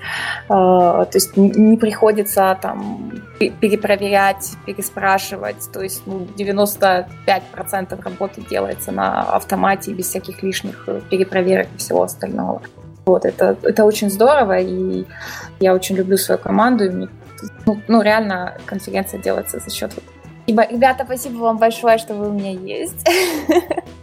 Э, 0.45 0.49
то 0.49 1.11
есть 1.13 1.35
не 1.37 1.77
приходится 1.77 2.57
там 2.61 3.11
перепроверять, 3.39 4.51
переспрашивать. 4.65 5.69
То 5.71 5.81
есть 5.81 6.03
ну, 6.05 6.27
95% 6.37 7.07
работы 8.03 8.41
делается 8.49 8.91
на 8.91 9.21
автомате 9.21 9.93
без 9.93 10.07
всяких 10.07 10.41
лишних 10.41 10.85
э, 10.87 11.01
перепроверок 11.09 11.67
и 11.75 11.77
всего 11.77 12.03
остального. 12.03 12.61
Вот, 13.05 13.25
это, 13.25 13.57
это 13.63 13.83
очень 13.83 14.09
здорово, 14.09 14.59
и 14.59 15.05
я 15.59 15.75
очень 15.75 15.97
люблю 15.97 16.15
свою 16.15 16.39
команду, 16.39 16.85
и 16.85 16.89
мне, 16.89 17.09
ну, 17.65 17.77
ну, 17.89 18.01
реально 18.01 18.57
конференция 18.65 19.19
делается 19.19 19.59
за 19.59 19.69
счет 19.69 19.93
вот 19.93 20.03
Спасибо. 20.43 20.67
Ребята, 20.73 21.05
спасибо 21.05 21.37
вам 21.37 21.57
большое, 21.57 21.97
что 21.97 22.15
вы 22.15 22.29
у 22.29 22.33
меня 22.33 22.51
есть. 22.51 23.07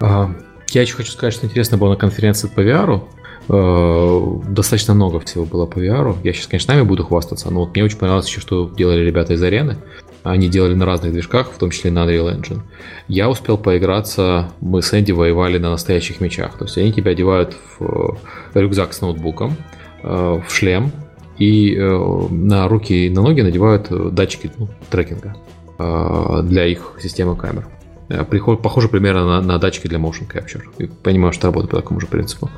А, 0.00 0.30
я 0.70 0.82
еще 0.82 0.94
хочу 0.94 1.12
сказать, 1.12 1.34
что 1.34 1.46
интересно 1.46 1.78
было 1.78 1.90
на 1.90 1.96
конференции 1.96 2.48
по 2.48 2.60
VR. 2.60 3.02
А, 3.48 4.40
достаточно 4.48 4.94
много 4.94 5.20
всего 5.20 5.44
было 5.44 5.66
по 5.66 5.78
VR. 5.78 6.16
Я 6.24 6.32
сейчас, 6.32 6.46
конечно, 6.46 6.74
нами 6.74 6.84
буду 6.84 7.04
хвастаться, 7.04 7.50
но 7.50 7.60
вот 7.60 7.74
мне 7.74 7.84
очень 7.84 7.98
понравилось 7.98 8.28
еще, 8.28 8.40
что 8.40 8.68
делали 8.68 9.00
ребята 9.00 9.34
из 9.34 9.42
арены. 9.42 9.76
Они 10.22 10.48
делали 10.48 10.74
на 10.74 10.86
разных 10.86 11.12
движках, 11.12 11.50
в 11.50 11.58
том 11.58 11.70
числе 11.70 11.90
на 11.90 12.04
Unreal 12.04 12.32
Engine. 12.36 12.60
Я 13.08 13.28
успел 13.28 13.58
поиграться, 13.58 14.50
мы 14.60 14.80
с 14.80 14.94
Энди 14.94 15.10
воевали 15.10 15.58
на 15.58 15.70
настоящих 15.70 16.20
мечах. 16.20 16.56
То 16.58 16.64
есть 16.64 16.78
они 16.78 16.92
тебя 16.92 17.10
одевают 17.10 17.56
в 17.78 18.16
э, 18.54 18.60
рюкзак 18.60 18.92
с 18.92 19.00
ноутбуком, 19.00 19.56
э, 20.02 20.40
в 20.46 20.52
шлем, 20.52 20.92
и 21.38 21.74
э, 21.74 22.26
на 22.30 22.68
руки 22.68 23.06
и 23.06 23.10
на 23.10 23.22
ноги 23.22 23.40
надевают 23.40 23.88
датчики 24.14 24.50
ну, 24.56 24.68
трекинга 24.90 25.36
для 25.78 26.66
их 26.66 26.92
системы 27.02 27.34
камер. 27.34 27.66
Э, 28.08 28.24
похоже 28.24 28.88
примерно 28.88 29.26
на, 29.26 29.40
на 29.40 29.58
датчики 29.58 29.86
для 29.86 29.98
motion 29.98 30.30
capture. 30.30 30.62
И 30.78 30.86
понимаю, 30.86 31.32
что 31.32 31.48
работает 31.48 31.70
по 31.70 31.76
такому 31.76 32.00
же 32.00 32.06
принципу. 32.06 32.50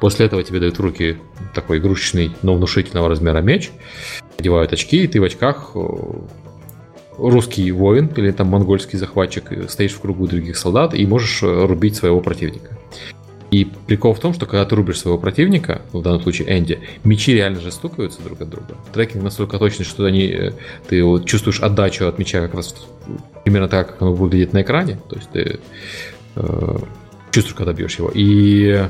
После 0.00 0.26
этого 0.26 0.42
тебе 0.42 0.60
дают 0.60 0.78
в 0.78 0.82
руки 0.82 1.18
такой 1.54 1.78
игрушечный, 1.78 2.32
но 2.42 2.54
внушительного 2.54 3.08
размера 3.08 3.40
меч, 3.40 3.70
одевают 4.38 4.72
очки, 4.72 5.04
и 5.04 5.06
ты 5.06 5.20
в 5.20 5.24
очках 5.24 5.72
э, 5.74 5.80
русский 7.18 7.70
воин 7.72 8.10
или 8.16 8.30
там 8.30 8.48
монгольский 8.48 8.98
захватчик, 8.98 9.52
э, 9.52 9.68
стоишь 9.68 9.92
в 9.92 10.00
кругу 10.00 10.26
других 10.26 10.56
солдат 10.56 10.94
и 10.94 11.06
можешь 11.06 11.42
рубить 11.42 11.96
своего 11.96 12.20
противника. 12.20 12.78
И 13.52 13.66
прикол 13.86 14.14
в 14.14 14.18
том, 14.18 14.32
что 14.32 14.46
когда 14.46 14.64
ты 14.64 14.74
рубишь 14.74 14.98
своего 14.98 15.18
противника, 15.18 15.82
в 15.92 16.00
данном 16.00 16.22
случае 16.22 16.58
Энди, 16.58 16.80
мечи 17.04 17.34
реально 17.34 17.60
же 17.60 17.70
стукаются 17.70 18.22
друг 18.22 18.40
от 18.40 18.48
друга. 18.48 18.76
Трекинг 18.94 19.22
настолько 19.22 19.58
точный, 19.58 19.84
что 19.84 20.06
они, 20.06 20.52
ты 20.88 21.04
вот 21.04 21.26
чувствуешь 21.26 21.60
отдачу 21.60 22.06
от 22.06 22.18
меча 22.18 22.40
как 22.40 22.54
раз 22.54 22.74
примерно 23.44 23.68
так, 23.68 23.88
как 23.90 24.02
оно 24.02 24.14
выглядит 24.14 24.54
на 24.54 24.62
экране. 24.62 24.98
То 25.06 25.16
есть 25.16 25.30
ты 25.32 25.60
э, 26.36 26.76
чувствуешь, 27.30 27.54
когда 27.54 27.74
бьешь 27.74 27.98
его. 27.98 28.10
И 28.14 28.86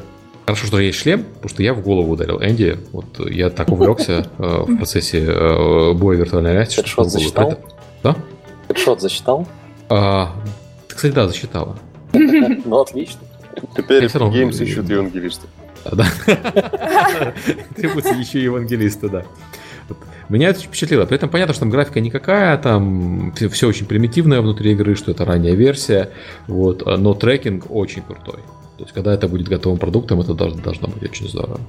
хорошо, 0.47 0.69
что 0.69 0.79
есть 0.79 0.99
шлем, 0.99 1.25
потому 1.25 1.49
что 1.49 1.65
я 1.65 1.75
в 1.75 1.83
голову 1.83 2.13
ударил 2.13 2.41
Энди. 2.41 2.79
Вот 2.93 3.19
я 3.29 3.51
так 3.51 3.69
увлекся 3.69 4.31
э, 4.39 4.65
в 4.65 4.77
процессе 4.77 5.25
э, 5.27 5.93
боя 5.93 6.17
виртуальной 6.17 6.53
реальности. 6.53 6.77
Хедшот 6.77 7.11
засчитал? 7.11 7.59
Да? 8.05 8.15
Хедшот 8.69 9.01
засчитал? 9.01 9.49
А, 9.89 10.37
кстати, 10.87 11.13
да, 11.13 11.27
засчитала. 11.27 11.77
Ну, 12.13 12.81
отлично. 12.81 13.19
Теперь 13.77 14.05
Games 14.05 14.63
ищут 14.63 14.89
евангелисты. 14.89 15.47
Да. 15.91 16.07
Требуется 17.77 18.15
еще 18.15 18.43
евангелисты, 18.43 19.09
да. 19.09 19.25
Меня 20.29 20.49
это 20.49 20.61
впечатлило. 20.61 21.05
При 21.05 21.17
этом 21.17 21.29
понятно, 21.29 21.53
что 21.53 21.61
там 21.61 21.71
графика 21.71 22.01
никакая, 22.01 22.57
там 22.57 23.35
все 23.51 23.69
очень 23.69 23.87
примитивное 23.87 24.41
внутри 24.41 24.73
игры, 24.73 24.95
что 24.95 25.11
это 25.11 25.25
ранняя 25.25 25.55
версия, 25.55 26.11
вот, 26.47 26.87
но 26.87 27.15
трекинг 27.15 27.71
очень 27.71 28.03
крутой. 28.03 28.41
То 28.79 28.85
есть, 28.85 28.93
когда 28.93 29.13
это 29.13 29.29
будет 29.29 29.49
готовым 29.49 29.79
продуктом, 29.79 30.21
это 30.21 30.35
должно, 30.35 30.63
должно 30.63 30.89
быть 30.89 31.03
очень 31.03 31.29
здорово. 31.29 31.61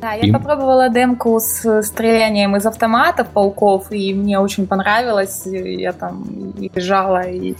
Да, 0.00 0.12
я 0.12 0.28
и... 0.28 0.32
попробовала 0.32 0.90
демку 0.90 1.40
с 1.40 1.82
стрелянием 1.82 2.56
из 2.56 2.66
автоматов 2.66 3.28
пауков, 3.28 3.90
и 3.90 4.12
мне 4.12 4.38
очень 4.38 4.66
понравилось. 4.66 5.42
Я 5.46 5.92
там 5.92 6.52
и 6.58 6.68
бежала, 6.68 7.22
и 7.22 7.54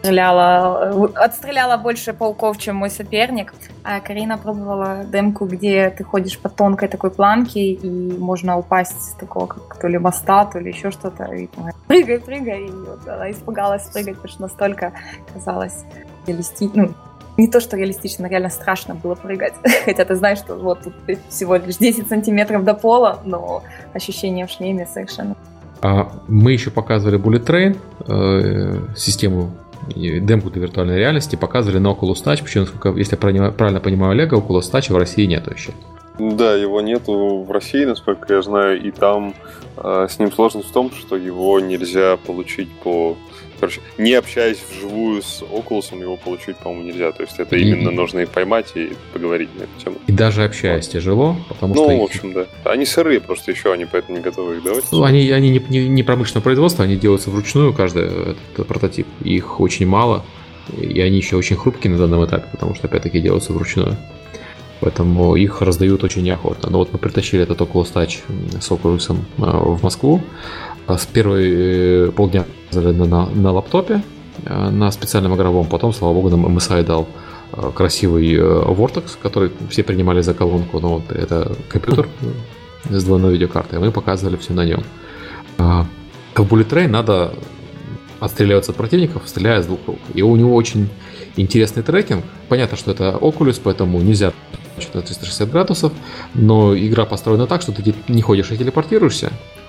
стреляла, 0.00 1.10
отстреляла 1.14 1.76
больше 1.76 2.12
пауков, 2.12 2.58
чем 2.58 2.76
мой 2.76 2.90
соперник. 2.90 3.52
А 3.82 4.00
Карина 4.00 4.38
пробовала 4.38 5.04
демку, 5.04 5.46
где 5.46 5.90
ты 5.90 6.04
ходишь 6.04 6.38
по 6.38 6.48
тонкой 6.48 6.88
такой 6.88 7.10
планке, 7.10 7.72
и 7.72 8.18
можно 8.18 8.58
упасть 8.58 9.00
с 9.00 9.14
такого, 9.14 9.46
как 9.46 9.78
то 9.80 9.88
ли 9.88 9.98
моста, 9.98 10.44
то 10.44 10.58
ли 10.58 10.70
еще 10.70 10.90
что-то. 10.90 11.24
И 11.24 11.48
прыгай, 11.86 12.18
прыгай. 12.18 12.66
И 12.66 12.70
вот 12.70 13.06
она 13.08 13.30
испугалась 13.30 13.88
прыгать, 13.88 14.16
потому 14.16 14.32
что 14.32 14.42
настолько 14.42 14.92
казалось 15.32 15.84
реалистично. 16.26 16.82
Ну, 16.82 16.94
не 17.36 17.48
то, 17.48 17.60
что 17.60 17.76
реалистично, 17.76 18.26
реально 18.26 18.50
страшно 18.50 18.94
было 18.94 19.14
прыгать. 19.14 19.54
Хотя 19.84 20.04
ты 20.04 20.14
знаешь, 20.14 20.38
что 20.38 20.56
вот 20.56 20.82
тут 20.82 20.94
всего 21.28 21.56
лишь 21.56 21.76
10 21.76 22.08
сантиметров 22.08 22.64
до 22.64 22.74
пола, 22.74 23.20
но 23.24 23.62
ощущение 23.92 24.46
в 24.46 24.50
шлеме 24.50 24.86
совершенно. 24.86 25.36
А 25.82 26.10
мы 26.26 26.52
еще 26.52 26.70
показывали 26.70 27.18
Bullet 27.18 27.44
Train, 27.44 27.76
э, 28.08 28.94
систему 28.96 29.52
демку 29.94 30.50
для 30.50 30.62
виртуальной 30.62 30.98
реальности 30.98 31.36
показывали 31.36 31.78
на 31.78 31.88
Oculus 31.88 32.24
Touch, 32.24 32.42
причем, 32.42 32.66
если 32.96 33.14
я 33.14 33.50
правильно 33.50 33.80
понимаю 33.80 34.12
Олега, 34.12 34.36
Oculus 34.36 34.70
Touch 34.72 34.92
в 34.92 34.96
России 34.96 35.26
нету 35.26 35.52
еще. 35.52 35.72
Да, 36.18 36.54
его 36.54 36.80
нету 36.80 37.44
в 37.46 37.50
России, 37.50 37.84
насколько 37.84 38.32
я 38.32 38.42
знаю, 38.42 38.82
и 38.82 38.90
там 38.90 39.34
э, 39.76 40.06
с 40.08 40.18
ним 40.18 40.32
сложность 40.32 40.68
в 40.68 40.72
том, 40.72 40.90
что 40.90 41.16
его 41.16 41.60
нельзя 41.60 42.16
получить 42.16 42.70
по 42.82 43.16
Короче, 43.58 43.80
не 43.98 44.12
общаясь 44.14 44.58
вживую 44.70 45.22
с 45.22 45.42
Oculus, 45.42 45.98
его 45.98 46.16
получить, 46.16 46.56
по-моему, 46.56 46.90
нельзя. 46.90 47.12
То 47.12 47.22
есть 47.22 47.38
это 47.38 47.56
и... 47.56 47.62
именно 47.62 47.90
нужно 47.90 48.20
и 48.20 48.26
поймать 48.26 48.72
и 48.74 48.92
поговорить 49.12 49.48
на 49.56 49.62
эту 49.62 49.82
тему. 49.82 49.96
И 50.06 50.12
даже 50.12 50.44
общаясь 50.44 50.88
тяжело, 50.88 51.36
потому 51.48 51.74
ну, 51.74 51.84
что... 51.84 51.92
Ну, 51.92 52.00
в 52.00 52.04
общем, 52.04 52.32
да. 52.32 52.46
Они 52.64 52.84
сырые 52.84 53.20
просто 53.20 53.50
еще, 53.50 53.72
они 53.72 53.86
поэтому 53.86 54.18
не 54.18 54.22
готовы 54.22 54.56
их 54.56 54.62
давать. 54.62 54.84
Ну, 54.92 55.02
они, 55.02 55.30
они 55.30 55.50
не, 55.50 55.64
не, 55.68 55.88
не 55.88 56.02
промышленное 56.02 56.42
производство, 56.42 56.84
они 56.84 56.96
делаются 56.96 57.30
вручную, 57.30 57.72
каждый 57.72 58.04
этот 58.04 58.66
прототип. 58.66 59.06
Их 59.24 59.60
очень 59.60 59.86
мало, 59.86 60.24
и 60.76 61.00
они 61.00 61.16
еще 61.16 61.36
очень 61.36 61.56
хрупкие 61.56 61.92
на 61.92 61.98
данном 61.98 62.24
этапе, 62.24 62.46
потому 62.52 62.74
что, 62.74 62.86
опять-таки, 62.86 63.20
делаются 63.20 63.52
вручную. 63.52 63.96
Поэтому 64.80 65.36
их 65.36 65.62
раздают 65.62 66.04
очень 66.04 66.22
неохотно. 66.22 66.68
Но 66.70 66.78
вот 66.78 66.92
мы 66.92 66.98
притащили 66.98 67.42
этот 67.42 67.60
Oculus 67.60 67.92
Touch 67.94 68.20
с 68.60 68.70
Oculus 68.70 69.16
в 69.38 69.82
Москву. 69.82 70.22
А 70.86 70.98
с 70.98 71.06
первой 71.06 72.08
э, 72.08 72.12
полдня 72.12 72.44
на, 72.72 73.26
на 73.26 73.52
лаптопе, 73.52 74.02
э, 74.44 74.70
на 74.70 74.90
специальном 74.90 75.34
игровом. 75.34 75.66
Потом, 75.66 75.92
слава 75.92 76.14
богу, 76.14 76.30
нам 76.30 76.46
MSI 76.46 76.84
дал 76.84 77.08
э, 77.52 77.70
красивый 77.74 78.36
Vortex, 78.36 79.16
который 79.20 79.50
все 79.68 79.82
принимали 79.82 80.20
за 80.20 80.34
колонку. 80.34 80.80
Но 80.80 80.94
вот 80.98 81.10
это 81.10 81.56
компьютер 81.68 82.08
с 82.88 83.04
двойной 83.04 83.32
видеокартой. 83.32 83.78
Мы 83.78 83.90
показывали 83.90 84.36
все 84.36 84.52
на 84.52 84.64
нем. 84.64 84.84
А, 85.58 85.86
в 86.34 86.40
Bullet 86.40 86.68
Train 86.68 86.88
надо 86.88 87.32
отстреливаться 88.20 88.72
от 88.72 88.78
противников, 88.78 89.22
стреляя 89.26 89.62
с 89.62 89.66
двух 89.66 89.80
рук. 89.86 89.98
И 90.14 90.22
у 90.22 90.36
него 90.36 90.54
очень 90.54 90.88
интересный 91.36 91.82
трекинг. 91.82 92.24
Понятно, 92.48 92.76
что 92.76 92.92
это 92.92 93.18
Oculus, 93.20 93.60
поэтому 93.62 94.00
нельзя 94.00 94.32
на 94.94 95.02
360 95.02 95.50
градусов, 95.50 95.92
но 96.34 96.76
игра 96.76 97.06
построена 97.06 97.46
так, 97.46 97.62
что 97.62 97.72
ты 97.72 97.94
не 98.08 98.22
ходишь 98.22 98.50
и 98.50 98.58
телепортируешься, 98.58 99.26
э, 99.26 99.65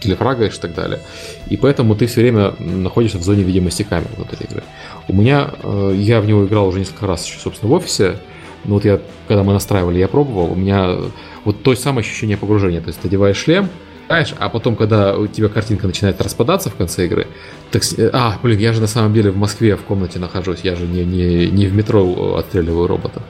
телефрагаешь 0.00 0.56
и 0.56 0.60
так 0.60 0.74
далее. 0.74 1.00
И 1.48 1.56
поэтому 1.56 1.94
ты 1.94 2.06
все 2.06 2.20
время 2.20 2.54
находишься 2.58 3.18
в 3.18 3.22
зоне 3.22 3.42
видимости 3.42 3.82
камеры 3.82 4.10
внутри 4.16 4.46
игры. 4.48 4.62
У 5.08 5.14
меня, 5.14 5.50
э, 5.62 5.94
я 5.96 6.20
в 6.20 6.26
него 6.26 6.44
играл 6.46 6.68
уже 6.68 6.78
несколько 6.78 7.06
раз 7.06 7.26
еще, 7.26 7.38
собственно, 7.38 7.70
в 7.70 7.74
офисе, 7.74 8.16
но 8.64 8.74
вот 8.74 8.84
я, 8.84 9.00
когда 9.28 9.42
мы 9.42 9.52
настраивали, 9.52 9.98
я 9.98 10.08
пробовал, 10.08 10.52
у 10.52 10.54
меня 10.54 10.96
вот 11.44 11.62
то 11.62 11.74
самое 11.74 12.00
ощущение 12.00 12.36
погружения, 12.36 12.80
то 12.80 12.88
есть 12.88 13.00
ты 13.00 13.08
одеваешь 13.08 13.36
шлем, 13.36 13.68
знаешь, 14.06 14.34
а 14.38 14.48
потом, 14.48 14.76
когда 14.76 15.16
у 15.16 15.26
тебя 15.26 15.48
картинка 15.48 15.86
начинает 15.86 16.20
распадаться 16.20 16.70
в 16.70 16.74
конце 16.74 17.06
игры, 17.06 17.26
так, 17.70 17.82
а, 18.12 18.38
блин, 18.42 18.58
я 18.58 18.72
же 18.72 18.80
на 18.80 18.86
самом 18.86 19.14
деле 19.14 19.30
в 19.30 19.36
Москве 19.36 19.76
в 19.76 19.82
комнате 19.82 20.18
нахожусь, 20.18 20.60
я 20.62 20.76
же 20.76 20.86
не, 20.86 21.04
не, 21.04 21.46
не 21.50 21.66
в 21.66 21.74
метро 21.74 22.36
отстреливаю 22.36 22.86
робота. 22.86 23.22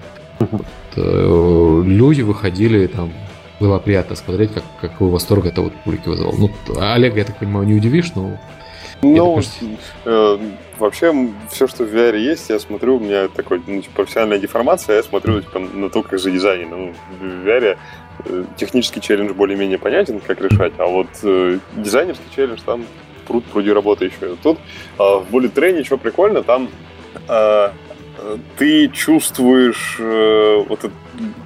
Э, 0.96 1.82
люди 1.86 2.22
выходили 2.22 2.86
там 2.86 3.12
было 3.62 3.78
приятно 3.78 4.16
смотреть, 4.16 4.52
как, 4.52 4.64
какой 4.80 5.08
восторг 5.08 5.46
это 5.46 5.62
вот 5.62 5.72
публики 5.84 6.08
вызвал. 6.08 6.34
Ну, 6.36 6.50
Олега, 6.80 7.18
я 7.18 7.24
так 7.24 7.38
понимаю, 7.38 7.66
не 7.66 7.74
удивишь, 7.74 8.12
но... 8.14 8.38
Ну, 9.02 9.40
э, 10.04 10.38
вообще, 10.78 11.28
все, 11.50 11.66
что 11.66 11.84
в 11.84 11.94
VR 11.94 12.16
есть, 12.18 12.50
я 12.50 12.58
смотрю, 12.58 12.96
у 12.96 13.00
меня 13.00 13.28
такой, 13.28 13.60
ну, 13.66 13.80
типа, 13.80 13.96
профессиональная 13.96 14.38
деформация, 14.38 14.96
я 14.96 15.02
смотрю, 15.02 15.40
типа, 15.40 15.58
на 15.58 15.88
то, 15.90 16.02
как 16.02 16.18
же 16.18 16.30
дизайн. 16.30 16.68
Ну, 16.70 16.94
в 17.20 17.46
VR 17.46 17.78
э, 18.26 18.44
технический 18.56 19.00
челлендж 19.00 19.32
более-менее 19.32 19.78
понятен, 19.78 20.20
как 20.20 20.40
решать, 20.40 20.72
а 20.78 20.86
вот 20.86 21.08
э, 21.22 21.58
дизайнерский 21.76 22.26
челлендж 22.34 22.60
там 22.64 22.84
пруд 23.26 23.44
пруди 23.44 23.72
работы 23.72 24.06
еще. 24.06 24.36
Тут 24.42 24.58
э, 24.58 25.02
в 25.02 25.26
Bullet 25.30 25.52
Train 25.52 25.84
что 25.84 25.98
прикольно, 25.98 26.42
там 26.42 26.68
э, 27.28 27.68
ты 28.56 28.88
чувствуешь 28.88 29.96
э, 29.98 30.64
вот 30.68 30.84
это, 30.84 30.92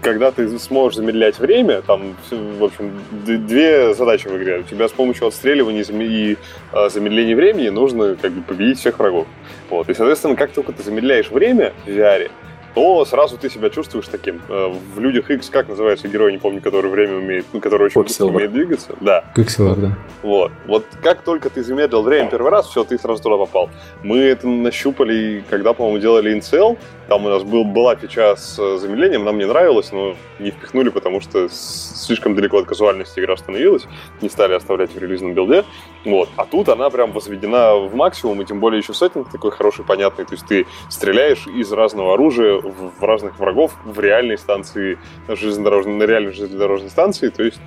когда 0.02 0.30
ты 0.30 0.58
сможешь 0.58 0.96
замедлять 0.96 1.38
время, 1.38 1.82
там, 1.82 2.16
в 2.30 2.64
общем, 2.64 2.92
две 3.24 3.94
задачи 3.94 4.28
в 4.28 4.36
игре. 4.36 4.60
У 4.60 4.62
тебя 4.62 4.88
с 4.88 4.92
помощью 4.92 5.26
отстреливания 5.26 5.82
и 5.82 6.36
э, 6.72 6.88
замедления 6.88 7.36
времени 7.36 7.68
нужно 7.68 8.16
как 8.16 8.32
бы 8.32 8.42
победить 8.42 8.78
всех 8.78 8.98
врагов. 8.98 9.26
Вот. 9.70 9.88
И, 9.88 9.94
соответственно, 9.94 10.36
как 10.36 10.52
только 10.52 10.72
ты 10.72 10.82
замедляешь 10.82 11.30
время 11.30 11.72
в 11.84 11.88
VR, 11.88 12.30
то 12.76 13.06
сразу 13.06 13.38
ты 13.38 13.48
себя 13.48 13.70
чувствуешь 13.70 14.06
таким. 14.06 14.42
Э, 14.50 14.70
в 14.94 15.00
Людях 15.00 15.30
X, 15.30 15.48
как 15.48 15.66
называется 15.66 16.08
герой, 16.08 16.32
не 16.32 16.38
помню, 16.38 16.60
который 16.60 16.90
время 16.90 17.16
умеет, 17.16 17.46
ну, 17.54 17.60
который 17.60 17.86
очень 17.86 18.02
быстро 18.02 18.26
умеет 18.26 18.52
двигаться. 18.52 18.94
Да. 19.00 19.24
Quicksilver, 19.34 19.76
да. 19.76 19.98
Вот. 20.22 20.52
Вот 20.66 20.84
как 21.02 21.22
только 21.22 21.48
ты 21.48 21.64
замедлил 21.64 22.02
время 22.02 22.28
первый 22.28 22.50
раз, 22.50 22.66
все, 22.68 22.84
ты 22.84 22.98
сразу 22.98 23.22
туда 23.22 23.38
попал. 23.38 23.70
Мы 24.02 24.18
это 24.18 24.46
нащупали, 24.46 25.42
когда, 25.48 25.72
по-моему, 25.72 25.98
делали 26.00 26.34
инцел, 26.34 26.76
там 27.08 27.24
у 27.24 27.28
нас 27.28 27.42
был, 27.42 27.64
была 27.64 27.96
фича 27.96 28.36
с 28.36 28.58
э, 28.58 28.78
замедлением, 28.78 29.24
нам 29.24 29.38
не 29.38 29.46
нравилось, 29.46 29.92
но 29.92 30.16
не 30.38 30.50
впихнули, 30.50 30.88
потому 30.88 31.20
что 31.20 31.48
слишком 31.48 32.34
далеко 32.34 32.58
от 32.58 32.66
казуальности 32.66 33.20
игра 33.20 33.36
становилась, 33.36 33.86
не 34.20 34.28
стали 34.28 34.54
оставлять 34.54 34.92
в 34.92 34.98
релизном 34.98 35.34
build 35.34 35.56
е. 35.56 35.64
Вот. 36.04 36.28
А 36.36 36.44
тут 36.44 36.68
она 36.68 36.90
прям 36.90 37.12
возведена 37.12 37.76
в 37.76 37.94
максимум, 37.94 38.42
и 38.42 38.44
тем 38.44 38.60
более 38.60 38.80
еще 38.80 38.92
сеттинг 38.92 39.30
такой 39.30 39.52
хороший, 39.52 39.84
понятный. 39.84 40.24
То 40.24 40.34
есть 40.34 40.46
ты 40.46 40.66
стреляешь 40.90 41.46
из 41.46 41.72
разного 41.72 42.14
оружия 42.14 42.54
в, 42.54 43.02
разных 43.02 43.38
врагов 43.38 43.72
в 43.84 43.98
реальной 44.00 44.38
станции 44.38 44.98
железнодорожной, 45.28 45.94
на 45.94 46.02
реальной 46.04 46.32
железнодорожной 46.32 46.90
станции, 46.90 47.28
то 47.28 47.42
есть 47.42 47.58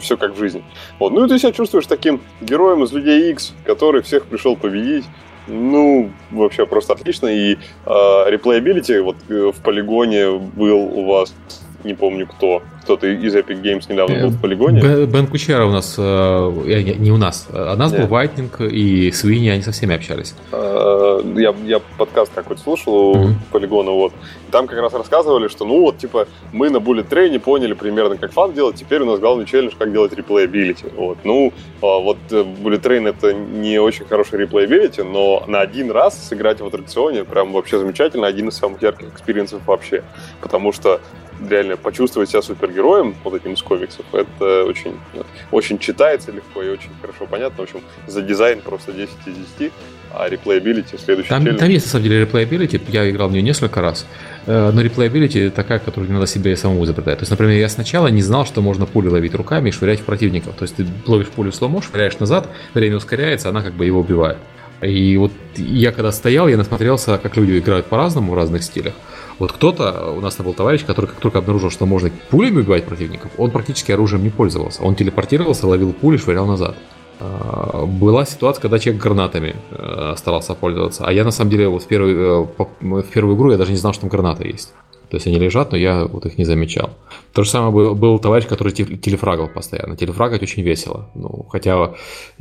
все 0.00 0.16
как 0.16 0.32
в 0.34 0.38
жизни. 0.38 0.64
Вот. 0.98 1.12
Ну 1.12 1.24
и 1.24 1.28
ты 1.28 1.38
себя 1.38 1.52
чувствуешь 1.52 1.86
таким 1.86 2.20
героем 2.40 2.82
из 2.84 2.92
Людей 2.92 3.30
X, 3.32 3.54
который 3.64 4.02
всех 4.02 4.26
пришел 4.26 4.56
победить, 4.56 5.04
ну, 5.48 6.10
вообще 6.30 6.66
просто 6.66 6.92
отлично. 6.92 7.26
И 7.26 7.54
э, 7.54 8.30
replayability 8.30 9.00
вот 9.00 9.16
в 9.28 9.60
полигоне 9.62 10.32
был 10.32 10.78
у 10.78 11.04
вас, 11.04 11.34
не 11.84 11.94
помню 11.94 12.26
кто, 12.26 12.62
кто-то 12.82 13.06
из 13.06 13.34
Epic 13.34 13.62
Games 13.62 13.84
недавно 13.88 14.20
был 14.20 14.30
в 14.30 14.40
полигоне. 14.40 15.06
Бен 15.06 15.26
Кучера 15.26 15.64
у 15.64 15.70
нас, 15.70 15.94
э, 15.98 16.94
не 16.98 17.12
у 17.12 17.16
нас, 17.16 17.46
а 17.52 17.76
нас 17.76 17.92
был 17.92 18.06
Вайтнинг 18.06 18.60
и 18.60 19.10
Свиньи, 19.12 19.50
они 19.50 19.62
со 19.62 19.72
всеми 19.72 19.94
общались. 19.94 20.34
Э, 20.52 21.20
я, 21.36 21.54
я 21.64 21.80
подкаст 21.98 22.32
какой-то 22.34 22.62
слушал 22.62 22.94
у 22.94 23.14
mm-hmm. 23.14 23.34
Polygon 23.52 23.82
а, 23.82 23.90
вот. 23.90 24.12
Там 24.50 24.66
как 24.66 24.78
раз 24.78 24.92
рассказывали, 24.94 25.48
что 25.48 25.64
ну 25.64 25.80
вот, 25.80 25.98
типа, 25.98 26.26
мы 26.52 26.70
на 26.70 26.78
Bullet 26.78 27.08
Train 27.08 27.38
поняли 27.38 27.74
примерно, 27.74 28.16
как 28.16 28.32
fun 28.32 28.52
делать, 28.52 28.76
теперь 28.76 29.02
у 29.02 29.06
нас 29.06 29.20
главный 29.20 29.44
челлендж, 29.44 29.74
как 29.78 29.92
делать 29.92 30.12
replayability. 30.12 30.86
Вот. 30.96 31.18
Ну, 31.24 31.52
вот 31.80 32.18
э, 32.30 32.42
Bullet 32.42 32.80
Train 32.80 33.08
это 33.08 33.32
не 33.32 33.78
очень 33.78 34.04
хороший 34.06 34.38
replayability, 34.38 35.02
но 35.02 35.44
на 35.46 35.60
один 35.60 35.90
раз 35.90 36.28
сыграть 36.28 36.60
в 36.60 36.66
аттракционе 36.66 37.24
прям 37.24 37.52
вообще 37.52 37.78
замечательно, 37.78 38.26
один 38.26 38.48
из 38.48 38.56
самых 38.56 38.82
ярких 38.82 39.08
experience 39.12 39.52
ов 39.52 39.60
вообще. 39.66 40.02
Потому 40.40 40.72
что 40.72 41.00
реально 41.48 41.76
почувствовать 41.76 42.30
себя 42.30 42.42
супергероем 42.42 43.14
вот 43.24 43.34
этим 43.34 43.52
из 43.52 43.62
комиксов, 43.62 44.04
это 44.12 44.64
очень, 44.64 44.94
очень 45.50 45.78
читается 45.78 46.32
легко 46.32 46.62
и 46.62 46.68
очень 46.68 46.90
хорошо 47.00 47.26
понятно. 47.26 47.58
В 47.58 47.62
общем, 47.62 47.80
за 48.06 48.22
дизайн 48.22 48.60
просто 48.60 48.92
10 48.92 49.10
из 49.26 49.34
10, 49.58 49.72
а 50.12 50.28
replayability 50.28 50.96
следующий 50.96 51.28
там, 51.28 51.44
там 51.56 51.68
есть, 51.68 51.86
на 51.86 51.90
самом 51.92 52.04
деле, 52.04 52.20
replayability, 52.20 52.80
я 52.88 53.08
играл 53.10 53.28
в 53.28 53.32
нее 53.32 53.42
несколько 53.42 53.80
раз, 53.80 54.06
э, 54.46 54.70
но 54.72 54.80
replayability 54.80 55.50
такая, 55.50 55.78
которую 55.78 56.10
надо 56.12 56.26
себе 56.26 56.56
самому 56.56 56.84
изобретать. 56.84 57.18
То 57.18 57.22
есть, 57.22 57.30
например, 57.30 57.58
я 57.58 57.68
сначала 57.68 58.08
не 58.08 58.22
знал, 58.22 58.46
что 58.46 58.62
можно 58.62 58.86
пули 58.86 59.08
ловить 59.08 59.34
руками 59.34 59.68
и 59.68 59.72
швырять 59.72 60.00
в 60.00 60.04
противников. 60.04 60.54
То 60.56 60.64
есть 60.64 60.76
ты 60.76 60.86
ловишь 61.06 61.28
пулю 61.28 61.50
в 61.50 61.54
slow-mo, 61.54 61.82
швыряешь 61.82 62.18
назад, 62.18 62.48
время 62.74 62.96
ускоряется, 62.96 63.50
она 63.50 63.62
как 63.62 63.74
бы 63.74 63.84
его 63.84 64.00
убивает. 64.00 64.38
И 64.80 65.16
вот 65.16 65.32
я 65.56 65.92
когда 65.92 66.12
стоял, 66.12 66.48
я 66.48 66.56
насмотрелся, 66.56 67.18
как 67.18 67.36
люди 67.36 67.58
играют 67.58 67.86
по-разному 67.86 68.32
в 68.32 68.36
разных 68.36 68.62
стилях. 68.62 68.94
Вот 69.38 69.52
кто-то, 69.52 70.12
у 70.16 70.20
нас 70.20 70.34
там 70.34 70.46
был 70.46 70.54
товарищ, 70.54 70.84
который 70.84 71.06
как 71.06 71.20
только 71.20 71.38
обнаружил, 71.38 71.70
что 71.70 71.86
можно 71.86 72.10
пулями 72.30 72.58
убивать 72.58 72.84
противников, 72.84 73.30
он 73.38 73.50
практически 73.50 73.92
оружием 73.92 74.22
не 74.22 74.30
пользовался. 74.30 74.82
Он 74.82 74.94
телепортировался, 74.94 75.66
ловил 75.66 75.92
пули, 75.92 76.16
швырял 76.16 76.46
назад. 76.46 76.76
А, 77.20 77.86
была 77.86 78.24
ситуация, 78.24 78.62
когда 78.62 78.78
человек 78.78 79.02
гранатами 79.02 79.56
э, 79.70 80.14
старался 80.16 80.54
пользоваться. 80.54 81.04
А 81.04 81.12
я 81.12 81.24
на 81.24 81.30
самом 81.30 81.50
деле 81.50 81.68
вот 81.68 81.82
в, 81.82 81.86
первый, 81.86 82.14
э, 82.14 82.46
в 82.80 83.10
первую 83.10 83.36
игру 83.36 83.50
я 83.50 83.58
даже 83.58 83.70
не 83.70 83.76
знал, 83.76 83.92
что 83.92 84.02
там 84.02 84.10
гранаты 84.10 84.46
есть. 84.46 84.72
То 85.10 85.16
есть 85.16 85.26
они 85.26 85.38
лежат, 85.38 85.72
но 85.72 85.78
я 85.78 86.04
вот 86.04 86.26
их 86.26 86.36
не 86.36 86.44
замечал. 86.44 86.90
То 87.32 87.42
же 87.42 87.50
самое 87.50 87.72
был, 87.72 87.94
был 87.94 88.18
товарищ, 88.18 88.46
который 88.46 88.72
телефрагал 88.72 89.48
постоянно. 89.48 89.96
Телефрагать 89.96 90.42
очень 90.42 90.62
весело. 90.62 91.10
Ну, 91.14 91.46
хотя 91.50 91.94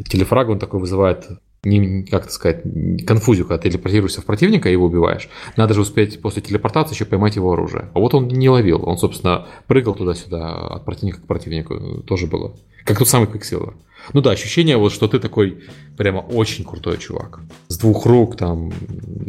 телефраг 0.09 0.49
он 0.49 0.59
такой 0.59 0.79
вызывает 0.79 1.27
не, 1.67 2.03
как 2.03 2.23
это 2.23 2.33
сказать, 2.33 2.63
конфузию, 3.05 3.45
когда 3.45 3.61
ты 3.61 3.69
телепортируешься 3.69 4.21
в 4.21 4.25
противника 4.25 4.69
и 4.69 4.73
его 4.73 4.85
убиваешь. 4.85 5.29
Надо 5.55 5.73
же 5.73 5.81
успеть 5.81 6.21
после 6.21 6.41
телепортации 6.41 6.93
еще 6.93 7.05
поймать 7.05 7.35
его 7.35 7.51
оружие. 7.53 7.89
А 7.93 7.99
вот 7.99 8.13
он 8.13 8.27
не 8.27 8.49
ловил. 8.49 8.83
Он, 8.87 8.97
собственно, 8.97 9.47
прыгал 9.67 9.95
туда-сюда 9.95 10.67
от 10.67 10.85
противника 10.85 11.21
к 11.21 11.27
противнику. 11.27 12.01
Тоже 12.05 12.27
было. 12.27 12.55
Как 12.85 12.97
тот 12.97 13.07
самый 13.07 13.27
Quicksilver. 13.27 13.73
Ну 14.13 14.21
да, 14.21 14.31
ощущение 14.31 14.77
вот, 14.77 14.93
что 14.93 15.07
ты 15.07 15.19
такой 15.19 15.63
прямо 15.97 16.19
очень 16.19 16.63
крутой 16.63 16.97
чувак. 16.97 17.41
С 17.67 17.77
двух 17.77 18.05
рук 18.05 18.37
там 18.37 18.71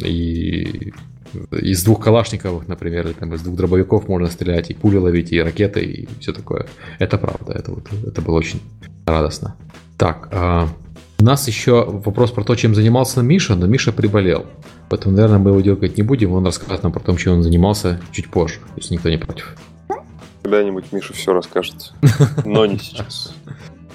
и 0.03 0.93
из 1.51 1.83
двух 1.83 2.03
калашниковых, 2.03 2.67
например, 2.67 3.05
или 3.07 3.13
там 3.13 3.33
из 3.33 3.41
двух 3.41 3.55
дробовиков 3.55 4.07
можно 4.07 4.27
стрелять, 4.29 4.71
и 4.71 4.73
пули 4.73 4.97
ловить, 4.97 5.31
и 5.31 5.41
ракеты, 5.41 5.81
и 5.81 6.09
все 6.19 6.33
такое. 6.33 6.67
Это 6.97 7.17
правда, 7.17 7.53
это, 7.53 7.71
вот, 7.71 7.87
это 8.07 8.21
было 8.21 8.37
очень 8.37 8.61
радостно. 9.05 9.55
Так, 9.97 10.29
а, 10.31 10.69
У 11.19 11.23
нас 11.23 11.45
еще 11.49 11.83
вопрос 11.83 12.31
про 12.31 12.45
то, 12.45 12.55
чем 12.55 12.73
занимался 12.73 13.21
Миша, 13.21 13.55
но 13.55 13.67
Миша 13.67 13.91
приболел. 13.91 14.45
Поэтому, 14.87 15.15
наверное, 15.17 15.37
мы 15.37 15.49
его 15.49 15.59
дергать 15.59 15.97
не 15.97 16.03
будем. 16.03 16.31
Он 16.31 16.45
расскажет 16.45 16.81
нам 16.81 16.93
про 16.93 17.01
то, 17.01 17.13
чем 17.17 17.33
он 17.33 17.43
занимался 17.43 17.99
чуть 18.11 18.31
позже, 18.31 18.59
если 18.77 18.93
никто 18.93 19.09
не 19.09 19.17
против. 19.17 19.57
Когда-нибудь 20.43 20.93
Миша 20.93 21.11
все 21.11 21.33
расскажет. 21.33 21.91
Но 22.45 22.65
не 22.65 22.79
сейчас. 22.79 23.33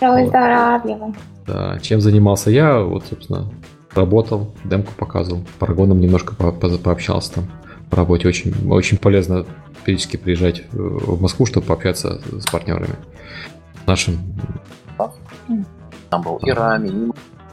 Выздоравливай. 0.02 1.14
Да, 1.46 1.78
чем 1.80 2.02
занимался 2.02 2.50
я, 2.50 2.80
вот, 2.80 3.04
собственно, 3.08 3.50
работал, 3.94 4.54
демку 4.64 4.92
показывал, 4.94 5.44
парагоном 5.58 6.00
немножко 6.00 6.34
по 6.34 6.52
по 6.52 6.68
пообщался 6.76 7.36
там 7.36 7.44
по 7.88 7.96
работе. 7.96 8.28
Очень, 8.28 8.54
очень 8.70 8.98
полезно 8.98 9.46
периодически 9.86 10.18
приезжать 10.18 10.64
в 10.72 11.22
Москву, 11.22 11.46
чтобы 11.46 11.66
пообщаться 11.66 12.20
с 12.38 12.44
партнерами. 12.50 12.96
Нашим. 13.86 14.18
Там 16.14 16.22
был 16.22 16.36
и 16.36 16.50
Рами, 16.52 16.88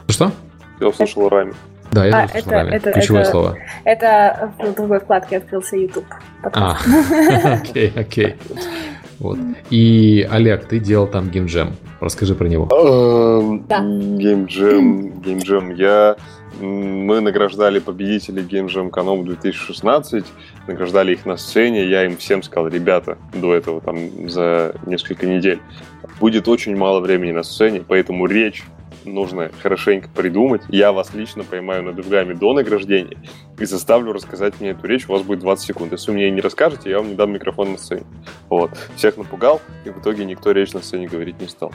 и... 0.06 0.12
Что? 0.12 0.30
Я 0.78 0.86
услышал 0.88 1.28
Рами. 1.28 1.52
Да, 1.90 2.06
я 2.06 2.16
А, 2.16 2.24
это- 2.32 2.50
Рами. 2.50 2.70
это- 2.70 2.92
Ключевое 2.92 3.22
это- 3.22 3.30
слово. 3.32 3.58
Это 3.82 4.52
в 4.58 4.72
другой 4.74 5.00
вкладке 5.00 5.38
открылся 5.38 5.76
YouTube. 5.76 6.06
А, 6.44 6.76
окей, 7.60 7.92
окей. 7.96 8.36
Вот. 9.22 9.38
И, 9.70 10.26
Олег, 10.28 10.64
ты 10.64 10.80
делал 10.80 11.06
там 11.06 11.30
геймджем. 11.30 11.74
Расскажи 12.00 12.34
про 12.34 12.48
него. 12.48 12.66
Да. 13.68 13.78
Геймджем, 13.78 15.20
геймджем. 15.20 15.74
Я 15.74 16.16
мы 16.60 17.20
награждали 17.20 17.78
победителей 17.78 18.42
Game 18.42 18.66
Jam 18.66 18.90
Canom 18.90 19.24
2016, 19.24 20.24
награждали 20.66 21.12
их 21.12 21.24
на 21.24 21.36
сцене, 21.36 21.86
я 21.86 22.04
им 22.04 22.16
всем 22.18 22.42
сказал, 22.42 22.68
ребята, 22.68 23.16
до 23.32 23.54
этого, 23.54 23.80
там, 23.80 24.28
за 24.28 24.74
несколько 24.86 25.26
недель, 25.26 25.60
будет 26.20 26.48
очень 26.48 26.76
мало 26.76 27.00
времени 27.00 27.32
на 27.32 27.42
сцене, 27.42 27.82
поэтому 27.86 28.26
речь 28.26 28.64
нужно 29.04 29.50
хорошенько 29.62 30.08
придумать. 30.08 30.62
Я 30.68 30.92
вас 30.92 31.14
лично 31.14 31.44
поймаю 31.44 31.82
над 31.82 31.98
углами 31.98 32.34
до 32.34 32.52
награждения 32.52 33.18
и 33.58 33.64
заставлю 33.64 34.12
рассказать 34.12 34.54
мне 34.60 34.70
эту 34.70 34.86
речь. 34.86 35.08
У 35.08 35.12
вас 35.12 35.22
будет 35.22 35.40
20 35.40 35.66
секунд. 35.66 35.92
Если 35.92 36.10
вы 36.10 36.16
мне 36.16 36.30
не 36.30 36.40
расскажете, 36.40 36.90
я 36.90 36.98
вам 36.98 37.08
не 37.08 37.14
дам 37.14 37.32
микрофон 37.32 37.72
на 37.72 37.78
сцене. 37.78 38.04
Вот. 38.48 38.70
Всех 38.96 39.16
напугал, 39.16 39.60
и 39.84 39.90
в 39.90 40.00
итоге 40.00 40.24
никто 40.24 40.50
речь 40.52 40.72
на 40.72 40.80
сцене 40.80 41.06
говорить 41.06 41.40
не 41.40 41.48
стал. 41.48 41.72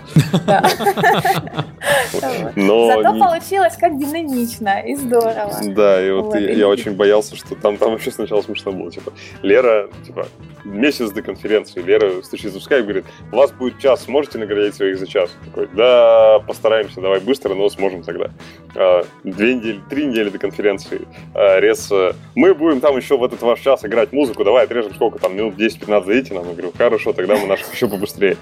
Зато 2.55 3.19
получилось 3.19 3.75
как 3.79 3.97
динамично 3.97 4.81
и 4.85 4.95
здорово. 4.95 5.53
Да, 5.75 6.05
и 6.05 6.11
вот, 6.11 6.35
я, 6.35 6.67
очень 6.67 6.95
боялся, 6.95 7.35
что 7.35 7.55
там, 7.55 7.77
вообще 7.77 8.11
сначала 8.11 8.41
смешно 8.41 8.71
было. 8.71 8.91
Типа, 8.91 9.13
Лера, 9.41 9.89
типа, 10.05 10.27
месяц 10.65 11.11
до 11.11 11.21
конференции, 11.21 11.81
Лера 11.81 12.21
стучится 12.21 12.59
в 12.59 12.63
скайп 12.63 12.81
и 12.81 12.83
говорит, 12.83 13.05
у 13.31 13.35
вас 13.35 13.51
будет 13.51 13.79
час, 13.79 14.03
сможете 14.03 14.37
наградить 14.39 14.75
своих 14.75 14.97
за 14.97 15.07
час? 15.07 15.29
Такой, 15.45 15.69
да, 15.73 16.39
постараемся, 16.47 17.01
давай 17.01 17.16
быстро, 17.19 17.53
но 17.53 17.69
сможем 17.69 18.03
тогда. 18.03 18.31
А, 18.75 19.03
две 19.23 19.55
недели, 19.55 19.79
три 19.89 20.05
недели 20.05 20.29
до 20.29 20.39
конференции. 20.39 21.07
А, 21.33 21.59
Рез, 21.59 21.89
а, 21.91 22.13
мы 22.35 22.53
будем 22.53 22.79
там 22.79 22.97
еще 22.97 23.17
в 23.17 23.23
этот 23.23 23.41
ваш 23.41 23.59
час 23.59 23.85
играть 23.85 24.11
музыку, 24.11 24.43
давай 24.43 24.65
отрежем 24.65 24.93
сколько 24.93 25.19
там, 25.19 25.35
минут 25.35 25.55
10-15 25.55 26.05
дадите 26.05 26.33
нам? 26.33 26.45
Я 26.47 26.53
говорю, 26.53 26.73
хорошо, 26.77 27.13
тогда 27.13 27.37
мы 27.37 27.47
наших 27.47 27.73
еще 27.73 27.87
побыстрее. 27.87 28.37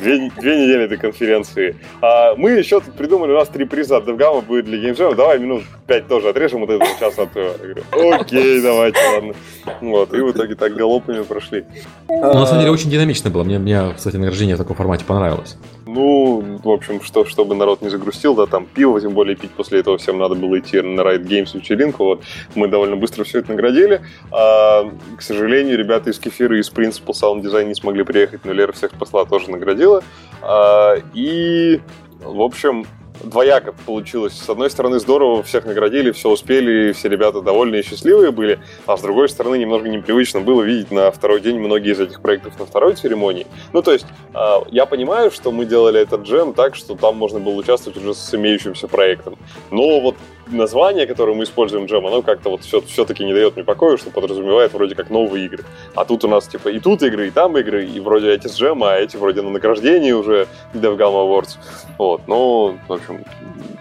Две, 0.00 0.30
две 0.38 0.64
недели 0.64 0.86
до 0.86 0.96
конференции. 0.96 1.76
А, 2.00 2.34
мы 2.36 2.52
еще 2.52 2.80
тут 2.80 2.94
придумали, 2.94 3.32
у 3.32 3.36
нас 3.36 3.48
три 3.48 3.64
приза 3.64 3.98
от 3.98 4.06
DevGam 4.06 4.44
будет 4.44 4.64
для 4.64 4.78
геймджема, 4.78 5.14
давай 5.14 5.38
минут 5.38 5.64
пять 5.86 6.08
тоже 6.08 6.28
отрежем 6.28 6.60
вот 6.60 6.70
этого 6.70 6.90
часа 6.98 7.22
от 7.22 7.32
твоего. 7.32 7.50
Я 7.50 7.74
говорю, 7.74 8.20
окей, 8.20 8.62
давайте, 8.62 8.98
ладно. 9.14 9.34
Вот, 9.80 10.12
и 10.14 10.20
в 10.20 10.30
итоге 10.30 10.54
так 10.54 10.74
галопами 10.74 11.22
прошли. 11.22 11.64
Ну, 12.08 12.34
на 12.34 12.46
самом 12.46 12.60
деле 12.60 12.72
очень 12.72 12.90
динамично 12.90 13.30
было. 13.30 13.44
Мне, 13.44 13.58
мне, 13.58 13.92
кстати, 13.96 14.16
награждение 14.16 14.56
в 14.56 14.58
таком 14.58 14.76
формате 14.76 15.04
понравилось. 15.04 15.56
Ну, 15.94 16.58
в 16.62 16.70
общем, 16.70 17.02
что, 17.02 17.26
чтобы 17.26 17.54
народ 17.54 17.82
не 17.82 17.90
загрустил, 17.90 18.34
да, 18.34 18.46
там 18.46 18.64
пиво, 18.64 18.98
тем 18.98 19.12
более 19.12 19.36
пить 19.36 19.50
после 19.50 19.80
этого 19.80 19.98
всем 19.98 20.16
надо 20.18 20.34
было 20.34 20.58
идти 20.58 20.80
на 20.80 21.02
Riot 21.02 21.24
Games 21.24 21.54
вечеринку, 21.54 22.04
вот, 22.04 22.22
мы 22.54 22.66
довольно 22.68 22.96
быстро 22.96 23.24
все 23.24 23.40
это 23.40 23.50
наградили, 23.52 24.00
а, 24.30 24.90
к 25.18 25.20
сожалению, 25.20 25.76
ребята 25.76 26.08
из 26.08 26.18
Кефира 26.18 26.56
и 26.56 26.60
из 26.60 26.72
Principal 26.72 27.12
Sound 27.12 27.42
Design 27.42 27.64
не 27.66 27.74
смогли 27.74 28.04
приехать, 28.04 28.44
но 28.44 28.52
Лера 28.52 28.72
всех 28.72 28.92
посла 28.92 29.26
тоже 29.26 29.50
наградила, 29.50 30.02
А, 30.40 30.96
и, 31.12 31.80
в 32.20 32.40
общем, 32.40 32.86
двояко 33.22 33.72
получилось. 33.86 34.38
С 34.38 34.48
одной 34.48 34.70
стороны, 34.70 34.98
здорово, 34.98 35.42
всех 35.42 35.64
наградили, 35.64 36.10
все 36.10 36.30
успели, 36.30 36.92
все 36.92 37.08
ребята 37.08 37.40
довольные 37.40 37.82
и 37.82 37.84
счастливые 37.84 38.30
были, 38.30 38.60
а 38.86 38.96
с 38.96 39.02
другой 39.02 39.28
стороны, 39.28 39.56
немного 39.56 39.88
непривычно 39.88 40.40
было 40.40 40.62
видеть 40.62 40.90
на 40.90 41.10
второй 41.10 41.40
день 41.40 41.58
многие 41.58 41.92
из 41.92 42.00
этих 42.00 42.20
проектов 42.20 42.58
на 42.58 42.66
второй 42.66 42.94
церемонии. 42.94 43.46
Ну, 43.72 43.82
то 43.82 43.92
есть, 43.92 44.06
а, 44.34 44.62
я 44.68 44.86
понимаю, 44.86 45.30
что 45.30 45.52
мы 45.52 45.64
делали 45.64 46.00
этот 46.00 46.22
джем 46.22 46.52
так, 46.52 46.74
что 46.74 46.94
там 46.94 47.16
можно 47.16 47.38
было 47.38 47.54
участвовать 47.54 47.98
уже 47.98 48.14
с 48.14 48.34
имеющимся 48.34 48.88
проектом. 48.88 49.36
Но 49.70 50.00
вот 50.00 50.16
название, 50.46 51.06
которое 51.06 51.34
мы 51.34 51.44
используем 51.44 51.86
джем, 51.86 52.06
оно 52.06 52.22
как-то 52.22 52.50
вот 52.50 52.62
все, 52.62 52.80
все-таки 52.82 53.24
не 53.24 53.32
дает 53.32 53.56
мне 53.56 53.64
покоя, 53.64 53.96
что 53.96 54.10
подразумевает 54.10 54.72
вроде 54.72 54.94
как 54.94 55.10
новые 55.10 55.46
игры. 55.46 55.64
А 55.94 56.04
тут 56.04 56.24
у 56.24 56.28
нас 56.28 56.46
типа 56.48 56.68
и 56.68 56.78
тут 56.80 57.02
игры, 57.02 57.28
и 57.28 57.30
там 57.30 57.56
игры, 57.58 57.84
и 57.86 58.00
вроде 58.00 58.32
эти 58.32 58.48
с 58.48 58.58
джема, 58.58 58.92
а 58.94 58.96
эти 58.98 59.16
вроде 59.16 59.42
на 59.42 59.50
награждении 59.50 60.12
уже 60.12 60.46
DevGam 60.74 60.98
Awards. 61.14 61.56
Вот, 61.98 62.22
ну, 62.26 62.76
в 62.88 62.92
общем, 62.92 63.24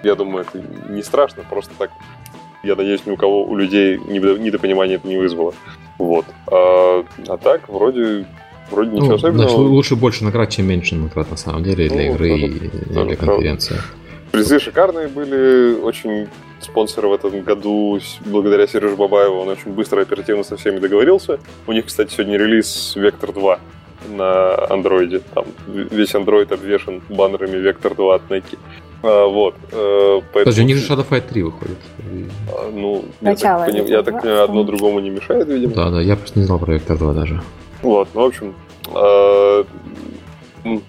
я 0.03 0.15
думаю, 0.15 0.45
это 0.47 0.63
не 0.89 1.03
страшно, 1.03 1.43
просто 1.49 1.71
так, 1.77 1.89
я 2.63 2.75
надеюсь, 2.75 3.05
ни 3.05 3.11
у 3.11 3.17
кого, 3.17 3.43
у 3.43 3.55
людей 3.55 3.97
недо- 3.97 4.37
недопонимания 4.37 4.95
это 4.95 5.07
не 5.07 5.17
вызвало. 5.17 5.53
Вот. 5.97 6.25
А, 6.47 7.03
а 7.27 7.37
так, 7.37 7.69
вроде, 7.69 8.25
вроде 8.69 8.91
ничего 8.91 9.07
Ну, 9.09 9.15
особенного. 9.15 9.49
значит, 9.49 9.57
лучше 9.57 9.95
больше 9.95 10.23
наград, 10.23 10.49
чем 10.49 10.67
меньше 10.67 10.95
наград 10.95 11.29
на 11.31 11.37
самом 11.37 11.63
деле 11.63 11.89
для 11.89 12.07
Ну, 12.09 12.13
игры 12.15 12.29
да, 12.29 12.35
и 12.35 12.93
да, 12.93 13.03
для 13.05 13.15
конференции. 13.15 13.75
Призы 14.31 14.59
шикарные 14.59 15.07
были, 15.09 15.75
очень 15.81 16.27
спонсоры 16.63 17.07
в 17.07 17.13
этом 17.13 17.41
году, 17.41 17.99
благодаря 18.25 18.67
Сереже 18.67 18.95
Бабаеву, 18.95 19.39
он 19.41 19.49
очень 19.49 19.71
быстро 19.71 19.99
и 19.99 20.03
оперативно 20.03 20.43
со 20.43 20.55
всеми 20.57 20.79
договорился. 20.79 21.39
У 21.67 21.71
них, 21.73 21.85
кстати, 21.85 22.11
сегодня 22.13 22.37
релиз 22.37 22.95
Vector 22.97 23.33
2 23.33 23.59
на 24.09 24.67
андроиде. 24.69 25.21
Там 25.33 25.45
весь 25.67 26.13
андроид 26.15 26.51
обвешен 26.51 27.01
баннерами 27.09 27.57
Vector 27.57 27.95
2 27.95 28.15
от 28.15 28.21
Nike. 28.29 28.57
А, 29.03 29.25
вот. 29.27 29.55
э, 29.71 30.21
поэтому- 30.33 30.43
Подожди, 30.45 30.61
у 30.61 30.65
них 30.65 30.77
же 30.77 30.93
Shadow 30.93 31.07
Fight 31.09 31.23
3 31.29 31.43
выходит. 31.43 31.77
А, 32.49 32.69
Ну, 32.71 33.03
Начало 33.21 33.61
я 33.61 33.65
так, 33.65 33.73
пони- 33.75 33.81
Vector 33.85 33.89
я 33.91 34.03
так 34.03 34.13
2, 34.13 34.21
понимаю, 34.21 34.43
одно 34.43 34.63
другому 34.63 34.99
не 34.99 35.09
мешает, 35.09 35.47
видимо. 35.47 35.73
Да, 35.73 35.89
да, 35.89 36.01
я 36.01 36.15
просто 36.15 36.39
не 36.39 36.45
знал 36.45 36.59
про 36.59 36.75
Vector 36.75 36.97
2 36.97 37.13
даже. 37.13 37.41
Вот, 37.81 38.07
ну, 38.13 38.21
в 38.21 38.25
общем, 38.25 38.53
м, 40.63 40.81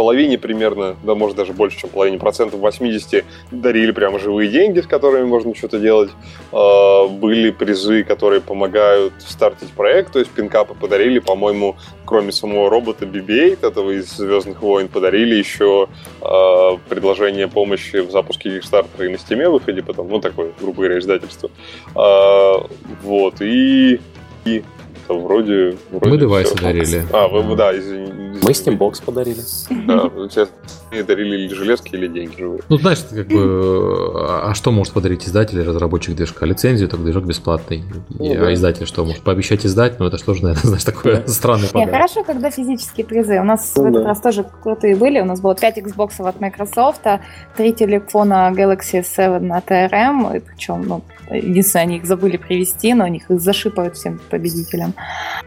половине 0.00 0.38
примерно, 0.38 0.96
да, 1.02 1.14
может 1.14 1.36
даже 1.36 1.52
больше, 1.52 1.80
чем 1.80 1.90
половине, 1.90 2.16
процентов 2.16 2.58
80 2.60 3.22
дарили 3.50 3.92
прямо 3.92 4.18
живые 4.18 4.48
деньги, 4.48 4.80
с 4.80 4.86
которыми 4.86 5.26
можно 5.26 5.54
что-то 5.54 5.78
делать. 5.78 6.08
Э, 6.52 7.06
были 7.06 7.50
призы, 7.50 8.02
которые 8.02 8.40
помогают 8.40 9.12
стартить 9.18 9.68
проект, 9.72 10.14
то 10.14 10.18
есть 10.18 10.30
пинкапы 10.30 10.72
подарили, 10.72 11.18
по-моему, 11.18 11.76
кроме 12.06 12.32
самого 12.32 12.70
робота 12.70 13.04
BB-8, 13.04 13.58
этого 13.60 13.90
из 13.90 14.10
«Звездных 14.10 14.62
войн», 14.62 14.88
подарили 14.88 15.34
еще 15.34 15.88
э, 16.22 16.78
предложение 16.88 17.46
помощи 17.46 17.96
в 17.96 18.10
запуске 18.10 18.56
Kickstarter 18.56 19.04
и 19.04 19.08
на 19.10 19.16
Steam 19.16 19.50
выходе 19.50 19.82
потом, 19.82 20.08
ну, 20.08 20.18
такое, 20.18 20.52
грубо 20.58 20.78
говоря, 20.78 20.98
издательство. 20.98 21.50
Э, 21.94 22.54
вот, 23.02 23.42
и... 23.42 24.00
и 24.46 24.64
это 25.10 25.18
вроде, 25.20 25.76
вроде 25.90 26.10
Мы 26.10 26.18
девайсы 26.18 26.54
всё. 26.54 26.64
дарили. 26.64 27.04
А, 27.12 27.28
вы, 27.28 27.56
да, 27.56 27.76
извини. 27.76 28.38
Мы 28.42 28.50
Steambox 28.52 29.02
подарили. 29.04 29.40
Да, 29.86 30.10
сейчас 30.28 30.48
дарили 30.90 31.36
или 31.44 31.54
железки, 31.54 31.94
или 31.94 32.06
деньги 32.06 32.36
живые. 32.38 32.62
Ну, 32.68 32.78
знаешь, 32.78 32.98
как 33.10 33.26
бы... 33.28 34.12
А 34.28 34.50
а 34.50 34.54
что 34.54 34.72
может 34.72 34.92
подарить 34.92 35.26
издатель 35.26 35.58
или 35.58 35.66
разработчик 35.66 36.14
движка? 36.14 36.46
Лицензию, 36.46 36.88
так 36.88 37.02
движок 37.02 37.24
бесплатный. 37.24 37.84
Ну, 38.10 38.34
да. 38.34 38.48
А 38.48 38.54
издатель 38.54 38.86
что? 38.86 39.04
Может 39.04 39.22
пообещать 39.22 39.64
издать? 39.66 39.98
Ну, 40.00 40.06
это 40.06 40.18
что 40.18 40.34
же, 40.34 40.42
наверное, 40.42 40.62
знаешь, 40.66 40.84
такое 40.84 41.26
странный 41.26 41.62
Не, 41.66 41.68
подарок. 41.72 41.92
хорошо, 41.92 42.24
когда 42.24 42.50
физические 42.50 43.06
призы. 43.06 43.38
У 43.40 43.44
нас 43.44 43.72
Ну 43.76 43.82
в 43.84 43.86
этот 43.86 44.02
да. 44.02 44.08
раз 44.08 44.20
тоже 44.20 44.44
крутые 44.62 44.96
были. 44.96 45.20
У 45.20 45.24
нас 45.24 45.40
было 45.40 45.54
5 45.54 45.78
Xbox 45.78 46.26
от 46.26 46.40
Microsoft, 46.40 47.06
а 47.06 47.20
3 47.56 47.72
телефона 47.72 48.52
Galaxy 48.56 49.02
S7 49.02 49.50
от 49.56 49.70
ARM. 49.70 50.36
И 50.36 50.40
причем, 50.40 50.82
ну, 50.86 51.02
единственное, 51.30 51.84
они 51.84 51.96
их 51.96 52.06
забыли 52.06 52.36
привезти, 52.36 52.94
но 52.94 53.04
у 53.04 53.08
них 53.08 53.30
их 53.30 53.40
зашипают 53.40 53.96
всем 53.96 54.20
победителям. 54.30 54.94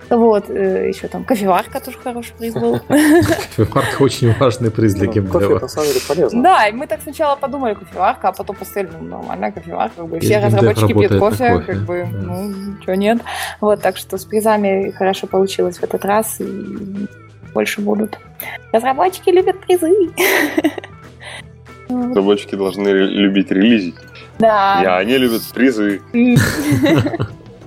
Вот, 0.09 0.49
э, 0.49 0.89
еще 0.89 1.07
там 1.07 1.23
кофеварка 1.23 1.79
тоже 1.79 1.97
хороший 2.03 2.33
приз 2.37 2.53
был. 2.53 2.79
Кофеварка 2.87 4.01
очень 4.01 4.33
важный 4.39 4.71
приз 4.71 4.93
для 4.95 5.07
Ну, 5.07 5.13
геймдева. 5.13 5.59
на 5.59 5.67
самом 5.67 5.87
деле 5.87 5.99
полезно. 6.07 6.43
Да, 6.43 6.67
и 6.67 6.71
мы 6.71 6.87
так 6.87 7.01
сначала 7.01 7.35
подумали 7.35 7.73
кофеварка, 7.73 8.29
а 8.29 8.31
потом 8.31 8.55
посмотрели, 8.55 8.89
ну, 8.99 9.17
нормальная 9.17 9.51
кофеварка, 9.51 9.97
как 9.97 10.07
бы 10.07 10.19
все 10.19 10.39
разработчики 10.39 10.93
пьют 10.93 11.19
кофе, 11.19 11.59
как 11.65 11.77
бы, 11.85 12.05
ну, 12.11 12.49
ничего 12.49 12.95
нет. 12.95 13.19
Вот, 13.61 13.81
так 13.81 13.97
что 13.97 14.17
с 14.17 14.25
призами 14.25 14.91
хорошо 14.91 15.27
получилось 15.27 15.77
в 15.77 15.83
этот 15.83 16.05
раз, 16.05 16.39
и 16.39 17.07
больше 17.53 17.81
будут. 17.81 18.17
Разработчики 18.71 19.29
любят 19.29 19.59
призы. 19.61 19.89
Разработчики 21.89 22.55
должны 22.55 22.87
любить 22.89 23.51
релизить. 23.51 23.95
Да. 24.39 24.81
И 24.83 24.85
они 24.85 25.17
любят 25.17 25.41
призы. 25.53 26.01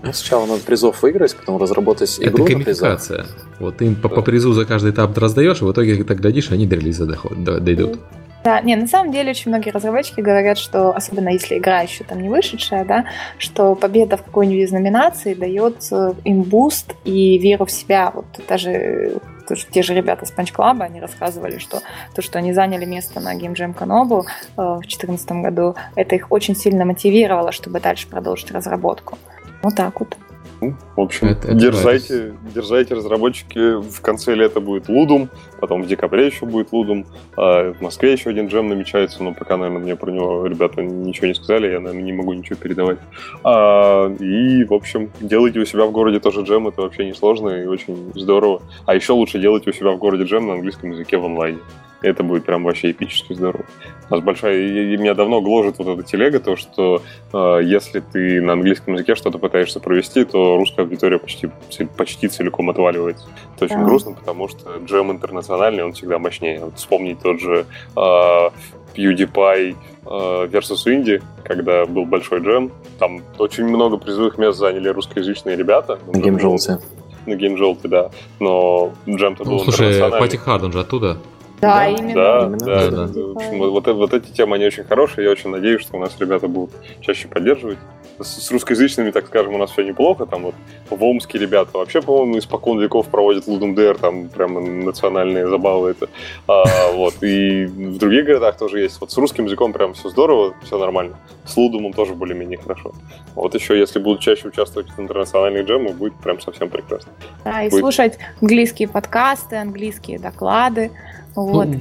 Ну, 0.02 0.12
сначала 0.12 0.46
надо 0.46 0.60
призов 0.60 1.02
выиграть, 1.02 1.34
потом 1.34 1.60
разработать 1.60 2.18
Это 2.18 2.28
игру 2.28 2.44
призах. 2.44 2.64
геймификация. 2.64 3.26
Вот 3.58 3.78
ты 3.78 3.86
им 3.86 3.96
по, 3.96 4.08
по 4.08 4.22
призу 4.22 4.52
за 4.52 4.64
каждый 4.64 4.92
этап 4.92 5.16
раздаешь, 5.18 5.60
и 5.62 5.64
в 5.64 5.72
итоге, 5.72 5.96
ты 5.96 6.04
так 6.04 6.20
глядишь, 6.20 6.50
они 6.52 6.66
до 6.66 6.76
релиза 6.76 7.06
доход- 7.06 7.42
до- 7.42 7.58
дойдут. 7.60 7.98
Да, 8.44 8.60
не, 8.60 8.76
на 8.76 8.86
самом 8.86 9.10
деле 9.10 9.30
очень 9.30 9.50
многие 9.50 9.70
разработчики 9.70 10.20
говорят, 10.20 10.58
что, 10.58 10.94
особенно 10.94 11.30
если 11.30 11.58
игра 11.58 11.80
еще 11.80 12.04
там 12.04 12.22
не 12.22 12.28
вышедшая, 12.28 12.84
да, 12.84 13.06
что 13.38 13.74
победа 13.74 14.16
в 14.16 14.22
какой-нибудь 14.22 14.68
из 14.68 14.70
номинаций 14.70 15.34
дает 15.34 15.78
э, 15.90 16.12
им 16.22 16.42
буст 16.42 16.94
и 17.04 17.38
веру 17.38 17.64
в 17.66 17.72
себя. 17.72 18.12
Вот 18.14 18.26
даже 18.48 19.14
те 19.54 19.82
же 19.82 19.94
ребята 19.94 20.26
с 20.26 20.32
Punch 20.32 20.54
Club, 20.54 20.82
они 20.82 21.00
рассказывали, 21.00 21.58
что 21.58 21.80
то, 22.14 22.22
что 22.22 22.38
они 22.38 22.52
заняли 22.52 22.84
место 22.84 23.20
на 23.20 23.36
Game 23.36 23.54
Jam 23.54 23.74
Kanobu 23.74 24.22
э, 24.22 24.26
в 24.56 24.80
2014 24.80 25.30
году, 25.32 25.74
это 25.94 26.14
их 26.14 26.32
очень 26.32 26.56
сильно 26.56 26.84
мотивировало, 26.84 27.52
чтобы 27.52 27.80
дальше 27.80 28.08
продолжить 28.08 28.50
разработку. 28.50 29.18
Вот 29.62 29.74
так 29.74 30.00
вот. 30.00 30.16
Ну, 30.60 30.74
в 30.96 31.00
общем, 31.00 31.28
это, 31.28 31.48
это 31.48 31.54
дерзайте, 31.54 32.34
дерзайте, 32.54 32.94
разработчики. 32.94 33.80
В 33.80 34.00
конце 34.00 34.34
лета 34.34 34.60
будет 34.60 34.88
Ludum, 34.88 35.28
потом 35.60 35.82
в 35.82 35.86
декабре 35.86 36.26
еще 36.26 36.46
будет 36.46 36.72
Ludum. 36.72 37.06
А 37.36 37.72
в 37.72 37.80
Москве 37.80 38.12
еще 38.12 38.30
один 38.30 38.46
джем 38.46 38.68
намечается, 38.68 39.22
но 39.22 39.34
пока, 39.34 39.56
наверное, 39.56 39.82
мне 39.82 39.96
про 39.96 40.10
него 40.10 40.46
ребята 40.46 40.82
ничего 40.82 41.26
не 41.26 41.34
сказали, 41.34 41.66
я, 41.70 41.80
наверное, 41.80 42.02
не 42.02 42.12
могу 42.12 42.32
ничего 42.32 42.56
передавать. 42.56 42.98
А, 43.44 44.08
и, 44.18 44.64
в 44.64 44.72
общем, 44.72 45.10
делайте 45.20 45.60
у 45.60 45.64
себя 45.64 45.84
в 45.86 45.92
городе 45.92 46.20
тоже 46.20 46.42
джем, 46.42 46.68
это 46.68 46.82
вообще 46.82 47.04
не 47.04 47.14
сложно 47.14 47.50
и 47.50 47.66
очень 47.66 48.12
здорово. 48.14 48.62
А 48.86 48.94
еще 48.94 49.12
лучше 49.12 49.38
делать 49.38 49.66
у 49.66 49.72
себя 49.72 49.90
в 49.92 49.98
городе 49.98 50.24
джем 50.24 50.46
на 50.46 50.54
английском 50.54 50.90
языке 50.90 51.18
в 51.18 51.24
онлайне. 51.26 51.58
Это 52.02 52.22
будет 52.22 52.44
прям 52.44 52.64
вообще 52.64 52.90
эпически 52.90 53.32
здорово. 53.32 53.64
У 54.08 54.14
нас 54.14 54.24
большая... 54.24 54.56
И, 54.56 54.96
меня 54.96 55.14
давно 55.14 55.40
гложет 55.40 55.78
вот 55.78 55.88
эта 55.88 56.02
телега, 56.02 56.40
то, 56.40 56.56
что 56.56 57.02
э, 57.32 57.60
если 57.64 58.00
ты 58.00 58.40
на 58.40 58.52
английском 58.52 58.94
языке 58.94 59.14
что-то 59.14 59.38
пытаешься 59.38 59.80
провести, 59.80 60.24
то 60.24 60.56
русская 60.56 60.82
аудитория 60.82 61.18
почти, 61.18 61.48
почти 61.96 62.28
целиком 62.28 62.70
отваливается. 62.70 63.26
Это 63.56 63.64
очень 63.64 63.78
да. 63.78 63.84
грустно, 63.84 64.12
потому 64.12 64.48
что 64.48 64.78
джем 64.84 65.10
интернациональный, 65.10 65.84
он 65.84 65.92
всегда 65.92 66.18
мощнее. 66.18 66.60
Вот 66.64 66.76
вспомнить 66.76 67.20
тот 67.20 67.40
же 67.40 67.66
э, 67.96 68.50
PewDiePie 68.96 69.76
э, 70.04 70.46
versus 70.46 70.86
Indie, 70.86 71.22
когда 71.44 71.86
был 71.86 72.04
большой 72.04 72.40
джем, 72.40 72.72
там 72.98 73.22
очень 73.38 73.64
много 73.64 73.96
призовых 73.96 74.38
мест 74.38 74.58
заняли 74.58 74.88
русскоязычные 74.88 75.56
ребята. 75.56 75.98
На 76.12 76.18
геймжолте. 76.18 76.78
На 77.26 77.34
геймжолте, 77.34 77.88
да. 77.88 78.10
Но 78.38 78.92
джем-то 79.08 79.44
ну, 79.44 79.50
был 79.50 79.60
Слушай, 79.60 80.10
Пати 80.10 80.36
Хард, 80.36 80.62
он 80.64 80.72
же 80.72 80.80
оттуда. 80.80 81.18
Да, 81.60 81.76
да, 81.76 81.88
именно. 81.88 82.14
Да, 82.14 82.46
именно 82.46 82.58
да, 82.58 82.90
да. 82.90 83.06
да. 83.06 83.20
В 83.20 83.36
общем, 83.36 83.58
вот, 83.58 83.86
вот 83.86 84.14
эти 84.14 84.30
темы, 84.30 84.56
они 84.56 84.66
очень 84.66 84.84
хорошие. 84.84 85.24
Я 85.24 85.30
очень 85.30 85.50
надеюсь, 85.50 85.82
что 85.82 85.96
у 85.96 86.00
нас 86.00 86.16
ребята 86.18 86.48
будут 86.48 86.70
чаще 87.00 87.28
поддерживать. 87.28 87.78
С, 88.18 88.46
с 88.46 88.50
русскоязычными, 88.50 89.10
так 89.10 89.26
скажем, 89.26 89.54
у 89.54 89.58
нас 89.58 89.70
все 89.70 89.82
неплохо. 89.82 90.24
Там 90.24 90.44
вот 90.44 90.54
в 90.88 91.04
Омске 91.04 91.38
ребята 91.38 91.76
вообще, 91.76 92.00
по-моему, 92.00 92.38
испокон 92.38 92.80
веков 92.80 93.08
проводят 93.08 93.46
Лудендер, 93.46 93.98
там 93.98 94.28
прямо 94.28 94.60
национальные 94.60 95.46
забавы 95.46 95.90
это. 95.90 96.08
А, 96.46 96.64
вот. 96.92 97.22
И 97.22 97.66
в 97.66 97.98
других 97.98 98.24
городах 98.24 98.56
тоже 98.56 98.80
есть. 98.80 99.00
Вот 99.00 99.10
с 99.10 99.16
русским 99.18 99.44
языком 99.44 99.72
прям 99.74 99.92
все 99.92 100.08
здорово, 100.08 100.54
все 100.62 100.78
нормально. 100.78 101.18
С 101.44 101.56
Лудумом 101.56 101.92
тоже 101.92 102.14
более-менее 102.14 102.58
хорошо. 102.58 102.92
Вот 103.34 103.54
еще, 103.54 103.78
если 103.78 103.98
будут 103.98 104.20
чаще 104.20 104.48
участвовать 104.48 104.88
в 104.90 104.98
интернациональных 104.98 105.66
джемах, 105.66 105.94
будет 105.96 106.14
прям 106.14 106.40
совсем 106.40 106.70
прекрасно. 106.70 107.12
Да, 107.44 107.62
и 107.62 107.68
будет... 107.68 107.80
слушать 107.80 108.18
английские 108.40 108.88
подкасты, 108.88 109.56
английские 109.56 110.18
доклады. 110.18 110.90
Вот. 111.36 111.68
Ну, 111.68 111.80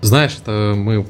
знаешь, 0.00 0.38
это 0.40 0.74
мы 0.76 1.04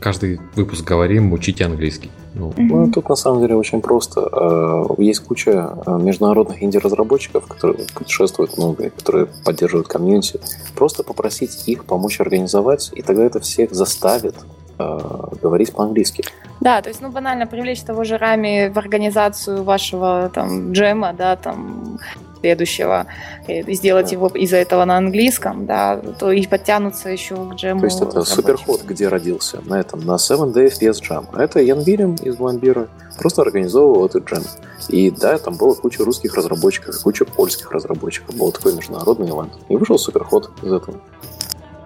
каждый 0.00 0.40
выпуск 0.56 0.84
говорим, 0.84 1.32
учите 1.32 1.64
английский. 1.64 2.10
Ну. 2.34 2.52
ну, 2.56 2.90
тут 2.90 3.08
на 3.08 3.14
самом 3.14 3.40
деле 3.40 3.54
очень 3.54 3.80
просто. 3.80 4.28
Э, 4.32 4.86
есть 4.98 5.20
куча 5.20 5.70
э, 5.86 5.98
международных 5.98 6.62
инди-разработчиков, 6.62 7.46
которые 7.46 7.86
путешествуют 7.94 8.58
много, 8.58 8.90
которые 8.90 9.28
поддерживают 9.44 9.86
комьюнити. 9.86 10.40
Просто 10.74 11.04
попросить 11.04 11.68
их 11.68 11.84
помочь 11.84 12.20
организовать, 12.20 12.90
и 12.92 13.02
тогда 13.02 13.24
это 13.24 13.38
всех 13.38 13.72
заставит 13.72 14.34
э, 14.80 14.98
говорить 15.40 15.72
по-английски. 15.72 16.24
Да, 16.60 16.82
то 16.82 16.88
есть, 16.88 17.00
ну, 17.00 17.10
банально 17.10 17.46
привлечь 17.46 17.82
того 17.82 18.02
же 18.02 18.18
Рами 18.18 18.68
в 18.68 18.78
организацию 18.78 19.62
вашего 19.62 20.28
там 20.34 20.72
джема, 20.72 21.12
да, 21.12 21.36
там 21.36 22.00
следующего, 22.44 23.06
и 23.48 23.74
сделать 23.74 24.12
его 24.12 24.28
из-за 24.28 24.58
этого 24.58 24.84
на 24.84 24.98
английском, 24.98 25.64
да, 25.64 25.96
то 25.96 26.30
и 26.30 26.46
подтянуться 26.46 27.08
еще 27.08 27.36
к 27.36 27.54
джему. 27.54 27.80
То 27.80 27.86
есть 27.86 28.02
это 28.02 28.22
суперход, 28.24 28.82
где 28.82 29.08
родился, 29.08 29.60
на 29.64 29.80
этом, 29.80 30.04
на 30.04 30.18
7 30.18 30.52
Days 30.52 30.74
Yes 30.82 31.00
Jam. 31.00 31.24
Это 31.38 31.60
Ян 31.60 31.80
Вильям 31.80 32.16
из 32.16 32.36
Бломбира 32.36 32.88
просто 33.18 33.40
организовывал 33.40 34.04
этот 34.04 34.28
джем. 34.28 34.42
И 34.88 35.10
да, 35.10 35.38
там 35.38 35.56
было 35.56 35.74
куча 35.74 36.04
русских 36.04 36.34
разработчиков, 36.34 37.00
куча 37.02 37.24
польских 37.24 37.70
разработчиков. 37.70 38.36
Был 38.36 38.52
такой 38.52 38.74
международный 38.74 39.28
ивент. 39.28 39.52
И 39.70 39.76
вышел 39.76 39.98
суперход 39.98 40.50
из 40.62 40.72
этого. 40.72 40.98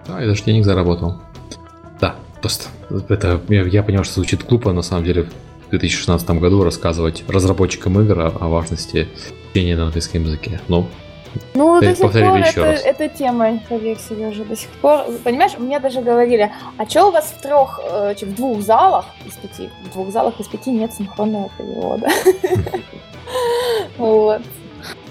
Да, 0.07 0.19
я 0.19 0.27
даже 0.27 0.43
денег 0.43 0.65
заработал. 0.65 1.13
Да, 2.01 2.15
просто 2.41 2.65
это 3.07 3.39
я, 3.47 3.63
я 3.63 3.83
понимаю, 3.83 4.03
что 4.03 4.15
звучит 4.15 4.45
глупо, 4.45 4.73
на 4.73 4.81
самом 4.81 5.05
деле 5.05 5.29
в 5.69 5.71
2016 5.71 6.29
году 6.31 6.63
рассказывать 6.63 7.23
разработчикам 7.27 7.99
игр 8.01 8.19
о, 8.19 8.27
о 8.27 8.47
важности 8.47 9.07
чтения 9.51 9.77
на 9.77 9.85
английском 9.85 10.23
языке. 10.23 10.59
Ну, 10.67 10.87
ну, 11.53 11.79
до 11.79 11.95
сих 11.95 12.11
пор 12.11 12.15
это, 12.15 12.61
раз. 12.63 12.81
это 12.83 13.07
тема, 13.07 13.59
поверь, 13.69 13.99
Сережа, 13.99 14.43
до 14.45 14.55
сих 14.55 14.69
пор. 14.81 15.05
Понимаешь, 15.23 15.51
мне 15.59 15.79
даже 15.79 16.01
говорили, 16.01 16.51
а 16.77 16.89
что 16.89 17.07
у 17.07 17.11
вас 17.11 17.35
в 17.37 17.41
трех, 17.41 17.79
э, 17.83 18.15
в 18.19 18.35
двух 18.35 18.61
залах 18.61 19.05
из 19.27 19.33
пяти, 19.33 19.69
в 19.85 19.93
двух 19.93 20.11
залах 20.11 20.39
из 20.39 20.47
пяти 20.47 20.71
нет 20.71 20.91
синхронного 20.93 21.51
перевода. 21.57 22.07
Вот. 23.97 24.41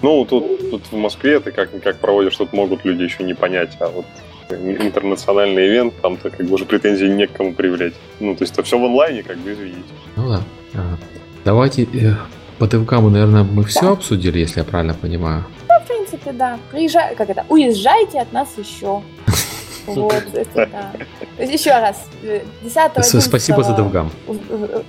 Ну, 0.03 0.25
тут, 0.25 0.71
тут 0.71 0.83
в 0.91 0.97
Москве 0.97 1.39
ты 1.39 1.53
как, 1.53 1.71
как 1.83 1.99
проводишь, 2.01 2.37
тут 2.37 2.53
могут 2.53 2.85
люди 2.85 3.03
еще 3.03 3.23
не 3.23 3.35
понять, 3.35 3.77
а 3.79 3.89
вот 3.89 4.07
интернациональный 4.51 5.69
ивент, 5.69 5.95
там-то 6.01 6.31
как 6.31 6.47
бы 6.47 6.55
уже 6.55 6.65
претензий 6.65 7.09
не 7.09 7.27
к 7.27 7.33
кому 7.33 7.53
привлечь. 7.55 7.95
Ну, 8.21 8.35
то 8.35 8.43
есть 8.43 8.55
это 8.55 8.63
все 8.63 8.79
в 8.79 8.85
онлайне, 8.85 9.23
как 9.23 9.39
бы, 9.39 9.53
извините. 9.53 9.83
Ну 10.17 10.29
да. 10.29 10.43
Ага. 10.75 10.99
Давайте 11.45 11.85
э, 11.85 12.15
по 12.59 12.67
ТВК 12.67 12.93
наверное, 12.93 13.45
мы 13.45 13.65
все 13.65 13.83
да. 13.83 13.91
обсудили, 13.93 14.39
если 14.39 14.61
я 14.61 14.65
правильно 14.65 14.95
понимаю. 14.95 15.45
Ну, 15.69 15.81
в 15.81 15.87
принципе, 15.87 16.33
да. 16.33 16.59
Приезжай, 16.71 17.15
как 17.15 17.31
это, 17.31 17.45
уезжайте 17.49 18.21
от 18.21 18.33
нас 18.33 18.49
еще. 18.57 19.03
Вот, 19.87 20.23
это 20.35 20.69
да. 20.71 21.43
Еще 21.43 21.71
раз, 21.71 22.05
10 22.63 23.23
Спасибо 23.23 23.63
за 23.63 23.73
Довгам. 23.73 24.11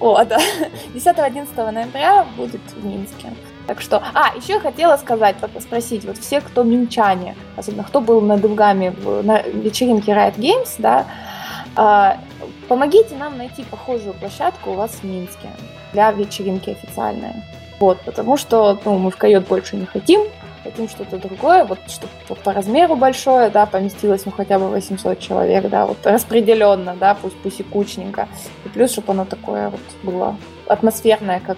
О, 0.02 0.26
да. 0.26 0.38
10-11 0.94 1.72
ноября 1.72 2.26
будет 2.36 2.60
в 2.76 2.86
Минске. 2.86 3.27
Так 3.69 3.81
что, 3.81 4.01
а, 4.15 4.35
еще 4.35 4.59
хотела 4.59 4.97
сказать, 4.97 5.35
спросить, 5.59 6.03
вот 6.03 6.17
все, 6.17 6.41
кто 6.41 6.63
минчане, 6.63 7.35
особенно 7.55 7.83
кто 7.83 8.01
был 8.01 8.19
на 8.19 8.35
Довгаме 8.35 8.95
на 9.21 9.43
вечеринке 9.43 10.11
Riot 10.11 10.37
Games, 10.37 10.73
да, 10.79 11.05
а, 11.75 12.17
помогите 12.67 13.15
нам 13.15 13.37
найти 13.37 13.61
похожую 13.61 14.15
площадку 14.15 14.71
у 14.71 14.73
вас 14.73 14.89
в 14.93 15.03
Минске 15.03 15.49
для 15.93 16.11
вечеринки 16.11 16.71
официальной. 16.71 17.43
Вот, 17.79 18.01
потому 18.01 18.37
что 18.37 18.79
ну, 18.85 18.97
мы 18.97 19.11
в 19.11 19.17
койот 19.17 19.47
больше 19.47 19.75
не 19.75 19.85
хотим, 19.85 20.21
хотим 20.63 20.89
что-то 20.89 21.17
другое, 21.17 21.63
вот 21.63 21.77
чтобы 21.89 22.41
по 22.43 22.51
размеру 22.51 22.95
большое, 22.95 23.51
да, 23.51 23.67
поместилось 23.67 24.25
ну 24.25 24.31
хотя 24.31 24.57
бы 24.57 24.69
800 24.69 25.19
человек, 25.19 25.69
да, 25.69 25.85
вот 25.85 25.97
распределенно, 26.05 26.95
да, 26.99 27.13
пусть 27.13 27.37
пусть 27.43 27.59
и 27.59 27.63
кучненько, 27.63 28.27
и 28.65 28.69
плюс, 28.69 28.93
чтобы 28.93 29.11
оно 29.13 29.25
такое 29.25 29.69
вот 29.69 29.81
было 30.01 30.35
атмосферное, 30.67 31.39
как, 31.39 31.57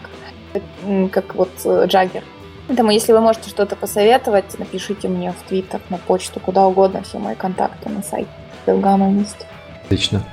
как 1.12 1.36
вот 1.36 1.50
э, 1.66 1.86
Джаггер. 1.88 2.24
Поэтому, 2.68 2.92
если 2.92 3.12
вы 3.12 3.22
можете 3.22 3.50
что-то 3.50 3.76
посоветовать, 3.76 4.58
напишите 4.58 5.08
мне 5.08 5.32
в 5.32 5.48
Твиттер, 5.48 5.82
на 5.90 5.98
почту, 5.98 6.40
куда 6.40 6.66
угодно, 6.68 7.02
все 7.04 7.20
мои 7.20 7.36
контакты 7.36 7.90
на 7.90 8.02
сайте 8.02 8.30
Белгама 8.66 9.12
есть. 9.12 9.46
Отлично. 9.86 10.24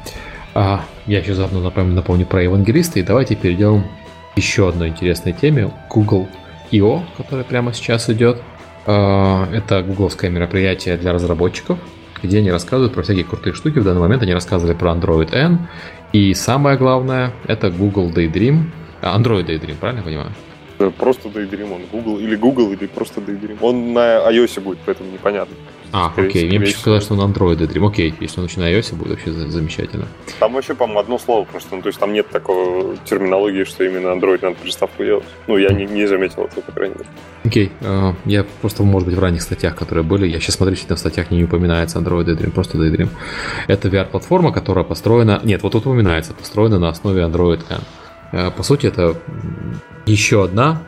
А, 0.55 0.82
я 1.07 1.19
еще 1.19 1.35
заодно 1.35 1.61
напомню, 1.61 1.95
напомню 1.95 2.27
про 2.27 2.43
евангелиста, 2.43 3.01
и 3.01 3.03
давайте 3.03 3.35
перейдем 3.35 3.85
еще 4.36 4.69
одной 4.69 4.89
интересной 4.89 5.32
теме 5.32 5.70
Google 5.90 6.28
I.O., 6.73 7.03
которая 7.16 7.45
прямо 7.45 7.73
сейчас 7.73 8.09
идет. 8.11 8.40
А, 8.86 9.49
это 9.53 9.82
гугловское 9.82 10.31
мероприятие 10.31 10.97
для 10.97 11.12
разработчиков, 11.12 11.78
где 12.23 12.39
они 12.39 12.51
рассказывают 12.51 12.95
про 12.95 13.03
всякие 13.03 13.24
крутые 13.24 13.55
штуки. 13.55 13.78
В 13.78 13.85
данный 13.85 14.01
момент 14.01 14.23
они 14.23 14.32
рассказывали 14.32 14.74
про 14.74 14.93
Android 14.93 15.35
N. 15.35 15.69
И 16.12 16.32
самое 16.35 16.78
главное, 16.78 17.32
это 17.47 17.70
Google 17.70 18.11
Daydream. 18.11 18.70
Android 19.02 19.46
Daydream, 19.46 19.76
правильно 19.76 20.00
я 20.00 20.04
понимаю? 20.04 20.32
Просто 20.96 21.28
Daydream, 21.28 21.74
он 21.74 21.82
Google, 21.90 22.18
или 22.20 22.36
Google, 22.36 22.72
или 22.72 22.86
просто 22.86 23.20
Daydream. 23.20 23.58
Он 23.60 23.92
на 23.92 24.30
iOS 24.30 24.60
будет, 24.60 24.78
поэтому 24.86 25.10
непонятно. 25.10 25.56
А, 25.92 26.10
Скорее 26.10 26.28
окей. 26.28 26.48
Мне 26.48 26.60
почему 26.60 26.80
сказали, 26.80 27.00
что 27.00 27.14
он 27.14 27.32
Android 27.32 27.56
Dream. 27.56 27.88
Окей, 27.88 28.14
если 28.20 28.40
он 28.40 28.44
очень 28.44 28.60
на 28.60 28.70
iOS, 28.70 28.94
будет 28.94 29.10
вообще 29.10 29.32
замечательно. 29.32 30.06
Там 30.38 30.52
вообще, 30.52 30.74
по-моему, 30.74 31.00
одно 31.00 31.18
слово 31.18 31.44
просто. 31.44 31.74
Ну, 31.74 31.82
то 31.82 31.88
есть 31.88 31.98
там 31.98 32.12
нет 32.12 32.28
такой 32.28 32.96
терминологии, 33.04 33.64
что 33.64 33.84
именно 33.84 34.08
Android 34.08 34.38
надо 34.42 34.56
приставку 34.56 35.02
делать. 35.02 35.24
Ну, 35.46 35.56
я 35.56 35.70
не, 35.70 35.86
не 35.86 36.06
заметил 36.06 36.44
этого, 36.44 36.60
по 36.60 36.72
крайней 36.72 36.94
мере. 36.94 37.08
Окей. 37.44 37.72
Uh, 37.80 38.14
я 38.26 38.44
просто, 38.60 38.82
может 38.82 39.08
быть, 39.08 39.16
в 39.16 39.20
ранних 39.20 39.42
статьях, 39.42 39.74
которые 39.74 40.04
были, 40.04 40.26
я 40.26 40.38
сейчас 40.40 40.56
смотрю, 40.56 40.76
что 40.76 40.94
в 40.94 40.98
статьях 40.98 41.30
не 41.30 41.42
упоминается 41.44 41.98
Android 41.98 42.26
Daydream, 42.26 42.50
просто 42.50 42.78
Daydream. 42.78 43.08
Это 43.66 43.88
VR-платформа, 43.88 44.52
которая 44.52 44.84
построена... 44.84 45.40
Нет, 45.42 45.62
вот 45.62 45.72
тут 45.72 45.86
упоминается, 45.86 46.34
построена 46.34 46.78
на 46.78 46.90
основе 46.90 47.22
Android 47.22 47.62
N. 47.70 47.80
Uh, 48.32 48.50
по 48.50 48.62
сути, 48.62 48.86
это 48.86 49.16
еще 50.06 50.44
одна 50.44 50.82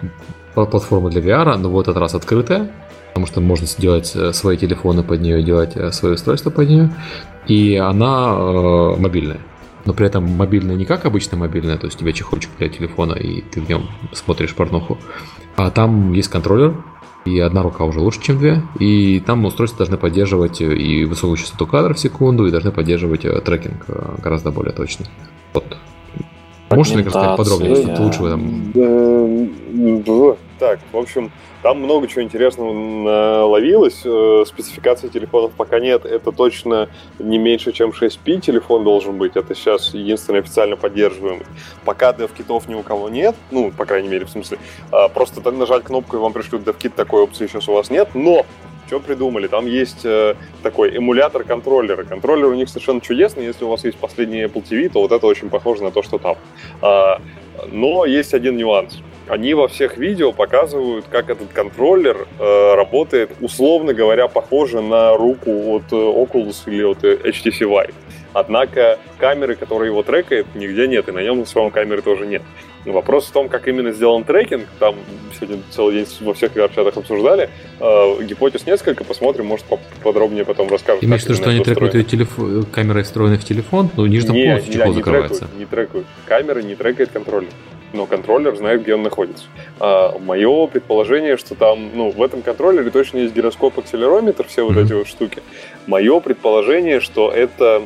платформа 0.54 1.10
для 1.10 1.20
VR, 1.20 1.56
но 1.56 1.70
в 1.70 1.78
этот 1.78 1.96
раз 1.96 2.14
открытая, 2.14 2.70
потому 3.08 3.26
что 3.26 3.40
можно 3.40 3.66
сделать 3.66 4.12
э, 4.14 4.32
свои 4.32 4.56
телефоны 4.56 5.02
под 5.02 5.20
нее, 5.20 5.42
делать 5.42 5.76
э, 5.76 5.92
свои 5.92 6.14
устройства 6.14 6.50
под 6.50 6.68
нее, 6.68 6.90
и 7.46 7.76
она 7.76 8.34
э, 8.36 8.96
мобильная. 8.98 9.40
но 9.84 9.92
при 9.92 10.06
этом 10.06 10.24
мобильная 10.24 10.76
не 10.76 10.84
как 10.84 11.06
обычная 11.06 11.38
мобильная, 11.38 11.78
то 11.78 11.86
есть 11.86 11.96
у 11.96 12.00
тебя 12.00 12.12
чехольчик 12.12 12.50
для 12.58 12.68
телефона, 12.68 13.14
и 13.14 13.40
ты 13.40 13.60
в 13.60 13.68
нем 13.68 13.88
смотришь 14.12 14.54
порнуху. 14.54 14.98
А 15.56 15.70
там 15.70 16.12
есть 16.12 16.28
контроллер, 16.28 16.74
и 17.24 17.38
одна 17.38 17.62
рука 17.62 17.84
уже 17.84 18.00
лучше, 18.00 18.20
чем 18.22 18.38
две. 18.38 18.62
И 18.78 19.20
там 19.20 19.44
устройства 19.44 19.78
должны 19.78 19.98
поддерживать 19.98 20.60
и 20.60 21.04
высокую 21.04 21.36
частоту 21.36 21.66
кадров 21.66 21.96
в 21.96 22.00
секунду, 22.00 22.46
и 22.46 22.50
должны 22.50 22.72
поддерживать 22.72 23.24
э, 23.24 23.40
трекинг 23.40 23.84
э, 23.88 24.16
гораздо 24.22 24.50
более 24.50 24.72
точно. 24.72 25.06
Вот. 25.52 25.76
Можешь 26.70 26.94
мне 26.94 27.04
рассказать 27.04 27.36
подробнее, 27.36 27.76
что 27.76 27.96
ты 27.96 28.02
лучше 28.02 28.22
в 28.22 28.26
этом? 28.26 28.72
Так, 30.58 30.78
в 30.92 30.98
общем, 30.98 31.32
там 31.62 31.80
много 31.80 32.06
чего 32.06 32.22
интересного 32.22 32.72
наловилось. 32.72 34.02
Э, 34.04 34.44
спецификации 34.46 35.08
телефонов 35.08 35.52
пока 35.52 35.80
нет. 35.80 36.04
Это 36.04 36.32
точно 36.32 36.90
не 37.18 37.38
меньше, 37.38 37.72
чем 37.72 37.90
6P 37.90 38.40
телефон 38.40 38.84
должен 38.84 39.16
быть. 39.16 39.36
Это 39.36 39.54
сейчас 39.54 39.94
единственный 39.94 40.40
официально 40.40 40.76
поддерживаемый. 40.76 41.46
Пока 41.84 42.10
DevKitов 42.12 42.68
ни 42.68 42.74
у 42.74 42.82
кого 42.82 43.08
нет, 43.08 43.34
ну, 43.50 43.70
по 43.70 43.86
крайней 43.86 44.08
мере, 44.08 44.26
в 44.26 44.30
смысле, 44.30 44.58
а, 44.92 45.08
просто 45.08 45.40
нажать 45.50 45.84
кнопку 45.84 46.16
и 46.16 46.20
вам 46.20 46.34
пришлют 46.34 46.62
DevKit, 46.62 46.92
такой 46.94 47.22
опции 47.22 47.46
сейчас 47.46 47.68
у 47.68 47.72
вас 47.72 47.88
нет. 47.90 48.10
Но 48.14 48.44
что 48.90 48.98
придумали? 48.98 49.46
Там 49.46 49.66
есть 49.66 50.04
э, 50.04 50.34
такой 50.64 50.96
эмулятор 50.96 51.44
контроллера. 51.44 52.02
Контроллер 52.02 52.46
у 52.46 52.54
них 52.54 52.68
совершенно 52.68 53.00
чудесный. 53.00 53.44
Если 53.44 53.64
у 53.64 53.68
вас 53.68 53.84
есть 53.84 53.96
последний 53.98 54.42
Apple 54.42 54.64
TV, 54.68 54.88
то 54.88 55.00
вот 55.00 55.12
это 55.12 55.24
очень 55.28 55.48
похоже 55.48 55.84
на 55.84 55.92
то, 55.92 56.02
что 56.02 56.18
там. 56.18 56.36
А, 56.82 57.22
но 57.70 58.04
есть 58.04 58.34
один 58.34 58.56
нюанс 58.56 58.98
они 59.28 59.54
во 59.54 59.68
всех 59.68 59.96
видео 59.96 60.32
показывают, 60.32 61.04
как 61.08 61.30
этот 61.30 61.52
контроллер 61.52 62.26
э, 62.40 62.74
работает, 62.74 63.30
условно 63.40 63.94
говоря, 63.94 64.26
похоже 64.26 64.80
на 64.80 65.16
руку 65.16 65.76
от 65.76 65.84
э, 65.92 65.94
Oculus 65.94 66.62
или 66.66 66.82
от 66.82 67.04
HTC 67.04 67.60
Vive. 67.60 67.94
Однако 68.32 68.98
камеры, 69.18 69.54
которая 69.54 69.88
его 69.88 70.02
трекает, 70.02 70.48
нигде 70.56 70.88
нет, 70.88 71.08
и 71.08 71.12
на 71.12 71.20
нем 71.20 71.46
самом 71.46 71.70
камеры 71.70 72.02
тоже 72.02 72.26
нет. 72.26 72.42
Вопрос 72.84 73.26
в 73.26 73.32
том, 73.32 73.48
как 73.48 73.68
именно 73.68 73.92
сделан 73.92 74.24
трекинг, 74.24 74.66
там 74.78 74.96
сегодня 75.38 75.62
целый 75.70 75.96
день 75.96 76.06
во 76.20 76.32
всех 76.32 76.56
VR-чатах 76.56 76.96
обсуждали. 76.96 77.50
Э, 77.78 78.22
гипотез 78.22 78.66
несколько, 78.66 79.04
посмотрим, 79.04 79.46
может 79.46 79.66
подробнее 80.02 80.44
потом 80.44 80.68
расскажут. 80.68 81.04
Имеешь 81.04 81.22
в 81.22 81.24
виду, 81.26 81.34
что 81.34 81.50
они 81.50 81.62
трекают 81.62 81.94
ее 81.94 82.04
телефон, 82.04 82.64
камерой 82.64 83.02
встроенной 83.02 83.38
в 83.38 83.44
телефон, 83.44 83.90
но 83.96 84.06
нижнем 84.06 84.34
не, 84.34 84.44
полностью 84.44 84.72
чехол 84.72 84.88
не, 84.88 84.94
закрывается? 84.94 85.38
Трекают, 85.38 85.58
не 85.58 85.66
трекают. 85.66 86.06
Камера 86.26 86.60
не 86.60 86.74
трекает 86.74 87.10
контроллер 87.10 87.50
но 87.92 88.06
контроллер 88.06 88.54
знает, 88.56 88.82
где 88.82 88.94
он 88.94 89.02
находится. 89.02 89.46
А, 89.78 90.16
мое 90.18 90.66
предположение, 90.66 91.36
что 91.36 91.54
там, 91.54 91.90
ну, 91.94 92.10
в 92.10 92.22
этом 92.22 92.42
контроллере 92.42 92.90
точно 92.90 93.18
есть 93.18 93.34
гироскоп, 93.34 93.78
акселерометр, 93.78 94.46
все 94.46 94.64
вот 94.64 94.76
эти 94.76 94.92
вот 94.92 95.08
штуки. 95.08 95.42
Мое 95.86 96.20
предположение, 96.20 97.00
что 97.00 97.30
это 97.30 97.82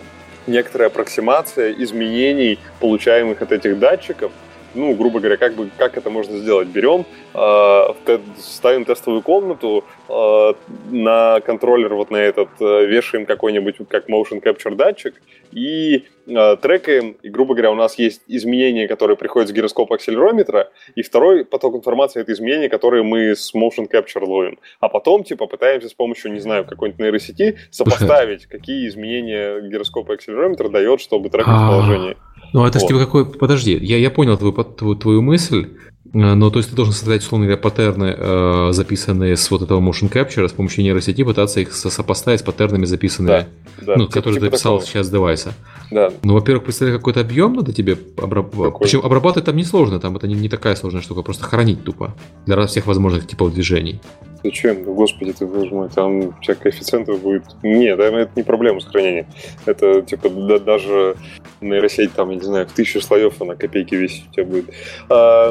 некоторая 0.47 0.89
аппроксимация 0.89 1.73
изменений, 1.73 2.59
получаемых 2.81 3.41
от 3.41 3.53
этих 3.53 3.79
датчиков, 3.79 4.31
ну, 4.75 4.95
грубо 4.95 5.21
говоря, 5.21 5.37
как, 5.37 5.55
бы, 5.55 5.71
как 5.77 5.97
это 5.97 6.11
можно 6.11 6.39
сделать? 6.39 6.69
Берем, 6.69 7.05
э, 7.35 8.19
ставим 8.39 8.85
тестовую 8.85 9.23
комнату, 9.23 9.85
э, 10.09 10.55
на 10.91 11.41
контроллер 11.41 11.95
вот 11.95 12.11
на 12.11 12.17
этот 12.17 12.49
э, 12.61 12.87
вешаем 12.87 13.27
какой-нибудь 13.27 13.77
как 13.89 14.09
motion 14.09 14.43
capture 14.43 14.75
датчик 14.75 15.15
и 15.53 16.05
э, 16.27 16.57
трекаем, 16.61 17.17
и, 17.23 17.29
грубо 17.29 17.55
говоря, 17.55 17.71
у 17.71 17.77
нас 17.77 17.99
есть 17.99 18.23
изменения, 18.27 18.89
которые 18.89 19.17
приходят 19.17 19.49
с 19.49 19.53
гироскопа 19.53 19.95
акселерометра, 19.97 20.71
и 20.95 21.03
второй 21.03 21.45
поток 21.45 21.77
информации— 21.77 22.21
это 22.23 22.33
изменения, 22.33 22.69
которые 22.69 23.03
мы 23.03 23.35
с 23.37 23.55
motion 23.55 23.89
capture 23.91 24.25
ловим. 24.25 24.59
А 24.81 24.89
потом, 24.89 25.25
типа, 25.25 25.47
пытаемся 25.47 25.89
с 25.89 25.95
помощью, 25.95 26.33
не 26.33 26.41
знаю, 26.41 26.65
какой-нибудь 26.65 27.01
нейросети 27.01 27.59
сопоставить, 27.71 28.47
какие 28.47 28.89
изменения 28.89 29.61
гироскопа 29.61 30.15
акселерометра 30.15 30.69
дает, 30.69 31.01
чтобы 31.01 31.31
трекать 31.31 31.55
а. 31.57 31.69
положение. 31.69 32.17
Ну, 32.55 32.65
это 32.65 32.79
вот. 32.79 32.87
типа 32.87 33.01
какой... 33.01 33.27
Подожди, 33.27 33.77
я, 33.83 33.99
я 33.99 34.11
понял 34.11 34.39
твою, 34.39 34.53
твою, 34.53 34.95
твою 34.95 35.23
мысль, 35.23 35.71
э, 36.05 36.35
но 36.35 36.51
то 36.51 36.61
есть 36.61 36.71
ты 36.71 36.77
должен 36.77 36.95
создать, 36.95 37.23
условно 37.23 37.47
говоря, 37.47 37.61
паттерны, 37.61 38.15
э, 38.17 38.69
записанные 38.71 39.37
с 39.37 39.51
вот 39.51 39.63
этого 39.63 39.81
motion 39.81 40.09
capture, 40.09 40.49
с 40.49 40.53
помощью 40.53 40.85
нейросети 40.85 41.25
пытаться 41.25 41.59
их 41.59 41.75
сопоставить 41.75 42.41
с 42.41 42.43
паттернами, 42.45 42.85
записанными, 42.85 43.47
да, 43.81 43.85
да, 43.85 43.95
ну, 43.97 44.05
типа, 44.05 44.13
которые 44.13 44.35
типа 44.35 44.47
ты 44.47 44.51
записал 44.53 44.79
такого. 44.79 44.89
сейчас 44.89 45.07
с 45.09 45.11
девайса. 45.11 45.55
Да. 45.91 46.13
Ну, 46.23 46.35
во-первых, 46.35 46.63
представляешь, 46.63 47.01
какой-то 47.01 47.23
объем 47.23 47.55
надо 47.55 47.73
тебе 47.73 47.99
обрабатывать. 48.17 48.79
Причем 48.79 49.01
обрабатывать 49.01 49.47
там 49.47 49.57
несложно, 49.57 49.99
там 49.99 50.17
это 50.17 50.29
не, 50.29 50.37
не 50.37 50.49
такая 50.49 50.77
сложная 50.77 51.03
штука, 51.03 51.23
просто 51.23 51.45
хранить 51.47 51.83
тупо 51.83 52.15
для 52.47 52.65
всех 52.67 52.87
возможных 52.87 53.27
типов 53.27 53.53
движений. 53.53 54.01
Зачем? 54.45 54.85
Ну, 54.85 54.93
господи, 54.93 55.33
ты 55.33 55.47
боже 55.47 55.75
мой, 55.75 55.89
там 55.89 56.39
всяких 56.43 56.65
коэффициентов 56.65 57.21
будет. 57.21 57.45
Нет, 57.63 57.99
это 57.99 58.31
не 58.37 58.43
проблема 58.43 58.79
с 58.81 58.85
хранением. 58.85 59.27
Это, 59.65 60.03
типа, 60.03 60.29
да, 60.29 60.59
даже 60.59 61.17
нейросеть, 61.63 62.13
там, 62.13 62.29
я 62.29 62.37
не 62.37 62.43
знаю, 62.43 62.67
в 62.67 62.73
тысячу 62.73 63.01
слоев 63.01 63.41
она 63.41 63.55
копейки 63.55 63.95
весит 63.95 64.25
у 64.29 64.35
тебя 64.35 64.45
будет. 64.45 64.67
А, 65.09 65.51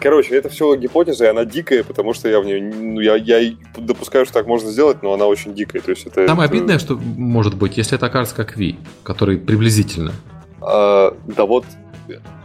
короче, 0.00 0.36
это 0.36 0.48
все 0.48 0.74
гипотеза, 0.74 1.26
и 1.26 1.28
она 1.28 1.44
дикая, 1.44 1.84
потому 1.84 2.12
что 2.12 2.28
я 2.28 2.40
в 2.40 2.44
нее... 2.44 2.60
Ну, 2.60 2.98
я, 2.98 3.14
я 3.14 3.54
допускаю, 3.76 4.24
что 4.24 4.34
так 4.34 4.48
можно 4.48 4.68
сделать, 4.68 5.00
но 5.04 5.14
она 5.14 5.26
очень 5.26 5.54
дикая. 5.54 5.80
То 5.80 5.92
есть 5.92 6.04
это, 6.04 6.26
Самое 6.26 6.46
это... 6.46 6.56
обидное, 6.56 6.80
что 6.80 6.96
может 6.96 7.56
быть, 7.56 7.76
если 7.76 7.96
это 7.96 8.06
окажется 8.06 8.34
как 8.34 8.56
Ви, 8.56 8.76
который 9.04 9.38
приблизительно. 9.38 10.12
А, 10.60 11.16
да 11.28 11.46
вот 11.46 11.66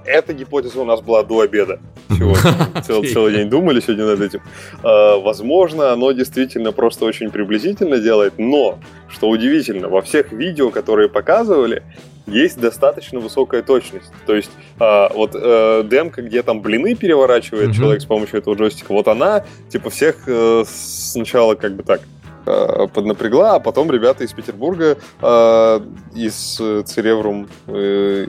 эта 0.06 0.34
гипотеза 0.34 0.80
у 0.82 0.86
нас 0.86 1.02
была 1.02 1.24
до 1.24 1.42
обеда. 1.42 1.80
Сегодня. 2.10 2.82
Цел, 2.86 3.04
целый 3.04 3.34
день 3.34 3.50
думали 3.50 3.80
сегодня 3.80 4.06
над 4.06 4.22
этим. 4.22 4.42
А, 4.84 5.18
возможно, 5.18 5.92
оно 5.92 6.12
действительно 6.12 6.72
просто 6.72 7.06
очень 7.06 7.30
приблизительно 7.30 8.00
делает, 8.00 8.34
но, 8.38 8.80
что 9.10 9.30
удивительно, 9.30 9.90
во 9.90 10.02
всех 10.02 10.32
видео, 10.32 10.70
которые 10.70 11.10
показывали, 11.10 11.84
есть 12.26 12.60
достаточно 12.60 13.20
высокая 13.20 13.62
точность. 13.62 14.12
То 14.26 14.36
есть 14.36 14.52
а, 14.80 15.12
вот 15.14 15.32
э, 15.34 15.84
демка, 15.86 16.22
где 16.22 16.44
там 16.44 16.62
блины 16.62 16.96
переворачивает 16.96 17.70
mm-hmm. 17.70 17.74
человек 17.74 18.02
с 18.02 18.06
помощью 18.06 18.40
этого 18.40 18.56
джойстика, 18.56 18.92
вот 18.94 19.08
она, 19.08 19.46
типа, 19.70 19.90
всех 19.90 20.24
э, 20.28 20.64
сначала 20.68 21.56
как 21.56 21.76
бы 21.76 21.84
так 21.84 22.02
Э, 22.46 22.88
поднапрягла, 22.94 23.56
а 23.56 23.60
потом 23.60 23.92
ребята 23.92 24.24
из 24.24 24.34
Петербурга, 24.34 24.98
э, 25.22 25.80
из 26.16 26.56
Цереврум 26.86 27.48
э, 27.68 28.26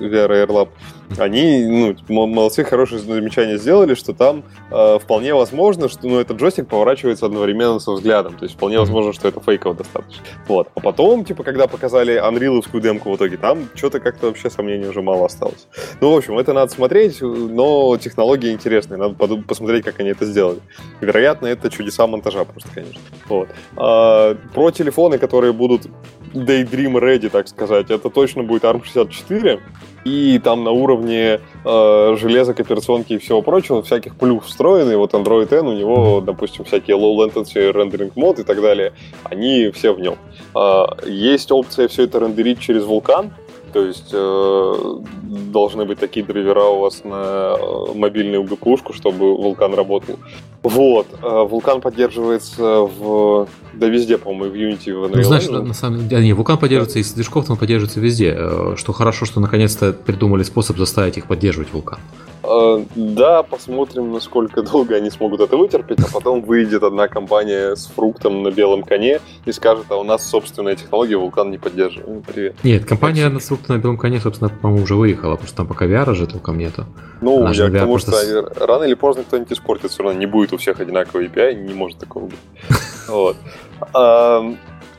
VR 0.00 0.30
Air 0.30 0.48
Lab, 0.48 0.68
они, 1.18 1.96
ну, 2.08 2.24
молодцы, 2.26 2.64
хорошее 2.64 3.00
замечание 3.00 3.58
сделали, 3.58 3.94
что 3.94 4.12
там 4.12 4.44
э, 4.70 4.98
вполне 5.00 5.34
возможно, 5.34 5.88
что, 5.88 6.06
ну, 6.06 6.18
этот 6.18 6.38
джойстик 6.38 6.68
поворачивается 6.68 7.26
одновременно 7.26 7.78
со 7.78 7.92
взглядом, 7.92 8.34
то 8.36 8.44
есть 8.44 8.56
вполне 8.56 8.78
возможно, 8.78 9.12
что 9.12 9.28
это 9.28 9.40
фейково 9.40 9.74
достаточно. 9.74 10.22
Вот. 10.46 10.68
А 10.74 10.80
потом, 10.80 11.24
типа, 11.24 11.42
когда 11.42 11.66
показали 11.66 12.16
анриловскую 12.16 12.82
демку 12.82 13.10
в 13.10 13.16
итоге, 13.16 13.36
там 13.36 13.68
что-то 13.74 14.00
как-то 14.00 14.26
вообще 14.26 14.50
сомнений 14.50 14.86
уже 14.86 15.02
мало 15.02 15.26
осталось. 15.26 15.66
Ну, 16.00 16.12
в 16.12 16.16
общем, 16.16 16.38
это 16.38 16.52
надо 16.52 16.72
смотреть, 16.72 17.20
но 17.20 17.96
технология 17.96 18.52
интересная, 18.52 18.98
надо 18.98 19.14
посмотреть, 19.42 19.84
как 19.84 20.00
они 20.00 20.10
это 20.10 20.24
сделали. 20.24 20.60
Вероятно, 21.00 21.46
это 21.46 21.70
чудеса 21.70 22.06
монтажа 22.06 22.44
просто, 22.44 22.70
конечно. 22.74 23.00
Вот. 23.28 23.48
А, 23.76 24.36
про 24.54 24.70
телефоны, 24.70 25.18
которые 25.18 25.52
будут 25.52 25.86
Daydream 26.34 26.94
Ready, 26.94 27.28
так 27.28 27.48
сказать, 27.48 27.90
это 27.90 28.10
точно 28.10 28.42
будет 28.42 28.64
ARM64, 28.64 29.60
и 30.04 30.40
там 30.42 30.64
на 30.64 30.70
уровне 30.70 31.01
э, 31.10 32.16
железок, 32.16 32.60
операционки 32.60 33.14
и 33.14 33.18
всего 33.18 33.42
прочего, 33.42 33.82
всяких 33.82 34.16
плюс 34.16 34.44
встроенный, 34.44 34.96
вот 34.96 35.14
Android 35.14 35.52
N, 35.52 35.66
у 35.66 35.72
него, 35.72 36.20
допустим, 36.20 36.64
всякие 36.64 36.96
low 36.96 37.16
latency 37.16 37.72
rendering 37.72 38.12
мод 38.14 38.38
и 38.38 38.44
так 38.44 38.60
далее, 38.60 38.92
они 39.24 39.70
все 39.70 39.92
в 39.92 40.00
нем. 40.00 40.16
Э, 40.54 40.84
есть 41.06 41.50
опция 41.52 41.88
все 41.88 42.04
это 42.04 42.18
рендерить 42.18 42.60
через 42.60 42.84
Vulkan, 42.84 43.30
то 43.72 43.84
есть 43.84 44.10
э, 44.12 44.74
должны 45.22 45.84
быть 45.84 45.98
такие 45.98 46.24
драйвера 46.24 46.64
у 46.64 46.80
вас 46.80 47.04
на 47.04 47.56
э, 47.58 47.94
мобильную 47.94 48.44
ГПУшку, 48.44 48.92
чтобы 48.92 49.34
вулкан 49.36 49.74
работал. 49.74 50.18
Вот. 50.62 51.06
Э, 51.22 51.44
вулкан 51.44 51.80
поддерживается 51.80 52.80
в... 52.82 53.48
Да 53.72 53.86
везде, 53.88 54.18
по-моему, 54.18 54.54
в 54.54 54.56
Unity, 54.56 54.92
в 54.92 55.04
Unreal. 55.04 55.16
Ну, 55.16 55.22
значит, 55.22 55.50
на 55.50 55.74
самом 55.74 56.08
деле... 56.08 56.22
Не, 56.22 56.32
вулкан 56.34 56.58
поддерживается 56.58 56.96
да. 56.96 57.00
из 57.00 57.12
движков, 57.12 57.50
он 57.50 57.56
поддерживается 57.56 58.00
везде. 58.00 58.34
Э, 58.36 58.74
что 58.76 58.92
хорошо, 58.92 59.24
что 59.24 59.40
наконец-то 59.40 59.92
придумали 59.92 60.42
способ 60.42 60.76
заставить 60.76 61.16
их 61.16 61.26
поддерживать 61.26 61.72
вулкан. 61.72 61.98
Э, 62.44 62.84
да, 62.94 63.42
посмотрим, 63.42 64.12
насколько 64.12 64.62
долго 64.62 64.96
они 64.96 65.10
смогут 65.10 65.40
это 65.40 65.56
вытерпеть, 65.56 66.00
а 66.00 66.12
потом 66.12 66.42
выйдет 66.42 66.82
одна 66.82 67.08
компания 67.08 67.76
с 67.76 67.86
фруктом 67.86 68.42
на 68.42 68.50
белом 68.50 68.82
коне 68.82 69.20
и 69.44 69.52
скажет, 69.52 69.86
а 69.90 69.96
у 69.96 70.04
нас 70.04 70.28
собственная 70.28 70.74
технология, 70.74 71.16
вулкан 71.16 71.50
не 71.50 71.58
поддерживает. 71.58 72.24
Привет. 72.24 72.56
Нет, 72.64 72.84
компания 72.84 73.30
с 73.38 73.46
фруктом 73.46 73.76
на 73.76 73.80
белом 73.80 73.96
коне, 73.96 74.20
собственно, 74.20 74.50
по-моему, 74.50 74.84
уже 74.84 74.96
выехала, 74.96 75.32
потому 75.32 75.48
что 75.48 75.56
там 75.58 75.66
пока 75.68 75.86
VR 75.86 76.14
же 76.14 76.26
толком 76.26 76.58
нету. 76.58 76.86
Ну, 77.20 77.42
Она 77.42 77.52
я 77.52 77.68
к 77.68 77.72
тому, 77.72 77.92
просто... 77.92 78.12
что 78.12 78.66
рано 78.66 78.84
или 78.84 78.94
поздно 78.94 79.22
кто-нибудь 79.22 79.52
испортит, 79.52 79.90
все 79.90 80.02
равно 80.02 80.18
не 80.18 80.26
будет 80.26 80.52
у 80.52 80.56
всех 80.56 80.80
одинаковый 80.80 81.28
API, 81.28 81.54
не 81.54 81.74
может 81.74 81.98
такого 81.98 82.26
быть. 82.26 82.38
Вот. 83.08 83.36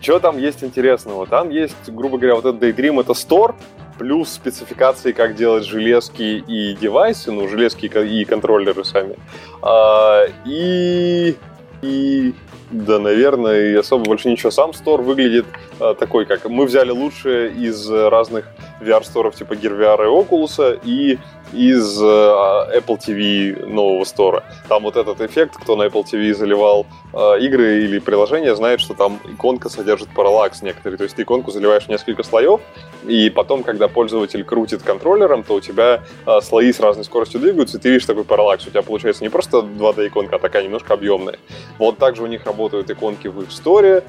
Что 0.01 0.19
там 0.19 0.37
есть 0.37 0.63
интересного? 0.63 1.25
Там 1.25 1.49
есть, 1.49 1.75
грубо 1.87 2.17
говоря, 2.17 2.35
вот 2.35 2.45
этот 2.45 2.61
Daydream, 2.61 2.99
это 2.99 3.13
store, 3.13 3.55
плюс 3.97 4.29
спецификации, 4.29 5.11
как 5.11 5.35
делать 5.35 5.65
железки 5.65 6.43
и 6.47 6.73
девайсы, 6.73 7.31
ну, 7.31 7.47
железки 7.47 7.85
и 7.85 8.25
контроллеры 8.25 8.83
сами. 8.83 9.15
А, 9.61 10.25
и, 10.45 11.35
и 11.81 12.33
да, 12.71 12.99
наверное, 12.99 13.71
и 13.71 13.75
особо 13.75 14.05
больше 14.05 14.29
ничего. 14.29 14.51
Сам 14.51 14.71
Store 14.71 15.01
выглядит 15.01 15.45
а, 15.79 15.93
такой, 15.93 16.25
как 16.25 16.45
мы 16.49 16.65
взяли 16.65 16.91
лучшее 16.91 17.51
из 17.51 17.89
разных 17.89 18.45
VR-сторов 18.81 19.35
типа 19.35 19.53
Gear 19.53 19.77
VR 19.77 20.03
и 20.03 20.07
Oculus 20.07 20.79
и 20.83 21.19
из 21.53 22.01
э, 22.01 22.05
Apple 22.05 22.97
TV 22.97 23.65
нового 23.65 24.03
стора. 24.03 24.43
Там 24.67 24.83
вот 24.83 24.95
этот 24.95 25.21
эффект, 25.21 25.55
кто 25.61 25.75
на 25.75 25.83
Apple 25.83 26.03
TV 26.03 26.33
заливал 26.33 26.85
э, 27.13 27.39
игры 27.41 27.83
или 27.83 27.99
приложения, 27.99 28.55
знает, 28.55 28.79
что 28.79 28.93
там 28.93 29.19
иконка 29.25 29.69
содержит 29.69 30.09
параллакс 30.09 30.61
некоторый. 30.61 30.97
То 30.97 31.03
есть 31.03 31.15
ты 31.15 31.23
иконку 31.23 31.51
заливаешь 31.51 31.83
в 31.83 31.89
несколько 31.89 32.23
слоев, 32.23 32.61
и 33.05 33.29
потом, 33.29 33.63
когда 33.63 33.87
пользователь 33.87 34.43
крутит 34.43 34.83
контроллером, 34.83 35.43
то 35.43 35.55
у 35.55 35.61
тебя 35.61 36.03
э, 36.25 36.41
слои 36.41 36.71
с 36.71 36.79
разной 36.79 37.05
скоростью 37.05 37.39
двигаются, 37.39 37.77
и 37.77 37.79
ты 37.79 37.89
видишь 37.89 38.05
такой 38.05 38.23
параллакс. 38.23 38.65
У 38.67 38.69
тебя 38.69 38.81
получается 38.81 39.23
не 39.23 39.29
просто 39.29 39.57
2D-иконка, 39.57 40.35
а 40.35 40.39
такая 40.39 40.63
немножко 40.63 40.93
объемная. 40.93 41.37
Вот 41.77 41.97
также 41.97 42.23
у 42.23 42.27
них 42.27 42.45
работают 42.45 42.89
иконки 42.89 43.27
в 43.27 43.41
их 43.41 43.51
сторе. 43.51 44.03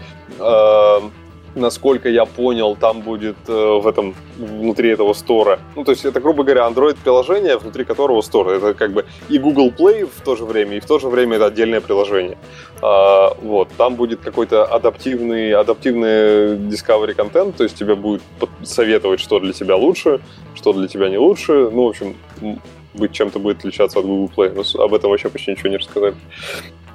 Насколько 1.54 2.08
я 2.08 2.24
понял, 2.24 2.76
там 2.76 3.00
будет 3.00 3.36
э, 3.46 3.52
в 3.52 3.86
этом, 3.86 4.14
внутри 4.36 4.90
этого 4.90 5.12
стора. 5.12 5.60
Ну, 5.76 5.84
то 5.84 5.92
есть 5.92 6.04
это, 6.04 6.20
грубо 6.20 6.42
говоря, 6.42 6.66
Android-приложение, 6.66 7.58
внутри 7.58 7.84
которого 7.84 8.22
стор. 8.22 8.48
Это 8.48 8.74
как 8.74 8.92
бы 8.92 9.04
и 9.28 9.38
Google 9.38 9.70
Play 9.70 10.06
в 10.06 10.20
то 10.22 10.34
же 10.34 10.44
время, 10.44 10.76
и 10.76 10.80
в 10.80 10.86
то 10.86 10.98
же 10.98 11.08
время 11.08 11.36
это 11.36 11.46
отдельное 11.46 11.80
приложение. 11.80 12.36
А, 12.82 13.36
вот, 13.40 13.68
там 13.76 13.94
будет 13.94 14.20
какой-то 14.20 14.64
адаптивный, 14.64 15.52
адаптивный 15.52 16.56
Discovery 16.56 17.14
контент, 17.14 17.56
то 17.56 17.64
есть 17.64 17.76
тебе 17.76 17.94
будет 17.94 18.22
советовать, 18.62 19.20
что 19.20 19.38
для 19.38 19.52
тебя 19.52 19.76
лучше, 19.76 20.20
что 20.54 20.72
для 20.72 20.88
тебя 20.88 21.08
не 21.08 21.18
лучше. 21.18 21.70
Ну, 21.70 21.84
в 21.84 21.88
общем, 21.88 22.16
быть 22.94 23.12
чем-то 23.12 23.38
будет 23.38 23.58
отличаться 23.58 24.00
от 24.00 24.06
Google 24.06 24.30
Play. 24.34 24.52
Но 24.54 24.84
об 24.84 24.94
этом 24.94 25.10
вообще 25.10 25.28
почти 25.28 25.52
ничего 25.52 25.68
не 25.70 25.76
рассказали. 25.76 26.14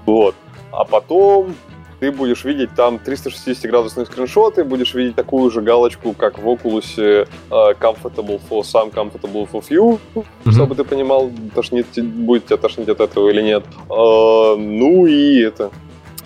Вот. 0.05 0.35
А 0.71 0.85
потом 0.85 1.55
ты 1.99 2.11
будешь 2.11 2.43
видеть 2.43 2.69
там 2.75 2.95
360-градусные 2.95 4.05
скриншоты, 4.05 4.63
будешь 4.63 4.93
видеть 4.93 5.15
такую 5.15 5.51
же 5.51 5.61
галочку, 5.61 6.13
как 6.13 6.39
в 6.39 6.47
Oculus 6.47 7.27
uh, 7.49 7.77
Comfortable 7.79 8.39
for 8.49 8.61
some, 8.61 8.91
Comfortable 8.91 9.49
for 9.51 9.61
few, 9.61 9.99
mm-hmm. 10.15 10.51
чтобы 10.51 10.75
ты 10.75 10.83
понимал, 10.83 11.29
тошнит, 11.53 11.87
будет 11.97 12.45
тебя 12.45 12.57
тошнить 12.57 12.89
от 12.89 13.01
этого 13.01 13.29
или 13.29 13.41
нет. 13.41 13.63
Uh, 13.89 14.55
ну 14.55 15.05
и 15.05 15.41
это... 15.41 15.71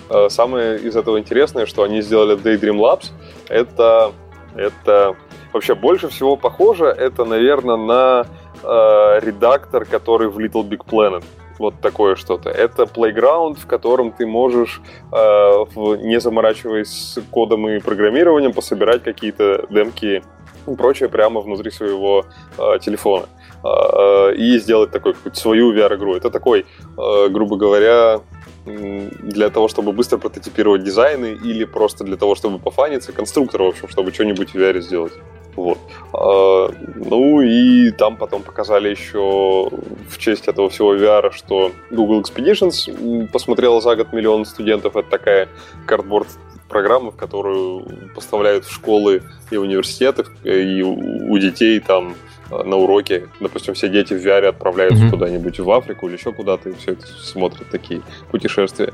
Uh, 0.10 0.30
самое 0.30 0.80
из 0.80 0.96
этого 0.96 1.18
интересное, 1.18 1.66
что 1.66 1.84
они 1.84 2.02
сделали 2.02 2.38
Daydream 2.38 2.78
Labs, 2.78 3.12
это, 3.48 4.12
это 4.56 5.16
вообще 5.54 5.76
больше 5.76 6.10
всего 6.10 6.36
похоже, 6.36 6.86
это, 6.86 7.26
наверное, 7.26 7.78
на 7.78 8.26
э, 8.64 9.20
редактор, 9.22 9.86
который 9.86 10.28
в 10.28 10.38
Little 10.40 10.68
Big 10.68 10.86
Planet 10.86 11.24
вот 11.60 11.80
такое 11.82 12.16
что-то. 12.16 12.50
Это 12.50 12.84
playground, 12.84 13.60
в 13.60 13.66
котором 13.66 14.12
ты 14.12 14.26
можешь, 14.26 14.82
э, 15.12 15.66
не 16.02 16.20
заморачиваясь 16.20 16.90
с 16.90 17.22
кодом 17.32 17.68
и 17.70 17.80
программированием, 17.80 18.54
пособирать 18.54 19.04
какие-то 19.04 19.66
демки 19.70 20.24
и 20.68 20.76
прочее 20.76 21.10
прямо 21.10 21.42
внутри 21.42 21.72
своего 21.72 22.26
э, 22.58 22.80
телефона. 22.80 23.26
Э, 23.64 24.34
и 24.36 24.60
сделать 24.60 24.92
такой 24.92 25.14
какую-то 25.14 25.40
свою 25.40 25.74
VR-игру. 25.74 26.16
Это 26.16 26.30
такой, 26.30 26.66
грубо 26.96 27.56
говоря, 27.56 28.22
для 28.66 29.50
того, 29.50 29.68
чтобы 29.68 29.92
быстро 29.92 30.18
прототипировать 30.18 30.84
дизайны 30.84 31.38
или 31.44 31.66
просто 31.66 32.04
для 32.04 32.16
того, 32.16 32.36
чтобы 32.36 32.60
пофаниться, 32.60 33.12
конструктор, 33.12 33.64
в 33.64 33.68
общем, 33.68 33.90
чтобы 33.90 34.14
что-нибудь 34.14 34.52
в 34.52 34.56
VR 34.56 34.80
сделать. 34.80 35.14
Вот. 35.56 35.78
А, 36.14 36.70
ну 36.96 37.42
и 37.42 37.92
там 37.92 38.18
потом 38.18 38.42
показали 38.44 38.90
еще 38.90 39.70
в 40.10 40.18
честь 40.18 40.48
этого 40.48 40.70
всего 40.70 40.96
VR, 40.96 41.32
что 41.32 41.72
Google 41.92 42.22
Expeditions 42.22 43.28
посмотрела 43.32 43.82
за 43.82 43.96
год 43.96 44.14
миллион 44.14 44.46
студентов. 44.46 44.96
Это 44.96 45.10
такая 45.10 45.50
картборд 45.86 46.28
программа, 46.70 47.12
в 47.12 47.16
которую 47.16 47.86
поставляют 48.16 48.66
в 48.66 48.74
школы 48.74 49.22
и 49.52 49.58
университеты, 49.58 50.26
и 50.44 50.82
у 50.82 51.38
детей 51.38 51.80
там 51.80 52.16
а, 52.50 52.64
на 52.64 52.78
уроке, 52.78 53.30
допустим, 53.40 53.74
все 53.74 53.90
дети 53.90 54.14
в 54.14 54.26
VR 54.26 54.48
отправляются 54.48 55.06
mm-hmm. 55.06 55.10
куда-нибудь 55.10 55.60
в 55.60 55.72
Африку 55.72 56.08
или 56.08 56.18
еще 56.18 56.32
куда-то, 56.34 56.70
и 56.70 56.74
все 56.74 56.94
это 56.94 57.06
смотрят 57.06 57.70
такие 57.70 58.02
путешествия. 58.32 58.94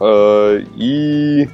А, 0.00 0.58
и 0.76 1.48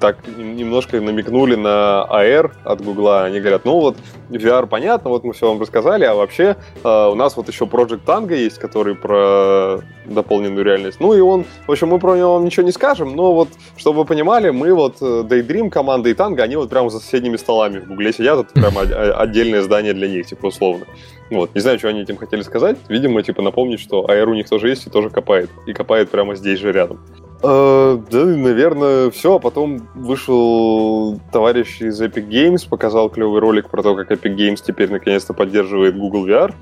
так 0.00 0.18
немножко 0.36 1.00
намекнули 1.00 1.54
на 1.54 2.06
AR 2.10 2.52
от 2.64 2.82
Гугла. 2.82 3.24
Они 3.24 3.40
говорят, 3.40 3.64
ну 3.64 3.80
вот 3.80 3.96
VR 4.30 4.66
понятно, 4.66 5.10
вот 5.10 5.24
мы 5.24 5.32
все 5.32 5.48
вам 5.48 5.60
рассказали, 5.60 6.04
а 6.04 6.14
вообще 6.14 6.56
э, 6.82 7.08
у 7.08 7.14
нас 7.14 7.36
вот 7.36 7.48
еще 7.48 7.64
Project 7.64 8.00
Tango 8.04 8.34
есть, 8.34 8.58
который 8.58 8.94
про 8.94 9.80
дополненную 10.06 10.64
реальность. 10.64 11.00
Ну 11.00 11.14
и 11.14 11.20
он, 11.20 11.44
в 11.66 11.70
общем, 11.70 11.88
мы 11.88 11.98
про 11.98 12.16
него 12.16 12.34
вам 12.34 12.44
ничего 12.44 12.64
не 12.64 12.72
скажем, 12.72 13.14
но 13.14 13.32
вот, 13.32 13.48
чтобы 13.76 14.00
вы 14.00 14.04
понимали, 14.04 14.50
мы 14.50 14.72
вот 14.74 14.96
э, 15.00 15.22
Daydream 15.28 15.70
команда 15.70 16.08
и 16.08 16.14
Tango, 16.14 16.40
они 16.40 16.56
вот 16.56 16.70
прямо 16.70 16.90
за 16.90 16.98
соседними 16.98 17.36
столами 17.36 17.78
в 17.78 17.88
Гугле 17.88 18.12
сидят, 18.12 18.40
это 18.40 18.52
прямо 18.52 18.80
отдельное 18.80 19.62
здание 19.62 19.94
для 19.94 20.08
них, 20.08 20.26
типа 20.26 20.46
условно. 20.46 20.86
Вот, 21.30 21.54
не 21.54 21.60
знаю, 21.60 21.78
что 21.78 21.88
они 21.88 22.00
этим 22.00 22.16
хотели 22.16 22.42
сказать. 22.42 22.78
Видимо, 22.88 23.22
типа 23.22 23.42
напомнить, 23.42 23.80
что 23.80 24.06
AR 24.06 24.24
у 24.24 24.34
них 24.34 24.48
тоже 24.48 24.68
есть 24.68 24.86
и 24.86 24.90
тоже 24.90 25.10
копает. 25.10 25.50
И 25.66 25.72
копает 25.72 26.10
прямо 26.10 26.34
здесь 26.34 26.58
же 26.58 26.72
рядом. 26.72 27.00
Uh, 27.40 28.04
да, 28.10 28.24
наверное, 28.24 29.10
все. 29.10 29.36
А 29.36 29.38
потом 29.38 29.88
вышел 29.94 31.20
товарищ 31.32 31.80
из 31.80 32.00
Epic 32.02 32.28
Games, 32.28 32.68
показал 32.68 33.08
клевый 33.10 33.40
ролик 33.40 33.70
про 33.70 33.82
то, 33.82 33.94
как 33.94 34.10
Epic 34.10 34.36
Games 34.36 34.60
теперь 34.64 34.90
наконец-то 34.90 35.34
поддерживает 35.34 35.96
Google 35.96 36.26
VR. 36.26 36.52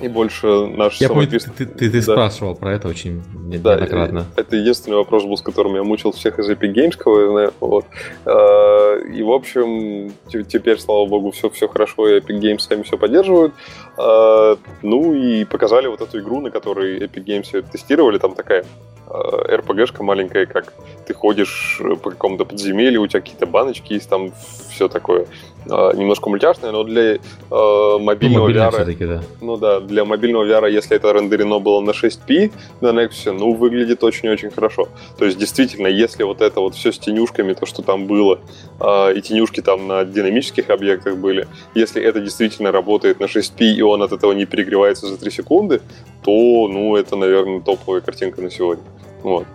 И 0.00 0.08
больше 0.08 0.66
наш 0.66 1.00
Я 1.00 1.08
помню, 1.08 1.26
ты, 1.26 1.38
ты, 1.38 1.66
ты, 1.66 1.90
да. 1.90 2.02
спрашивал 2.02 2.54
про 2.54 2.74
это 2.74 2.86
очень 2.86 3.22
неоднократно. 3.46 4.26
Да, 4.36 4.42
это 4.42 4.56
единственный 4.56 4.98
вопрос 4.98 5.24
был, 5.24 5.36
с 5.38 5.42
которым 5.42 5.74
я 5.74 5.82
мучил 5.82 6.12
всех 6.12 6.38
из 6.38 6.50
Epic 6.50 6.72
Games, 6.72 6.96
кого 6.96 7.20
я 7.20 7.28
знаю. 7.30 7.54
Вот. 7.60 7.86
А, 8.26 8.98
и, 8.98 9.22
в 9.22 9.30
общем, 9.30 10.12
теперь, 10.28 10.78
слава 10.78 11.06
богу, 11.06 11.30
все, 11.30 11.48
все 11.48 11.66
хорошо, 11.66 12.08
и 12.08 12.20
Epic 12.20 12.38
Games 12.38 12.58
сами 12.58 12.82
все 12.82 12.98
поддерживают. 12.98 13.54
Ну 14.82 15.14
и 15.14 15.44
показали 15.46 15.86
вот 15.86 16.02
эту 16.02 16.20
игру, 16.20 16.42
на 16.42 16.50
которой 16.50 16.98
Epic 16.98 17.24
Games 17.24 17.42
все 17.44 17.62
тестировали. 17.62 18.18
Там 18.18 18.34
такая 18.34 18.66
РПГшка 19.46 20.02
маленькая, 20.02 20.46
как 20.46 20.72
ты 21.06 21.14
ходишь 21.14 21.80
по 22.02 22.10
какому-то 22.10 22.44
подземелью, 22.44 23.02
у 23.02 23.06
тебя 23.06 23.20
какие-то 23.20 23.46
баночки 23.46 23.94
есть, 23.94 24.08
там 24.08 24.32
все 24.76 24.88
такое 24.88 25.26
э, 25.64 25.96
немножко 25.96 26.28
мультяшное, 26.28 26.70
но 26.70 26.84
для 26.84 27.14
э, 27.14 27.18
мобильного 27.98 28.48
ну, 28.48 28.54
VR... 28.54 29.06
Да. 29.06 29.22
Ну 29.40 29.56
да, 29.56 29.80
для 29.80 30.04
мобильного 30.04 30.44
VR, 30.44 30.70
если 30.70 30.96
это 30.96 31.12
рендерено 31.12 31.58
было 31.58 31.80
на 31.80 31.90
6P 31.90 32.52
на 32.80 32.88
Nexus, 32.88 33.32
ну, 33.32 33.54
выглядит 33.54 34.04
очень-очень 34.04 34.50
хорошо. 34.50 34.88
То 35.18 35.24
есть, 35.24 35.38
действительно, 35.38 35.86
если 35.86 36.24
вот 36.24 36.40
это 36.42 36.60
вот 36.60 36.74
все 36.74 36.92
с 36.92 36.98
тенюшками, 36.98 37.54
то, 37.54 37.66
что 37.66 37.82
там 37.82 38.06
было, 38.06 38.38
э, 38.80 39.14
и 39.16 39.20
тенюшки 39.22 39.62
там 39.62 39.86
на 39.86 40.04
динамических 40.04 40.68
объектах 40.70 41.16
были, 41.16 41.48
если 41.74 42.02
это 42.02 42.20
действительно 42.20 42.70
работает 42.70 43.20
на 43.20 43.24
6P, 43.24 43.76
и 43.76 43.82
он 43.82 44.02
от 44.02 44.12
этого 44.12 44.32
не 44.32 44.44
перегревается 44.44 45.06
за 45.06 45.16
3 45.16 45.30
секунды, 45.30 45.80
то, 46.22 46.68
ну, 46.68 46.96
это, 46.96 47.16
наверное, 47.16 47.60
топовая 47.60 48.00
картинка 48.00 48.42
на 48.42 48.50
сегодня. 48.50 48.84
Вот. 49.22 49.46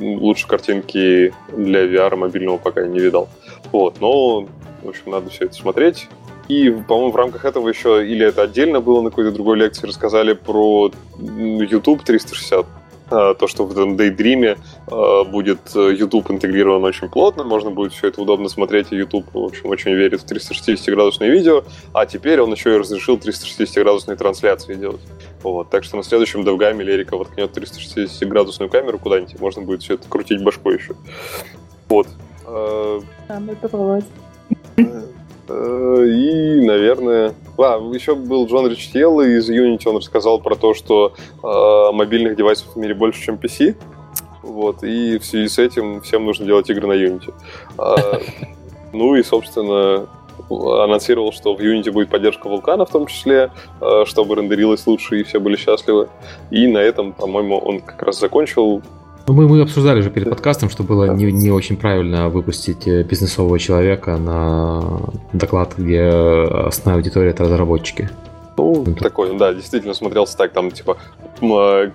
Лучше 0.00 0.46
картинки 0.46 1.32
для 1.56 1.84
VR 1.86 2.16
мобильного 2.16 2.58
пока 2.58 2.86
не 2.86 2.98
видал. 2.98 3.28
Вот. 3.70 4.00
Но, 4.00 4.46
в 4.82 4.88
общем, 4.88 5.10
надо 5.10 5.30
все 5.30 5.44
это 5.44 5.54
смотреть. 5.54 6.08
И, 6.48 6.70
по-моему, 6.70 7.12
в 7.12 7.16
рамках 7.16 7.44
этого 7.44 7.68
еще, 7.68 8.06
или 8.06 8.26
это 8.26 8.42
отдельно 8.42 8.80
было 8.80 9.00
на 9.00 9.10
какой-то 9.10 9.30
другой 9.30 9.58
лекции, 9.58 9.86
рассказали 9.86 10.32
про 10.32 10.90
YouTube 11.18 12.02
360 12.02 12.66
а, 12.66 12.81
то, 13.34 13.46
что 13.46 13.64
в 13.64 13.72
этом 13.72 13.96
Daydream 13.96 14.58
а, 14.86 15.24
будет 15.24 15.74
э, 15.74 15.94
YouTube 15.94 16.30
интегрирован 16.30 16.84
очень 16.84 17.08
плотно, 17.08 17.44
можно 17.44 17.70
будет 17.70 17.92
все 17.92 18.08
это 18.08 18.22
удобно 18.22 18.48
смотреть, 18.48 18.88
и 18.90 18.96
YouTube, 18.96 19.26
в 19.32 19.44
общем, 19.44 19.68
очень 19.70 19.92
верит 19.92 20.22
в 20.22 20.26
360-градусные 20.26 21.30
видео, 21.30 21.64
а 21.92 22.06
теперь 22.06 22.40
он 22.40 22.52
еще 22.52 22.74
и 22.74 22.78
разрешил 22.78 23.16
360-градусные 23.16 24.16
трансляции 24.16 24.74
делать. 24.74 25.00
Вот, 25.42 25.70
так 25.70 25.84
что 25.84 25.96
на 25.96 26.02
следующем 26.02 26.42
DevGame 26.42 26.82
Лерика 26.82 27.16
воткнет 27.16 27.56
360-градусную 27.56 28.68
камеру 28.68 28.98
куда-нибудь, 28.98 29.38
можно 29.40 29.62
будет 29.62 29.82
все 29.82 29.94
это 29.94 30.08
крутить 30.08 30.42
башкой 30.42 30.76
еще. 30.76 30.94
Вот. 31.88 32.08
А, 32.46 33.00
надо 33.28 33.56
попробовать. 33.56 34.04
Э, 35.48 36.04
и, 36.06 36.64
наверное... 36.64 37.34
А, 37.58 37.78
еще 37.92 38.14
был 38.14 38.46
Джон 38.46 38.68
Ричтелл 38.68 39.20
из 39.20 39.48
Unity, 39.50 39.88
он 39.88 39.96
рассказал 39.96 40.40
про 40.40 40.54
то, 40.54 40.74
что 40.74 41.14
э, 41.42 41.92
мобильных 41.92 42.36
девайсов 42.36 42.74
в 42.74 42.76
мире 42.76 42.94
больше, 42.94 43.22
чем 43.22 43.36
PC. 43.36 43.76
Вот, 44.42 44.82
и 44.82 45.18
в 45.18 45.24
связи 45.24 45.48
с 45.48 45.58
этим 45.58 46.00
всем 46.00 46.24
нужно 46.24 46.46
делать 46.46 46.68
игры 46.70 46.86
на 46.86 46.92
Unity. 46.92 47.32
А, 47.78 47.96
ну 48.92 49.14
и, 49.14 49.22
собственно, 49.22 50.08
анонсировал, 50.48 51.32
что 51.32 51.54
в 51.54 51.60
Unity 51.60 51.90
будет 51.90 52.08
поддержка 52.08 52.48
вулкана 52.48 52.84
в 52.84 52.90
том 52.90 53.06
числе, 53.06 53.50
э, 53.80 54.04
чтобы 54.06 54.34
рендерилось 54.36 54.86
лучше 54.86 55.20
и 55.20 55.22
все 55.22 55.40
были 55.40 55.56
счастливы. 55.56 56.08
И 56.50 56.66
на 56.66 56.78
этом, 56.78 57.12
по-моему, 57.12 57.58
он 57.58 57.80
как 57.80 58.02
раз 58.02 58.18
закончил 58.18 58.82
мы, 59.26 59.48
мы 59.48 59.60
обсуждали 59.60 60.00
уже 60.00 60.10
перед 60.10 60.28
подкастом, 60.30 60.70
что 60.70 60.82
было 60.82 61.14
не, 61.14 61.30
не 61.32 61.50
очень 61.50 61.76
правильно 61.76 62.28
выпустить 62.28 62.86
э, 62.86 63.02
бизнесового 63.02 63.58
человека 63.58 64.16
на 64.16 65.00
доклад, 65.32 65.74
где 65.76 66.02
основная 66.02 66.96
аудитория 66.96 67.30
это 67.30 67.44
разработчики. 67.44 68.10
Ну, 68.56 68.84
такой, 69.00 69.36
да, 69.36 69.52
действительно 69.52 69.94
смотрелся 69.94 70.36
так, 70.36 70.52
там, 70.52 70.70
типа, 70.70 70.98
а, 71.42 71.90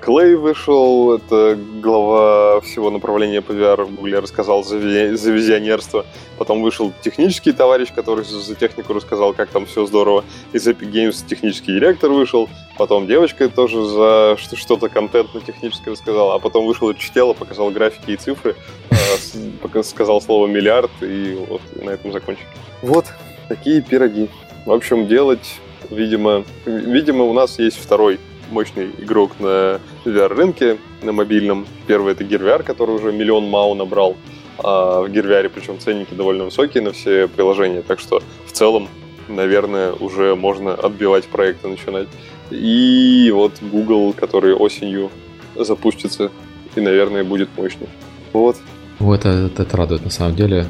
Клей 0.00 0.34
вышел, 0.34 1.14
это 1.14 1.58
глава 1.80 2.60
всего 2.60 2.90
направления 2.90 3.40
по 3.40 3.52
VR 3.52 3.86
Гугле, 3.86 4.18
рассказал 4.18 4.64
за, 4.64 4.78
за 4.78 5.30
визионерство. 5.30 6.04
Потом 6.38 6.62
вышел 6.62 6.92
технический 7.02 7.52
товарищ, 7.52 7.92
который 7.94 8.24
за 8.24 8.54
технику 8.54 8.92
рассказал, 8.92 9.32
как 9.32 9.48
там 9.50 9.66
все 9.66 9.86
здорово. 9.86 10.24
Из 10.52 10.66
Epic 10.66 10.90
Games 10.90 11.24
технический 11.26 11.72
директор 11.72 12.10
вышел. 12.10 12.48
Потом 12.76 13.06
девочка 13.06 13.48
тоже 13.48 13.84
за 13.84 14.36
что-то 14.38 14.88
контентно-техническое 14.88 15.92
рассказала. 15.92 16.34
А 16.34 16.38
потом 16.38 16.66
вышел 16.66 16.92
Чтело, 16.94 17.32
показал 17.32 17.70
графики 17.70 18.12
и 18.12 18.16
цифры, 18.16 18.56
а, 18.90 19.82
сказал 19.82 20.20
слово 20.20 20.46
миллиард, 20.46 20.90
и 21.00 21.34
вот 21.48 21.62
на 21.80 21.90
этом 21.90 22.12
закончили. 22.12 22.46
Вот, 22.82 23.06
такие 23.48 23.80
пироги. 23.82 24.28
В 24.66 24.72
общем, 24.72 25.06
делать 25.06 25.60
видимо, 25.92 26.44
видимо, 26.66 27.24
у 27.24 27.32
нас 27.32 27.58
есть 27.58 27.78
второй 27.78 28.18
мощный 28.50 28.90
игрок 28.98 29.32
на 29.38 29.80
VR-рынке, 30.04 30.78
на 31.02 31.12
мобильном. 31.12 31.66
Первый 31.86 32.12
это 32.12 32.24
GearVR, 32.24 32.62
который 32.62 32.94
уже 32.94 33.12
миллион 33.12 33.48
мау 33.48 33.74
набрал 33.74 34.16
а 34.58 35.02
в 35.02 35.06
GearVR, 35.06 35.48
причем 35.48 35.78
ценники 35.78 36.14
довольно 36.14 36.44
высокие 36.44 36.82
на 36.82 36.92
все 36.92 37.26
приложения, 37.26 37.82
так 37.82 37.98
что 37.98 38.22
в 38.46 38.52
целом, 38.52 38.88
наверное, 39.28 39.92
уже 39.92 40.34
можно 40.36 40.74
отбивать 40.74 41.24
проекты, 41.24 41.68
начинать. 41.68 42.08
И 42.50 43.30
вот 43.34 43.52
Google, 43.62 44.12
который 44.12 44.54
осенью 44.54 45.10
запустится 45.56 46.30
и, 46.76 46.80
наверное, 46.80 47.24
будет 47.24 47.48
мощный. 47.56 47.88
Вот. 48.32 48.56
Вот 48.98 49.20
это, 49.20 49.62
это 49.62 49.76
радует 49.76 50.04
на 50.04 50.10
самом 50.10 50.36
деле. 50.36 50.66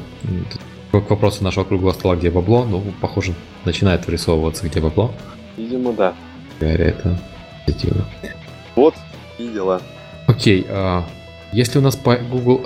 К 0.93 1.09
вопросу 1.09 1.43
нашего 1.43 1.63
круглого 1.63 1.93
стола, 1.93 2.15
где 2.15 2.29
бабло, 2.29 2.65
ну, 2.65 2.83
похоже, 3.01 3.33
начинает 3.65 4.05
вырисовываться, 4.05 4.67
где 4.67 4.79
бабло. 4.79 5.11
Видимо, 5.57 5.91
да. 5.91 6.13
Гарри, 6.59 6.85
это 6.85 7.19
позитивно. 7.65 8.05
Вот 8.75 8.93
и 9.39 9.47
дела. 9.47 9.81
Окей, 10.27 10.65
а, 10.69 11.03
если 11.51 11.79
у 11.79 11.81
нас 11.81 11.95
по 11.95 12.15
Google 12.15 12.65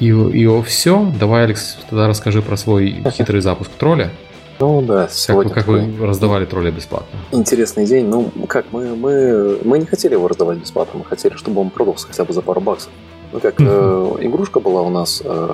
и, 0.00 0.08
и 0.08 0.62
все, 0.62 1.12
давай, 1.20 1.44
Алекс, 1.44 1.76
тогда 1.90 2.08
расскажи 2.08 2.40
про 2.40 2.56
свой 2.56 3.02
хитрый 3.10 3.42
запуск 3.42 3.70
тролля. 3.72 4.10
Ну 4.58 4.80
да, 4.80 5.10
как, 5.26 5.52
как 5.52 5.66
вы 5.66 5.86
раздавали 6.00 6.46
тролля 6.46 6.70
бесплатно? 6.70 7.18
Интересный 7.32 7.84
день. 7.84 8.06
Ну, 8.06 8.32
как, 8.48 8.64
мы, 8.72 8.96
мы, 8.96 9.58
мы 9.64 9.78
не 9.78 9.84
хотели 9.84 10.14
его 10.14 10.28
раздавать 10.28 10.56
бесплатно, 10.58 11.00
мы 11.00 11.04
хотели, 11.04 11.34
чтобы 11.34 11.60
он 11.60 11.68
продался 11.68 12.06
хотя 12.06 12.24
бы 12.24 12.32
за 12.32 12.40
пару 12.40 12.62
баксов. 12.62 12.90
Ну, 13.32 13.40
как 13.40 13.60
э, 13.60 13.62
игрушка 14.20 14.60
была 14.60 14.82
у 14.82 14.90
нас, 14.90 15.22
э, 15.24 15.48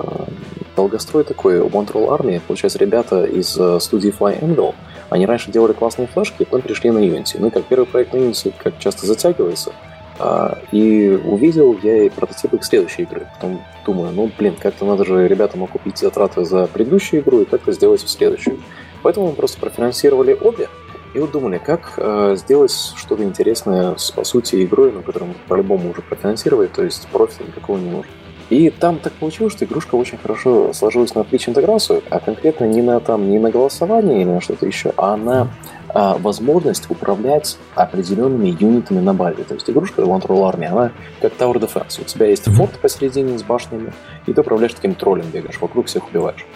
долгострой 0.76 1.24
такой, 1.24 1.60
One 1.60 1.86
Troll 1.86 2.08
Army, 2.08 2.40
получается, 2.46 2.78
ребята 2.78 3.24
из 3.24 3.56
э, 3.58 3.80
студии 3.80 4.10
Fly 4.16 4.40
Anvil, 4.40 4.74
они 5.10 5.26
раньше 5.26 5.50
делали 5.50 5.72
классные 5.72 6.06
флешки, 6.08 6.44
потом 6.44 6.62
перешли 6.62 6.90
на 6.90 6.98
Unity. 6.98 7.36
Ну, 7.38 7.48
и 7.48 7.50
как 7.50 7.64
первый 7.64 7.86
проект 7.86 8.12
на 8.12 8.18
Unity, 8.18 8.52
как 8.62 8.78
часто 8.78 9.06
затягивается, 9.06 9.72
э, 10.18 10.54
и 10.72 11.20
увидел 11.24 11.78
я 11.82 12.04
и 12.04 12.08
прототип 12.08 12.54
их 12.54 12.64
следующей 12.64 13.02
игры. 13.02 13.26
Потом 13.34 13.62
думаю, 13.84 14.12
ну, 14.12 14.30
блин, 14.38 14.56
как-то 14.58 14.84
надо 14.84 15.04
же 15.04 15.26
ребятам 15.26 15.64
окупить 15.64 15.98
затраты 15.98 16.44
за 16.44 16.66
предыдущую 16.66 17.22
игру 17.22 17.40
и 17.40 17.44
как-то 17.44 17.72
сделать 17.72 18.02
в 18.02 18.08
следующую. 18.08 18.58
Поэтому 19.02 19.28
мы 19.28 19.32
просто 19.32 19.60
профинансировали 19.60 20.36
обе, 20.40 20.68
и 21.14 21.18
вот 21.18 21.30
думали, 21.30 21.60
как 21.64 21.94
э, 21.96 22.36
сделать 22.38 22.72
что-то 22.96 23.22
интересное 23.22 23.96
с, 23.96 24.10
по 24.10 24.24
сути, 24.24 24.64
игрой, 24.64 24.92
на 24.92 25.02
которую 25.02 25.30
мы 25.30 25.34
по-любому 25.48 25.90
уже 25.90 26.02
профинансировали, 26.02 26.68
то 26.68 26.82
есть 26.82 27.06
профита 27.08 27.44
никакого 27.44 27.78
не 27.78 27.90
нужно. 27.90 28.10
И 28.50 28.68
там 28.68 28.98
так 28.98 29.14
получилось, 29.14 29.54
что 29.54 29.64
игрушка 29.64 29.94
очень 29.94 30.18
хорошо 30.18 30.74
сложилась 30.74 31.14
на 31.14 31.22
отличную 31.22 31.56
интеграцию, 31.56 32.02
а 32.10 32.20
конкретно 32.20 32.66
не 32.66 32.82
на, 32.82 33.00
там, 33.00 33.30
не 33.30 33.38
на 33.38 33.50
голосование 33.50 34.20
или 34.20 34.28
на 34.28 34.42
что-то 34.42 34.66
еще, 34.66 34.92
а 34.98 35.16
на 35.16 35.48
а, 35.88 36.18
возможность 36.18 36.90
управлять 36.90 37.56
определенными 37.74 38.54
юнитами 38.60 39.00
на 39.00 39.14
базе. 39.14 39.44
То 39.44 39.54
есть 39.54 39.70
игрушка 39.70 40.02
One 40.02 40.26
Roll 40.26 40.52
Army, 40.52 40.66
она 40.66 40.92
как 41.22 41.32
Tower 41.38 41.54
Defense. 41.54 42.02
У 42.02 42.04
тебя 42.04 42.26
есть 42.26 42.44
форт 42.44 42.72
посередине 42.72 43.38
с 43.38 43.42
башнями, 43.42 43.92
и 44.26 44.34
ты 44.34 44.40
управляешь 44.42 44.74
таким 44.74 44.94
троллем, 44.94 45.26
бегаешь, 45.32 45.58
вокруг 45.58 45.86
всех 45.86 46.08
убиваешь. 46.10 46.46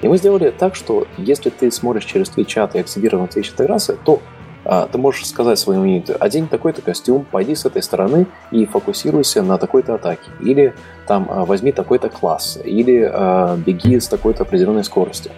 И 0.00 0.08
мы 0.08 0.16
сделали 0.16 0.50
так, 0.50 0.74
что 0.74 1.06
если 1.16 1.50
ты 1.50 1.70
смотришь 1.70 2.04
через 2.04 2.28
Twitch 2.28 2.46
чат 2.46 2.76
и 2.76 2.78
активирован 2.78 3.26
Twitch 3.26 3.50
интеграции, 3.50 3.98
то 4.04 4.20
а, 4.64 4.86
ты 4.86 4.98
можешь 4.98 5.26
сказать 5.26 5.58
своему 5.58 5.84
юниту, 5.84 6.14
одень 6.20 6.46
такой-то 6.46 6.82
костюм, 6.82 7.24
пойди 7.30 7.54
с 7.54 7.64
этой 7.64 7.82
стороны 7.82 8.26
и 8.50 8.66
фокусируйся 8.66 9.42
на 9.42 9.58
такой-то 9.58 9.94
атаке. 9.94 10.30
Или 10.40 10.74
там 11.06 11.26
а, 11.30 11.44
возьми 11.44 11.72
такой-то 11.72 12.10
класс, 12.10 12.58
или 12.62 13.08
а, 13.10 13.56
беги 13.56 13.98
с 13.98 14.08
такой-то 14.08 14.42
определенной 14.44 14.84
скоростью. 14.84 15.32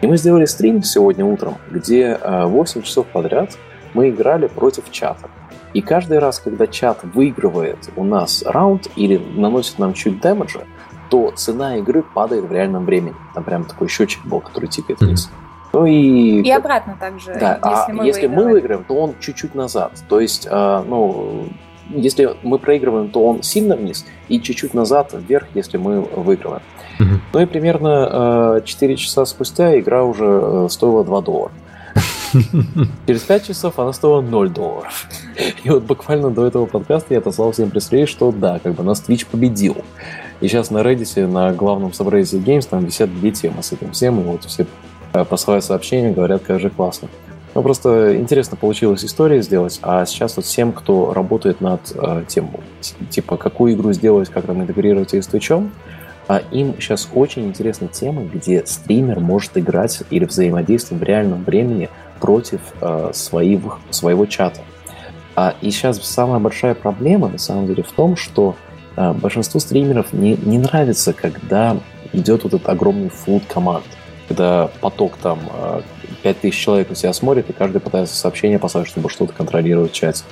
И 0.00 0.06
мы 0.06 0.16
сделали 0.16 0.44
стрим 0.44 0.82
сегодня 0.82 1.24
утром, 1.24 1.56
где 1.70 2.18
а, 2.20 2.46
8 2.46 2.82
часов 2.82 3.06
подряд 3.06 3.56
мы 3.94 4.10
играли 4.10 4.46
против 4.46 4.90
чата. 4.92 5.28
И 5.74 5.80
каждый 5.80 6.18
раз, 6.18 6.38
когда 6.38 6.66
чат 6.66 7.00
выигрывает 7.02 7.90
у 7.96 8.04
нас 8.04 8.42
раунд 8.46 8.88
или 8.96 9.16
наносит 9.16 9.78
нам 9.78 9.92
чуть 9.92 10.20
дэмэджа, 10.20 10.60
то 11.08 11.32
цена 11.32 11.76
игры 11.76 12.02
падает 12.02 12.44
в 12.44 12.52
реальном 12.52 12.84
времени. 12.84 13.14
Там 13.34 13.44
прям 13.44 13.64
такой 13.64 13.88
счетчик 13.88 14.24
был, 14.24 14.40
который 14.40 14.68
тикает 14.68 15.00
вниз. 15.00 15.30
Mm-hmm. 15.30 15.48
Ну 15.72 15.86
и... 15.86 16.42
И 16.42 16.50
обратно 16.50 16.96
также, 16.98 17.34
да, 17.34 17.54
если, 17.56 17.60
а 17.62 17.88
мы, 17.92 18.06
если 18.06 18.26
мы 18.26 18.44
выиграем, 18.44 18.84
то 18.84 18.94
он 18.94 19.14
чуть-чуть 19.20 19.54
назад. 19.54 19.92
То 20.08 20.18
есть, 20.20 20.46
э, 20.50 20.84
ну, 20.86 21.48
если 21.90 22.36
мы 22.42 22.58
проигрываем, 22.58 23.10
то 23.10 23.24
он 23.24 23.42
сильно 23.42 23.76
вниз, 23.76 24.06
и 24.28 24.40
чуть-чуть 24.40 24.74
назад, 24.74 25.12
вверх, 25.12 25.46
если 25.54 25.76
мы 25.76 26.00
выигрываем. 26.00 26.62
Mm-hmm. 26.98 27.18
Ну 27.32 27.40
и 27.40 27.46
примерно 27.46 28.58
э, 28.58 28.60
4 28.64 28.96
часа 28.96 29.24
спустя 29.26 29.78
игра 29.78 30.04
уже 30.04 30.24
э, 30.26 30.66
стоила 30.70 31.04
2 31.04 31.20
доллара. 31.20 31.52
Через 33.06 33.22
5 33.22 33.46
часов 33.46 33.78
она 33.78 33.92
стоила 33.92 34.20
0 34.20 34.50
долларов. 34.50 35.06
И 35.64 35.70
вот 35.70 35.84
буквально 35.84 36.30
до 36.30 36.46
этого 36.46 36.66
подкаста 36.66 37.14
я 37.14 37.20
отослал 37.20 37.52
всем 37.52 37.70
пресс 37.70 37.90
что 38.08 38.32
да, 38.32 38.58
как 38.58 38.74
бы 38.74 38.82
нас 38.82 39.02
Twitch 39.06 39.26
победил. 39.30 39.76
И 40.40 40.48
сейчас 40.48 40.70
на 40.70 40.78
Reddit, 40.78 41.26
на 41.26 41.52
главном 41.52 41.90
Subreddit 41.90 42.42
Games, 42.44 42.66
там 42.68 42.84
висят 42.84 43.12
две 43.12 43.30
темы 43.30 43.62
с 43.62 43.72
этим 43.72 43.92
всем, 43.92 44.20
и 44.20 44.24
вот 44.24 44.44
все 44.44 44.66
э, 45.12 45.24
посылают 45.24 45.64
сообщения, 45.64 46.12
говорят, 46.12 46.42
как 46.42 46.60
же 46.60 46.70
классно. 46.70 47.08
Ну, 47.54 47.62
просто 47.62 48.16
интересно 48.16 48.56
получилось 48.56 49.04
историю 49.04 49.42
сделать, 49.42 49.80
а 49.82 50.04
сейчас 50.06 50.36
вот 50.36 50.44
всем, 50.44 50.72
кто 50.72 51.12
работает 51.12 51.60
над 51.60 51.80
э, 51.94 52.24
тем, 52.28 52.50
типа, 53.10 53.36
какую 53.36 53.74
игру 53.74 53.92
сделать, 53.92 54.28
как 54.28 54.46
там 54.46 54.62
интегрировать 54.62 55.12
ее 55.12 55.22
с 55.22 55.26
Твичом, 55.26 55.72
а 56.28 56.42
им 56.52 56.74
сейчас 56.78 57.08
очень 57.14 57.46
интересна 57.46 57.88
тема, 57.88 58.22
где 58.22 58.64
стример 58.66 59.18
может 59.18 59.56
играть 59.56 60.02
или 60.10 60.26
взаимодействовать 60.26 61.02
в 61.02 61.06
реальном 61.06 61.42
времени 61.42 61.88
против 62.20 62.60
э, 62.80 63.10
своих, 63.14 63.78
своего 63.90 64.26
чата. 64.26 64.60
А, 65.34 65.54
и 65.62 65.70
сейчас 65.70 66.02
самая 66.02 66.38
большая 66.38 66.74
проблема, 66.74 67.28
на 67.28 67.38
самом 67.38 67.66
деле, 67.66 67.82
в 67.82 67.92
том, 67.92 68.14
что 68.14 68.56
большинству 68.98 69.60
стримеров 69.60 70.12
не, 70.12 70.36
не 70.36 70.58
нравится, 70.58 71.12
когда 71.12 71.76
идет 72.12 72.44
вот 72.44 72.54
этот 72.54 72.68
огромный 72.68 73.10
флут 73.10 73.44
команд, 73.46 73.84
когда 74.28 74.70
поток 74.80 75.16
там 75.22 75.40
5000 76.22 76.54
а, 76.54 76.60
человек 76.60 76.90
на 76.90 76.96
себя 76.96 77.12
смотрит, 77.12 77.48
и 77.50 77.52
каждый 77.52 77.80
пытается 77.80 78.16
сообщение 78.16 78.58
послать, 78.58 78.88
чтобы 78.88 79.08
что-то 79.10 79.32
контролировать 79.32 79.92
в 79.92 79.94
чате. 79.94 80.24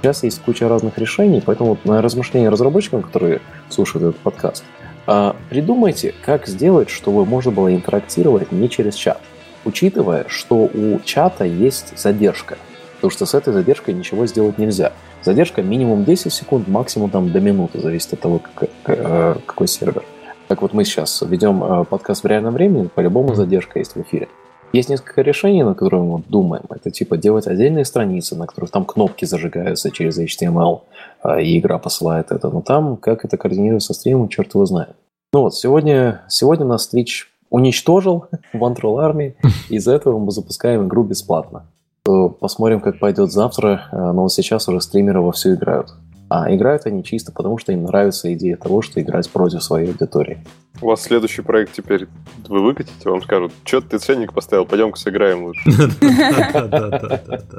Сейчас 0.00 0.22
есть 0.22 0.40
куча 0.40 0.68
разных 0.68 0.96
решений, 0.98 1.42
поэтому 1.44 1.76
на 1.84 2.00
размышления 2.00 2.48
разработчикам, 2.48 3.02
которые 3.02 3.40
слушают 3.68 4.02
этот 4.02 4.18
подкаст, 4.18 4.64
а, 5.06 5.36
придумайте, 5.48 6.14
как 6.24 6.46
сделать, 6.46 6.90
чтобы 6.90 7.24
можно 7.26 7.50
было 7.50 7.74
интерактировать 7.74 8.52
не 8.52 8.68
через 8.68 8.94
чат, 8.94 9.20
учитывая, 9.64 10.24
что 10.28 10.70
у 10.72 11.00
чата 11.04 11.44
есть 11.44 11.98
задержка, 11.98 12.56
потому 13.00 13.10
что 13.10 13.26
с 13.26 13.34
этой 13.34 13.52
задержкой 13.52 13.94
ничего 13.94 14.26
сделать 14.26 14.58
нельзя– 14.58 14.92
Задержка 15.22 15.60
минимум 15.62 16.04
10 16.04 16.32
секунд, 16.32 16.66
максимум 16.66 17.10
там 17.10 17.30
до 17.30 17.40
минуты, 17.40 17.78
зависит 17.78 18.14
от 18.14 18.20
того, 18.20 18.40
как, 18.54 18.70
э, 18.86 19.34
какой 19.44 19.68
сервер. 19.68 20.02
Так 20.48 20.62
вот 20.62 20.72
мы 20.72 20.84
сейчас 20.84 21.20
ведем 21.20 21.62
э, 21.62 21.84
подкаст 21.84 22.24
в 22.24 22.26
реальном 22.26 22.54
времени, 22.54 22.88
по-любому 22.94 23.34
задержка 23.34 23.78
есть 23.78 23.94
в 23.94 24.00
эфире. 24.00 24.28
Есть 24.72 24.88
несколько 24.88 25.20
решений, 25.20 25.62
над 25.62 25.76
которыми 25.76 26.06
мы 26.06 26.22
думаем. 26.26 26.62
Это 26.70 26.90
типа 26.90 27.18
делать 27.18 27.46
отдельные 27.46 27.84
страницы, 27.84 28.34
на 28.34 28.46
которых 28.46 28.70
там 28.70 28.86
кнопки 28.86 29.26
зажигаются 29.26 29.90
через 29.90 30.18
HTML, 30.18 30.80
э, 31.24 31.42
и 31.42 31.58
игра 31.58 31.78
посылает 31.78 32.30
это. 32.30 32.48
Но 32.48 32.62
там, 32.62 32.96
как 32.96 33.26
это 33.26 33.36
координируется 33.36 33.92
со 33.92 34.00
стримом, 34.00 34.28
черт 34.28 34.54
его 34.54 34.64
знает. 34.64 34.96
Ну 35.34 35.42
вот, 35.42 35.54
сегодня, 35.54 36.22
сегодня 36.28 36.64
нас 36.64 36.88
Twitch 36.92 37.26
уничтожил 37.50 38.24
в 38.54 38.56
Control 38.56 39.04
Army, 39.06 39.34
из-за 39.68 39.92
этого 39.92 40.18
мы 40.18 40.30
запускаем 40.30 40.86
игру 40.86 41.02
бесплатно. 41.02 41.66
Посмотрим, 42.02 42.80
как 42.80 42.98
пойдет 42.98 43.30
завтра, 43.30 43.88
э, 43.92 43.96
но 43.96 44.22
вот 44.22 44.32
сейчас 44.32 44.68
уже 44.68 44.80
стримеры 44.80 45.20
вовсю 45.20 45.54
играют. 45.54 45.94
А 46.30 46.54
играют 46.54 46.86
они 46.86 47.04
чисто 47.04 47.32
потому, 47.32 47.58
что 47.58 47.72
им 47.72 47.82
нравится 47.82 48.32
идея 48.32 48.56
того, 48.56 48.82
что 48.82 49.02
играть 49.02 49.28
против 49.28 49.62
своей 49.62 49.88
аудитории. 49.88 50.38
У 50.80 50.86
вас 50.86 51.02
следующий 51.02 51.42
проект 51.42 51.72
теперь 51.72 52.06
вы 52.48 52.62
выкатите, 52.62 53.10
вам 53.10 53.20
скажут, 53.22 53.52
что 53.64 53.80
ты 53.80 53.98
ценник 53.98 54.32
поставил, 54.32 54.64
пойдем-ка 54.64 54.98
сыграем 54.98 55.44
лучше. 55.44 55.70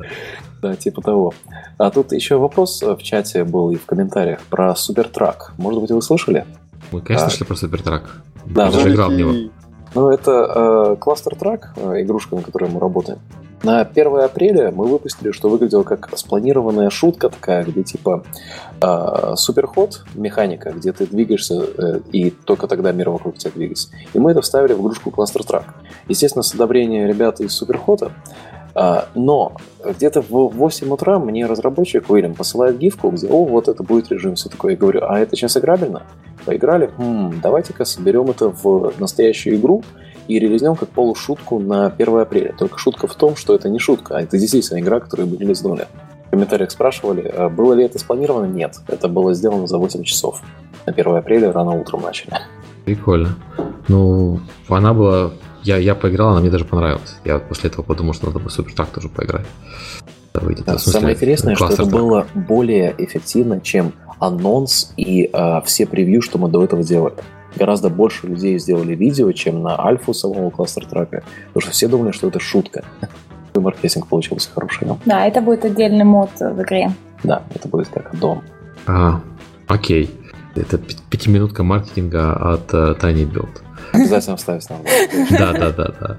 Да, 0.61 0.76
типа 0.76 1.01
того. 1.01 1.34
А 1.80 1.89
тут 1.89 2.11
еще 2.11 2.38
вопрос 2.38 2.84
в 2.84 3.01
чате 3.01 3.43
был 3.45 3.72
и 3.72 3.77
в 3.77 3.85
комментариях 3.88 4.41
про 4.41 4.76
Супертрак. 4.76 5.53
Может 5.57 5.81
быть, 5.81 5.89
вы 5.89 6.03
слышали? 6.03 6.45
Мы, 6.91 7.01
конечно, 7.01 7.30
слышали 7.30 7.47
про 7.47 7.55
Супертрак. 7.55 8.22
Да, 8.45 8.69
играл 8.69 9.09
в 9.09 9.15
него. 9.15 9.49
Ну, 9.95 10.09
это 10.09 10.97
кластер 10.99 11.35
трак, 11.35 11.73
игрушка, 11.77 12.35
на 12.35 12.43
которой 12.43 12.69
мы 12.69 12.80
работаем. 12.80 13.18
На 13.63 13.81
1 13.81 14.19
апреля 14.19 14.71
мы 14.71 14.88
выпустили, 14.88 15.31
что 15.31 15.47
выглядело 15.47 15.83
как 15.83 16.09
спланированная 16.17 16.89
шутка 16.89 17.29
такая, 17.29 17.63
где 17.63 17.83
типа 17.83 18.23
э, 18.81 19.33
суперход, 19.35 20.03
механика, 20.15 20.71
где 20.71 20.91
ты 20.91 21.05
двигаешься, 21.05 21.63
э, 21.77 21.99
и 22.11 22.31
только 22.31 22.67
тогда 22.67 22.91
мир 22.91 23.11
вокруг 23.11 23.38
тебя 23.38 23.51
двигается. 23.53 23.89
И 24.13 24.19
мы 24.19 24.31
это 24.31 24.41
вставили 24.41 24.73
в 24.73 24.81
игрушку 24.81 25.11
Cluster 25.11 25.45
Track. 25.47 25.65
Естественно, 26.07 26.41
с 26.41 26.55
одобрения 26.55 27.07
ребят 27.07 27.39
из 27.39 27.53
суперхода, 27.53 28.13
э, 28.73 29.01
но 29.13 29.53
где-то 29.85 30.21
в 30.23 30.47
8 30.47 30.91
утра 30.91 31.19
мне 31.19 31.45
разработчик 31.45 32.09
Уильям 32.09 32.33
посылает 32.33 32.79
гифку, 32.79 33.11
где, 33.11 33.27
о, 33.27 33.45
вот 33.45 33.67
это 33.67 33.83
будет 33.83 34.11
режим, 34.11 34.33
все 34.35 34.49
такое. 34.49 34.71
Я 34.71 34.77
говорю, 34.79 35.01
а 35.03 35.19
это 35.19 35.35
сейчас 35.35 35.55
играбельно? 35.55 36.01
Поиграли? 36.45 36.89
Хм, 36.97 37.39
давайте-ка 37.43 37.85
соберем 37.85 38.31
это 38.31 38.49
в 38.49 38.99
настоящую 38.99 39.57
игру, 39.57 39.83
и 40.27 40.39
релизнем 40.39 40.76
как 40.76 40.89
полушутку 40.89 41.60
на 41.60 41.88
1 41.88 42.19
апреля. 42.19 42.56
Только 42.57 42.77
шутка 42.77 43.07
в 43.07 43.15
том, 43.15 43.35
что 43.35 43.56
это 43.56 43.69
не 43.69 43.80
шутка, 43.80 44.18
а 44.18 44.22
это 44.22 44.38
действительно 44.38 44.80
игра, 44.80 44.99
которую 44.99 45.30
мы 45.30 45.38
релизнули. 45.38 45.88
В 46.27 46.31
комментариях 46.31 46.72
спрашивали, 46.72 47.27
а 47.35 47.49
было 47.49 47.73
ли 47.73 47.84
это 47.84 47.99
спланировано? 47.99 48.45
Нет, 48.45 48.80
это 48.88 49.07
было 49.07 49.34
сделано 49.34 49.68
за 49.68 49.77
8 49.77 50.03
часов. 50.03 50.41
На 50.85 50.93
1 50.93 51.15
апреля 51.15 51.52
рано 51.52 51.72
утром 51.72 52.02
начали. 52.02 52.34
Прикольно. 52.85 53.35
Ну, 53.88 54.39
она 54.69 54.93
была... 54.93 55.31
Я, 55.64 55.77
я 55.77 55.93
поиграл, 55.93 56.30
она 56.30 56.39
мне 56.39 56.49
даже 56.49 56.65
понравилась. 56.65 57.18
Я 57.23 57.38
после 57.38 57.69
этого 57.69 57.84
подумал, 57.84 58.14
что 58.14 58.27
надо 58.27 58.39
бы 58.39 58.49
супер 58.49 58.73
так 58.73 58.89
тоже 58.89 59.10
поиграть. 59.10 59.45
Выйдет. 60.34 60.65
Да, 60.65 60.73
смысле, 60.77 60.91
самое 60.93 61.15
интересное, 61.15 61.56
что 61.56 61.65
это 61.68 61.84
так. 61.84 61.88
было 61.88 62.26
более 62.34 62.95
эффективно, 62.98 63.60
чем 63.60 63.93
анонс 64.19 64.93
и 64.95 65.30
э, 65.31 65.61
все 65.65 65.85
превью, 65.85 66.22
что 66.22 66.38
мы 66.38 66.48
до 66.48 66.64
этого 66.64 66.84
делали 66.84 67.18
гораздо 67.55 67.89
больше 67.89 68.27
людей 68.27 68.57
сделали 68.59 68.95
видео, 68.95 69.31
чем 69.31 69.61
на 69.61 69.79
альфу 69.79 70.13
самого 70.13 70.49
кластер 70.49 70.85
трака, 70.85 71.23
потому 71.47 71.61
что 71.61 71.71
все 71.71 71.87
думали, 71.87 72.11
что 72.11 72.27
это 72.27 72.39
шутка. 72.39 72.83
Маркетинг 73.55 74.07
получился 74.07 74.49
хороший. 74.53 74.87
Да, 75.05 75.25
это 75.25 75.41
будет 75.41 75.65
отдельный 75.65 76.05
мод 76.05 76.29
в 76.39 76.61
игре. 76.61 76.93
Да, 77.23 77.43
это 77.53 77.67
будет 77.67 77.89
как 77.89 78.17
дом. 78.17 78.41
А, 78.87 79.21
окей. 79.67 80.09
Это 80.55 80.77
пятиминутка 80.77 81.63
маркетинга 81.63 82.33
от 82.33 82.73
uh, 82.73 82.99
Tiny 82.99 83.29
Build. 83.29 83.61
Обязательно 83.93 84.37
вставить 84.37 84.69
нам. 84.69 84.79
Да, 85.29 85.53
да, 85.53 85.71
да, 85.71 85.93
да. 85.99 86.17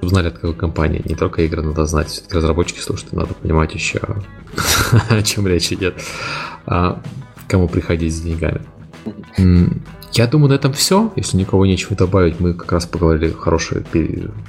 Узнали 0.00 0.28
от 0.28 0.34
какой 0.34 0.54
компании. 0.54 1.02
Не 1.04 1.16
только 1.16 1.42
игры 1.42 1.62
надо 1.62 1.84
знать. 1.86 2.08
Все-таки 2.08 2.36
разработчики 2.36 2.78
слушают, 2.78 3.12
надо 3.12 3.34
понимать 3.34 3.74
еще, 3.74 4.00
о 5.10 5.22
чем 5.22 5.48
речь 5.48 5.72
идет. 5.72 5.96
А, 6.66 7.00
кому 7.48 7.68
приходить 7.68 8.14
с 8.14 8.20
деньгами. 8.20 8.60
Я 10.12 10.26
думаю, 10.26 10.50
на 10.50 10.54
этом 10.54 10.72
все. 10.72 11.12
Если 11.16 11.36
никого 11.36 11.66
нечего 11.66 11.96
добавить, 11.96 12.40
мы 12.40 12.54
как 12.54 12.72
раз 12.72 12.86
поговорили 12.86 13.30
хорошее 13.30 13.84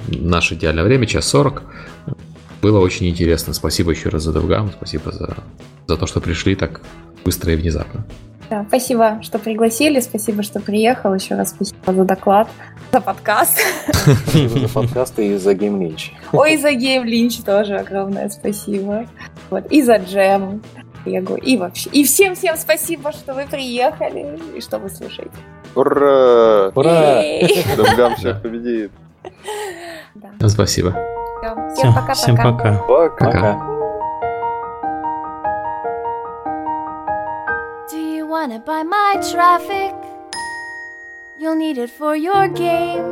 наше 0.08 0.54
идеальное 0.54 0.84
время, 0.84 1.06
час 1.06 1.26
40. 1.28 1.62
Было 2.62 2.80
очень 2.80 3.08
интересно. 3.08 3.54
Спасибо 3.54 3.90
еще 3.92 4.08
раз 4.08 4.22
за 4.22 4.32
Довгам, 4.32 4.70
спасибо 4.70 5.12
за, 5.12 5.36
за 5.86 5.96
то, 5.96 6.06
что 6.06 6.20
пришли 6.20 6.54
так 6.54 6.80
быстро 7.24 7.52
и 7.52 7.56
внезапно. 7.56 8.04
Да, 8.50 8.64
спасибо, 8.66 9.20
что 9.22 9.38
пригласили, 9.38 10.00
спасибо, 10.00 10.42
что 10.42 10.58
приехал. 10.58 11.14
Еще 11.14 11.36
раз 11.36 11.50
спасибо 11.50 11.94
за 11.94 12.04
доклад, 12.04 12.48
за 12.90 13.00
подкаст. 13.00 13.60
За 14.34 14.68
подкаст 14.68 15.18
и 15.20 15.36
за 15.36 15.52
Game 15.52 15.78
Lynch. 15.78 16.10
Ой, 16.32 16.56
за 16.56 16.72
Game 16.72 17.04
Lynch 17.04 17.44
тоже 17.44 17.76
огромное 17.76 18.28
спасибо. 18.28 19.06
Вот, 19.50 19.70
и 19.70 19.82
за 19.82 19.98
джем. 19.98 20.62
Лего. 21.04 21.36
И 21.36 21.56
вообще. 21.56 21.90
И 21.90 22.04
всем-всем 22.04 22.56
спасибо, 22.56 23.12
что 23.12 23.34
вы 23.34 23.46
приехали 23.46 24.38
и 24.56 24.60
что 24.60 24.78
вы 24.78 24.90
слушаете. 24.90 25.30
Ура! 25.74 26.70
Ура! 26.74 27.22
Довгам 27.76 28.16
всех 28.16 28.42
победит. 28.42 28.90
Да. 30.14 30.48
Спасибо. 30.48 30.96
Всем 31.74 31.94
пока-пока. 31.94 32.14
Всем 32.14 32.36
пока. 32.36 32.74
Пока. 32.86 33.26
Пока. 33.26 33.70
wanna 38.30 38.60
buy 38.60 38.82
my 38.84 39.20
traffic? 39.30 39.92
You'll 41.36 41.56
need 41.56 41.78
it 41.78 41.90
for 41.90 42.14
your 42.14 42.46
game. 42.48 43.04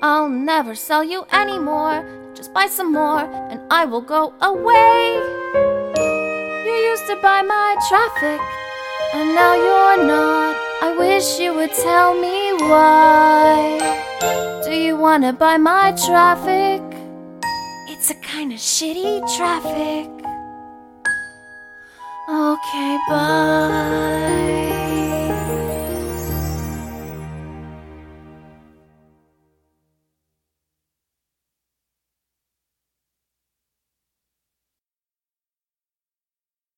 I'll 0.00 0.28
never 0.28 0.74
sell 0.74 1.02
you 1.02 1.26
anymore. 1.32 2.04
Just 2.34 2.54
buy 2.54 2.68
some 2.68 2.92
more 2.92 3.20
and 3.50 3.60
I 3.68 3.84
will 3.84 4.00
go 4.00 4.32
away. 4.40 5.75
Used 6.76 7.06
to 7.08 7.16
buy 7.16 7.42
my 7.42 7.76
traffic, 7.88 8.40
and 9.14 9.34
now 9.34 9.54
you're 9.54 10.04
not. 10.06 10.56
I 10.82 10.94
wish 10.98 11.38
you 11.38 11.54
would 11.54 11.72
tell 11.72 12.14
me 12.14 12.52
why. 12.70 13.78
Do 14.64 14.72
you 14.72 14.96
wanna 14.96 15.32
buy 15.32 15.56
my 15.56 15.92
traffic? 15.92 16.82
It's 17.88 18.10
a 18.10 18.14
kind 18.16 18.52
of 18.52 18.58
shitty 18.58 19.20
traffic. 19.36 20.08
Okay, 22.28 22.98
bye. 23.08 24.76